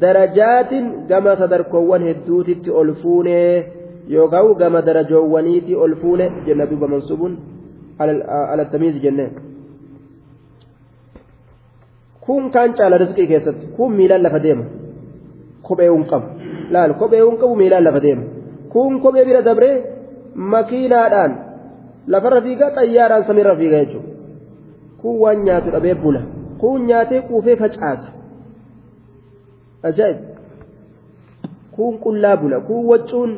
درجات 0.00 0.72
كما 1.08 1.34
تدركوان 1.34 2.02
هدوتي 2.08 2.70
ألفون 2.80 3.28
yookaan 4.08 4.54
gama 4.54 4.82
darajoowwaniitii 4.82 5.74
ol 5.74 5.94
fuule 6.02 6.32
jenna 6.46 6.66
duuba 6.70 6.88
mansuubuun 6.88 7.38
alattamiizi 8.52 9.00
jenneen 9.00 9.30
kun 12.26 12.50
kaan 12.50 12.74
caala 12.74 12.98
rizqii 12.98 13.26
keessatti 13.26 13.66
kun 13.76 13.92
miilaan 13.92 14.22
lafa 14.22 14.42
deema 14.42 14.64
kophee 15.62 15.90
hin 15.90 16.04
qabu 16.12 16.26
laal 16.76 16.94
kophee 17.02 17.22
hin 17.24 17.38
qabu 17.42 17.56
miilaan 17.56 17.84
lafa 17.84 18.00
deema 18.06 18.22
kun 18.72 19.00
kophee 19.00 19.24
bira 19.24 19.42
dabree 19.48 19.76
makiinaadhaan 20.34 21.32
lafarra 22.06 22.40
fiigaa 22.46 22.70
xayyaaraan 22.76 23.26
samiirra 23.26 23.56
fiigaa 23.56 23.84
jechuudha 23.84 24.08
kun 25.02 25.18
waan 25.22 25.44
nyaatu 25.48 25.70
dhabee 25.76 25.94
bula 26.04 26.22
kun 26.60 26.86
nyaatee 26.86 27.20
quufee 27.28 27.56
facaasa 27.56 28.08
ajaa'ib 29.82 30.18
kun 31.76 31.98
qullaa 32.04 32.36
bula 32.36 32.60
kun 32.68 32.86
waccuun 32.92 33.32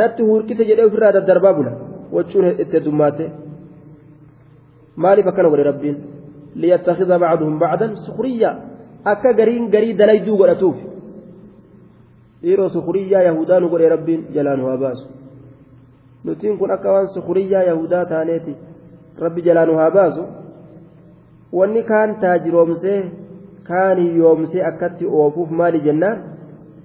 natti 0.00 0.22
hurkite 0.28 0.64
jedhee 0.70 0.86
ofirraa 0.90 1.12
daddarbaa 1.16 1.54
bula 1.58 1.72
waccuun 2.16 2.46
itti 2.62 2.74
heddummaate 2.76 3.24
maaliif 5.02 5.26
akkana 5.30 5.48
godhe 5.52 5.64
rabbiin 5.70 5.96
liyattakhidha 6.62 7.16
bacduhum 7.24 7.56
bacdan 7.62 7.92
sukuriyaa 8.06 8.54
akka 9.12 9.30
gariin 9.38 9.64
garii 9.74 9.94
dalayduu 10.00 10.36
godhatuuf 10.42 10.78
dhiiroo 12.42 12.68
sukuriyaa 12.76 13.22
yahudaanu 13.28 13.66
godhe 13.72 13.88
rabbiin 13.94 14.20
jalaan 14.34 14.60
waa 14.66 14.76
baasu 14.84 15.06
nutiin 16.24 16.58
kun 16.60 16.70
akka 16.76 16.88
waan 16.94 17.08
sukuriyaa 17.16 17.64
yahudaa 17.70 18.04
taaneeti 18.12 18.52
rabbi 19.24 19.40
jalaan 19.48 19.70
waa 19.78 19.90
baasu 19.96 20.22
wanni 21.58 21.82
kaan 21.90 22.10
taajiroomsee 22.22 23.00
kaan 23.70 23.98
hiyyoomsee 24.04 24.62
akkatti 24.70 25.04
oofuuf 25.20 25.50
maali 25.60 25.80
jennaan 25.86 26.18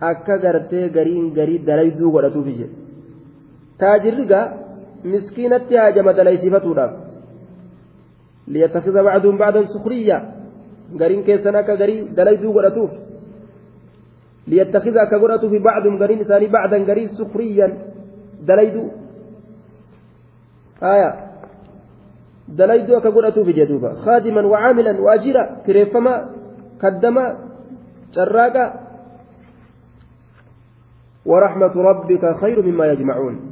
akka 0.09 0.35
gartee 0.43 0.89
gariin 0.97 1.27
garii 1.37 1.59
dalayduu 1.67 2.11
godhatuuf 2.15 2.47
jedhe 2.59 2.67
haajama 5.81 6.13
dalaysiifatuudhaaf 6.13 6.91
liyattakhidha 8.47 9.03
bacduhum 9.03 9.37
bacdan 9.37 9.67
sukuriyaa 9.73 10.21
gariin 10.97 11.23
keessan 11.23 11.55
akka 11.55 11.75
garii 11.75 12.07
dalayduu 12.17 12.53
godhatuuf 12.53 12.91
liyattakhidha 14.47 15.01
akka 15.01 15.19
godhatuuf 15.19 15.53
bacduhum 15.67 15.97
gariin 15.97 16.21
isaanii 16.25 16.53
bacdan 16.57 16.85
garii 16.89 17.07
sukuriyan 17.19 17.73
dalayduu 18.47 18.89
aya 20.81 21.09
dalayduu 22.57 22.97
akka 22.97 23.11
godhatuuf 23.11 23.47
jedhuuba 23.59 23.89
khaadiman 24.05 24.45
wacaamilan 24.53 24.97
waajira 25.05 25.43
kireeffama 25.65 26.13
kaddama 26.81 27.23
carraaqa 28.15 28.87
ورحمة 31.27 31.75
ربك 31.75 32.23
خير 32.39 32.61
مما 32.61 32.85
يجمعون 32.87 33.46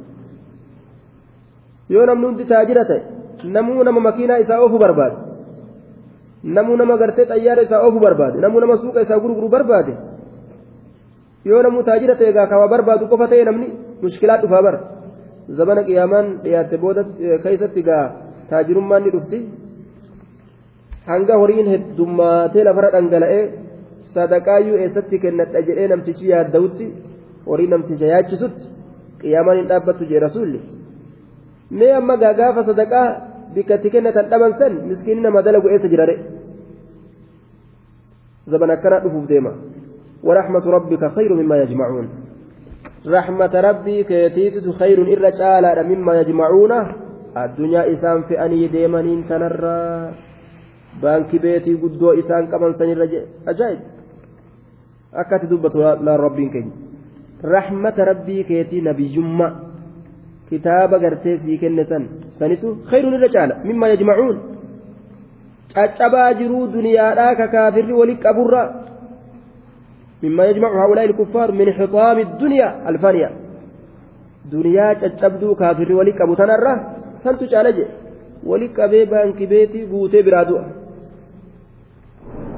yoo 1.94 2.04
namni 2.10 2.26
hundi 2.28 2.44
taajira 2.52 2.84
ta'e 2.90 3.00
namuu 3.56 3.82
nama 3.88 4.00
makiinaa 4.08 4.38
isaa 4.44 4.58
oofu 4.64 4.78
barbaade 4.84 5.16
namuu 6.56 6.76
nama 6.80 6.94
gartee 7.02 7.26
xayyaara 7.30 7.62
isaa 7.68 7.80
oofu 7.86 7.98
barbaade 8.06 8.36
namuu 8.44 8.60
nama 8.64 8.76
suuqa 8.82 9.00
isaa 9.06 9.18
gurguru 9.24 9.48
barbaade 9.54 9.92
yoo 11.50 11.62
namuu 11.66 11.82
taajira 11.88 12.14
ta'e 12.20 12.28
egaa 12.34 12.46
kawa 12.52 12.66
barbaadu 12.74 13.04
qofa 13.12 13.26
ta'e 13.32 13.44
namni 13.50 13.68
mushkilaa 14.02 14.38
dhufaa 14.42 14.62
bara 14.66 14.80
zabana 15.58 15.82
qiyaamaan 15.88 16.26
dhiyaatte 16.44 16.76
booda 16.84 17.02
keessatti 17.44 17.80
egaa 17.84 18.04
taajirummaan 18.50 19.02
ni 19.04 19.10
dhufti 19.16 19.38
hanga 21.10 21.34
horiin 21.42 21.68
heddummaatee 21.74 22.64
lafarra 22.68 22.90
dhangala'ee 22.96 23.42
sadaqaayyuu 24.14 24.78
eessatti 24.84 25.16
kennadha 25.24 25.60
jedhee 25.68 25.88
namtichi 25.92 26.24
yaadda'utti 26.32 26.86
horii 27.50 27.68
namticha 27.74 28.06
yaachisutti 28.14 28.64
qiyaamaan 29.20 29.56
hin 29.60 29.68
dhaabbattu 29.70 30.04
jee 30.10 30.20
rasuulli 30.26 30.58
mee 31.70 31.92
amma 31.92 32.16
gaafa 32.16 32.64
sadaqaa 32.64 33.08
bikkatti 33.54 33.90
kennatan 33.90 34.30
dhaban 34.30 34.58
san 34.58 34.72
miskiinni 34.88 35.22
nama 35.22 35.42
dalagu 35.42 35.68
eessa 35.68 35.88
jirare 35.88 36.16
zaban 38.46 38.70
akkana 38.70 39.00
dhufuuf 39.00 39.26
deema. 39.28 39.52
خير 41.14 41.34
مما 41.34 41.56
يجمعون 41.62 42.08
رحمة 43.06 43.60
ربي 43.60 44.04
كيتيت 44.04 44.70
خير 44.70 45.02
إلا 45.02 45.30
تعالى 45.30 45.82
مما 45.82 46.20
يجمعون 46.20 46.72
الدنيا 47.36 47.92
إسان 47.92 48.22
في 48.22 48.44
أني 48.44 48.68
ديمانين 48.68 49.28
تنرى 49.28 50.12
بانك 51.02 51.36
بيتي 51.36 51.74
قدو 51.74 52.12
إسان 52.12 52.46
كمان 52.46 52.72
سنر 52.74 53.08
أجايب 53.48 53.78
أكات 55.14 55.44
دبت 55.44 55.76
لا 55.76 56.16
ربي 56.16 56.48
كين 56.48 56.70
رحمة 57.44 57.96
ربي 57.98 58.42
كيتي 58.42 58.80
نبي 58.80 59.06
جمّة 59.14 59.65
irra 63.16 63.28
caala 63.36 63.54
mimmaa 63.64 63.88
yajmacuun 63.94 64.36
caccabaa 65.74 66.34
jiruu 66.40 66.66
duniyaadhaa 66.76 67.34
ka 67.40 67.46
kaafirri 67.54 67.98
wali 68.00 68.16
qaburra 68.24 68.62
mimmaa 70.22 70.48
yajmacu 70.50 70.76
haulaa'i 70.82 71.08
ilkuffaaru 71.10 71.58
min 71.60 71.72
xixaami 71.78 72.24
duniyaa 72.40 72.72
alfaniya 72.92 73.30
duniyaa 74.52 74.94
caccabduu 75.02 75.54
kaafirri 75.62 75.94
wali 76.00 76.12
qabu 76.20 76.36
tanarra 76.42 76.74
santu 77.24 77.50
caala 77.52 77.72
je 77.78 77.86
wali 78.50 78.68
qabee 78.78 79.06
baanki 79.12 79.46
beetii 79.52 79.86
guutee 79.92 80.22
biraa 80.22 80.44
du'a 80.50 80.64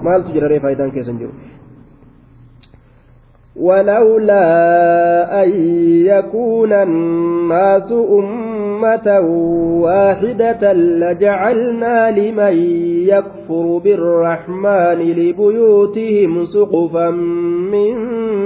maaltu 0.03 0.33
jira 0.35 0.49
ree 0.49 0.61
faayidaan 0.65 0.93
keessan 0.97 1.19
jiru 1.21 1.48
ولولا 3.61 5.43
أن 5.43 5.51
يكون 6.07 6.73
الناس 6.73 7.93
أمة 7.93 9.21
واحدة 9.83 10.73
لجعلنا 10.73 12.11
لمن 12.11 12.57
يكفر 13.09 13.81
بالرحمن 13.85 14.99
لبيوتهم 14.99 16.45
سقفا 16.45 17.11
من 17.73 17.95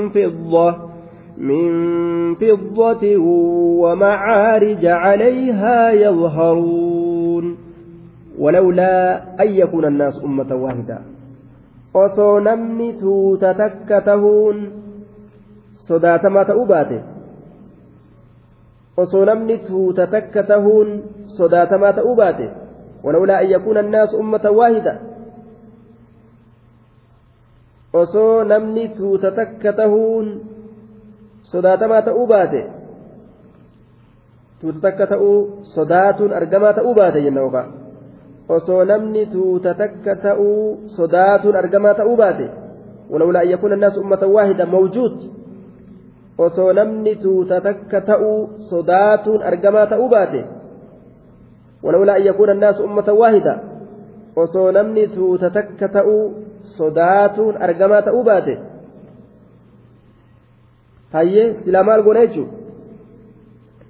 فضة 0.09 0.77
من 1.39 2.35
فضة 2.35 3.17
ومعارج 3.83 4.87
عليها 4.87 5.91
يظهرون. 5.91 7.57
ولولا 8.39 9.23
أن 9.43 9.49
يكون 9.49 9.85
الناس 9.85 10.25
أمة 10.25 10.55
واحدة. 10.55 10.99
osoo 11.95 12.41
namni 12.41 12.93
tuuta 12.93 13.55
sodaatamaa 15.73 16.45
ta'uu 16.45 16.67
baate 16.67 16.99
osoo 18.97 19.25
namni 19.25 19.59
tuuta 19.59 20.07
takka 20.07 20.43
tahuun 20.43 21.03
sodaatamaa 21.27 21.93
ta'uu 21.93 22.17
baate 22.17 22.49
ولولا 23.05 23.41
أن 23.43 23.47
يكون 23.51 23.79
الناس 23.79 24.15
أمة 24.15 24.45
واحدة 24.51 25.01
osoo 27.93 28.45
namni 28.45 28.89
tuuta 28.89 29.31
takka 29.31 29.73
tahuun 29.73 30.41
sodaatamaa 31.43 32.03
ta'uu 32.03 32.27
baate 32.27 32.63
tuuta 34.61 34.81
takka 34.81 35.07
ta'uu 35.07 35.67
sodaatuun 35.75 36.33
argamaa 36.33 36.73
ta'uu 36.73 36.95
baate 36.95 37.21
jenna 37.23 37.41
yookaan 37.41 37.73
osoo 38.49 38.85
namni 38.85 39.27
tuuta 39.27 39.75
takka 39.75 40.17
ta'uu 40.17 40.81
sodaatuun 40.97 41.57
argamaa 41.57 41.95
ta'uu 41.95 42.17
baate 42.17 42.49
ولولا 43.11 43.43
أن 43.43 43.49
يكون 43.49 43.73
الناس 43.73 43.99
أمة 43.99 44.23
واحدة 44.27 44.65
موجود 44.65 45.15
osoo 46.39 46.73
namni 46.73 47.17
tuuta 47.17 47.61
takka 47.61 48.01
ta'uu 48.01 48.51
sodaatuun 48.71 49.43
argamaa 49.43 49.87
ta'uu 49.87 50.09
baate 50.09 50.45
ولولا 51.83 52.17
أن 52.17 52.23
يكون 52.23 52.51
الناس 52.51 52.81
أمة 52.81 53.13
واحدة 53.13 53.55
osoo 54.37 54.73
namni 54.73 55.09
tuuta 55.09 55.51
takka 55.51 55.89
ta'uu 55.89 56.35
sodaatuun 56.79 57.57
argamaa 57.67 58.03
ta'uu 58.03 58.23
baate 58.25 58.55
hayyee 61.13 61.55
silaa 61.65 61.83
maal 61.89 62.03
goona 62.07 62.23
jechuun 62.27 62.49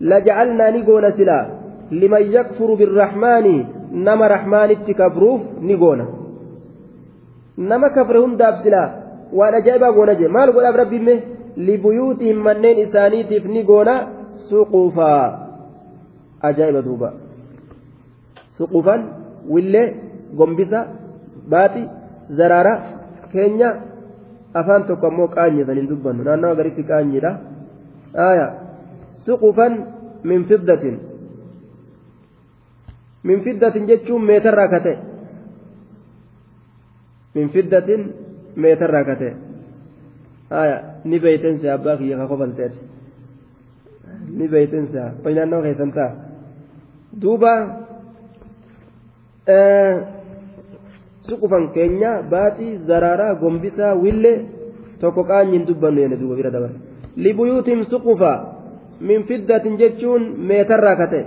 laja'alnaa 0.01 0.71
ni 0.71 0.83
goona 0.89 1.11
silaa 1.19 1.45
liman 1.91 2.25
yakfuru 2.37 2.77
birrahmaani 2.81 3.55
nama 4.07 4.29
rahmaanitti 4.35 4.95
kafruuf 4.95 5.41
ni 5.61 5.77
goona 5.77 6.07
nama 7.57 7.91
kafre 7.91 8.19
hundaaf 8.25 8.57
silaa 8.65 8.89
waan 9.39 9.55
ajaa'ibaa 9.61 9.93
goona 9.99 10.15
jee 10.21 10.29
maal 10.37 10.53
godhaaf 10.57 10.77
rabbiimme 10.83 11.15
libuyuutihim 11.57 12.39
manneen 12.49 12.79
isaaniitiif 12.87 13.45
ni 13.45 13.63
goona 13.65 13.95
suqufaa 14.49 15.25
ajaa'iba 16.49 16.83
duuba 16.83 17.13
suqufan 18.59 19.01
willee 19.49 19.89
gombisa 20.37 20.81
baati 21.51 21.83
zaraara 22.39 22.75
keenya 23.33 23.69
afaan 24.55 24.85
tokko 24.89 25.07
ammoo 25.07 25.29
qaanyee 25.29 25.65
saniin 25.69 25.89
dubbannu 25.93 26.25
naannawa 26.25 26.59
garitti 26.61 26.89
qaanyiidha 26.91 27.33
aya 28.29 28.47
suqufan 29.27 29.79
min 30.25 30.45
fiddatin 30.51 30.99
min 33.25 33.45
fiddatin 33.45 33.87
jechuun 33.87 34.25
meetarraa 34.31 34.69
ka 34.69 34.81
ta'e 34.87 34.97
min 37.35 37.49
fiddatin 37.55 38.13
meetarraa 38.57 39.05
ka 39.05 39.17
aya 40.63 40.77
ni 41.05 41.19
beeytense 41.19 41.71
abbaa 41.71 41.97
kiyya 41.97 42.17
ka 42.21 42.27
kofalteeti 42.27 42.79
ni 44.39 44.49
beeytinsa 44.49 45.03
way 45.25 45.35
naannoo 45.35 45.63
duuba 47.21 47.53
suqufan 51.29 51.73
keenya 51.75 52.23
baaxii 52.31 52.79
zaraaraa 52.89 53.35
gombisaa 53.35 53.95
willee 53.95 54.39
tokko 55.01 55.25
qaanyiin 55.31 55.67
dubbannu 55.69 56.01
jenne 56.01 56.17
duuba 56.21 56.35
bira 56.41 56.51
dabare 56.51 56.75
libuyuutim 57.17 57.85
suqufa 57.93 58.33
min 59.01 59.25
fiddatin 59.29 59.79
jechuun 59.81 60.23
meetarraa 60.49 60.97
kate 60.97 61.21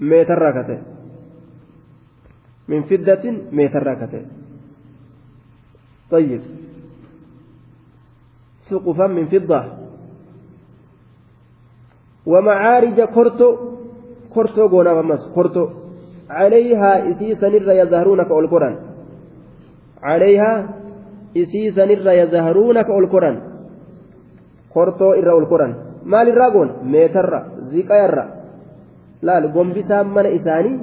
meetarraa 0.00 0.52
kate 0.58 0.76
min 2.68 2.82
fiddatin 2.90 3.36
meetarraa 3.52 3.96
kate 4.02 4.20
طيب. 6.12 6.40
سقفا 8.68 9.06
من 9.06 9.26
فضة 9.26 9.60
ومعارج 12.26 12.98
كرتو 13.14 13.48
كرتو 14.34 14.66
قونا 14.72 14.92
فمس 14.96 15.22
كرتو 15.34 15.64
عليها 16.30 16.90
إسي 17.10 17.34
سنر 17.34 17.68
يظهرونك 17.80 18.30
القرآن 18.30 18.76
عليها 20.02 20.52
إسي 21.36 21.62
سنر 21.76 22.06
يظهرونك 22.22 22.88
القرآن 23.00 23.36
كرتو 24.74 25.08
إرى 25.12 25.32
القرآن 25.42 25.74
maal 26.04 26.28
irraa 26.28 26.50
goona 26.50 26.72
meetarra 26.92 27.40
ziqayarra 27.72 28.24
laal 29.22 29.46
gombisaan 29.54 30.06
mana 30.14 30.34
isaanii 30.38 30.78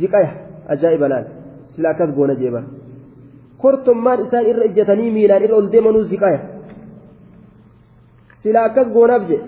ziqaya 0.00 0.30
ajaa'iba 0.72 1.06
laal 1.12 1.26
sila 1.74 1.88
akkas 1.92 2.10
goona 2.16 2.34
kortommaan 3.62 4.20
isaan 4.26 4.46
irra 4.50 4.64
ijjatanii 4.70 5.10
miilaan 5.16 5.44
irra 5.46 5.56
ol 5.60 5.68
deemanuu 5.72 6.04
ziqaya 6.12 6.40
sila 8.42 8.58
akkas 8.68 8.88
goonaaf 8.96 9.24
je 9.30 9.38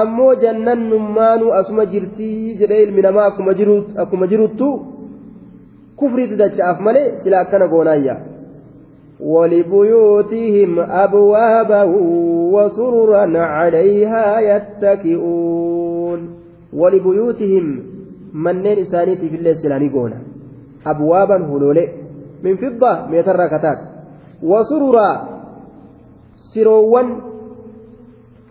ammoo 0.00 0.32
jannannummaanuu 0.44 1.50
asuma 1.60 1.84
jirtii 1.92 2.56
jedhee 2.60 2.82
ilmi 2.86 3.02
namaa 3.08 3.26
akkuma 4.04 4.26
jiruttu 4.32 4.68
kufriitti 5.98 6.36
dacha'aaf 6.42 6.78
malee 6.88 7.06
sila 7.22 7.36
akkana 7.44 7.68
goonaayya 7.74 8.16
ولبيوتهم 9.20 10.80
أبوابا 11.04 11.82
وسررا 12.54 13.38
عليها 13.38 14.40
يتكئون 14.50 16.20
ولبيوتهم 16.72 17.82
منين 18.34 18.78
إسانيتي 18.78 19.28
في 19.28 19.36
الليل 19.36 19.56
سلاني 19.56 19.88
قونا 19.88 20.18
أبوابا 20.86 21.36
هلولي 22.42 22.56
من 22.56 22.56
فضة 22.56 23.06
ميتر 23.06 23.46
كتات 23.46 23.78
وسررا 24.42 25.28
سروا 26.54 27.02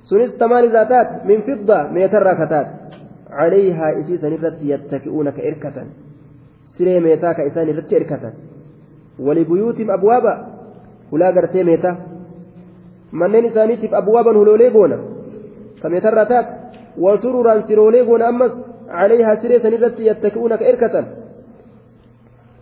سنس 0.03 0.37
تمان 0.37 0.65
ذاتات 0.71 1.25
من 1.25 1.41
فضة 1.41 1.83
ميتر 1.91 2.33
كتات 2.33 2.67
عليها 3.29 3.99
إسي 3.99 4.17
سنرت 4.17 4.57
يتكئون 4.61 5.29
كإركة 5.29 5.83
سري 6.77 6.99
ميتاك 6.99 7.39
إساني 7.39 7.71
رت 7.71 7.93
إركة 7.93 8.33
ولبيوتهم 9.19 9.91
أبوابا. 9.91 10.55
gartee 11.15 11.63
meeta 11.63 11.95
manneen 13.11 13.45
isaaniitiif 13.45 13.93
abwaaban 13.93 14.35
huloolee 14.35 14.71
goona 14.71 14.97
ka 15.81 15.89
meetarraa 15.89 16.25
taate 16.25 16.53
wasururaan 16.97 17.63
siroolee 17.67 18.05
goona 18.05 18.27
ammas 18.27 18.51
عليها 18.89 19.35
سرية 19.35 19.69
نرت 19.69 19.99
يتكئون 19.99 20.55
كإركة 20.55 21.05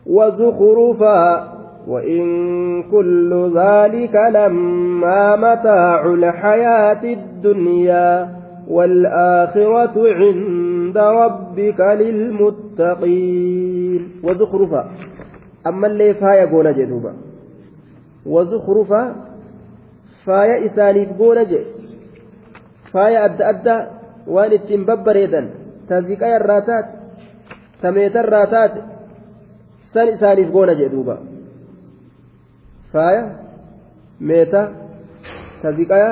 وزخرفا 0.08 1.54
وإن 1.88 2.24
كل 2.84 3.52
ذلك 3.56 4.16
لما 4.16 5.36
متاع 5.36 6.06
الحياة 6.06 7.04
الدنيا 7.04 8.30
والآخرة 8.68 10.14
عند 10.14 10.98
ربك 10.98 11.80
للمتقين. 11.80 13.42
وزخرفا. 14.24 14.90
أما 15.68 15.88
اللي 15.88 16.14
فايا 16.14 16.46
قونا 16.46 16.72
جدوبا 16.72 17.14
وزخرفا 18.26 19.16
فايا 20.26 20.66
إسانيف 20.66 21.10
قونا 21.20 21.44
جي 21.44 21.60
فايا 22.92 23.26
أدى 23.26 23.44
أدى 23.50 23.86
وان 24.28 24.52
اتنببريدا 24.52 25.50
تزيقايا 25.90 26.38
الراتات. 26.38 26.86
تميت 27.82 28.16
الراتات. 28.16 28.72
سن 29.94 30.08
إسانيف 30.16 30.52
قونا 30.52 30.74
جدوبا 30.74 31.16
فايا 32.94 33.24
ميتا 34.28 34.62
تزيقايا 35.64 36.12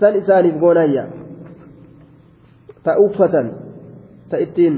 سن 0.00 0.14
إسانيف 0.20 0.54
قونا 0.62 0.84
ta'uffatan 2.86 3.46
ta 4.30 4.36
ittiin 4.44 4.74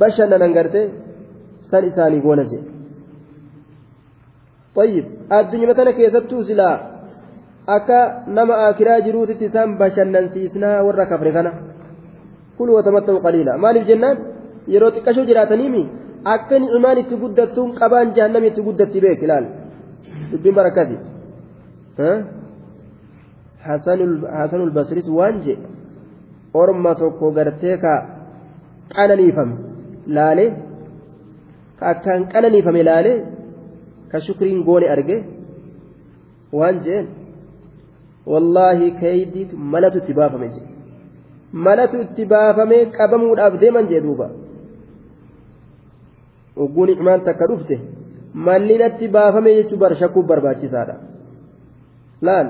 bashannanan 0.00 0.52
gartee 0.56 0.86
san 1.70 1.84
isaanii 1.90 2.24
goona 2.26 2.44
jee 2.50 2.62
طيب 4.74 5.04
addunyaa 5.38 5.74
tana 5.78 5.92
keessattuu 5.98 6.42
silaa 6.48 6.76
akka 7.76 7.98
nama 8.36 8.54
akiraa 8.68 9.00
jiruutitti 9.06 9.44
isaan 9.50 9.78
bashannansiisnaa 9.80 10.82
warra 10.86 11.06
kafre 11.10 11.32
kana 11.36 11.50
kulu 12.58 12.76
watamatta'u 12.78 13.22
qaliila 13.26 13.58
maaliif 13.62 13.86
jennaan 13.90 14.16
yeroo 14.74 14.90
xiqqashoo 14.94 15.26
jiraataniimi 15.30 15.82
akka 16.34 16.58
ni'imaan 16.62 16.98
itti 17.02 17.14
guddattuun 17.22 17.70
qabaan 17.80 18.08
jahannami 18.16 18.46
itti 18.50 18.62
guddatti 18.68 18.98
beek 19.04 19.20
ilaal 19.26 19.44
dubbiin 20.30 20.54
barakkati 20.58 20.96
hasanul 24.38 24.70
basritu 24.78 25.10
waan 25.18 25.36
jedhe 25.44 25.66
orma 26.60 26.92
tokko 27.00 27.26
gartee 27.36 27.76
ka 27.84 27.94
qananiifame 28.94 29.54
laale 30.16 30.46
ka 31.78 31.84
akkaan 31.92 32.22
qananiifame 32.32 32.82
laale 32.90 33.12
ka 34.10 34.18
shukriin 34.26 34.60
goone 34.68 34.86
arge 34.94 35.16
waan 36.58 36.76
jeen 36.84 37.06
wallaahi 38.32 38.86
keeydiitu 39.00 39.54
malatu 39.72 39.98
itti 40.02 40.12
baafame 40.20 40.48
je 40.54 40.62
malatu 41.66 41.96
itti 42.06 42.24
baafame 42.32 42.78
qabamuudhaaf 42.96 43.54
deeman 43.62 43.86
jee 43.90 44.00
duuba 44.06 44.26
ogguu 46.56 46.86
nicmaan 46.86 47.24
takka 47.24 47.46
dhufte 47.46 47.78
mallinatti 48.34 49.08
baafame 49.08 49.54
jechuu 49.54 49.78
bar 49.78 49.96
shakkuuf 49.96 50.26
barbaachisaadha. 50.26 50.94
Laal? 52.22 52.48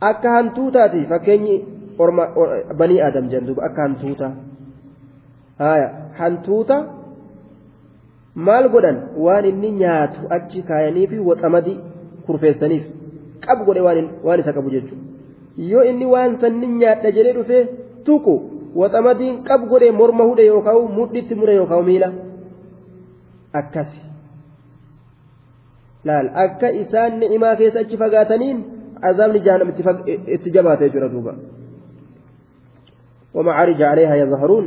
Akka 0.00 0.30
hantuutaati 0.36 1.06
fakkeenyi 1.12 1.54
banii 2.78 3.00
aadam 3.00 3.28
jedhan 3.30 3.46
duuba 3.46 3.62
akka 3.68 3.82
hantuuta 3.82 4.30
haya 5.58 5.88
hantuuta? 6.18 6.76
Maal 8.34 8.68
godhan? 8.68 8.98
Waan 9.16 9.44
inni 9.44 9.70
nyaatu 9.82 10.28
achi 10.36 10.62
kaayanii 10.62 11.06
fi 11.12 11.18
waxamadii 11.28 11.78
kurfeessaniif 12.26 12.84
qabu 13.46 13.64
godhe 13.64 13.80
waan 14.26 14.40
isa 14.40 14.52
qabu 14.52 14.70
jechuudha. 14.70 15.04
Yoo 15.56 15.82
inni 15.90 16.06
waan 16.14 16.36
sanni 16.40 16.66
nyaadha 16.66 17.12
jedhee 17.16 17.32
dhufee 17.38 17.62
tuqu 18.04 18.34
waxamadiin 18.80 19.42
qabu 19.48 19.66
godhe 19.72 19.90
morma 20.00 20.24
hudhe 20.28 20.46
yookaan 20.52 20.94
mudhitti 20.98 21.34
mure 21.40 21.54
yookaan 21.60 21.84
miila 21.88 22.08
akkasi 23.60 24.00
laal 26.04 26.28
akka 26.44 26.68
isaan 26.82 27.20
ni'imaa 27.20 27.56
keessa 27.60 27.84
achi 27.84 27.96
fagaataniin 28.02 28.64
azaabni 29.10 29.44
jahannam 29.46 29.70
itti 30.34 30.50
jabaate 30.56 30.90
jira 30.94 31.08
duuba. 31.14 31.34
ومعارج 33.36 33.82
عليها 33.82 34.14
يظهرون 34.16 34.66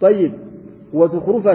طيب 0.00 0.32
وزخرفا 0.92 1.54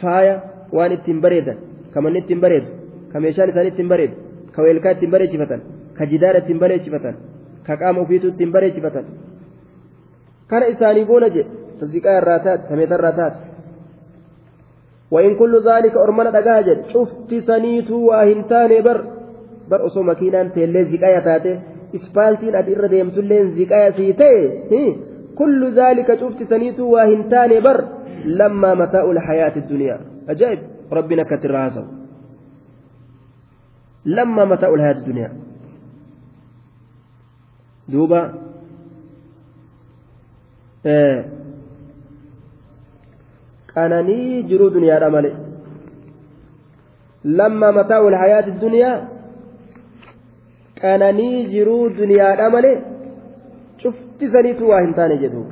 فايا 0.00 0.42
وان 0.72 0.92
التنبريدا 0.92 1.54
كما 1.94 2.08
التنبريد 2.08 2.64
كما 3.12 3.28
يشان 3.28 3.50
ثاني 3.50 3.68
التنبريد 3.68 4.10
كويلكا 4.56 4.90
التنبريد 4.90 5.30
فتن 5.42 5.60
كجدار 5.98 6.34
التنبريد 6.36 6.82
فتن 6.94 7.14
كقام 7.66 7.96
فيتو 10.50 10.56
التنبريد 10.56 10.60
فتن 10.60 10.60
كان 10.60 10.62
إساني 10.62 11.04
بونج 11.04 11.44
تصديقاء 11.80 12.18
الراتات 12.18 12.60
سميت 12.68 12.92
الراتات 12.92 13.32
وإن 15.10 15.38
كل 15.38 15.62
ذلك 15.66 15.96
أرمنا 15.96 16.30
دقاجد 16.30 16.84
شفت 16.86 17.34
سنيتو 17.34 17.98
واهنتان 17.98 18.82
بر 18.82 19.04
بر 19.70 19.86
أصو 19.86 20.02
مكينان 20.02 20.52
تيلي 20.52 20.84
زكاية 20.84 21.18
تاتي 21.18 21.58
ispaaltiin 21.92 22.56
ati 22.56 22.72
irra 22.72 22.90
deemtulleen 22.90 23.54
ziqaya 23.56 23.92
sii 23.92 24.12
ta'e 24.12 24.94
kullu 25.34 25.70
zaalika 25.74 26.16
cufti 26.16 26.46
saniitu 26.46 26.92
waa 26.92 27.06
hin 27.06 27.28
taane 27.28 27.60
bar 27.60 27.84
lammaa 28.24 28.74
mataa'u 28.74 29.14
lxayaati 29.14 29.60
duniyaa 29.68 29.98
ajaa'ib 30.34 30.60
rabbiin 30.90 31.20
akkatti 31.20 31.46
irraa 31.46 31.62
haasawu 31.62 31.88
lammaa 34.04 34.46
qananii 43.74 44.42
jiruu 44.50 44.70
duniyaadha 44.76 45.08
male 45.16 45.30
lammaa 47.38 47.72
mataa'u 47.78 48.10
lxayaati 48.14 48.52
duniyaa 48.64 48.96
qananii 50.82 51.38
jiruu 51.54 51.84
duniyaadha 52.00 52.46
malee 52.56 52.76
cufti 53.82 54.26
saniitu 54.34 54.68
waa 54.70 54.80
hin 54.84 54.94
taane 54.98 55.16
jedhu 55.24 55.42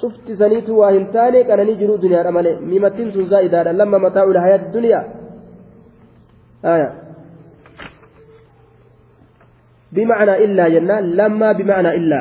cufti 0.00 0.32
saniitu 0.42 0.78
waa 0.80 0.90
hin 0.96 1.06
taane 1.16 1.44
qananii 1.50 1.76
jiruu 1.82 1.98
duniyaadha 2.04 2.32
malee 2.38 2.54
mimattiin 2.72 3.12
sun 3.16 3.26
zaa'idaadha 3.34 3.72
lamma 3.82 3.98
mataa 4.06 4.26
ula 4.32 4.40
hayaati 4.46 4.72
duniyaa 4.78 5.04
بمعنى 9.96 10.34
إلا 10.44 10.64
جنة 10.74 11.00
لما 11.00 11.52
بمعنى 11.52 11.90
إلا 11.98 12.20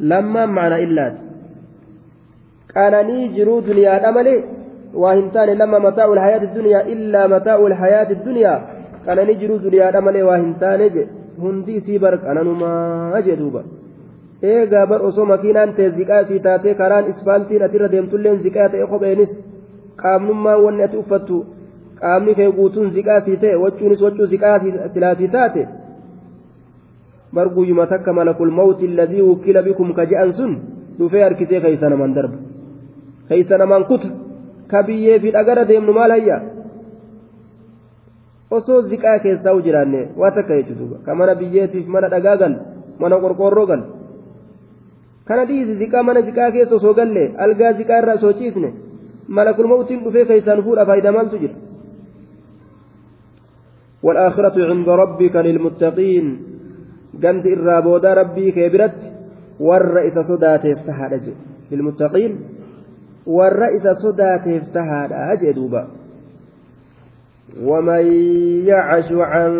لما 0.00 0.46
معنى 0.46 0.84
إلا 0.84 1.14
قالني 2.76 3.28
جرو 3.36 3.60
دنيا 3.60 4.08
أملي 4.08 4.44
وهنتان 4.94 5.48
لما 5.48 5.78
متاع 5.78 6.12
الحياة 6.12 6.42
الدنيا 6.42 6.80
إلا 6.92 7.26
متاع 7.26 7.58
الحياة 7.66 8.10
الدنيا 8.10 8.54
قالني 9.06 9.34
جرو 9.34 9.56
دنيا 9.56 9.98
أملي 9.98 10.22
وهنتان 10.22 10.82
hundi 11.40 11.80
sii 11.80 11.98
bar 11.98 12.14
qananumaa 12.22 13.22
jee 13.26 13.36
duuba 13.40 13.60
eegaa 14.52 14.86
bar 14.92 15.00
osoo 15.08 15.26
makiinaan 15.32 15.74
ta'e 15.76 15.90
ziqaa 15.98 16.22
sii 16.30 16.40
taatee 16.46 16.74
karaan 16.80 17.10
ispaaltiin 17.12 17.64
atirra 17.66 17.90
deemtulleen 17.92 18.40
ziqaa 18.46 18.68
ta'e 18.72 18.88
kopheenis 18.92 19.36
qaamnummaan 20.02 20.64
wanni 20.64 20.86
ati 20.86 21.00
uffattu 21.02 21.38
qaamni 22.00 22.34
kee 22.38 22.48
guutuun 22.58 22.90
ziqaa 22.96 23.20
sii 23.26 23.36
ta'e 23.44 23.60
wachuunis 23.64 24.02
wachuu 24.06 24.28
ziqaa 24.32 24.56
silaatii 24.94 25.30
taate 25.36 25.62
bar 27.32 27.48
guyyuma 27.54 27.86
takka 27.86 28.12
malakul 28.12 28.50
mawti 28.50 28.86
alladii 28.90 29.22
wukkila 29.22 29.62
bikum 29.62 29.92
ka 29.94 30.06
je'an 30.06 30.32
sun 30.32 30.52
dhufee 30.98 31.22
harkisee 31.22 31.60
keeysa 31.60 31.90
namaan 31.90 32.14
darba 32.14 32.36
keeysa 33.28 33.58
namaan 33.58 33.84
kuta 33.90 34.08
ka 34.70 34.82
biyyee 34.82 35.20
fi 35.20 35.30
dhagara 35.36 35.64
deemnu 35.68 35.92
maal 35.92 36.10
hayya 36.16 36.38
osoo 38.50 38.82
ziqaa 38.90 39.18
keessaa 39.24 39.54
u 39.58 39.62
jiraanne 39.62 40.00
waa 40.16 40.30
takka 40.30 40.56
jechuudha 40.62 41.04
ka 41.04 41.14
mana 41.14 41.34
biyyeetiif 41.34 41.86
mana 41.86 42.08
dhagaa 42.08 42.36
gal 42.42 42.54
mana 43.00 43.20
qorqoorroo 43.22 43.66
gal 43.70 43.82
kana 45.28 45.44
dhiisi 45.44 45.78
ziqaa 45.84 46.02
mana 46.02 46.26
ziqaa 46.28 46.50
keessa 46.50 46.74
osoo 46.80 46.94
galle 47.00 47.24
algaa 47.46 47.72
ziqaa 47.80 48.02
irraa 48.02 48.18
osoo 48.20 48.34
malakul 49.28 49.68
mawtiin 49.72 50.04
dhufee 50.04 50.24
keeysaan 50.24 50.62
fuudha 50.66 50.86
faayidaa 50.86 51.16
maaltu 51.18 51.38
jira 51.44 51.56
والآخرة 54.02 54.56
عند 54.70 54.88
ربك 54.88 55.36
للمتقين 55.36 56.26
قمت 57.22 57.46
الرابودا 57.46 58.14
ربي 58.14 58.52
كبرت 58.52 58.94
والرئيس 59.60 60.18
صدات 60.18 60.66
افتحى 60.66 61.20
للمتقين 61.70 62.40
والرئيس 63.26 63.86
صدات 63.88 64.46
افتحى 64.46 65.08
أجدوبا 65.12 65.88
ومن 67.62 68.12
يعش 68.66 69.12
عن 69.12 69.50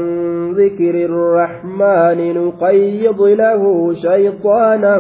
ذكر 0.53 1.05
الرحمن 1.05 2.35
نقيض 2.35 3.23
له 3.23 3.95
شيطانا 3.95 4.99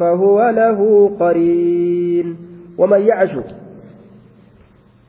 فهو 0.00 0.50
له 0.50 1.10
قرين. 1.20 2.36
ومن 2.78 3.00
يعش 3.00 3.30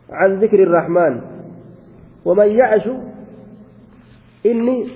عن 0.10 0.40
ذكر 0.40 0.64
الرحمن 0.64 1.22
ومن 2.26 2.48
يعش 2.48 2.90
إني 4.46 4.88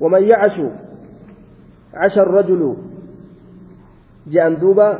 ومن 0.00 0.22
يعش 0.22 0.60
عش 1.94 2.18
الرجل 2.18 2.76
جاندوبا 4.26 4.98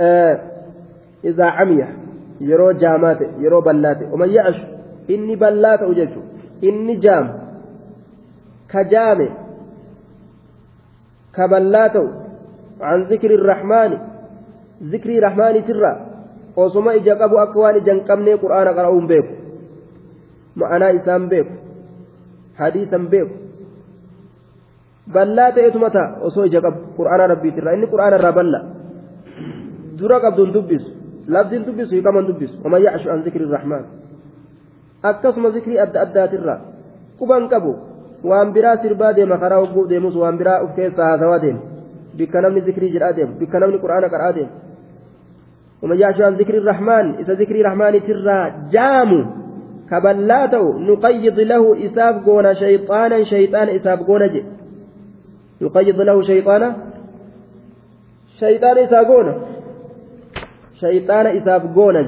آه 0.00 0.40
إذا 1.24 1.44
عمي 1.44 1.84
oman 4.12 4.30
yaa'ashu 4.32 4.64
inni 5.12 5.36
bal'aa 5.36 5.76
ta'u 5.78 5.94
jechuun 5.94 6.24
inni 6.64 6.96
jaam 7.04 7.26
ka 8.72 8.84
jaame 8.92 9.28
ka 11.36 11.48
bal'aa 11.48 11.88
ta'u 11.92 12.08
an 12.80 13.04
zikri 13.12 13.36
rahmaani 13.36 13.98
zikrii 14.92 15.20
rahmaaniitirraa 15.20 15.96
osuma 16.56 16.94
ija 16.94 17.16
qabu 17.16 17.38
akka 17.44 17.60
waan 17.60 17.76
hin 17.84 18.04
qabnee 18.08 18.38
qur'aana 18.44 18.72
qara'uun 18.78 19.06
beeku 19.12 19.34
ma'anaa 20.56 20.92
hadiisan 22.60 23.08
beeku 23.12 23.39
bal'aa 25.14 25.52
ta'etuma 25.56 25.90
ta'a 25.90 26.08
osoo 26.28 26.44
ija 26.44 26.60
qabu 26.60 26.78
qur'aana 26.98 27.26
rabbiitirraa 27.32 27.74
inni 27.76 27.86
qur'aana 27.92 28.16
irraa 28.18 28.32
bal'a 28.38 28.60
dura 29.98 30.20
qabduun 30.24 30.52
dubbisu 30.56 30.90
labdiin 31.34 31.64
dubbisu 31.68 31.94
hiikaman 31.94 32.26
dubbisu 32.28 32.54
waman 32.64 32.82
yacshu 32.86 33.10
an 33.10 33.22
zikri 33.26 33.44
irrahmaan 33.48 33.84
akkasuma 35.10 35.50
zikrii 35.56 35.78
adda 35.84 35.98
addaatirra 36.04 36.54
quban 37.18 37.48
qabu 37.52 37.72
waan 38.30 38.52
biraa 38.52 38.76
sirbaa 38.82 39.12
deema 39.18 39.38
karaa 39.42 39.60
hogguu 39.62 39.88
deemus 39.88 40.16
waan 40.22 40.38
biraa 40.40 40.62
uf 40.64 40.74
keessaa 40.78 41.08
haasawaa 41.10 41.38
deema 41.44 41.60
bikka 42.18 42.40
namni 42.40 42.60
zikrii 42.68 42.92
jedhaa 42.94 43.12
deemu 43.18 43.38
bikka 43.40 43.60
namni 43.60 43.78
qur'aana 43.84 44.08
qara'aa 44.14 44.32
deemu 44.38 44.52
waman 45.82 45.98
yacshu 46.04 46.24
an 46.28 46.36
zikri 46.40 46.56
irrahmaan 46.62 47.06
isa 47.22 47.34
zikrii 47.40 47.62
rahmaanitirraa 47.68 48.44
jaamu 48.74 49.20
kaballaa 49.90 50.46
ta'u 50.54 50.68
nuqayyid 50.88 51.38
lahu 51.52 51.74
isaaf 51.86 52.24
goona 52.24 52.54
shayxaanan 52.62 53.24
shayxaana 53.32 53.76
isaaf 53.78 54.00
goona 54.08 54.28
je 54.34 54.42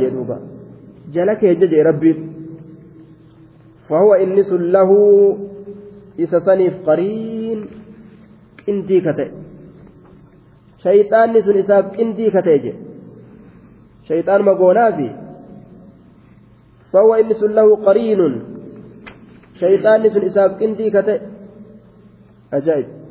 jedhuuba 0.02 0.36
jala 1.14 1.34
keenya 1.40 1.66
jee 1.72 1.82
rabbiin 1.88 2.20
fahuwa 3.88 4.20
inni 4.24 4.44
sun 4.50 4.62
lahu 4.76 4.96
isa 6.24 6.40
saniif 6.46 6.78
qariin 6.86 7.60
qindii 8.64 9.02
ka 9.08 9.12
ta'e 9.18 9.30
shayxaanni 10.84 11.44
sun 11.48 11.60
isaaf 11.64 11.92
qindii 11.98 12.30
ka 12.36 12.42
ta'e 12.46 12.58
je 12.64 12.72
shayxaanuma 14.08 14.56
goonaafi 14.62 15.10
fahuwa 16.92 17.20
inni 17.20 17.38
sun 17.42 17.52
lahu 17.58 17.76
qariinun 17.86 18.34
shayxaanni 19.60 20.14
sun 20.16 20.28
isaaf 20.30 20.58
qindii 20.64 20.90
ka 20.96 21.02
ta'e 21.10 21.20
ajaa'ib 22.60 23.01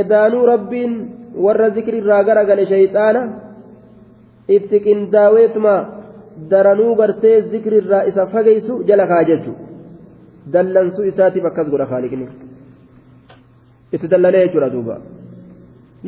edaanuu 0.00 0.44
rabbiin 0.52 0.92
warra 1.44 1.68
zikri 1.76 1.98
irraa 2.02 2.22
gara 2.28 2.44
gale 2.50 2.64
shayxaana 2.72 3.22
itti 4.56 4.80
qindaaweetuma 4.86 5.74
daranuu 6.50 6.94
gartee 7.00 7.36
zikri 7.52 7.76
irraa 7.82 8.04
isa 8.10 8.30
fageysu 8.34 8.74
jala 8.88 9.06
kaa 9.12 9.24
jechu 9.30 9.52
dallansuu 10.52 11.10
isaatiif 11.12 11.44
akkas 11.50 11.68
godha 11.72 11.90
kaaliqni 11.92 12.26
itti 13.94 14.12
dallalee 14.12 14.46
jechuudha 14.46 14.72
duuba 14.74 14.96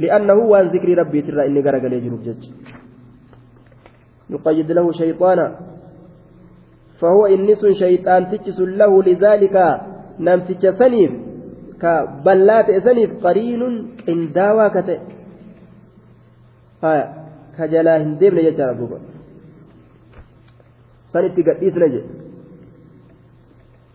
li'annahu 0.02 0.50
waan 0.52 0.72
zikrii 0.74 0.98
rabbiitirraa 1.02 1.48
inni 1.50 1.66
garagalee 1.68 2.00
jiruuf 2.06 2.24
jecha 2.30 2.50
يقيد 4.30 4.72
له 4.72 4.92
شيطانا 4.92 5.46
فهو 7.00 7.26
إنس 7.26 7.62
شيطان 7.66 8.22
تجس 8.30 8.58
له 8.60 9.02
لذلك 9.02 9.56
نمتج 10.20 10.62
سنيف 10.80 11.12
كبلات 11.82 12.69
سنيف 12.85 13.11
قرين 13.24 13.62
قنداوى 14.07 14.66
كتئ 14.70 15.01
آه 16.85 17.05
kajalaa 17.57 17.98
hin 17.98 18.20
deemne 18.20 18.43
jechaadha 18.47 18.78
duuba 18.78 18.98
san 21.12 21.24
itti 21.28 21.47
gadhiisna 21.48 21.89
jedhe 21.94 22.27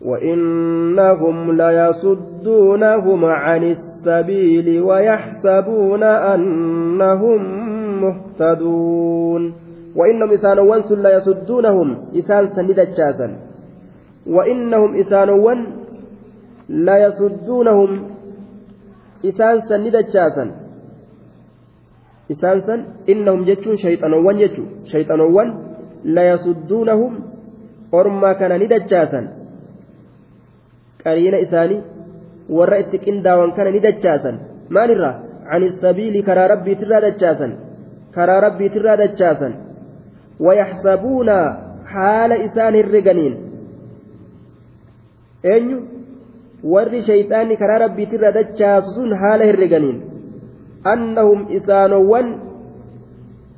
وإنهم 0.02 1.52
ليصدونهم 1.52 3.24
عن 3.24 3.62
السبيل 3.64 4.82
ويحسبون 4.82 6.02
أنهم 6.02 7.40
مهتدون. 8.02 9.54
وإنهم 9.96 10.30
إسانوان 10.32 10.82
سن 10.82 11.02
ليصدونهم. 11.02 11.88
إسان 12.18 12.50
سندة 12.50 12.90
شاسا 12.98 13.28
وإنهم 14.26 14.90
إسانوان 16.72 16.86
ليصدونهم 16.86 17.90
إسان 19.24 19.60
سندة 19.68 20.06
شاسا 20.12 20.62
isaan 22.32 22.60
san 22.66 22.80
innahum 23.06 23.44
jechuun 23.44 23.76
shayxanowwan 23.76 24.38
jechuu 24.42 24.66
shayxanowwan 24.92 25.48
layasudduunahum 26.04 27.12
ormaa 27.92 28.34
kana 28.40 28.58
ni 28.58 28.66
dachaasan 28.72 29.24
qariina 31.02 31.38
isaanii 31.46 31.82
warra 32.56 32.78
itti 32.82 32.98
qindaawan 33.04 33.52
kana 33.56 33.70
ni 33.70 33.80
dachaasan 33.80 34.36
maalirraa 34.76 35.32
عن 35.52 35.62
السبيل 35.62 36.14
كرى 36.24 36.46
ربي 36.46 36.74
ترى 36.74 37.10
دجاسا 37.10 37.48
كرى 38.14 38.36
ربي 38.46 38.68
ترى 38.68 38.92
دجاسا 38.96 39.48
ويحسبون 40.40 41.30
حال 41.86 42.32
إسان 42.32 42.74
الرجنين 42.74 43.34
أين 45.44 45.68
ور 46.64 47.00
شيطان 47.00 47.54
كرى 47.54 47.76
ربي 47.84 48.06
ترى 48.06 48.32
دجاسون 48.32 49.16
حال 49.16 49.42
الرجنين 49.42 50.00
أنهم 50.86 51.46
إسانوان 51.56 52.26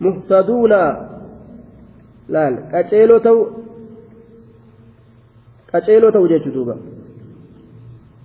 مهتدون 0.01 0.73
لا 2.29 2.45
قتيلو 2.73 3.19
تو 3.19 3.37
qaceeloo 5.75 6.13
ta'u 6.15 6.27
jechuu 6.31 6.53
duuba 6.55 6.75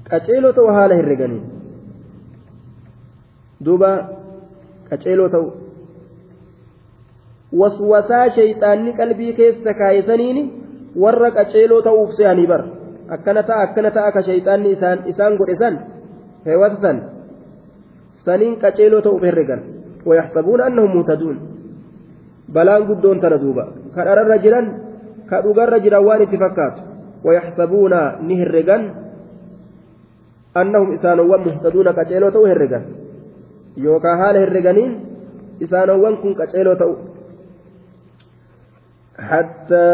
qaceeloo 0.10 0.52
ta'u 0.58 0.74
haala 0.76 0.98
herreganii 1.00 1.42
duuba 3.68 3.90
qaceeloo 4.90 5.30
ta'u 5.36 5.48
waswasaa 7.62 8.28
shayxaanni 8.36 8.94
qalbii 9.00 9.32
keessa 9.40 9.74
kaayesaniini 9.80 10.44
warra 11.06 11.32
qaceeloo 11.40 11.82
ta'uuf 11.88 12.14
se'anii 12.20 12.48
bar 12.52 12.62
akkana 13.16 13.44
ta'a 13.44 13.62
akkana 13.68 13.92
ta'a 13.92 14.12
ka 14.12 14.22
shayxaanni 14.28 14.78
isaan 15.12 15.38
godhe 15.40 15.56
san 15.62 15.76
heewata 16.46 16.82
san 16.84 16.98
saniin 18.26 18.56
qaceeloo 18.62 19.02
ta'uuf 19.02 19.24
herregan 19.24 19.62
ويحسبون 20.06 20.62
أنهم 20.62 20.98
مهتدون 20.98 21.38
بلان 22.50 22.82
قدون 22.88 23.22
تردوبا 23.22 23.66
كالأرر 23.96 24.38
جران 24.38 24.66
كأدوغر 25.30 25.78
جران 25.78 26.06
وان 26.06 26.22
اتفكات 26.22 26.76
ويحسبون 27.26 27.94
نهرقان 28.28 28.84
أنهم 30.58 30.88
إسانوان 30.94 31.42
مهتدون 31.48 31.88
قتيلو 31.88 32.30
تو 32.30 32.46
هرقان 32.46 32.84
يوكا 33.78 34.16
حال 34.16 34.36
هرقانين 34.38 34.92
إسانوان 35.64 36.16
كن 36.16 36.34
قتيلو 36.34 36.74
تو 36.74 36.92
حتى 39.20 39.90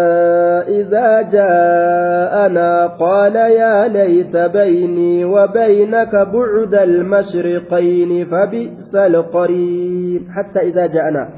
إذا 0.68 1.22
جاءنا 1.22 2.88
قال 2.88 3.36
يا 3.36 3.88
ليت 3.88 4.38
بيني 4.38 5.26
وبينك 5.26 6.16
بعد 6.16 6.74
المشرقين 6.74 8.26
فبئس 8.26 8.96
القرين 8.96 10.28
حتى 10.32 10.60
إذا 10.60 10.86
جاءنا. 10.86 11.30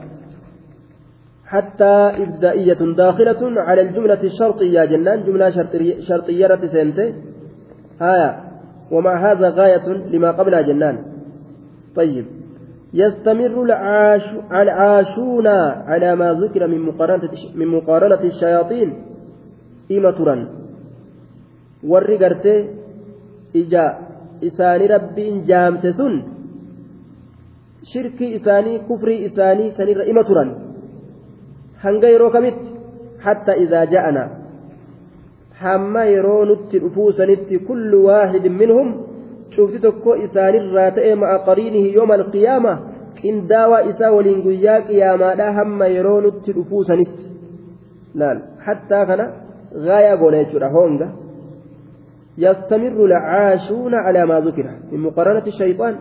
حتى 1.45 1.93
إبدائية 2.23 2.81
داخلة 2.97 3.61
على 3.61 3.81
الجملة 3.81 4.23
الشرطية 4.23 4.85
جنان. 4.85 5.23
جملة 5.23 5.49
شرطية 5.99 6.55
سنتي. 6.65 7.13
هايا. 8.01 8.39
ومع 8.91 9.31
هذا 9.31 9.49
غاية 9.49 9.87
لما 9.87 10.31
قبلها 10.31 10.61
جنان. 10.61 10.97
طيب. 11.95 12.25
يستمر 12.93 13.55
العاش 13.63 14.25
العاشون 14.51 15.47
على 15.89 16.15
ما 16.15 16.29
ذكر 16.33 16.67
من 16.67 16.81
مقارنة 16.81 17.29
من 17.55 17.67
مقارنة 17.67 18.21
الشياطين. 18.31 18.89
إيمترا 19.91 20.35
والرقرت 21.83 22.45
إجا. 23.55 23.85
إساني 24.43 24.85
ربي 24.85 25.25
جامسسون 25.49 26.13
شركي 27.93 28.35
إساني 28.37 28.73
كفري 28.85 29.25
إساني 29.25 29.71
سنير 29.71 29.97
hanga 31.83 32.09
yeroo 32.09 32.29
kamitti 32.33 32.71
hatta 33.25 33.55
idaa 33.63 33.85
ja'ana 33.85 34.23
hamma 35.61 36.05
yeroo 36.09 36.45
nutti 36.51 36.79
dhufuusanitti 36.83 37.59
kullu 37.67 38.05
waahidin 38.05 38.57
minhum 38.61 38.87
cufti 39.55 39.79
tokko 39.85 40.15
isaanirraa 40.25 40.91
ta'e 40.97 41.15
ma'a 41.23 41.37
qariinihi 41.47 41.93
yooma 41.97 42.19
alqiyaama 42.19 42.73
qindaawaa 43.19 43.85
isaa 43.91 44.11
waliin 44.17 44.41
guyyaa 44.47 44.81
qiyaamaadha 44.89 45.53
hamma 45.59 45.93
yeroo 45.95 46.19
nutti 46.25 46.55
dhufuusanitti 46.57 47.23
laal 48.21 48.41
hattaa 48.67 49.05
kana 49.11 49.31
gaayaa 49.87 50.17
goona 50.23 50.43
jechuudha 50.43 50.75
honga 50.79 51.07
يستمر 52.45 52.99
العاشون 53.05 53.93
على 54.05 54.25
ما 54.25 54.39
ذكر 54.39 54.65
من 54.91 54.99
مقارنة 54.99 55.45
الشيطان 55.47 55.95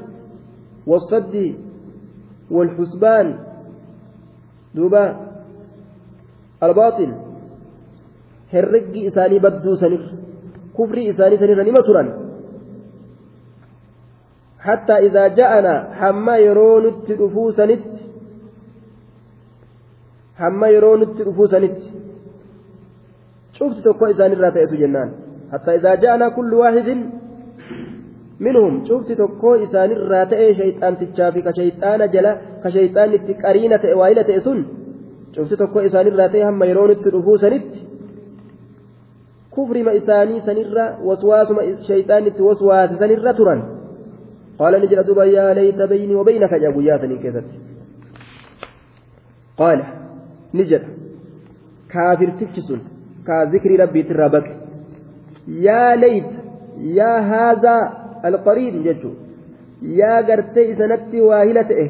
والصد 0.87 1.55
والحسبان 2.51 3.27
دوبا 4.75 5.05
herreggi 8.53 9.01
isaanii 9.11 9.41
badduu 9.47 9.77
sanir 9.77 10.03
kufrii 10.77 11.09
isaanii 11.13 11.39
sanirra 11.43 11.65
nima 11.65 11.83
turan 11.89 12.09
hamma 20.41 20.69
yeroo 20.75 20.97
nutti 21.03 21.25
dhufuu 21.29 21.49
sanitti 21.55 21.93
cufti 23.59 23.83
tokko 23.87 24.09
isaanirraa 24.15 24.51
ta'etu 24.57 24.81
jennaan 24.83 25.11
hattaa 25.53 25.77
idaa 25.81 25.97
ja'ana 26.05 26.31
kullu 26.39 26.59
waahidin 26.63 27.05
minhum 28.47 28.75
cufti 28.89 29.17
tokko 29.23 29.55
isaanirraa 29.67 30.25
ta'e 30.33 30.49
shayxaantichaa 30.61 31.31
fi 31.37 31.45
ka 31.47 31.53
shayxaana 31.59 32.09
jala 32.17 32.33
ka 32.63 32.75
shayxaanitti 32.77 33.39
qariina 33.45 33.79
ta'e 33.85 33.95
waayila 34.01 34.25
ta'e 34.31 34.41
sun 34.49 34.61
cufti 35.37 35.61
tokko 35.63 35.87
isaanirraa 35.91 36.29
ta'e 36.35 36.45
hamma 36.49 36.69
yeroo 36.73 36.87
nutti 36.93 37.15
dhufuu 37.15 37.39
sanitti 37.45 37.81
kufrima 39.57 39.97
isaanii 40.01 40.45
sanirra 40.51 40.85
waswaasuma 41.09 41.63
shayxaanitti 41.89 42.43
waswaase 42.49 42.95
sanirra 43.05 43.35
turan 43.41 43.67
bayni 45.93 46.19
wabaynaka 46.21 46.61
jaa 46.65 46.73
guyyaa 46.77 46.99
sanii 47.03 47.19
keessatti 47.25 47.57
qaala 49.61 49.85
ni 50.53 50.69
jedha 50.73 50.89
kaafirtichi 51.95 52.67
sun 52.71 52.81
kaa 53.29 53.43
zikrii 53.57 53.83
rabbiitirraa 53.83 54.33
baqe 54.39 54.57
yaa 55.69 55.93
layta 56.07 56.39
yaa 57.03 57.21
haazaa 57.35 57.83
alqariin 58.31 58.83
jechuu 58.89 59.15
yaa 60.01 60.19
gartee 60.33 60.67
isanatti 60.73 61.29
waahila 61.29 61.69
ta'e 61.71 61.87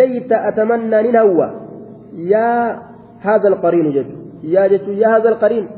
layta 0.00 0.42
atamannaa 0.50 1.04
nin 1.08 1.22
hawwa 1.22 1.48
يا 2.16 2.82
هذا 3.20 3.48
القرين 3.48 3.90
جد 3.92 4.06
يا 4.42 4.66
جد 4.66 4.88
يا 4.88 5.16
هذا 5.16 5.28
القرين 5.28 5.68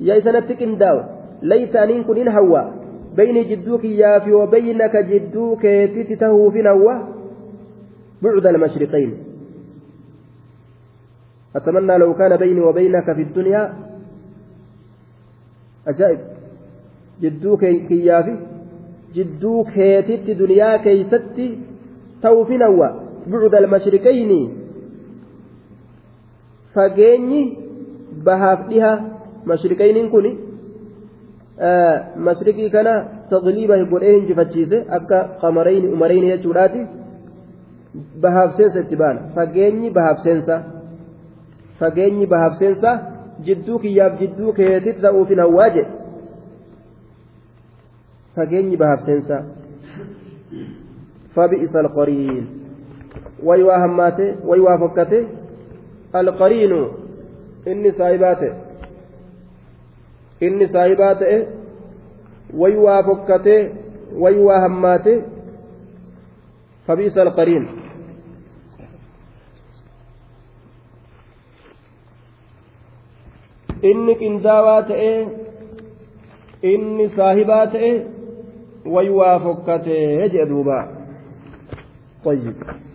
يا 0.00 0.20
سنتك 0.20 0.62
انداو 0.62 0.98
ليس 1.42 1.76
أن 1.76 2.04
كن 2.04 2.16
إن 2.16 2.28
هوا 3.16 3.24
بين 3.24 3.48
جدوك 3.48 3.84
يا 3.84 4.18
في 4.18 4.32
وبينك 4.32 4.96
جدوك 4.96 5.62
تتته 5.62 6.50
في 6.50 6.62
نوى 6.62 6.94
بعد 8.22 8.46
المشرقين. 8.46 9.14
أتمنى 11.56 11.98
لو 11.98 12.14
كان 12.14 12.36
بيني 12.36 12.60
وبينك 12.60 13.04
في 13.04 13.22
الدنيا 13.22 13.72
أجائب 15.86 16.18
جدوك 17.22 17.64
كيافي 17.64 18.36
جدوك 19.14 19.68
هيتت 19.68 20.30
دنيا 20.30 20.76
كيستي 20.76 21.58
تو 22.22 22.44
في 22.44 22.58
بعد 23.26 23.54
المشرقين. 23.54 24.50
fageenyi 26.76 27.58
bahaaf 28.24 28.68
dhiha 28.68 28.92
mashriqayniin 29.48 30.10
kun 31.56 32.22
mashriqii 32.24 32.70
kana 32.70 33.04
taqliiba 33.30 33.84
godhee 33.84 34.20
hinjifachiise 34.20 34.84
akka 34.90 35.28
qamarayni 35.40 35.88
umarayni 35.88 36.26
jechuudhaati 36.30 36.86
bahaaf 38.20 38.56
seensa 38.56 38.80
itti 38.80 38.96
baana 38.96 39.20
fageenyi 39.34 39.90
bahaaf 39.90 40.18
seensa 40.22 40.62
fageenyi 41.78 42.26
bahaaf 42.26 42.58
seensa 42.58 42.90
jidduu 43.46 43.78
kiyyaaf 43.78 44.18
jidduu 44.20 44.52
keetit 44.52 45.00
ta'uufin 45.00 45.38
hawwaa 45.38 45.68
jedhe 45.68 45.90
fageenyi 48.36 48.76
bahaaf 48.76 49.00
seensa 49.00 49.44
fabi'isa 51.34 51.78
alqariin 51.80 52.46
way 53.42 53.62
waa 53.62 53.78
hammaate 53.78 54.36
way 54.44 54.60
waa 54.60 54.78
fokkate 54.78 55.26
القرين 60.42 60.52
إني 60.52 60.66
سايباته 60.66 61.26
إني 61.26 61.46
سايباته 61.46 61.46
ويوا 62.54 63.02
فكته 63.02 63.72
ويوا 64.14 64.66
هماته 64.66 65.22
فبئس 66.86 67.18
القرين 67.18 67.68
inni 73.82 74.14
qindaawaa 74.14 74.82
ta'e 74.82 75.10
inni 76.62 77.08
saahibaa 77.16 77.66
ta'e 77.66 77.90
waywaa 78.94 79.38
fokkatee 79.38 80.18
jedhe 80.18 80.46
duuba. 80.48 80.96
طيب 82.26 82.85